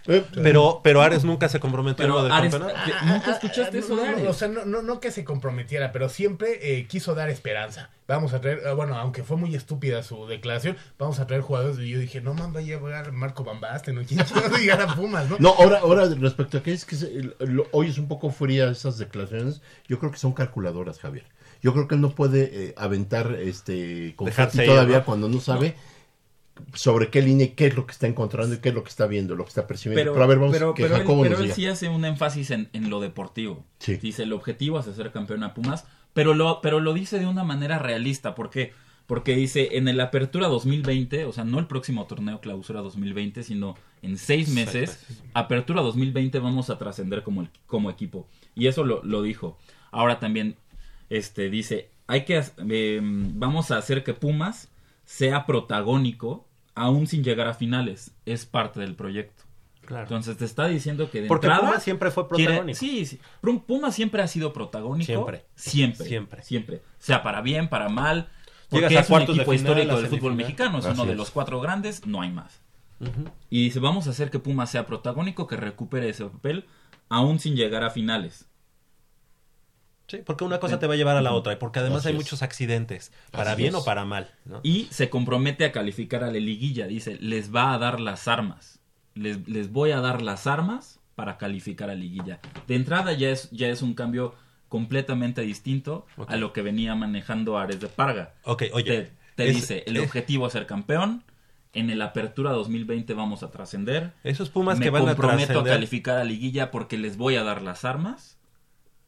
Pero, 0.06 0.82
pero 0.84 1.02
Ares 1.02 1.24
nunca 1.24 1.50
se 1.50 1.60
comprometió 1.60 2.06
en 2.06 2.12
lo 2.12 2.24
del 2.24 2.32
Ares- 2.32 2.52
campeonato. 2.52 2.80
que- 2.86 3.06
¿Nunca 3.06 3.32
escuchaste 3.32 3.78
Ah, 3.78 3.80
eso 3.80 3.96
no, 3.96 4.02
de 4.02 4.08
no, 4.12 4.18
Ares? 4.18 4.28
O 4.30 4.34
sea, 4.34 4.48
no, 4.48 4.66
no, 4.66 4.82
no 4.82 5.00
que 5.00 5.12
se 5.12 5.24
comprometiera, 5.24 5.92
pero 5.92 6.10
siempre 6.10 6.78
eh, 6.80 6.88
quiso 6.88 7.16
dar 7.16 7.30
esperanza. 7.30 7.90
Vamos 8.08 8.34
a 8.34 8.42
traer, 8.42 8.62
eh, 8.66 8.74
bueno, 8.74 8.96
aunque 8.98 9.24
fue 9.24 9.38
muy 9.38 9.54
estúpida 9.56 10.02
su 10.02 10.26
declaración, 10.26 10.78
vamos 10.98 11.20
a 11.20 11.28
traer 11.28 11.42
jugadores. 11.44 11.78
Y 11.80 11.90
yo 11.90 12.00
dije, 12.00 12.22
no, 12.22 12.34
man, 12.34 12.56
va 12.56 12.60
a 12.60 12.64
llegar 12.64 13.12
Marco 13.12 13.44
Bambaste, 13.44 13.94
¿no? 13.94 14.02
¿Quién 14.04 14.20
va 14.22 14.56
a 14.56 14.60
llegar 14.60 14.82
a 14.82 14.96
Pumas, 14.96 15.30
no? 15.30 15.36
No, 15.40 15.50
ahora, 15.50 15.80
ahora 15.80 16.06
respecto 16.06 16.58
a 16.58 16.64
que 16.64 16.74
es 16.74 16.86
que 16.86 16.96
se- 16.96 17.12
lo- 17.40 17.68
hoy 17.72 17.90
es 17.90 17.98
un 18.00 18.08
poco 18.08 18.32
fría 18.32 18.70
esas 18.72 18.98
declaraciones, 18.98 19.62
yo 19.88 20.00
creo 20.00 20.12
que 20.12 20.18
son 20.18 20.34
calculadoras, 20.34 21.00
Javier. 21.00 21.26
Yo 21.62 21.74
creo 21.74 21.90
que 21.90 21.96
él 21.96 22.02
no 22.02 22.12
puede 22.12 22.50
eh, 22.70 22.74
aventar 22.78 23.34
este 23.34 24.14
confeti 24.16 24.62
ir, 24.62 24.66
todavía 24.66 25.00
¿no? 25.00 25.06
cuando 25.06 25.28
no 25.28 25.42
sabe 25.42 25.76
sobre 26.74 27.10
qué 27.10 27.22
línea 27.22 27.48
y 27.48 27.50
qué 27.50 27.68
es 27.68 27.76
lo 27.76 27.86
que 27.86 27.92
está 27.92 28.08
encontrando 28.08 28.56
y 28.56 28.60
qué 28.60 28.70
es 28.70 28.76
lo 28.76 28.84
que 28.84 28.90
está 28.90 29.08
viendo, 29.08 29.36
lo 29.36 29.44
que 29.44 29.50
está 29.50 29.68
percibiendo. 29.68 30.00
Pero, 30.02 30.14
Pero, 30.14 30.24
a 30.24 30.28
ver, 30.28 30.38
vamos 30.40 30.54
pero, 30.54 30.74
que 30.74 30.84
pero 30.84 30.96
él, 30.96 31.02
Jacobo 31.02 31.22
pero 31.24 31.36
nos 31.38 31.46
él 31.46 31.54
sí 31.54 31.66
hace 31.68 31.90
un 31.90 32.06
énfasis 32.06 32.52
en, 32.52 32.70
en 32.74 32.90
lo 32.90 33.00
deportivo. 33.00 33.66
Sí. 33.80 33.98
Dice, 33.98 34.24
el 34.24 34.34
objetivo 34.34 34.80
es 34.80 34.88
hacer 34.88 35.12
campeón 35.12 35.44
a 35.44 35.54
Pumas, 35.54 35.86
pero 36.14 36.34
lo, 36.34 36.62
pero 36.62 36.80
lo 36.80 36.94
dice 36.94 37.20
de 37.20 37.26
una 37.28 37.44
manera 37.44 37.80
realista. 37.80 38.36
¿Por 38.36 38.50
qué? 38.50 38.74
Porque 39.08 39.36
dice, 39.36 39.70
en 39.78 39.88
el 39.88 40.00
Apertura 40.02 40.48
2020, 40.48 41.26
o 41.26 41.32
sea, 41.34 41.44
no 41.44 41.58
el 41.58 41.66
próximo 41.66 42.06
torneo 42.06 42.42
Clausura 42.42 42.82
2020, 42.82 43.42
sino 43.42 43.76
en 44.04 44.18
seis 44.18 44.50
meses, 44.50 45.04
Apertura 45.34 45.82
2020 45.82 46.38
vamos 46.40 46.70
a 46.70 46.78
trascender 46.78 47.24
como, 47.24 47.42
el- 47.42 47.50
como 47.66 47.90
equipo. 47.90 48.28
Y 48.54 48.68
eso 48.68 48.84
lo, 48.84 49.04
lo 49.04 49.24
dijo. 49.24 49.58
Ahora 49.92 50.20
también 50.20 50.58
este, 51.10 51.50
dice, 51.50 51.90
hay 52.06 52.24
que, 52.26 52.44
eh, 52.70 53.00
vamos 53.02 53.72
a 53.72 53.78
hacer 53.78 54.04
que 54.04 54.14
Pumas 54.14 54.70
sea 55.06 55.48
protagónico 55.48 56.48
aún 56.80 57.08
sin 57.08 57.24
llegar 57.24 57.48
a 57.48 57.54
finales. 57.54 58.12
Es 58.26 58.46
parte 58.46 58.80
del 58.80 58.96
proyecto. 58.96 59.44
Claro. 59.86 60.04
Entonces 60.04 60.38
te 60.38 60.46
está 60.46 60.68
diciendo 60.68 61.10
que 61.10 61.22
de 61.22 61.28
Porque 61.28 61.48
entrada 61.48 61.68
Pumas 61.68 61.84
siempre 61.84 62.12
fue 62.12 62.28
quiere- 62.28 62.46
protagónico. 62.54 62.78
sí, 62.80 63.06
sí. 63.06 63.20
Pum- 63.42 63.64
Pumas 63.66 63.96
siempre 63.96 64.22
ha 64.22 64.28
sido 64.28 64.54
protagónico. 64.54 65.06
Siempre. 65.06 65.46
Siempre. 65.56 66.06
Siempre. 66.08 66.44
Siempre. 66.44 66.82
Sea 67.00 67.24
para 67.24 67.42
bien, 67.42 67.70
para 67.70 67.90
mal. 67.90 68.30
Porque 68.70 68.88
Llegas 68.90 69.10
a 69.10 69.16
es 69.16 69.22
un 69.22 69.26
de 69.26 69.34
equipo 69.34 69.52
final, 69.52 69.56
histórico 69.56 69.96
del 70.02 70.08
fútbol 70.08 70.36
mexicano. 70.36 70.78
Es 70.78 70.86
uno 70.86 71.06
de 71.06 71.12
es. 71.14 71.18
los 71.18 71.32
cuatro 71.32 71.60
grandes. 71.60 72.06
No 72.06 72.22
hay 72.22 72.30
más. 72.32 72.62
Y 73.50 73.64
dice, 73.64 73.80
vamos 73.80 74.06
a 74.08 74.12
hacer 74.12 74.30
que 74.30 74.38
Pumas 74.40 74.70
sea 74.70 74.86
protagónico, 74.86 75.48
que 75.48 75.56
recupere 75.56 76.10
ese 76.10 76.26
papel, 76.26 76.66
aún 77.08 77.40
sin 77.40 77.56
llegar 77.56 77.84
a 77.84 77.90
finales. 77.90 78.48
Sí, 80.10 80.18
porque 80.26 80.44
una 80.44 80.60
cosa 80.60 80.80
te 80.80 80.88
va 80.88 80.96
a 80.96 80.98
llevar 80.98 81.16
a 81.18 81.22
la 81.22 81.32
otra, 81.34 81.54
y 81.54 81.56
porque 81.58 81.80
además 81.80 82.00
Así 82.00 82.10
hay 82.10 82.16
es. 82.16 82.20
muchos 82.22 82.42
accidentes, 82.44 83.12
para 83.32 83.52
Así 83.54 83.62
bien 83.62 83.76
es. 83.76 83.82
o 83.82 83.86
para 83.86 84.04
mal. 84.06 84.32
¿no? 84.46 84.60
Y 84.64 84.88
se 84.92 85.10
compromete 85.10 85.64
a 85.66 85.72
calificar 85.72 86.24
a 86.24 86.28
la 86.28 86.34
liguilla. 86.40 86.88
Dice, 86.88 87.18
les 87.22 87.54
va 87.54 87.74
a 87.74 87.78
dar 87.78 88.00
las 88.00 88.28
armas. 88.28 88.80
Les, 89.14 89.48
les 89.48 89.72
voy 89.72 89.92
a 89.92 90.00
dar 90.02 90.22
las 90.22 90.48
armas 90.48 91.00
para 91.16 91.38
calificar 91.38 91.90
a 91.90 91.96
liguilla. 91.96 92.40
De 92.68 92.76
entrada 92.76 93.14
ya 93.14 93.30
es, 93.30 93.50
ya 93.52 93.68
es 93.68 93.82
un 93.82 93.94
cambio 93.94 94.34
completamente 94.70 95.42
distinto 95.42 96.06
a 96.28 96.36
lo 96.38 96.54
que 96.54 96.62
venía 96.62 96.96
manejando 96.96 97.58
Ares 97.58 97.80
de 97.80 97.88
Parga. 97.88 98.34
Ok, 98.44 98.64
oye, 98.74 98.84
Te, 99.04 99.12
te 99.36 99.50
es- 99.50 99.56
dice, 99.56 99.84
el 99.88 99.98
es- 99.98 100.04
objetivo 100.04 100.48
es 100.48 100.54
ser 100.54 100.66
campeón. 100.66 101.24
En 101.74 101.92
el 101.92 102.02
Apertura 102.02 102.52
2020 102.52 103.14
vamos 103.14 103.44
a 103.44 103.52
trascender. 103.52 104.14
Esos 104.24 104.50
Pumas 104.50 104.80
Me 104.80 104.86
que 104.86 104.90
van 104.90 105.04
a 105.04 105.06
comprometo 105.10 105.44
a 105.44 105.46
trascender. 105.48 105.74
calificar 105.74 106.18
a 106.18 106.24
liguilla 106.24 106.72
porque 106.72 106.98
les 106.98 107.16
voy 107.18 107.36
a 107.36 107.44
dar 107.44 107.62
las 107.62 107.86
armas 107.86 108.39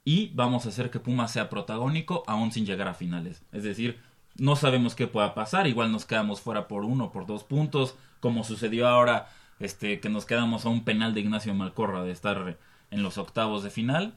y 0.03 0.31
vamos 0.33 0.65
a 0.65 0.69
hacer 0.69 0.89
que 0.89 0.99
Pumas 0.99 1.31
sea 1.31 1.49
protagónico 1.49 2.23
aún 2.27 2.51
sin 2.51 2.65
llegar 2.65 2.87
a 2.87 2.93
finales. 2.93 3.43
Es 3.51 3.63
decir, 3.63 3.99
no 4.37 4.55
sabemos 4.55 4.95
qué 4.95 5.07
pueda 5.07 5.33
pasar, 5.33 5.67
igual 5.67 5.91
nos 5.91 6.05
quedamos 6.05 6.41
fuera 6.41 6.67
por 6.67 6.83
uno, 6.85 7.11
por 7.11 7.25
dos 7.25 7.43
puntos, 7.43 7.95
como 8.19 8.43
sucedió 8.43 8.87
ahora, 8.87 9.29
este, 9.59 9.99
que 9.99 10.09
nos 10.09 10.25
quedamos 10.25 10.65
a 10.65 10.69
un 10.69 10.83
penal 10.83 11.13
de 11.13 11.21
Ignacio 11.21 11.53
Malcorra 11.53 12.03
de 12.03 12.11
estar 12.11 12.57
en 12.89 13.03
los 13.03 13.17
octavos 13.17 13.63
de 13.63 13.69
final. 13.69 14.13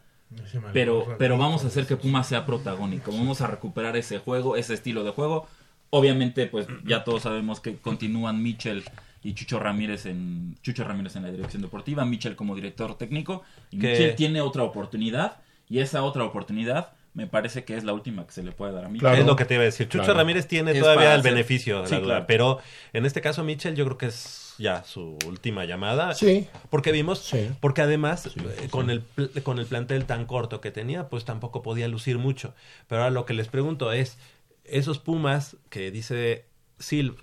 Pero, 0.72 1.04
pero 1.18 1.38
vamos 1.38 1.64
a 1.64 1.66
hacer 1.68 1.86
que 1.86 1.96
Pumas 1.96 2.26
sea 2.26 2.46
protagónico, 2.46 3.12
vamos 3.12 3.40
a 3.40 3.46
recuperar 3.46 3.96
ese 3.96 4.18
juego, 4.18 4.56
ese 4.56 4.74
estilo 4.74 5.04
de 5.04 5.10
juego. 5.10 5.46
Obviamente, 5.90 6.46
pues 6.46 6.66
ya 6.84 7.04
todos 7.04 7.22
sabemos 7.22 7.60
que 7.60 7.76
continúan 7.76 8.42
Mitchell 8.42 8.82
y 9.22 9.34
Chucho 9.34 9.60
Ramírez 9.60 10.06
en 10.06 10.56
Chucho 10.62 10.82
Ramírez 10.82 11.14
en 11.16 11.22
la 11.22 11.30
dirección 11.30 11.62
deportiva, 11.62 12.04
Mitchell 12.04 12.34
como 12.36 12.54
director 12.56 12.96
técnico 12.96 13.42
y 13.70 13.78
Que- 13.78 13.90
Mitchell 13.90 14.14
tiene 14.16 14.40
otra 14.40 14.64
oportunidad 14.64 15.36
y 15.68 15.78
esa 15.80 16.02
otra 16.02 16.24
oportunidad 16.24 16.92
me 17.14 17.26
parece 17.28 17.64
que 17.64 17.76
es 17.76 17.84
la 17.84 17.92
última 17.92 18.26
que 18.26 18.32
se 18.32 18.42
le 18.42 18.50
puede 18.50 18.72
dar 18.72 18.86
a 18.86 18.88
Mitchell. 18.88 19.14
es 19.14 19.24
lo 19.24 19.36
que 19.36 19.44
te 19.44 19.54
iba 19.54 19.62
a 19.62 19.66
decir. 19.66 19.88
Chucho 19.88 20.02
Claro. 20.04 20.18
Ramírez 20.18 20.48
tiene 20.48 20.72
Es 20.72 20.80
todavía 20.80 21.14
el 21.14 21.22
beneficio 21.22 21.82
de 21.82 21.86
Sí, 21.88 21.94
la 21.94 22.00
duda, 22.00 22.08
claro. 22.14 22.24
pero 22.26 22.58
en 22.92 23.06
este 23.06 23.20
caso 23.20 23.44
Mitchell 23.44 23.76
yo 23.76 23.84
creo 23.84 23.98
que 23.98 24.06
es 24.06 24.54
ya 24.58 24.82
su 24.84 25.16
última 25.26 25.64
llamada. 25.64 26.14
Sí. 26.14 26.48
Porque 26.70 26.90
vimos, 26.90 27.32
porque 27.60 27.82
además 27.82 28.26
eh, 28.26 28.68
con 28.68 28.90
el 28.90 29.04
con 29.44 29.58
el 29.60 29.66
plantel 29.66 30.06
tan 30.06 30.26
corto 30.26 30.60
que 30.60 30.72
tenía, 30.72 31.08
pues 31.08 31.24
tampoco 31.24 31.62
podía 31.62 31.86
lucir 31.86 32.18
mucho. 32.18 32.52
Pero 32.88 33.02
ahora 33.02 33.12
lo 33.12 33.24
que 33.26 33.34
les 33.34 33.46
pregunto 33.46 33.92
es 33.92 34.18
esos 34.64 34.98
Pumas 34.98 35.56
que 35.70 35.92
dice 35.92 36.46
Sil- 36.82 37.14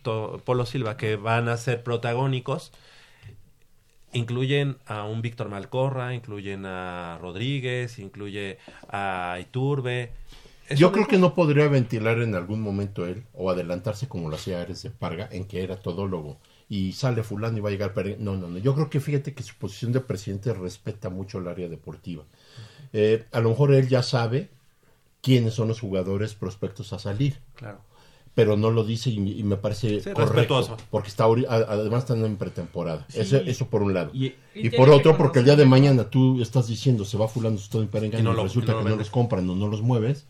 Polo 0.46 0.66
Silva 0.66 0.96
que 0.96 1.18
van 1.18 1.50
a 1.50 1.58
ser 1.58 1.84
protagónicos 1.84 2.72
incluyen 4.14 4.78
a 4.86 5.04
un 5.04 5.22
Víctor 5.22 5.50
Malcorra, 5.50 6.14
incluyen 6.14 6.66
a 6.66 7.18
Rodríguez, 7.22 8.00
incluye 8.00 8.58
a 8.90 9.38
Iturbe. 9.42 10.12
¿Es 10.70 10.80
Yo 10.80 10.92
creo 10.92 11.08
que 11.08 11.18
no 11.18 11.34
podría 11.34 11.68
ventilar 11.68 12.20
en 12.22 12.34
algún 12.36 12.62
momento 12.62 13.06
él 13.06 13.24
o 13.34 13.50
adelantarse 13.50 14.08
como 14.08 14.30
lo 14.30 14.36
hacía 14.36 14.62
Ares 14.62 14.84
de 14.84 14.90
Parga 14.90 15.28
en 15.32 15.46
que 15.46 15.64
era 15.64 15.76
todólogo 15.78 16.38
y 16.70 16.94
sale 16.94 17.24
fulano 17.24 17.58
y 17.58 17.62
va 17.62 17.68
a 17.70 17.72
llegar 17.74 17.94
Pere- 17.94 18.18
no 18.18 18.36
no 18.38 18.48
no 18.48 18.58
yo 18.58 18.74
creo 18.74 18.90
que 18.90 19.02
fíjate 19.02 19.34
que 19.34 19.44
su 19.44 19.56
posición 19.56 19.92
de 19.92 20.00
presidente 20.00 20.54
respeta 20.54 21.10
mucho 21.10 21.40
el 21.40 21.48
área 21.50 21.68
deportiva 21.68 22.24
Eh, 22.94 23.26
a 23.34 23.40
lo 23.42 23.50
mejor 23.50 23.74
él 23.74 23.90
ya 23.90 24.02
sabe 24.04 24.50
quiénes 25.22 25.54
son 25.54 25.68
los 25.68 25.80
jugadores 25.82 26.34
prospectos 26.36 26.94
a 26.94 27.00
salir 27.00 27.40
Claro. 27.56 27.80
Pero 28.34 28.56
no 28.58 28.72
lo 28.72 28.84
dice 28.86 29.10
y, 29.10 29.40
y 29.40 29.44
me 29.44 29.58
parece 29.58 30.00
Sí, 30.00 30.12
correcto 30.12 30.34
respetuoso. 30.34 30.78
porque 30.90 31.10
está 31.10 31.26
además 31.26 32.00
están 32.04 32.24
en 32.26 32.38
pretemporada 32.38 33.06
Sí. 33.10 33.20
eso, 33.20 33.38
eso 33.38 33.68
por 33.68 33.84
un 33.84 33.94
lado 33.94 34.12
Y- 34.14 34.28
y, 34.56 34.68
y 34.68 34.70
por 34.70 34.90
otro 34.90 35.12
que 35.14 35.18
porque 35.18 35.40
el 35.40 35.46
día 35.46 35.56
de 35.56 35.66
mañana 35.66 36.06
tú 36.06 36.42
estás 36.42 36.68
diciendo 36.68 37.04
se 37.06 37.18
va 37.18 37.28
fulano 37.28 37.58
se 37.58 37.66
está 37.66 37.78
en 37.80 37.90
no 38.24 38.32
y 38.32 38.36
lo- 38.36 38.44
resulta 38.44 38.72
y 38.72 38.76
no 38.76 38.80
lo 38.80 38.86
que 38.86 38.90
no 38.92 38.96
los 38.98 39.10
compran 39.10 39.50
o 39.50 39.56
no 39.56 39.68
los 39.68 39.82
mueves 39.82 40.26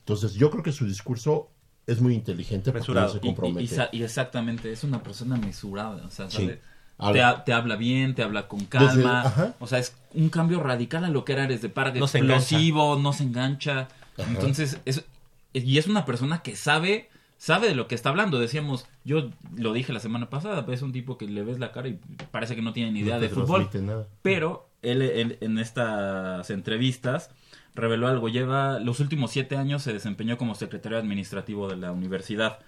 entonces 0.00 0.34
yo 0.34 0.50
creo 0.50 0.62
que 0.62 0.72
su 0.72 0.86
discurso 0.86 1.48
es 1.86 2.00
muy 2.00 2.14
inteligente 2.14 2.70
porque 2.70 2.92
no 2.92 3.08
se 3.08 3.16
Y- 3.16 3.18
y- 3.18 3.20
compromete 3.20 3.88
y 3.92 4.02
exactamente, 4.04 4.70
es 4.70 4.84
una 4.84 5.02
persona 5.02 5.36
mesurada. 5.36 6.04
O 6.06 6.10
sea. 6.10 6.28
Te, 6.28 7.20
ha- 7.22 7.42
te 7.42 7.52
habla 7.52 7.74
bien, 7.74 8.14
te 8.14 8.22
habla 8.22 8.46
con 8.46 8.60
Desde- 8.60 8.68
calma. 9.02 9.54
o 9.58 9.66
sea, 9.66 9.80
es 9.80 9.92
un 10.14 10.28
cambio 10.28 10.60
radical 10.60 11.04
a 11.04 11.08
lo 11.08 11.24
que 11.24 11.32
era 11.32 11.42
Ares 11.42 11.60
de 11.60 11.68
Parga. 11.68 11.98
No 11.98 12.06
se 12.06 12.18
explosivo, 12.18 12.96
no 13.00 13.12
se 13.12 13.24
engancha. 13.24 13.88
Ajá. 14.16 14.30
Entonces, 14.30 14.78
es, 14.84 15.04
y 15.52 15.78
es 15.78 15.88
una 15.88 16.04
persona 16.04 16.42
que 16.42 16.54
sabe 16.54 17.08
sabe 17.42 17.66
de 17.66 17.74
lo 17.74 17.88
que 17.88 17.96
está 17.96 18.10
hablando. 18.10 18.38
Decíamos, 18.38 18.86
yo 19.04 19.30
lo 19.56 19.72
dije 19.72 19.92
la 19.92 19.98
semana 19.98 20.30
pasada, 20.30 20.64
es 20.72 20.80
un 20.82 20.92
tipo 20.92 21.18
que 21.18 21.26
le 21.26 21.42
ves 21.42 21.58
la 21.58 21.72
cara 21.72 21.88
y 21.88 21.98
parece 22.30 22.54
que 22.54 22.62
no 22.62 22.72
tiene 22.72 22.92
ni 22.92 23.00
idea 23.00 23.16
No 23.16 23.20
de 23.20 23.28
fútbol. 23.30 23.68
nada. 23.82 24.06
Pero 24.22 24.68
él, 24.82 25.02
él 25.02 25.38
en 25.40 25.58
estas 25.58 26.50
entrevistas 26.50 27.30
reveló 27.74 28.06
algo. 28.06 28.28
Lleva 28.28 28.78
los 28.78 29.00
últimos 29.00 29.32
siete 29.32 29.56
años 29.56 29.82
se 29.82 29.92
desempeñó 29.92 30.38
como 30.38 30.54
secretario 30.54 30.98
administrativo 30.98 31.68
de 31.68 31.76
la 31.78 31.90
universidad. 31.90 32.60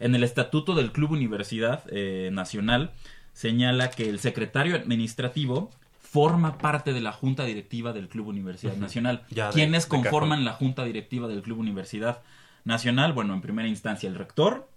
En 0.00 0.14
el 0.14 0.24
estatuto 0.24 0.74
del 0.74 0.92
Club 0.92 1.10
Universidad 1.10 1.84
eh, 1.90 2.30
Nacional 2.32 2.92
señala 3.34 3.90
que 3.90 4.08
el 4.08 4.18
secretario 4.18 4.76
administrativo 4.76 5.70
forma 6.00 6.56
parte 6.56 6.94
de 6.94 7.00
la 7.02 7.12
junta 7.12 7.44
directiva 7.44 7.92
del 7.92 8.08
Club 8.08 8.28
Universidad. 8.28 8.76
Nacional. 8.76 9.24
Ya 9.30 9.48
de- 9.48 9.52
¿Quiénes 9.52 9.84
de 9.84 9.88
conforman 9.90 10.38
cajón. 10.38 10.44
la 10.46 10.52
junta 10.54 10.84
directiva 10.84 11.28
del 11.28 11.42
Club 11.42 11.58
Universidad 11.58 12.22
Nacional? 12.64 13.12
Bueno, 13.12 13.34
en 13.34 13.40
primera 13.40 13.68
instancia 13.68 14.08
el 14.08 14.14
rector, 14.14 14.68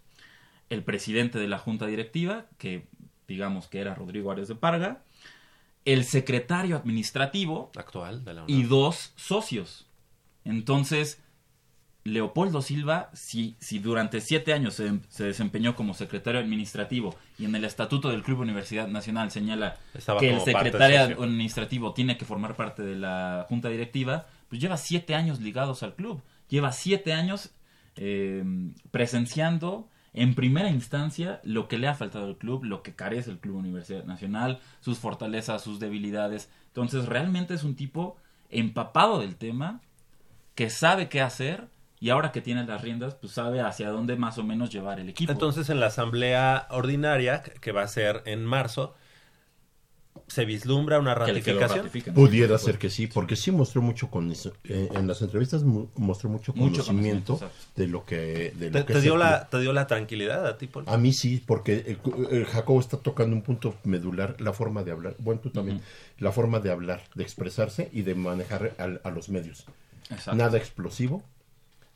el 0.70 0.84
presidente 0.84 1.40
de 1.40 1.48
la 1.48 1.60
junta 1.60 1.86
directiva, 1.86 2.46
que 2.58 2.88
digamos 3.28 3.68
que 3.68 3.80
era 3.80 3.96
Rodrigo 3.96 4.32
Ares 4.32 4.48
de 4.48 4.56
Parga, 4.56 5.02
el 5.86 6.04
secretario 6.04 6.76
administrativo 6.78 7.72
actual 7.76 8.26
de 8.26 8.34
la 8.34 8.44
y 8.48 8.64
dos 8.64 9.14
socios. 9.16 9.86
Entonces, 10.44 11.22
Leopoldo 12.04 12.62
Silva, 12.62 13.10
si, 13.14 13.56
si 13.60 13.80
durante 13.80 14.22
siete 14.22 14.54
años 14.54 14.76
se, 14.76 15.00
se 15.10 15.24
desempeñó 15.24 15.76
como 15.76 15.96
secretario 15.96 16.40
administrativo 16.40 17.16
y 17.40 17.46
en 17.46 17.56
el 17.56 17.66
estatuto 17.66 18.10
del 18.10 18.22
Club 18.22 18.42
Universidad 18.42 18.88
Nacional 18.88 19.32
señala 19.32 19.78
Estaba 19.94 20.20
que 20.20 20.34
el 20.34 20.42
secretario 20.42 21.24
administrativo 21.24 21.94
tiene 21.94 22.18
que 22.18 22.26
formar 22.26 22.56
parte 22.56 22.84
de 22.84 22.96
la 22.96 23.48
junta 23.50 23.70
directiva, 23.70 24.28
pues 24.50 24.62
lleva 24.62 24.78
siete 24.78 25.16
años 25.16 25.40
ligados 25.40 25.82
al 25.82 25.96
club. 25.96 26.22
Lleva 26.48 26.72
siete 26.72 27.12
años 27.12 27.52
eh, 27.96 28.44
presenciando 28.92 29.90
en 30.14 30.34
primera 30.34 30.70
instancia 30.70 31.42
lo 31.44 31.68
que 31.68 31.78
le 31.78 31.88
ha 31.88 31.94
faltado 31.94 32.26
al 32.26 32.38
club, 32.38 32.64
lo 32.64 32.84
que 32.84 32.96
carece 32.96 33.32
el 33.32 33.40
Club 33.40 33.58
Universidad 33.58 34.06
Nacional, 34.06 34.60
sus 34.80 34.98
fortalezas, 34.98 35.62
sus 35.62 35.80
debilidades. 35.80 36.50
Entonces 36.68 37.06
realmente 37.06 37.54
es 37.54 37.64
un 37.64 37.76
tipo 37.76 38.16
empapado 38.50 39.20
del 39.20 39.36
tema, 39.36 39.82
que 40.56 40.70
sabe 40.70 41.10
qué 41.10 41.22
hacer 41.22 41.68
y 42.00 42.10
ahora 42.10 42.32
que 42.32 42.42
tiene 42.42 42.66
las 42.66 42.82
riendas, 42.82 43.16
pues 43.16 43.34
sabe 43.34 43.62
hacia 43.62 43.90
dónde 43.90 44.16
más 44.16 44.38
o 44.38 44.44
menos 44.44 44.70
llevar 44.70 45.00
el 45.00 45.10
equipo. 45.10 45.32
Entonces, 45.32 45.70
en 45.70 45.80
la 45.80 45.88
asamblea 45.88 46.68
ordinaria, 46.70 47.42
que 47.42 47.72
va 47.72 47.84
a 47.84 47.88
ser 47.88 48.22
en 48.26 48.46
marzo, 48.46 48.96
se 50.28 50.44
vislumbra 50.46 50.98
una 51.00 51.14
Que 51.14 51.42
que 51.42 51.54
ratificación. 51.54 52.16
Pudiera 52.16 52.58
ser 52.58 52.78
que 52.80 52.90
sí, 52.90 53.08
porque 53.08 53.36
sí 53.36 53.52
mostró 53.52 53.82
mucho 53.82 54.10
con 54.10 54.32
eso, 54.32 54.54
eh, 54.64 54.90
en 54.94 55.08
las 55.08 55.22
entrevistas 55.22 55.64
mu- 55.64 55.88
mostró 55.96 56.30
mucho 56.30 56.52
Mucho 56.54 56.84
conocimiento 56.84 57.38
conocimiento, 57.38 57.56
de 57.76 57.88
lo 57.88 58.06
que 58.06 58.54
de 58.58 58.72
¿Te, 58.72 58.80
lo 58.80 58.86
que 58.86 58.94
te 58.94 59.02
dio 59.02 59.14
el 59.14 59.20
la. 59.20 59.48
¿Te 59.48 59.60
dio 59.60 59.72
la 59.74 59.88
tranquilidad 59.88 60.48
a 60.48 60.58
ti, 60.58 60.68
Paul? 60.68 60.86
A 60.88 60.98
mí 60.98 61.14
sí, 61.14 61.44
porque 61.46 61.74
el, 61.86 62.00
el 62.32 62.46
Jacobo 62.46 62.80
está 62.80 62.98
tocando 62.98 63.36
un 63.36 63.42
punto 63.44 63.76
medular, 63.84 64.36
la 64.42 64.52
forma 64.54 64.84
de 64.84 64.92
hablar, 64.92 65.16
bueno, 65.20 65.42
tú 65.42 65.52
también, 65.52 65.82
la 66.20 66.32
forma 66.32 66.60
de 66.60 66.72
hablar, 66.72 67.04
de 67.14 67.24
expresarse 67.24 67.90
y 67.94 68.02
de 68.02 68.16
manejar 68.16 68.74
al- 68.78 69.02
a, 69.04 69.12
los 69.12 69.30
medios. 69.30 69.66
Exacto. 70.10 70.36
Nada 70.36 70.58
explosivo, 70.58 71.24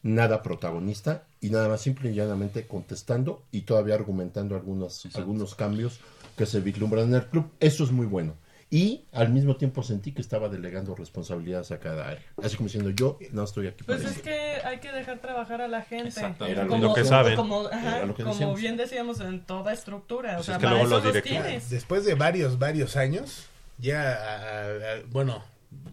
nada 0.04 0.42
protagonista 0.44 1.24
y 1.42 1.50
nada 1.50 1.68
más 1.68 1.82
simple 1.82 2.12
y 2.12 2.16
llanamente 2.16 2.66
contestando 2.68 3.44
y 3.52 3.62
todavía 3.62 3.96
argumentando 3.96 4.56
algunos, 4.56 5.06
algunos 5.16 5.56
cambios 5.56 6.00
que 6.40 6.46
se 6.46 6.62
vislumbran 6.62 7.10
en 7.10 7.16
el 7.16 7.26
club. 7.28 7.52
Eso 7.60 7.84
es 7.84 7.92
muy 7.92 8.06
bueno. 8.06 8.34
Y 8.72 9.04
al 9.12 9.28
mismo 9.30 9.58
tiempo 9.58 9.84
sentí 9.84 10.14
que 10.14 10.22
estaba 10.22 10.48
delegando 10.48 10.96
responsabilidades 10.96 11.72
a 11.72 11.80
cada 11.80 12.08
área. 12.08 12.24
Así 12.42 12.56
como 12.56 12.68
diciendo, 12.68 12.92
yo 12.92 13.18
no 13.34 13.44
estoy 13.44 13.68
aquí 13.68 13.84
para 13.84 14.00
Pues 14.00 14.16
es 14.16 14.22
que 14.22 14.32
hay 14.64 14.80
que 14.80 14.90
dejar 14.94 15.20
trabajar 15.20 15.60
a 15.62 15.68
la 15.68 15.82
gente. 15.82 16.22
Era 16.48 16.66
como, 16.66 16.82
lo 16.88 16.94
que 16.94 17.04
saben. 17.04 17.36
Como, 17.36 17.68
ajá, 17.68 17.98
Era 17.98 18.06
lo 18.06 18.16
que 18.16 18.24
como 18.24 18.36
decíamos. 18.36 18.62
bien 18.62 18.78
decíamos 18.78 19.20
en 19.20 19.42
toda 19.46 19.74
estructura. 19.74 20.36
Pues 20.38 20.48
o 20.48 20.52
sea, 20.52 20.60
para 20.60 20.82
eso 20.82 21.02
los 21.02 21.22
tienes. 21.24 21.44
Pues, 21.64 21.70
Después 21.72 22.06
de 22.06 22.14
varios, 22.16 22.58
varios 22.58 22.96
años, 22.96 23.48
ya, 23.80 24.14
a- 24.14 24.38
a- 24.38 24.66
a- 24.68 25.02
bueno, 25.10 25.44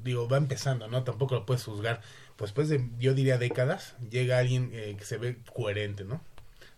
digo, 0.04 0.28
va 0.28 0.36
empezando, 0.36 0.86
¿no? 0.86 1.02
Tampoco 1.02 1.34
lo 1.34 1.44
puedes 1.44 1.64
juzgar. 1.64 2.02
Pues 2.36 2.50
después 2.50 2.68
de, 2.68 2.88
yo 3.00 3.14
diría, 3.14 3.36
décadas, 3.38 3.94
llega 4.10 4.38
alguien 4.38 4.70
eh, 4.74 4.94
que 4.96 5.04
se 5.06 5.16
ve 5.16 5.38
coherente, 5.52 6.04
¿no? 6.04 6.20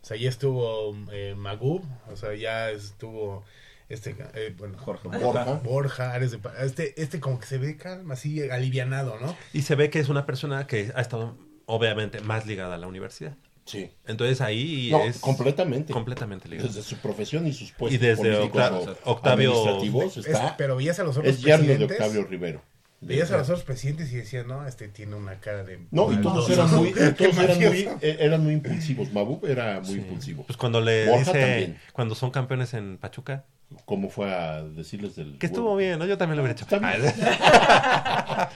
O 0.03 0.07
sea, 0.09 0.17
ya 0.17 0.29
estuvo 0.29 0.97
eh, 1.13 1.35
Magub, 1.37 1.83
o 2.11 2.17
sea, 2.17 2.35
ya 2.35 2.71
estuvo 2.71 3.45
este, 3.89 4.17
eh, 4.35 4.55
bueno, 4.57 4.79
Jorge 4.79 5.09
Borja. 5.09 5.61
Borja, 5.65 6.13
Ares 6.13 6.31
de 6.31 6.39
Pa- 6.39 6.55
este, 6.61 7.01
este 7.01 7.21
como 7.21 7.41
que 7.41 7.47
se 7.47 7.59
ve 7.59 7.77
calma, 7.77 8.15
así 8.15 8.49
alivianado, 8.51 9.19
¿no? 9.21 9.35
Y 9.53 9.63
se 9.63 9.75
ve 9.75 9.91
que 9.91 9.99
es 9.99 10.09
una 10.09 10.25
persona 10.27 10.67
que 10.67 10.93
ha 10.95 11.01
estado, 11.01 11.37
obviamente, 11.67 12.21
más 12.21 12.47
ligada 12.47 12.75
a 12.75 12.79
la 12.79 12.87
universidad. 12.87 13.35
Sí. 13.65 13.91
Entonces 14.07 14.41
ahí 14.41 14.89
No, 14.91 15.03
es... 15.05 15.19
completamente. 15.19 15.93
Completamente 15.93 16.49
ligado. 16.49 16.69
Desde 16.69 16.83
su 16.83 16.97
profesión 16.97 17.47
y 17.47 17.53
sus 17.53 17.73
puestos 17.73 17.95
Y 17.95 17.99
desde 18.07 18.35
políticos 18.37 18.63
Octa- 18.63 18.97
o 19.05 19.11
Octavio... 19.13 19.51
administrativos 19.53 20.17
Es- 20.17 20.27
está, 20.27 20.57
pero 20.57 20.77
veías 20.77 20.99
a 21.01 21.05
los 21.05 21.17
otros 21.19 21.35
es 21.35 21.43
yerno 21.43 21.67
de. 21.67 21.85
Octavio 21.85 22.25
Rivero. 22.25 22.63
Veías 23.01 23.31
a 23.31 23.37
los 23.39 23.49
otros 23.49 23.63
presidentes 23.65 24.13
y 24.13 24.17
decías, 24.17 24.45
no, 24.47 24.67
este 24.67 24.89
tiene 24.89 25.15
una 25.15 25.39
cara 25.39 25.63
de... 25.63 25.79
No, 25.93 26.13
y 26.13 26.17
todos 26.17 26.49
maldoso". 26.49 26.53
eran 26.53 26.75
muy, 26.75 26.93
todos 27.17 27.39
eran 27.39 27.57
muy, 27.59 27.89
eh, 28.01 28.17
eran 28.19 28.43
muy 28.43 28.53
impulsivos. 28.55 29.13
Mabub 29.13 29.47
era 29.47 29.81
muy 29.81 29.95
impulsivo. 29.99 30.43
Pues 30.45 30.57
cuando 30.57 30.81
le 30.81 31.07
Borja 31.07 31.33
dice... 31.33 31.41
también. 31.41 31.79
Cuando 31.93 32.15
son 32.17 32.31
campeones 32.33 32.75
en 32.75 32.99
Pachuca... 32.99 33.45
¿Cómo 33.85 34.09
fue 34.09 34.33
a 34.35 34.63
decirles 34.63 35.15
del... 35.15 35.39
Que 35.39 35.47
estuvo 35.47 35.77
bien, 35.77 35.99
¿no? 35.99 36.07
Yo 36.07 36.17
también 36.19 36.39
lo 36.39 36.43
hubiera 36.43 36.59
hecho. 36.59 36.67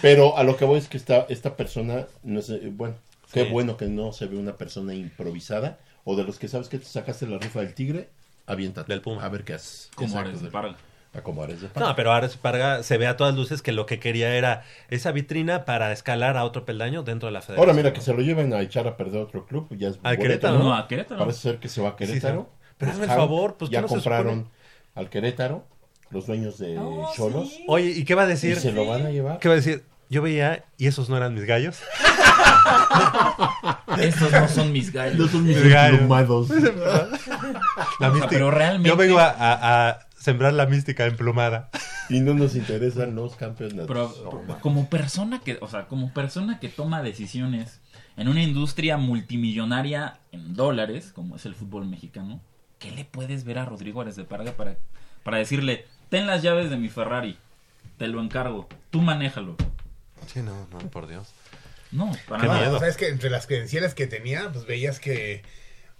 Pero 0.00 0.36
a 0.38 0.42
lo 0.44 0.56
que 0.56 0.64
voy 0.64 0.78
es 0.78 0.88
que 0.88 0.96
esta, 0.96 1.26
esta 1.28 1.56
persona, 1.56 2.06
no 2.22 2.40
sé, 2.40 2.58
bueno, 2.70 2.94
qué 3.32 3.44
Sí. 3.44 3.50
bueno 3.50 3.76
que 3.76 3.86
no 3.86 4.12
se 4.12 4.26
ve 4.26 4.36
una 4.38 4.56
persona 4.56 4.94
improvisada 4.94 5.78
o 6.04 6.16
de 6.16 6.24
los 6.24 6.38
que 6.38 6.48
sabes 6.48 6.68
que 6.68 6.78
te 6.78 6.84
sacaste 6.84 7.26
la 7.26 7.38
rifa 7.38 7.60
del 7.60 7.74
tigre, 7.74 8.08
aviéntate. 8.46 8.90
Del 8.92 9.02
Puma. 9.02 9.24
A 9.24 9.28
ver 9.28 9.44
qué 9.44 9.54
haces. 9.54 9.90
Del- 9.98 10.50
Parga. 10.50 10.76
A 11.18 11.22
como 11.22 11.42
Ares 11.42 11.60
de 11.60 11.68
Parga. 11.68 11.88
No, 11.90 11.96
pero 11.96 12.12
Ares 12.12 12.36
Parga 12.36 12.82
se 12.82 12.96
ve 12.98 13.06
a 13.06 13.16
todas 13.16 13.34
luces 13.34 13.62
que 13.62 13.72
lo 13.72 13.86
que 13.86 13.98
quería 14.00 14.34
era 14.34 14.62
esa 14.88 15.12
vitrina 15.12 15.64
para 15.64 15.92
escalar 15.92 16.36
a 16.36 16.44
otro 16.44 16.64
peldaño 16.64 17.02
dentro 17.02 17.26
de 17.28 17.32
la 17.32 17.40
federación. 17.42 17.60
Ahora 17.68 17.72
mira, 17.76 17.92
que 17.92 18.00
se 18.00 18.12
lo 18.14 18.20
lleven 18.22 18.52
a 18.54 18.60
echar 18.62 18.86
a 18.88 18.96
perder 18.96 19.20
otro 19.22 19.46
club, 19.46 19.68
ya 19.76 19.88
es 19.88 19.96
¿A 19.96 20.08
boleto, 20.10 20.22
Querétaro? 20.22 20.58
¿no? 20.58 20.64
No, 20.64 20.74
a 20.76 20.88
Querétaro. 20.88 21.20
Parece 21.20 21.40
ser 21.40 21.58
que 21.58 21.68
se 21.68 21.80
va 21.82 21.90
a 21.90 21.96
Querétaro. 21.96 22.48
sí. 22.50 22.68
Pero 22.78 22.92
hazme 22.92 23.04
el 23.04 23.10
favor, 23.10 23.56
pues, 23.58 23.70
ya 23.70 23.78
¿qué 23.78 23.82
no 23.82 23.88
se 23.88 23.94
compraron 23.94 24.48
al 24.94 25.10
Querétaro, 25.10 25.64
los 26.10 26.26
dueños 26.26 26.58
de 26.58 26.78
Oh, 26.78 27.10
Cholos. 27.16 27.52
Oye, 27.66 27.90
¿y 27.90 28.04
qué 28.04 28.14
va 28.14 28.22
a 28.22 28.26
decir? 28.26 28.52
Y 28.56 28.60
se 28.60 28.72
lo 28.72 28.86
van 28.86 29.04
a 29.06 29.10
llevar. 29.10 29.38
¿Qué 29.40 29.48
va 29.48 29.54
a 29.54 29.56
decir? 29.56 29.84
Yo 30.10 30.22
veía 30.22 30.64
y 30.78 30.86
esos 30.86 31.10
no 31.10 31.16
eran 31.18 31.34
mis 31.34 31.44
gallos. 31.44 31.80
Estos 33.98 34.30
no 34.32 34.48
son 34.48 34.72
mis 34.72 34.92
gallos. 34.92 35.18
No 35.18 35.28
son 35.28 35.44
mis 35.44 35.62
gallos. 35.68 36.00
La 36.08 36.08
O 36.08 36.48
sea, 37.98 38.08
mística. 38.10 38.28
pero 38.30 38.50
realmente- 38.50 38.88
Yo 38.88 38.96
vengo 38.96 39.18
a, 39.18 39.28
a- 39.28 39.88
a 39.90 39.98
sembrar 40.18 40.52
la 40.52 40.66
mística 40.66 41.06
emplumada. 41.06 41.70
Y 42.10 42.20
no 42.20 42.32
nos 42.32 42.56
interesan 42.56 43.14
los 43.14 43.36
campeonatos. 43.36 43.86
Pero 43.86 44.58
como 44.62 44.88
persona 44.88 45.42
que, 45.44 45.58
o 45.60 45.68
sea, 45.68 45.88
como 45.88 46.14
persona 46.14 46.58
que 46.58 46.70
toma 46.70 47.02
decisiones 47.02 47.82
en 48.16 48.28
una 48.28 48.42
industria 48.42 48.96
multimillonaria 48.96 50.18
en 50.32 50.54
dólares, 50.54 51.12
como 51.14 51.36
es 51.36 51.44
el 51.44 51.54
fútbol 51.54 51.84
mexicano, 51.84 52.40
¿qué 52.78 52.92
le 52.92 53.04
puedes 53.04 53.44
ver 53.44 53.58
a 53.58 53.66
Rodrigo 53.66 54.00
Ares 54.00 54.16
de 54.16 54.24
Parga 54.24 54.52
para, 54.52 54.78
para 55.22 55.36
decirle, 55.36 55.84
ten 56.08 56.26
las 56.26 56.42
llaves 56.42 56.70
de 56.70 56.78
mi 56.78 56.88
Ferrari, 56.88 57.36
te 57.98 58.06
lo 58.08 58.22
encargo, 58.22 58.68
tú 58.88 59.02
manéjalo? 59.02 59.56
Sí, 60.26 60.40
no, 60.40 60.66
no, 60.72 60.78
por 60.90 61.08
Dios. 61.08 61.28
No, 61.92 62.10
para 62.26 62.40
Qué 62.40 62.46
nada. 62.48 62.60
miedo. 62.60 62.76
O 62.76 62.78
sea, 62.78 62.88
es 62.88 62.96
que 62.96 63.08
entre 63.08 63.28
las 63.28 63.46
credenciales 63.46 63.94
que 63.94 64.06
tenía, 64.06 64.50
pues 64.50 64.66
veías 64.66 64.98
que, 64.98 65.42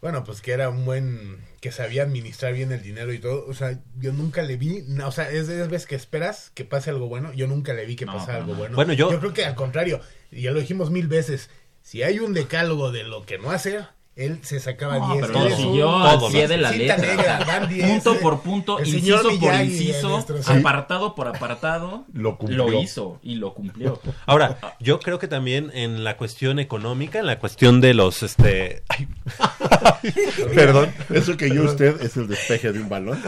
bueno, 0.00 0.22
pues 0.24 0.40
que 0.40 0.52
era 0.52 0.68
un 0.70 0.84
buen, 0.84 1.38
que 1.60 1.72
sabía 1.72 2.02
administrar 2.04 2.52
bien 2.54 2.70
el 2.72 2.82
dinero 2.82 3.12
y 3.12 3.18
todo. 3.18 3.44
O 3.48 3.54
sea, 3.54 3.80
yo 3.98 4.12
nunca 4.12 4.42
le 4.42 4.56
vi, 4.56 4.82
no, 4.86 5.08
o 5.08 5.12
sea, 5.12 5.30
es 5.30 5.48
de 5.48 5.56
esas 5.56 5.68
veces 5.68 5.86
que 5.88 5.96
esperas 5.96 6.50
que 6.54 6.64
pase 6.64 6.90
algo 6.90 7.08
bueno. 7.08 7.32
Yo 7.32 7.46
nunca 7.48 7.74
le 7.74 7.84
vi 7.84 7.96
que 7.96 8.06
No, 8.06 8.12
pasara 8.12 8.26
para 8.38 8.44
algo 8.44 8.54
bueno. 8.54 8.76
Bueno, 8.76 8.92
yo- 8.92 9.08
creo 9.18 9.32
que 9.32 9.44
al 9.44 9.54
contrario, 9.56 10.00
y 10.30 10.42
ya 10.42 10.52
lo 10.52 10.60
dijimos 10.60 10.90
mil 10.90 11.08
veces, 11.08 11.50
si 11.82 12.02
hay 12.02 12.20
un 12.20 12.32
decálogo 12.34 12.92
de 12.92 13.02
lo 13.04 13.24
que 13.26 13.38
no 13.38 13.50
hacer, 13.50 13.86
él 14.18 14.40
se 14.42 14.58
sacaba 14.60 14.98
No, 14.98 15.12
10. 15.14 15.26
pero 15.26 15.38
Él 15.38 15.44
lo 15.44 15.48
es 15.48 15.58
un- 15.58 15.64
siguió 15.64 15.96
al 15.98 16.18
pie 16.30 16.48
de 16.48 16.56
la 16.58 16.70
letra. 16.72 16.96
negra, 16.96 17.66
10, 17.66 17.88
punto 17.90 18.14
eh. 18.14 18.18
por 18.20 18.40
punto, 18.42 18.78
El 18.80 18.86
inciso 18.88 19.18
señor 19.18 19.22
por 19.22 19.32
Miyagi, 19.52 19.64
inciso, 19.88 20.26
apartado 20.46 21.14
por 21.14 21.28
apartado, 21.28 22.04
Lo 22.12 22.36
cumplió. 22.36 22.68
lo 22.68 22.80
hizo 22.82 23.18
y 23.22 23.36
lo 23.36 23.54
cumplió. 23.54 24.00
Ahora, 24.26 24.58
yo 24.80 24.98
creo 25.00 25.18
que 25.18 25.28
también 25.28 25.70
en 25.72 26.02
la 26.04 26.16
cuestión 26.16 26.58
económica, 26.58 27.18
en 27.20 27.26
la 27.26 27.38
cuestión 27.38 27.80
de 27.80 27.94
los, 27.94 28.22
este, 28.22 28.82
ay, 28.88 29.08
perdón, 30.54 30.92
Eso 31.10 31.36
que 31.36 31.48
yo 31.54 31.62
usted 31.64 32.00
es 32.02 32.16
el 32.16 32.26
despeje 32.28 32.72
de 32.72 32.80
un 32.80 32.88
balón. 32.88 33.22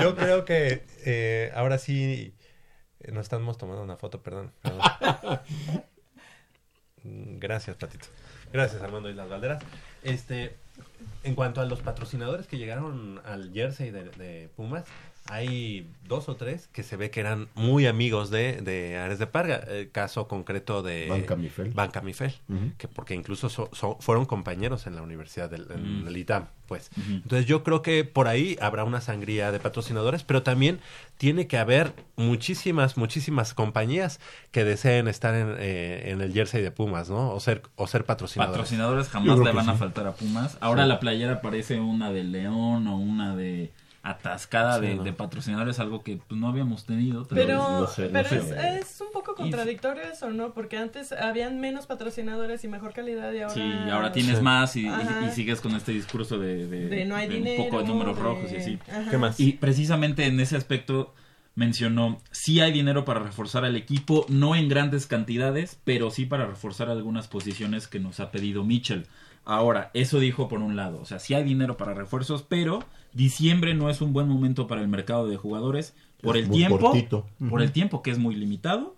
yo 0.00 0.14
creo 0.16 0.44
que 0.44 0.84
eh, 1.04 1.50
ahora 1.54 1.78
sí 1.78 2.32
eh, 3.00 3.12
nos 3.12 3.22
estamos 3.24 3.58
tomando 3.58 3.82
una 3.82 3.96
foto, 3.96 4.22
perdón. 4.22 4.52
perdón. 4.62 4.82
Gracias, 7.38 7.76
Patito. 7.76 8.06
Gracias, 8.56 8.80
Armando 8.80 9.10
y 9.10 9.12
las 9.12 9.28
Valderas. 9.28 9.62
Este, 10.02 10.56
en 11.24 11.34
cuanto 11.34 11.60
a 11.60 11.66
los 11.66 11.80
patrocinadores 11.80 12.46
que 12.46 12.56
llegaron 12.56 13.20
al 13.26 13.52
jersey 13.52 13.90
de 13.90 14.48
Pumas, 14.56 14.84
hay 15.30 15.88
dos 16.08 16.28
o 16.28 16.36
tres 16.36 16.68
que 16.72 16.82
se 16.84 16.96
ve 16.96 17.10
que 17.10 17.18
eran 17.20 17.48
muy 17.54 17.86
amigos 17.86 18.30
de, 18.30 18.60
de 18.62 18.96
Ares 18.96 19.18
de 19.18 19.26
Parga. 19.26 19.56
El 19.56 19.90
caso 19.90 20.28
concreto 20.28 20.82
de 20.82 21.08
Banca 21.08 21.34
Mifel. 21.36 21.70
Banca 21.72 22.00
Mifel, 22.00 22.34
Ujú. 22.48 22.72
que 22.78 22.86
porque 22.88 23.14
incluso 23.14 23.48
so- 23.48 23.68
so- 23.72 23.96
fueron 24.00 24.24
compañeros 24.26 24.86
en 24.86 24.94
la 24.94 25.02
universidad 25.02 25.50
del 25.50 25.66
en 25.70 26.04
Mm. 26.04 26.08
el 26.08 26.16
ITAM, 26.16 26.46
pues. 26.68 26.90
Entonces 27.08 27.46
yo 27.46 27.62
creo 27.64 27.82
que 27.82 28.04
por 28.04 28.28
ahí 28.28 28.56
habrá 28.60 28.84
una 28.84 29.00
sangría 29.00 29.50
de 29.50 29.58
patrocinadores, 29.58 30.22
pero 30.22 30.42
también 30.44 30.78
tiene 31.18 31.46
que 31.48 31.58
haber 31.58 31.92
muchísimas, 32.16 32.96
muchísimas 32.96 33.54
compañías 33.54 34.20
que 34.52 34.64
deseen 34.64 35.08
estar 35.08 35.34
en, 35.34 35.56
eh, 35.58 36.10
en 36.10 36.20
el 36.20 36.32
jersey 36.32 36.62
de 36.62 36.70
Pumas, 36.70 37.08
¿no? 37.10 37.30
O 37.30 37.40
ser, 37.40 37.62
o 37.76 37.86
ser 37.86 38.04
patrocinadores. 38.04 38.56
Patrocinadores 38.58 39.08
jamás 39.08 39.38
le 39.38 39.52
van 39.52 39.68
a 39.68 39.74
faltar 39.74 40.06
a 40.06 40.12
Pumas. 40.12 40.56
Ahora 40.60 40.82
Sí. 40.84 40.88
la 40.88 41.00
playera 41.00 41.40
parece 41.40 41.80
una 41.80 42.12
de 42.12 42.22
León 42.24 42.86
o 42.86 42.96
una 42.98 43.34
de 43.34 43.72
atascada 44.10 44.76
Sí, 44.78 44.86
de, 44.86 44.94
no. 44.96 45.02
de 45.04 45.12
patrocinadores, 45.12 45.78
algo 45.80 46.02
que 46.02 46.18
pues, 46.26 46.40
no 46.40 46.48
habíamos 46.48 46.84
tenido. 46.86 47.26
Pero, 47.28 47.86
sé, 47.88 48.06
no 48.06 48.12
pero 48.12 48.28
sé. 48.28 48.36
es, 48.38 48.50
es 48.52 49.00
un 49.00 49.12
poco 49.12 49.34
contradictorio 49.34 50.02
eso, 50.04 50.30
¿no? 50.30 50.52
Porque 50.54 50.76
antes 50.78 51.12
habían 51.12 51.60
menos 51.60 51.86
patrocinadores 51.86 52.62
y 52.64 52.68
mejor 52.68 52.92
calidad 52.92 53.32
y 53.32 53.40
ahora... 53.40 53.54
Sí, 53.54 53.60
y 53.60 53.90
ahora 53.90 54.12
tienes 54.12 54.38
Sí. 54.38 54.42
más 54.42 54.76
y, 54.76 54.84
y- 54.84 54.88
Ajá. 54.88 55.26
y 55.26 55.30
sigues 55.34 55.60
con 55.60 55.72
este 55.74 55.92
discurso 55.92 56.38
de, 56.38 56.66
de- 56.66 56.88
De 56.88 57.04
no 57.04 57.16
hay 57.16 57.28
de 57.28 57.36
un 57.38 57.44
dinero, 57.44 57.64
poco 57.64 57.82
de 57.82 57.88
números 57.88 58.16
de- 58.16 58.22
rojos 58.22 58.52
y 58.52 58.56
así. 58.56 58.78
Ajá. 58.90 59.10
¿Qué 59.10 59.18
más? 59.18 59.40
Y 59.40 59.52
precisamente 59.52 60.26
en 60.26 60.38
ese 60.40 60.56
aspecto 60.56 61.14
mencionó, 61.54 62.20
sí 62.30 62.60
hay 62.60 62.70
dinero 62.72 63.04
para 63.04 63.20
reforzar 63.20 63.64
al 63.64 63.76
equipo, 63.76 64.26
no 64.28 64.54
en 64.54 64.68
grandes 64.68 65.06
cantidades, 65.06 65.78
pero 65.84 66.10
sí 66.10 66.26
para 66.26 66.46
reforzar 66.46 66.90
algunas 66.90 67.28
posiciones 67.28 67.88
que 67.88 67.98
nos 67.98 68.20
ha 68.20 68.30
pedido 68.30 68.62
Mitchell. 68.62 69.06
Ahora, 69.44 69.90
eso 69.94 70.18
dijo 70.18 70.48
por 70.48 70.58
un 70.60 70.76
lado, 70.76 71.00
o 71.00 71.04
sea, 71.06 71.18
sí 71.18 71.32
hay 71.32 71.44
dinero 71.44 71.76
para 71.76 71.94
refuerzos, 71.94 72.42
pero 72.42 72.80
diciembre 73.16 73.74
no 73.74 73.88
es 73.90 74.00
un 74.00 74.12
buen 74.12 74.28
momento 74.28 74.66
para 74.66 74.80
el 74.82 74.88
mercado 74.88 75.26
de 75.26 75.36
jugadores 75.36 75.94
por 76.22 76.36
Es 76.36 76.44
el 76.44 76.50
tiempo, 76.50 76.78
cortito. 76.78 77.26
por 77.50 77.62
el 77.62 77.72
tiempo 77.72 78.02
que 78.02 78.10
es 78.10 78.18
muy 78.18 78.34
limitado 78.34 78.94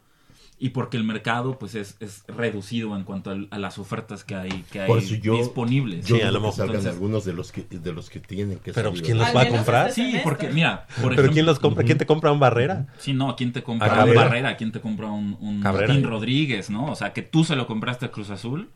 y 0.61 0.71
porque 0.71 0.97
el 0.97 1.05
mercado 1.05 1.57
pues 1.57 1.77
es, 1.77 1.97
es 2.01 2.25
reducido 2.27 2.97
en 2.97 3.05
cuanto 3.05 3.31
a, 3.31 3.59
las 3.59 3.79
ofertas 3.79 4.25
que 4.25 4.35
hay 4.35 4.65
que 4.73 4.81
hay 4.81 5.21
yo, 5.21 5.37
disponibles. 5.37 6.05
yo 6.07 6.17
Sí, 6.17 6.23
a 6.23 6.33
lo 6.33 6.41
mejor. 6.41 6.55
salgan 6.55 6.77
Entonces- 6.77 6.93
algunos 6.95 7.25
de 7.25 7.33
los 7.33 7.53
que 7.53 7.63
de 7.63 7.93
los 7.93 8.11
que 8.11 8.19
tienen 8.19 8.59
que 8.59 8.73
Pero, 8.73 8.89
salir. 8.91 9.05
¿quién 9.05 9.19
los 9.19 9.29
va 9.35 9.43
a 9.43 9.49
comprar? 9.49 9.89
este 9.89 10.11
Sí, 10.11 10.19
porque 10.25 10.49
mira, 10.49 10.87
por 10.89 10.97
¿Pero 10.97 11.13
ejemplo, 11.13 11.33
quién 11.35 11.47
los 11.47 11.59
compra? 11.61 11.85
¿Quién 11.85 11.99
te 11.99 12.07
compra 12.07 12.33
un 12.33 12.41
Barrera? 12.41 12.87
Sí, 12.99 13.13
no, 13.13 13.37
¿quién 13.37 13.53
te 13.53 13.63
compra 13.63 14.03
¿A 14.03 14.05
un? 14.05 14.15
Barrera? 14.17 14.57
¿Quién 14.57 14.73
te 14.73 14.81
compra 14.81 15.07
un, 15.09 15.37
un. 15.41 15.61
Martín 15.61 16.03
Rodríguez, 16.03 16.71
no? 16.71 16.87
O 16.87 16.97
sea, 16.97 17.13
que 17.13 17.23
tú 17.23 17.45
se 17.45 17.55
lo 17.55 17.67
compraste 17.69 18.07
a 18.07 18.11
Cruz 18.11 18.31
Azul. 18.31 18.69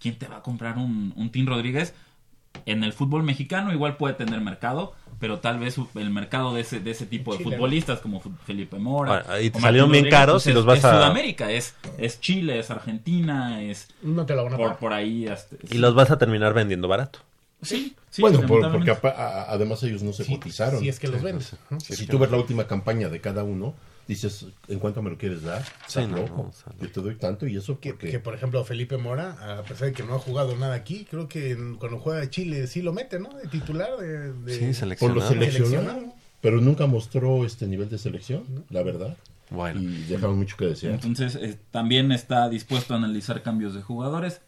¿Quién 0.00 0.16
te 0.18 0.26
va 0.28 0.38
a 0.38 0.42
comprar 0.42 0.76
un, 0.78 1.12
un 1.16 1.30
Tim 1.30 1.46
Rodríguez? 1.46 1.92
En 2.66 2.84
el 2.84 2.92
fútbol 2.92 3.22
mexicano 3.22 3.72
igual 3.72 3.96
puede 3.96 4.14
tener 4.14 4.40
mercado, 4.40 4.94
pero 5.18 5.38
tal 5.40 5.58
vez 5.58 5.76
el 5.94 6.10
mercado 6.10 6.54
de 6.54 6.60
ese, 6.60 6.80
de 6.80 6.90
ese 6.90 7.06
tipo 7.06 7.36
de 7.36 7.42
futbolistas 7.42 8.00
como 8.00 8.20
Felipe 8.46 8.78
Mora. 8.78 9.24
Ah, 9.28 9.40
y 9.40 9.50
te 9.50 9.58
o 9.58 9.60
salieron 9.60 9.88
Martín 9.88 10.02
bien 10.04 10.12
caros 10.12 10.46
y 10.46 10.50
es- 10.50 10.54
los 10.54 10.64
vas 10.66 10.78
es 10.78 10.84
a- 10.84 10.92
Sudamérica, 10.92 11.50
es, 11.50 11.74
es 11.96 12.20
Chile, 12.20 12.58
es 12.58 12.70
Argentina, 12.70 13.62
es 13.62 13.88
No 14.02 14.26
te 14.26 14.34
la 14.34 14.42
van 14.42 14.54
a 14.54 14.56
por, 14.56 14.76
por 14.76 14.92
ahí. 14.92 15.26
hasta- 15.26 15.56
Y 15.70 15.78
los 15.78 15.94
vas 15.94 16.10
a 16.10 16.18
terminar 16.18 16.52
vendiendo 16.54 16.88
barato. 16.88 17.20
Sí, 17.62 17.96
sí, 18.10 18.20
bueno, 18.22 18.40
por- 18.46 18.70
porque 18.70 18.90
a- 18.92 19.46
además 19.48 19.82
ellos 19.82 20.02
no 20.02 20.12
se 20.12 20.24
cotizaron. 20.26 20.80
Si 20.80 20.88
es 20.88 21.00
que 21.00 21.08
los 21.08 21.22
vendes. 21.22 21.56
¿no? 21.70 21.80
si 21.80 22.06
tú 22.06 22.18
ves 22.18 22.30
la 22.30 22.36
última 22.36 22.66
campaña 22.66 23.08
de 23.08 23.20
cada 23.20 23.42
uno, 23.44 23.74
dices, 24.08 24.46
¿en 24.66 24.78
cuánto 24.80 25.00
me 25.02 25.10
lo 25.10 25.16
quieres 25.18 25.42
dar? 25.42 25.62
Sí, 25.86 26.00
no, 26.06 26.16
loco. 26.16 26.36
no, 26.42 26.48
o 26.48 26.52
sea, 26.52 26.72
no. 26.76 26.84
Yo 26.84 26.90
te 26.90 27.00
doy 27.00 27.14
tanto 27.14 27.46
y 27.46 27.56
eso 27.56 27.78
Que, 27.78 27.90
porque... 27.90 28.10
que, 28.10 28.18
por 28.18 28.34
ejemplo 28.34 28.64
Felipe 28.64 28.96
Mora, 28.96 29.58
a 29.58 29.62
pesar 29.62 29.88
de 29.88 29.92
que 29.92 30.02
no 30.02 30.14
ha 30.14 30.18
jugado 30.18 30.56
nada 30.56 30.74
aquí, 30.74 31.06
creo 31.08 31.28
que 31.28 31.52
en- 31.52 31.76
cuando 31.76 31.98
juega 32.00 32.22
a 32.22 32.30
Chile 32.30 32.66
sí 32.66 32.82
lo 32.82 32.92
mete, 32.92 33.20
¿no? 33.20 33.28
De 33.34 33.46
titular 33.46 33.96
de, 33.98 34.32
de- 34.32 34.74
Sí, 34.74 34.84
por 34.98 35.14
lo 35.14 35.20
seleccionado. 35.20 35.28
Seleccionado. 35.30 36.14
pero 36.40 36.60
nunca 36.60 36.86
mostró 36.86 37.44
este 37.44 37.66
nivel 37.68 37.88
de 37.90 37.98
selección, 37.98 38.44
la 38.70 38.82
verdad. 38.82 39.16
Bueno. 39.50 39.80
Y 39.80 40.02
dejaron 40.04 40.36
mucho 40.38 40.56
que 40.56 40.66
desear. 40.66 40.94
Entonces, 40.94 41.34
eh, 41.36 41.58
también 41.70 42.12
está 42.12 42.48
dispuesto 42.48 42.94
a 42.94 42.98
analizar 42.98 43.42
cambios 43.42 43.74
de 43.74 43.80
jugadores. 43.82 44.40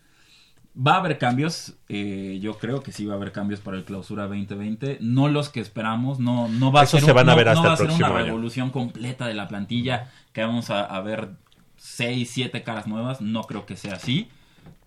Va 0.77 0.95
a 0.95 0.99
haber 0.99 1.19
cambios, 1.19 1.75
eh, 1.89 2.39
yo 2.41 2.57
creo 2.59 2.81
que 2.83 2.93
sí 2.93 3.05
va 3.05 3.15
a 3.15 3.17
haber 3.17 3.33
cambios 3.33 3.61
para 3.61 3.77
el 3.77 3.85
clausura 3.85 4.29
2020, 4.29 4.99
no 5.01 5.29
los 5.29 5.49
que 5.49 5.59
esperamos, 5.61 6.21
no, 6.21 6.49
no 6.49 6.71
va 6.71 6.83
a 6.83 6.85
Eso 6.85 6.99
ser, 6.99 7.07
se 7.07 7.11
un- 7.11 7.17
van 7.17 7.29
a 7.29 7.33
no- 7.33 7.37
ver 7.37 7.47
no 7.47 7.53
hasta 7.53 7.63
va 7.63 7.69
el 7.69 7.73
a 7.75 7.77
ser 7.77 7.91
una 7.91 8.07
año. 8.07 8.25
revolución 8.27 8.71
completa 8.71 9.27
de 9.27 9.35
la 9.35 9.49
plantilla, 9.49 10.11
que 10.33 10.43
vamos 10.43 10.71
a, 10.71 10.85
a 10.85 11.01
ver 11.01 11.31
seis, 11.77 12.31
siete 12.31 12.63
caras 12.63 12.87
nuevas, 12.87 13.21
no 13.21 13.43
creo 13.43 13.67
que 13.67 13.77
sea 13.77 13.95
así. 13.95 14.29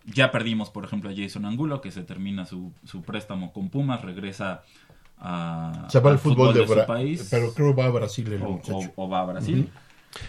Ya 0.06 0.32
perdimos, 0.32 0.70
por 0.70 0.86
ejemplo, 0.86 1.10
a 1.10 1.14
Jason 1.16 1.46
Angulo, 1.46 1.82
que 1.82 1.92
se 1.92 2.04
termina 2.04 2.46
su, 2.46 2.72
su 2.86 3.02
préstamo 3.04 3.52
con 3.52 3.70
Pumas, 3.70 4.02
regresa 4.02 4.64
a, 5.20 5.88
Se 5.90 6.00
va 6.00 6.10
al 6.12 6.14
al 6.16 6.20
fútbol, 6.20 6.54
de, 6.54 6.66
su 6.68 6.74
Bra- 6.74 6.86
país. 6.86 7.28
pero 7.30 7.54
creo 7.54 7.76
va 7.76 7.86
a 7.86 7.90
Brasil 7.90 8.32
el 8.32 8.42
o, 8.42 8.52
muchacho. 8.52 8.92
o- 8.96 9.06
o 9.06 9.10
va 9.10 9.22
a 9.22 9.26
Brasil. 9.26 9.70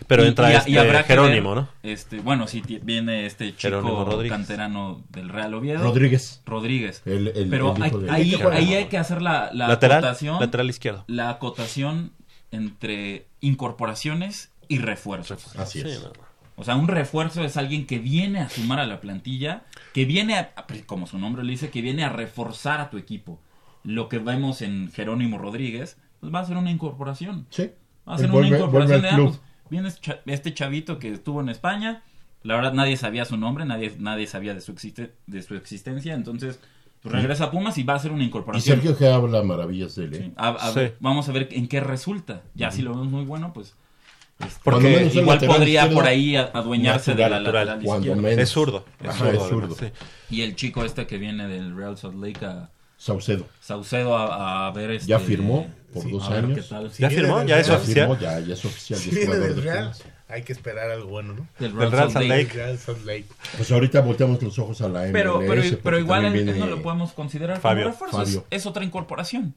Pero 0.06 0.24
Y- 0.24 0.28
entra 0.28 0.48
y- 0.50 0.52
y 0.52 0.56
este 0.56 0.78
habrá 0.78 1.02
Jerónimo, 1.02 1.54
ver, 1.54 1.64
¿no? 1.64 1.68
Este, 1.82 2.18
bueno, 2.20 2.46
sí, 2.46 2.62
viene 2.82 3.26
este 3.26 3.54
chico 3.54 4.18
canterano 4.28 5.02
del 5.10 5.28
Real 5.28 5.54
Oviedo. 5.54 5.82
Rodríguez. 5.82 6.42
Rodríguez. 6.46 7.02
El- 7.04 7.28
el- 7.28 7.48
Pero 7.50 7.74
el 7.76 7.82
hay- 7.82 7.88
hijo 8.34 8.48
de- 8.50 8.56
ahí, 8.56 8.74
hay 8.74 8.86
que 8.86 8.98
hacer 8.98 9.20
la, 9.22 9.50
la 9.52 9.68
Lateral, 9.68 9.98
acotación. 9.98 10.40
lateral 10.40 10.70
izquierdo. 10.70 11.04
La 11.06 11.28
acotación 11.30 12.12
entre 12.50 13.26
incorporaciones 13.40 14.50
y 14.68 14.78
refuerzos. 14.78 15.54
Así 15.56 15.82
Sí, 15.82 15.88
es. 15.88 16.02
no. 16.02 16.12
O 16.56 16.62
sea, 16.62 16.76
un 16.76 16.86
refuerzo 16.86 17.42
es 17.44 17.56
alguien 17.56 17.84
que 17.86 17.98
viene 17.98 18.38
a 18.40 18.48
sumar 18.48 18.78
a 18.78 18.86
la 18.86 19.00
plantilla, 19.00 19.64
que 19.92 20.04
viene 20.04 20.36
a, 20.38 20.52
como 20.86 21.06
su 21.08 21.18
nombre 21.18 21.42
le 21.42 21.50
dice, 21.50 21.70
que 21.70 21.82
viene 21.82 22.04
a 22.04 22.10
reforzar 22.10 22.80
a 22.80 22.90
tu 22.90 22.96
equipo. 22.98 23.40
Lo 23.82 24.08
que 24.08 24.18
vemos 24.18 24.62
en 24.62 24.90
Jerónimo 24.92 25.36
Rodríguez, 25.38 25.96
pues 26.20 26.32
va 26.32 26.40
a 26.40 26.44
ser 26.46 26.56
una 26.56 26.70
incorporación. 26.70 27.46
Sí. 27.50 27.70
Va 28.08 28.14
a 28.14 28.18
ser 28.18 28.26
una 28.30 28.34
vuelve- 28.40 28.56
incorporación 28.56 29.00
vuelve 29.02 29.16
de 29.16 29.22
pues, 29.30 29.40
viene 29.74 29.88
este 29.88 30.20
este 30.26 30.54
chavito 30.54 30.98
que 30.98 31.12
estuvo 31.12 31.40
en 31.40 31.48
España. 31.48 32.02
La 32.42 32.56
verdad 32.56 32.72
nadie 32.74 32.96
sabía 32.96 33.24
su 33.24 33.36
nombre, 33.36 33.64
nadie, 33.64 33.94
nadie 33.98 34.26
sabía 34.26 34.54
de 34.54 34.60
su, 34.60 34.72
existe- 34.72 35.12
de 35.26 35.42
su 35.42 35.54
existencia. 35.54 36.14
Entonces, 36.14 36.60
pues, 37.02 37.14
regresa 37.14 37.44
a 37.44 37.50
Pumas 37.50 37.76
y 37.78 37.82
va 37.84 37.94
a 37.94 37.98
ser 37.98 38.12
una 38.12 38.22
Y 38.22 38.26
incorporación. 38.26 38.76
Sergio 38.76 38.96
que 38.96 39.06
habla 39.08 39.42
maravillas 39.42 39.94
de 39.96 40.04
él. 40.04 40.14
¿eh? 40.14 40.18
Sí, 40.26 40.32
a- 40.36 40.48
a 40.50 40.68
Sí. 40.72 40.74
ver, 40.78 40.96
vamos 41.00 41.28
a 41.28 41.32
ver 41.32 41.48
en 41.52 41.68
qué 41.68 41.80
resulta. 41.80 42.42
Ya 42.54 42.70
si 42.70 42.82
lo 42.82 42.90
vemos 42.90 43.08
muy 43.08 43.24
bueno, 43.24 43.52
pues 43.52 43.74
este, 44.40 44.60
Porque 44.64 45.10
igual 45.14 45.38
podría 45.38 45.88
por 45.90 46.06
ahí 46.06 46.36
a- 46.36 46.50
adueñarse 46.52 47.14
de 47.14 47.28
la 47.28 47.40
lateral 47.40 47.82
izquierda. 47.84 48.30
Es 48.32 48.48
zurdo. 48.50 48.84
Es 49.00 49.08
Ajá, 49.10 49.18
zurdo, 49.18 49.30
es 49.32 49.40
además, 49.40 49.48
zurdo. 49.48 49.74
sí. 49.76 49.86
Y 50.30 50.40
el 50.42 50.54
chico 50.56 50.84
este 50.84 51.06
que 51.06 51.18
viene 51.18 51.46
del 51.48 51.74
Real 51.76 51.96
Salt 51.96 52.16
Lake 52.16 52.44
a 52.44 52.68
Saucedo. 52.96 53.46
Saucedo 53.60 54.16
a, 54.16 54.68
a 54.68 54.70
ver 54.72 54.92
este... 54.92 55.08
Ya 55.08 55.18
firmó 55.18 55.66
por 55.92 56.02
Sí, 56.04 56.10
dos 56.10 56.28
años. 56.30 56.58
qué 56.58 56.62
tal. 56.68 56.90
Si 56.90 57.02
¿Ya 57.02 57.10
firmó? 57.10 57.42
¿Ya 57.44 57.58
es 57.60 57.66
Real- 57.68 57.78
Ya 57.78 57.82
oficial? 57.82 58.08
firmó, 58.08 58.20
ya, 58.20 58.40
ya 58.40 58.54
es 58.54 58.64
oficial. 58.64 58.98
Si 58.98 59.10
ya 59.10 59.10
es 59.10 59.14
viene 59.16 59.26
jugador 59.26 59.54
del 59.54 59.64
de 59.64 59.70
Real, 59.72 59.92
hay 60.28 60.42
que 60.42 60.52
esperar 60.52 60.90
algo 60.90 61.08
bueno, 61.08 61.34
¿no? 61.34 61.48
Del 61.58 61.76
Del 61.76 61.90
Real 61.92 62.10
Salt 62.10 62.26
Lake. 62.28 62.50
Real 62.54 62.78
Lake. 63.04 63.26
Pues 63.56 63.70
ahorita 63.70 64.00
volteamos 64.00 64.42
los 64.42 64.58
ojos 64.58 64.80
a 64.80 64.88
la 64.88 65.00
MLS. 65.02 65.12
Pero, 65.12 65.38
pero, 65.40 65.62
pero 65.82 65.98
igual 65.98 66.32
viene- 66.32 66.54
no 66.54 66.66
lo 66.66 66.82
podemos 66.82 67.12
considerar 67.12 67.60
Fabio. 67.60 67.84
como 67.84 67.92
refuerzo. 67.92 68.22
es- 68.22 68.28
Fabio. 68.28 68.46
Es, 68.50 68.66
otra 68.66 68.84
incorporación. 68.84 69.54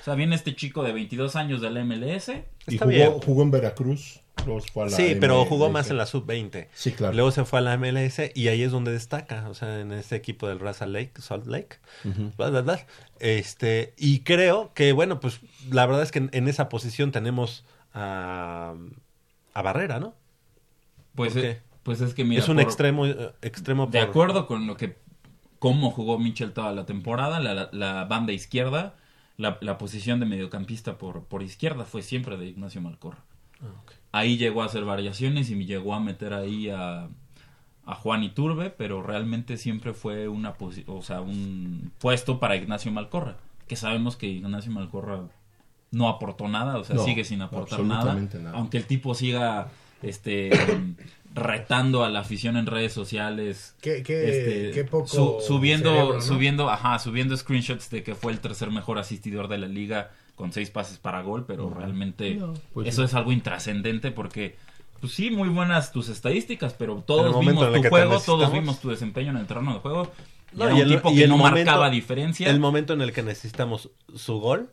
O 0.00 0.04
sea, 0.04 0.14
viene 0.14 0.34
este 0.34 0.54
chico 0.56 0.82
de 0.82 0.92
22 0.92 1.36
años 1.36 1.60
del 1.60 1.76
MLS. 1.84 2.32
Y 2.68 2.78
jugó, 2.78 2.90
bien. 2.90 3.12
jugó 3.24 3.42
en 3.42 3.50
Veracruz. 3.50 4.20
Luego 4.46 4.60
se 4.60 4.70
fue 4.70 4.82
a 4.84 4.86
la 4.86 4.96
Sí, 4.96 5.16
pero 5.20 5.44
jugó 5.44 5.70
más 5.70 5.90
en 5.90 5.96
la 5.96 6.06
sub-20. 6.06 6.68
Sí, 6.74 6.92
claro. 6.92 7.14
Luego 7.14 7.30
se 7.30 7.44
fue 7.44 7.58
a 7.58 7.62
la 7.62 7.76
MLS 7.76 8.20
y 8.34 8.48
ahí 8.48 8.62
es 8.62 8.70
donde 8.72 8.92
destaca, 8.92 9.48
o 9.48 9.54
sea, 9.54 9.80
en 9.80 9.92
ese 9.92 10.16
equipo 10.16 10.48
del 10.48 10.58
Raza 10.60 10.86
Lake, 10.86 11.12
Salt 11.18 11.46
Lake. 11.46 11.76
Ujú. 12.04 12.32
Bla, 12.36 12.50
bla, 12.50 12.60
bla. 12.62 12.86
Este, 13.18 13.94
y 13.96 14.20
creo 14.20 14.72
que, 14.74 14.92
bueno, 14.92 15.20
pues 15.20 15.40
la 15.70 15.86
verdad 15.86 16.02
es 16.02 16.10
que 16.12 16.18
en, 16.20 16.30
en 16.32 16.48
esa 16.48 16.68
posición 16.68 17.12
tenemos 17.12 17.64
a, 17.94 18.74
a 19.54 19.62
Barrera, 19.62 20.00
¿no? 20.00 20.14
Pues, 21.14 21.32
¿Por 21.34 21.44
eh, 21.44 21.54
qué? 21.56 21.62
pues 21.82 22.00
es 22.00 22.14
que 22.14 22.24
mira. 22.24 22.42
es 22.42 22.48
un 22.48 22.56
por- 22.56 22.64
extremo, 22.64 23.06
eh, 23.06 23.32
extremo 23.42 23.86
De 23.86 24.00
por- 24.00 24.08
acuerdo 24.08 24.46
con 24.46 24.66
lo 24.66 24.76
que. 24.76 24.96
Cómo 25.58 25.90
jugó 25.90 26.18
Mitchell 26.18 26.52
toda 26.54 26.72
la 26.72 26.86
temporada, 26.86 27.38
la, 27.38 27.52
la- 27.52 27.68
la 27.72 28.04
banda 28.06 28.32
izquierda, 28.32 28.94
la, 29.36 29.58
la 29.60 29.76
posición 29.76 30.18
de 30.18 30.24
mediocampista 30.24 30.96
por, 30.96 31.24
por 31.24 31.42
izquierda 31.42 31.84
fue 31.84 32.00
siempre 32.02 32.38
de 32.38 32.46
Ignacio 32.46 32.80
Malcorra. 32.80 33.18
Ah. 33.62 33.66
Ahí 34.12 34.36
llegó 34.36 34.62
a 34.62 34.66
hacer 34.66 34.84
variaciones 34.84 35.50
y 35.50 35.64
llegó 35.64 35.94
a 35.94 36.00
meter 36.00 36.32
ahí 36.34 36.68
a, 36.68 37.08
a 37.86 37.94
Juan 37.94 38.22
Iturbe, 38.24 38.70
pero 38.70 39.02
realmente 39.02 39.56
siempre 39.56 39.92
fue 39.94 40.28
una 40.28 40.56
posi- 40.56 40.84
o 40.86 41.02
sea, 41.02 41.20
un 41.20 41.92
puesto 41.98 42.40
para 42.40 42.56
Ignacio 42.56 42.90
Malcorra, 42.92 43.36
que 43.68 43.76
sabemos 43.76 44.16
que 44.16 44.26
Ignacio 44.26 44.72
Malcorra 44.72 45.22
no 45.92 46.08
aportó 46.08 46.48
nada, 46.48 46.78
o 46.78 46.84
sea, 46.84 46.96
No, 46.96 47.04
sigue 47.04 47.24
sin 47.24 47.42
aportar 47.42 47.80
nada, 47.84 48.16
aunque 48.52 48.78
el 48.78 48.84
tipo 48.86 49.14
siga 49.14 49.68
este 50.02 50.50
retando 51.34 52.02
a 52.04 52.10
la 52.10 52.20
afición 52.20 52.56
en 52.56 52.66
redes 52.66 52.92
sociales 52.92 53.76
Qué- 53.80 54.02
qué- 54.02 54.28
este, 54.68 54.70
qué 54.72 54.84
poco 54.84 55.06
su- 55.06 55.36
subiendo 55.46 55.90
cerebro, 55.90 56.14
¿no? 56.14 56.20
subiendo 56.20 56.70
ajá 56.70 56.98
subiendo 56.98 57.36
screenshots 57.36 57.88
de 57.90 58.02
que 58.02 58.14
fue 58.16 58.32
el 58.32 58.40
tercer 58.40 58.70
mejor 58.70 58.98
asistidor 58.98 59.46
de 59.48 59.58
la 59.58 59.68
liga 59.68 60.10
con 60.40 60.52
seis 60.52 60.70
pases 60.70 60.98
para 60.98 61.22
gol 61.22 61.44
pero 61.46 61.70
realmente 61.70 62.34
No. 62.34 62.54
Pues 62.74 62.88
eso 62.88 63.02
sí. 63.02 63.06
es 63.06 63.14
algo 63.14 63.30
intrascendente 63.32 64.10
porque 64.10 64.56
pues 65.00 65.12
sí 65.12 65.30
muy 65.30 65.48
buenas 65.48 65.92
tus 65.92 66.08
estadísticas 66.08 66.74
pero 66.74 66.96
todos 67.06 67.38
vimos 67.38 67.72
tu 67.72 67.88
juego 67.88 68.18
todos 68.20 68.52
vimos 68.52 68.80
tu 68.80 68.88
desempeño 68.90 69.30
en 69.30 69.36
el 69.36 69.46
terreno 69.46 69.74
de 69.74 69.78
juego 69.80 70.10
y 70.52 70.58
No, 70.58 70.64
era 70.64 70.72
y 70.78 70.82
un 70.82 70.88
el- 70.88 70.96
tipo 70.96 71.10
y 71.12 71.16
que 71.16 71.22
el 71.24 71.30
no 71.30 71.36
momento- 71.36 71.56
marcaba 71.58 71.90
diferencia 71.90 72.50
El 72.50 72.58
momento 72.58 72.92
en 72.94 73.02
el 73.02 73.12
que 73.12 73.22
necesitamos 73.22 73.90
su 74.16 74.40
gol 74.40 74.70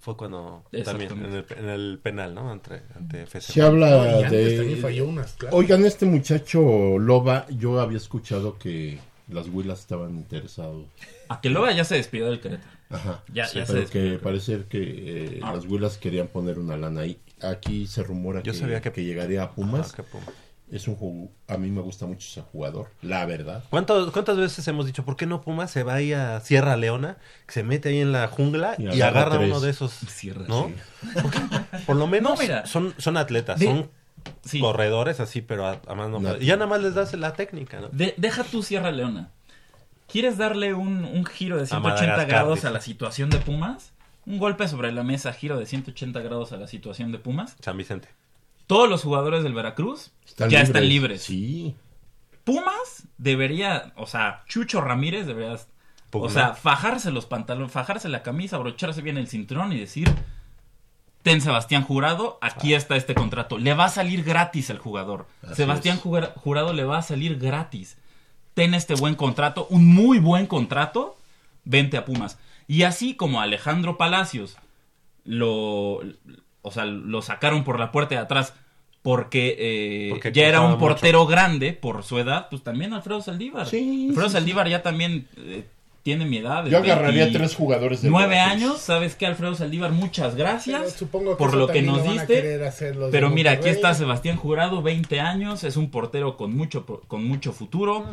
fue 0.00 0.16
cuando 0.16 0.64
también 0.84 1.12
en 1.12 1.34
el, 1.34 1.44
en 1.58 1.68
el 1.68 1.98
penal, 2.02 2.34
¿no? 2.34 2.50
Ante, 2.50 2.80
ante 2.96 3.22
FC. 3.24 3.52
Se 3.52 3.60
habla 3.62 3.90
No, 4.22 4.30
de... 4.30 4.78
falló 4.80 5.06
unas, 5.06 5.34
claro. 5.34 5.54
Oigan, 5.54 5.84
este 5.84 6.06
muchacho 6.06 6.96
Loba, 6.98 7.46
yo 7.50 7.78
había 7.80 7.98
escuchado 7.98 8.56
que 8.58 8.98
las 9.28 9.46
Huilas 9.48 9.80
estaban 9.80 10.16
interesados. 10.16 10.86
a 11.28 11.40
que 11.42 11.50
luego 11.50 11.70
ya 11.70 11.84
se 11.84 11.96
despidió 11.96 12.30
del 12.30 12.40
Querétaro 12.40 12.79
Ajá. 12.90 13.22
Ya- 13.32 13.46
pero 13.66 13.88
que 13.88 14.18
parece 14.22 14.64
que 14.68 15.36
eh, 15.36 15.40
Ah. 15.42 15.52
las 15.54 15.64
Huilas 15.64 15.96
querían 15.96 16.26
poner 16.28 16.58
una 16.58 16.76
lana 16.76 17.02
ahí. 17.02 17.18
Aquí 17.42 17.86
se 17.86 18.02
rumora 18.02 18.42
Yo 18.42 18.52
que, 18.52 18.58
sabía 18.58 18.80
que- 18.82 18.92
que 18.92 19.04
llegaría 19.04 19.42
a 19.44 19.52
Pumas. 19.52 19.88
Ajá, 19.88 19.96
que 19.96 20.02
Puma. 20.02 20.24
Es 20.72 20.86
un 20.86 20.94
juego, 20.94 21.32
a 21.48 21.56
mí 21.56 21.68
me 21.68 21.80
gusta 21.80 22.06
mucho 22.06 22.28
ese 22.28 22.42
jugador, 22.42 22.90
la 23.02 23.26
verdad. 23.26 23.64
¿Cuántos- 23.70 24.12
¿Cuántas 24.12 24.36
veces 24.36 24.66
hemos 24.68 24.86
dicho, 24.86 25.04
por 25.04 25.16
qué 25.16 25.26
no 25.26 25.40
Pumas 25.40 25.70
se 25.72 25.82
va 25.82 25.94
ahí 25.94 26.12
a 26.12 26.38
Sierra 26.40 26.76
Leona, 26.76 27.16
que 27.48 27.54
se 27.54 27.62
mete 27.64 27.88
ahí 27.88 27.98
en 27.98 28.12
la 28.12 28.28
jungla 28.28 28.76
Y 28.78 28.86
y, 28.88 29.00
agarra 29.02 29.40
uno 29.40 29.58
de 29.58 29.70
esos? 29.70 29.90
Sierra, 30.08 30.44
¿No? 30.46 30.68
sí. 30.68 31.08
Por 31.86 31.96
lo 31.96 32.06
menos 32.06 32.32
No, 32.36 32.40
mira. 32.40 32.66
son, 32.66 32.94
son 32.98 33.16
atletas, 33.16 33.58
De- 33.58 33.66
son 33.66 33.90
Sí. 34.44 34.60
corredores 34.60 35.18
así, 35.18 35.40
pero 35.40 35.66
a, 35.66 35.80
a 35.88 35.94
más 35.94 36.08
no 36.10 36.36
ya 36.36 36.54
nada 36.56 36.66
más 36.68 36.82
les 36.82 36.94
das 36.94 37.14
la 37.14 37.32
técnica, 37.32 37.80
¿no? 37.80 37.88
De- 37.88 38.14
deja 38.16 38.44
tu 38.44 38.62
Sierra 38.62 38.92
Leona. 38.92 39.30
¿Quieres 40.10 40.38
darle 40.38 40.74
un, 40.74 41.04
un 41.04 41.24
giro 41.24 41.56
de 41.56 41.66
180 41.66 42.00
Madagascar, 42.00 42.26
grados 42.28 42.64
a 42.64 42.70
la 42.70 42.80
situación 42.80 43.30
de 43.30 43.38
Pumas? 43.38 43.92
Un 44.26 44.38
golpe 44.38 44.68
sobre 44.68 44.92
la 44.92 45.02
mesa, 45.02 45.32
giro 45.32 45.58
de 45.58 45.66
180 45.66 46.20
grados 46.20 46.52
a 46.52 46.56
la 46.56 46.66
situación 46.66 47.12
de 47.12 47.18
Pumas. 47.18 47.56
San 47.60 47.76
Vicente. 47.76 48.08
Todos 48.66 48.88
los 48.88 49.02
jugadores 49.02 49.42
del 49.42 49.54
Veracruz 49.54 50.12
Están 50.26 50.48
ya 50.50 50.58
libres. 50.58 50.68
están 50.68 50.88
libres. 50.88 51.22
Sí. 51.22 51.76
Pumas 52.44 53.04
debería, 53.18 53.92
o 53.96 54.06
sea, 54.06 54.44
Chucho 54.46 54.80
Ramírez 54.80 55.26
debería, 55.26 55.56
o 56.12 56.28
sea, 56.30 56.54
fajarse 56.54 57.10
los 57.10 57.26
pantalones, 57.26 57.72
fajarse 57.72 58.08
la 58.08 58.22
camisa, 58.22 58.56
abrocharse 58.56 59.02
bien 59.02 59.18
el 59.18 59.28
cinturón 59.28 59.72
y 59.72 59.78
decir, 59.78 60.08
ten 61.22 61.40
Sebastián 61.40 61.82
Jurado, 61.82 62.38
aquí 62.40 62.74
está 62.74 62.96
este 62.96 63.14
contrato. 63.14 63.58
Le 63.58 63.74
va 63.74 63.86
a 63.86 63.90
salir 63.90 64.24
gratis 64.24 64.70
al 64.70 64.78
jugador. 64.78 65.26
Así 65.42 65.56
Sebastián 65.56 65.96
es. 65.96 66.28
Jurado 66.36 66.72
le 66.72 66.84
va 66.84 66.98
a 66.98 67.02
salir 67.02 67.38
gratis. 67.38 67.98
Ten 68.54 68.74
este 68.74 68.94
buen 68.94 69.14
contrato, 69.14 69.66
un 69.70 69.86
muy 69.86 70.18
buen 70.18 70.46
contrato, 70.46 71.16
vente 71.64 71.96
a 71.96 72.04
Pumas. 72.04 72.38
Y 72.66 72.82
así 72.82 73.14
como 73.14 73.40
Alejandro 73.40 73.96
Palacios 73.96 74.56
lo, 75.24 76.00
o 76.62 76.70
sea, 76.70 76.84
lo 76.84 77.22
sacaron 77.22 77.64
por 77.64 77.78
la 77.78 77.92
puerta 77.92 78.14
de 78.14 78.20
atrás 78.20 78.54
porque, 79.02 79.56
eh, 79.58 80.10
Porque 80.10 80.30
ya 80.30 80.46
era 80.46 80.60
un 80.60 80.78
portero 80.78 81.26
grande 81.26 81.72
por 81.72 82.04
su 82.04 82.18
edad, 82.18 82.48
pues 82.50 82.62
también 82.62 82.92
Alfredo 82.92 83.22
Saldívar. 83.22 83.66
Sí, 83.66 84.08
Alfredo 84.10 84.28
sí, 84.28 84.34
Saldívar 84.34 84.68
ya 84.68 84.82
también 84.82 85.26
eh, 85.38 85.64
tiene 86.02 86.26
mi 86.26 86.36
edad. 86.36 86.66
Yo 86.66 86.78
agarraría 86.78 87.24
20 87.24 87.38
tres 87.38 87.54
jugadores 87.54 88.02
de 88.02 88.10
Nueve 88.10 88.38
años, 88.38 88.78
¿sabes 88.78 89.14
qué, 89.14 89.24
Alfredo 89.24 89.54
Saldívar? 89.54 89.92
Muchas 89.92 90.36
gracias 90.36 90.80
Pero 90.80 90.90
supongo 90.90 91.30
que 91.30 91.36
por 91.36 91.54
lo 91.54 91.68
que 91.68 91.80
nos 91.80 92.04
diste. 92.04 92.60
Pero 93.10 93.30
mira, 93.30 93.52
aquí 93.52 93.70
está 93.70 93.94
Sebastián 93.94 94.36
Jurado, 94.36 94.82
20 94.82 95.18
años, 95.20 95.64
es 95.64 95.78
un 95.78 95.90
portero 95.90 96.36
con 96.36 96.54
mucho, 96.54 96.84
con 96.84 97.24
mucho 97.24 97.52
futuro. 97.52 98.04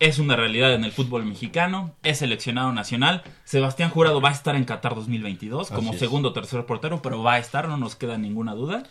Es 0.00 0.18
una 0.18 0.34
realidad 0.34 0.72
en 0.74 0.84
el 0.84 0.92
fútbol 0.92 1.24
mexicano, 1.26 1.94
es 2.02 2.18
seleccionado 2.18 2.72
nacional. 2.72 3.22
Sebastián 3.44 3.90
Jurado 3.90 4.20
va 4.22 4.30
a 4.30 4.32
estar 4.32 4.56
en 4.56 4.64
Qatar 4.64 4.94
2022 4.94 5.70
como 5.70 5.92
segundo 5.92 6.30
o 6.30 6.32
tercer 6.32 6.64
portero, 6.66 7.02
pero 7.02 7.22
va 7.22 7.34
a 7.34 7.38
estar, 7.38 7.68
no 7.68 7.76
nos 7.76 7.96
queda 7.96 8.16
ninguna 8.16 8.54
duda. 8.54 8.82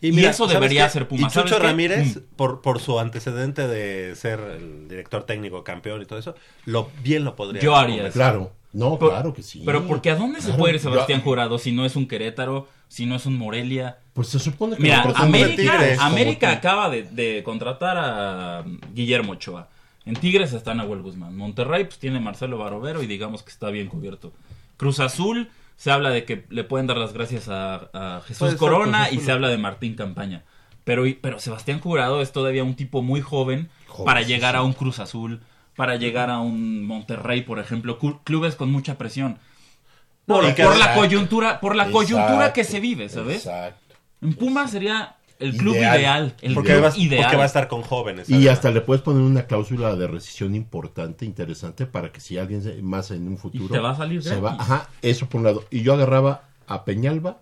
Y, 0.00 0.10
mira, 0.12 0.30
eso 0.30 0.44
¿sabes 0.46 0.54
debería 0.60 0.86
qué? 0.86 0.92
ser 0.92 1.08
Pumas. 1.08 1.34
Y 1.34 1.40
Chucho. 1.40 1.58
Ramírez, 1.60 2.16
Mm. 2.16 2.20
por, 2.36 2.60
por 2.60 2.80
su 2.80 2.98
antecedente 3.00 3.66
de 3.68 4.14
ser 4.16 4.40
el 4.40 4.88
director 4.88 5.24
técnico, 5.24 5.62
campeón 5.64 6.02
y 6.02 6.06
todo 6.06 6.18
eso, 6.18 6.34
lo 6.66 6.90
bien 7.02 7.24
lo 7.24 7.34
podría 7.36 7.62
Yo 7.62 7.76
haría 7.76 7.96
convencer. 7.96 8.12
Claro. 8.20 8.52
No, 8.72 8.98
Pero- 8.98 9.10
claro 9.12 9.34
que 9.34 9.42
sí. 9.42 9.62
Pero 9.64 9.86
porque 9.86 10.10
¿a 10.10 10.16
dónde 10.16 10.40
se 10.42 10.52
puede 10.52 10.74
ir 10.74 10.80
yo- 10.80 10.90
Sebastián 10.90 11.20
Jurado 11.22 11.58
si 11.58 11.70
no 11.72 11.84
es 11.86 11.96
un 11.96 12.06
Querétaro, 12.06 12.68
si 12.88 13.06
no 13.06 13.14
es 13.16 13.26
un 13.26 13.38
Morelia? 13.38 13.98
Pues 14.12 14.28
se 14.28 14.38
supone 14.40 14.76
que 14.76 14.82
Mira, 14.82 15.02
América, 15.16 16.04
América 16.04 16.50
acaba 16.50 16.90
de, 16.90 17.04
de 17.04 17.42
contratar 17.44 17.96
a 17.96 18.64
Guillermo 18.92 19.32
Ochoa. 19.32 19.68
En 20.08 20.14
Tigres 20.16 20.54
está 20.54 20.72
Nahuel 20.74 21.02
Guzmán. 21.02 21.36
Monterrey 21.36 21.84
pues 21.84 21.98
tiene 21.98 22.18
Marcelo 22.18 22.56
Barovero 22.56 23.02
y 23.02 23.06
digamos 23.06 23.42
que 23.42 23.50
está 23.50 23.68
bien 23.68 23.88
cubierto. 23.88 24.32
Cruz 24.78 25.00
Azul 25.00 25.50
se 25.76 25.90
habla 25.90 26.08
de 26.08 26.24
que 26.24 26.46
le 26.48 26.64
pueden 26.64 26.86
dar 26.86 26.96
las 26.96 27.12
gracias 27.12 27.50
a, 27.50 27.90
a 27.92 28.20
Jesús 28.22 28.38
Puede 28.38 28.52
ser 28.52 28.58
Corona 28.58 29.10
y 29.10 29.20
se 29.20 29.32
habla 29.32 29.48
de 29.48 29.58
Martín 29.58 29.96
Campaña. 29.96 30.44
Pero, 30.84 31.04
pero 31.20 31.38
Sebastián 31.38 31.78
Jurado 31.80 32.22
es 32.22 32.32
todavía 32.32 32.64
un 32.64 32.74
tipo 32.74 33.02
muy 33.02 33.20
joven 33.20 33.68
Joven, 33.86 34.06
para 34.06 34.22
llegar 34.22 34.52
sí. 34.54 34.56
a 34.56 34.62
un 34.62 34.72
Cruz 34.72 34.98
Azul, 34.98 35.42
para 35.76 35.96
llegar 35.96 36.30
a 36.30 36.40
un 36.40 36.86
Monterrey, 36.86 37.42
por 37.42 37.58
ejemplo, 37.58 37.98
Clu- 37.98 38.20
clubes 38.24 38.54
con 38.54 38.72
mucha 38.72 38.96
presión. 38.96 39.38
No, 40.26 40.36
Por, 40.40 40.78
la 40.78 40.94
coyuntura, 40.94 41.60
por 41.60 41.76
la 41.76 41.90
coyuntura 41.90 42.54
que 42.54 42.64
se 42.64 42.80
vive, 42.80 43.10
¿sabes? 43.10 43.44
Exacto. 43.44 43.94
En 44.22 44.32
Pumas 44.32 44.70
sería 44.70 45.17
el 45.38 45.56
club 45.56 45.74
Ideal. 45.76 45.98
ideal, 46.00 46.34
el 46.42 46.54
Porque 46.54 46.72
club 46.72 46.84
va, 46.84 46.92
ideal. 46.96 47.22
porque 47.24 47.36
va 47.36 47.42
a 47.44 47.46
estar 47.46 47.68
con 47.68 47.82
jóvenes. 47.82 48.28
Y 48.28 48.34
además. 48.34 48.52
hasta 48.54 48.70
le 48.70 48.80
puedes 48.80 49.02
poner 49.02 49.22
una 49.22 49.46
cláusula 49.46 49.94
de 49.96 50.06
rescisión 50.08 50.54
importante, 50.54 51.24
interesante, 51.24 51.86
para 51.86 52.10
que 52.12 52.20
si 52.20 52.38
alguien 52.38 52.62
se- 52.62 52.82
más 52.82 53.10
en 53.10 53.28
un 53.28 53.38
futuro... 53.38 53.68
te 53.72 53.78
va 53.80 53.90
a 53.90 53.96
salir 53.96 54.22
se 54.22 54.40
va. 54.40 54.56
Ajá, 54.58 54.88
eso 55.02 55.28
por 55.28 55.38
un 55.40 55.44
lado. 55.44 55.64
Y 55.70 55.82
yo 55.82 55.94
agarraba 55.94 56.48
a 56.66 56.84
Peñalba 56.84 57.40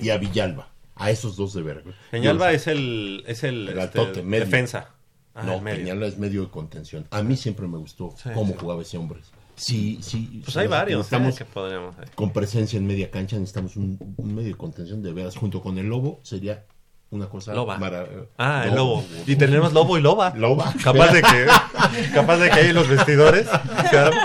y 0.00 0.10
a 0.10 0.18
Villalba, 0.18 0.68
a 0.96 1.10
esos 1.10 1.36
dos 1.36 1.54
de 1.54 1.62
Veracruz. 1.62 1.94
Peñalba 2.10 2.50
Yo- 2.50 2.56
es 2.56 2.66
el, 2.66 3.24
es 3.26 3.44
el, 3.44 3.68
El 3.68 3.78
este, 3.78 4.22
defensa. 4.22 4.90
Ah, 5.34 5.42
no. 5.44 5.62
Peñalba 5.62 6.06
es 6.06 6.18
medio 6.18 6.42
de 6.42 6.48
contención. 6.50 7.06
A 7.10 7.22
mí 7.22 7.36
siempre 7.36 7.66
me 7.68 7.78
gustó 7.78 8.12
Sí, 8.22 8.28
cómo 8.34 8.52
sí. 8.54 8.58
jugaba 8.60 8.82
ese 8.82 8.98
hombre. 8.98 9.20
Sí, 9.54 9.98
sí. 10.02 10.40
Pues 10.44 10.52
sí, 10.52 10.58
hay 10.60 10.66
varios 10.68 11.00
eh, 11.12 11.18
Necesitamos, 11.18 11.38
que 11.38 11.44
podríamos. 11.44 11.94
con 12.14 12.32
presencia 12.32 12.76
en 12.78 12.86
media 12.86 13.10
cancha, 13.10 13.36
necesitamos 13.36 13.76
un, 13.76 13.98
un 14.16 14.34
medio 14.34 14.48
de 14.48 14.54
contención 14.56 15.02
de 15.02 15.12
veras. 15.12 15.36
Junto 15.36 15.60
con 15.62 15.78
el 15.78 15.86
Lobo 15.88 16.20
sería 16.22 16.64
una 17.10 17.26
cosa... 17.26 17.54
Loba. 17.54 17.78
Ah, 18.36 18.64
el 18.66 18.74
lobo. 18.74 19.04
Y 19.26 19.36
tenemos 19.36 19.72
lobo 19.72 19.96
y 19.98 20.02
loba. 20.02 20.32
Loba. 20.36 20.72
Capaz 20.82 21.12
de 21.12 21.22
que, 21.22 21.46
capaz 22.14 22.36
de 22.36 22.50
que 22.50 22.60
hay 22.60 22.72
los 22.72 22.88
vestidores. 22.88 23.46
claro. 23.90 24.16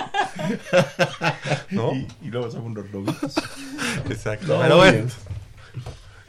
¿No? 1.70 1.94
Y, 1.94 2.08
y 2.24 2.28
luego 2.30 2.52
son 2.52 2.64
unos 2.64 2.90
lobitos. 2.92 3.36
Exacto. 4.10 4.56
No, 4.58 4.62
Pero 4.62 4.78
bueno. 4.78 5.08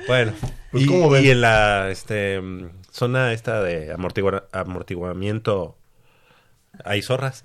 Bueno. 0.06 0.32
Pues, 0.70 0.84
y, 0.84 0.86
¿cómo 0.86 1.10
ven? 1.10 1.24
y 1.24 1.30
en 1.30 1.40
la 1.40 1.90
este, 1.90 2.40
zona 2.90 3.32
esta 3.32 3.62
de 3.62 3.92
amortigua- 3.94 4.44
amortiguamiento 4.52 5.76
hay 6.84 7.02
zorras. 7.02 7.44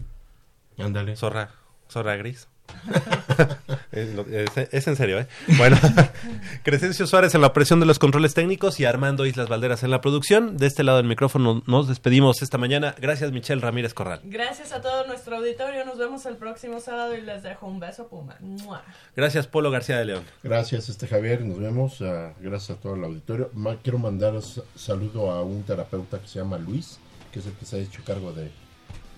Ándale. 0.78 1.16
Zorra, 1.16 1.52
zorra 1.90 2.16
gris. 2.16 2.48
es, 3.92 4.14
lo- 4.16 4.26
es- 4.28 4.68
es 4.72 4.88
en 4.88 4.96
serio, 4.96 5.20
¿eh? 5.20 5.28
Bueno, 5.58 5.78
Crescencio 6.64 7.08
Suárez 7.08 7.36
en 7.36 7.42
la 7.42 7.54
presión 7.54 7.80
de 7.80 7.86
los 7.86 8.00
controles 8.00 8.34
técnicos 8.34 8.80
y 8.80 8.86
Armando 8.86 9.26
Islas 9.26 9.50
Valderas 9.50 9.84
en 9.84 9.92
la 9.92 10.02
producción. 10.02 10.58
De 10.58 10.68
este 10.68 10.84
lado 10.84 10.98
del 10.98 11.08
micrófono 11.08 11.64
nos 11.68 11.88
despedimos 11.88 12.42
esta 12.42 12.58
mañana. 12.58 12.96
Gracias, 13.00 13.32
Michelle 13.32 13.62
Ramírez 13.62 13.94
Corral. 13.94 14.22
Gracias 14.24 14.72
a 14.72 14.82
todo 14.82 15.06
nuestro 15.08 15.38
auditorio. 15.38 15.86
Nos 15.86 15.98
vemos 15.98 16.26
el 16.26 16.36
próximo 16.38 16.80
sábado 16.80 17.16
y 17.16 17.22
les 17.22 17.44
dejo 17.44 17.68
un 17.68 17.80
beso, 17.80 18.08
Puma. 18.08 18.36
¡Mua! 18.40 18.84
Gracias, 19.16 19.48
Polo 19.48 19.72
García 19.72 19.98
de 19.98 20.06
León. 20.06 20.24
Gracias, 20.44 20.90
este 20.90 21.08
Javier, 21.08 21.42
nos 21.42 21.60
vemos. 21.60 22.02
ah, 22.02 22.34
gracias 22.40 22.78
a 22.78 22.82
todo 22.82 22.96
el 22.96 23.04
auditorio. 23.04 23.50
Ma- 23.54 23.78
quiero 23.82 24.00
mandar 24.00 24.36
s- 24.36 24.62
saludo 24.76 25.32
a 25.32 25.44
un 25.44 25.64
terapeuta 25.64 26.20
que 26.20 26.28
se 26.28 26.40
llama 26.40 26.58
Luis, 26.58 27.00
que 27.32 27.40
es 27.40 27.46
el 27.46 27.54
que 27.54 27.66
se 27.66 27.78
ha 27.78 27.80
hecho 27.80 28.02
cargo 28.06 28.32
de, 28.34 28.52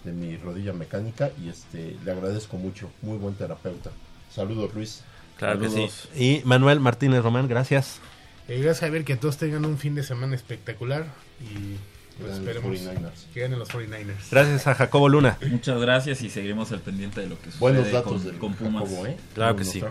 de 0.03 0.11
mi 0.11 0.37
rodilla 0.37 0.73
mecánica 0.73 1.31
y 1.43 1.49
este 1.49 1.95
le 2.03 2.11
agradezco 2.11 2.57
mucho. 2.57 2.89
Muy 3.01 3.17
buen 3.17 3.35
terapeuta. 3.35 3.91
Saludos, 4.33 4.73
Luis. 4.73 5.03
Claro 5.37 5.59
que 5.59 5.69
sí. 5.69 5.89
Y 6.15 6.41
Manuel 6.45 6.79
Martínez 6.79 7.23
Román, 7.23 7.47
gracias. 7.47 7.99
Eh, 8.47 8.59
gracias 8.59 8.79
Javier, 8.79 9.03
que 9.03 9.15
todos 9.15 9.37
tengan 9.37 9.65
un 9.65 9.77
fin 9.77 9.95
de 9.95 10.03
semana 10.03 10.35
espectacular 10.35 11.05
y 11.39 11.77
pues, 12.19 12.33
esperemos 12.33 12.71
49ers. 12.71 13.33
que 13.33 13.41
ganen 13.41 13.59
los 13.59 13.69
49ers. 13.69 14.29
Gracias 14.29 14.67
a 14.67 14.75
Jacobo 14.75 15.09
Luna. 15.09 15.37
Muchas 15.49 15.79
gracias 15.79 16.21
y 16.21 16.29
seguiremos 16.29 16.71
al 16.71 16.81
pendiente 16.81 17.21
de 17.21 17.27
lo 17.27 17.37
que 17.39 17.45
sucede 17.45 17.59
Buenos 17.59 17.91
datos 17.91 18.13
con, 18.13 18.23
del 18.23 18.37
con 18.37 18.53
Pumas. 18.53 18.83
Jacobo, 18.83 19.07
¿eh? 19.07 19.17
Claro 19.33 19.55
que 19.55 19.63
sí. 19.63 19.81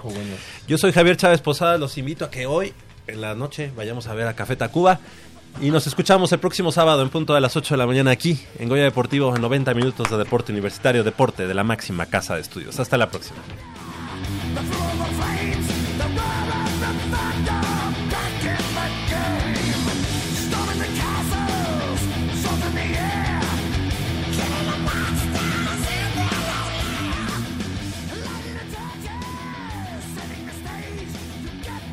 Yo 0.69 0.79
soy 0.79 0.93
Javier 0.93 1.17
Chávez 1.17 1.41
Posada, 1.41 1.79
los 1.79 1.97
invito 1.99 2.25
a 2.25 2.31
que 2.31 2.47
hoy 2.47 2.73
en 3.07 3.21
la 3.21 3.35
noche 3.35 3.73
vayamos 3.77 4.07
a 4.07 4.15
ver 4.15 4.27
a 4.27 4.35
Café 4.35 4.57
Tacuba 4.57 5.01
y 5.61 5.71
nos 5.71 5.87
escuchamos 5.87 6.33
el 6.33 6.39
próximo 6.39 6.73
sábado 6.73 7.03
en 7.03 7.11
punto 7.11 7.35
de 7.35 7.41
las 7.41 7.57
8 7.57 7.75
de 7.75 7.79
la 7.79 7.87
mañana 7.87 8.11
aquí 8.11 8.39
en 8.59 8.69
Goya 8.69 8.85
Deportivo 8.85 9.35
en 9.35 9.43
90 9.43 9.75
minutos 9.75 10.11
de 10.11 10.17
deporte 10.17 10.53
universitario, 10.53 11.05
deporte 11.05 11.47
de 11.47 11.55
la 11.55 11.65
máxima 11.65 12.07
casa 12.07 12.35
de 12.35 12.41
estudios. 12.41 12.79
Hasta 12.79 12.97
la 12.97 13.11
próxima. 13.11 13.39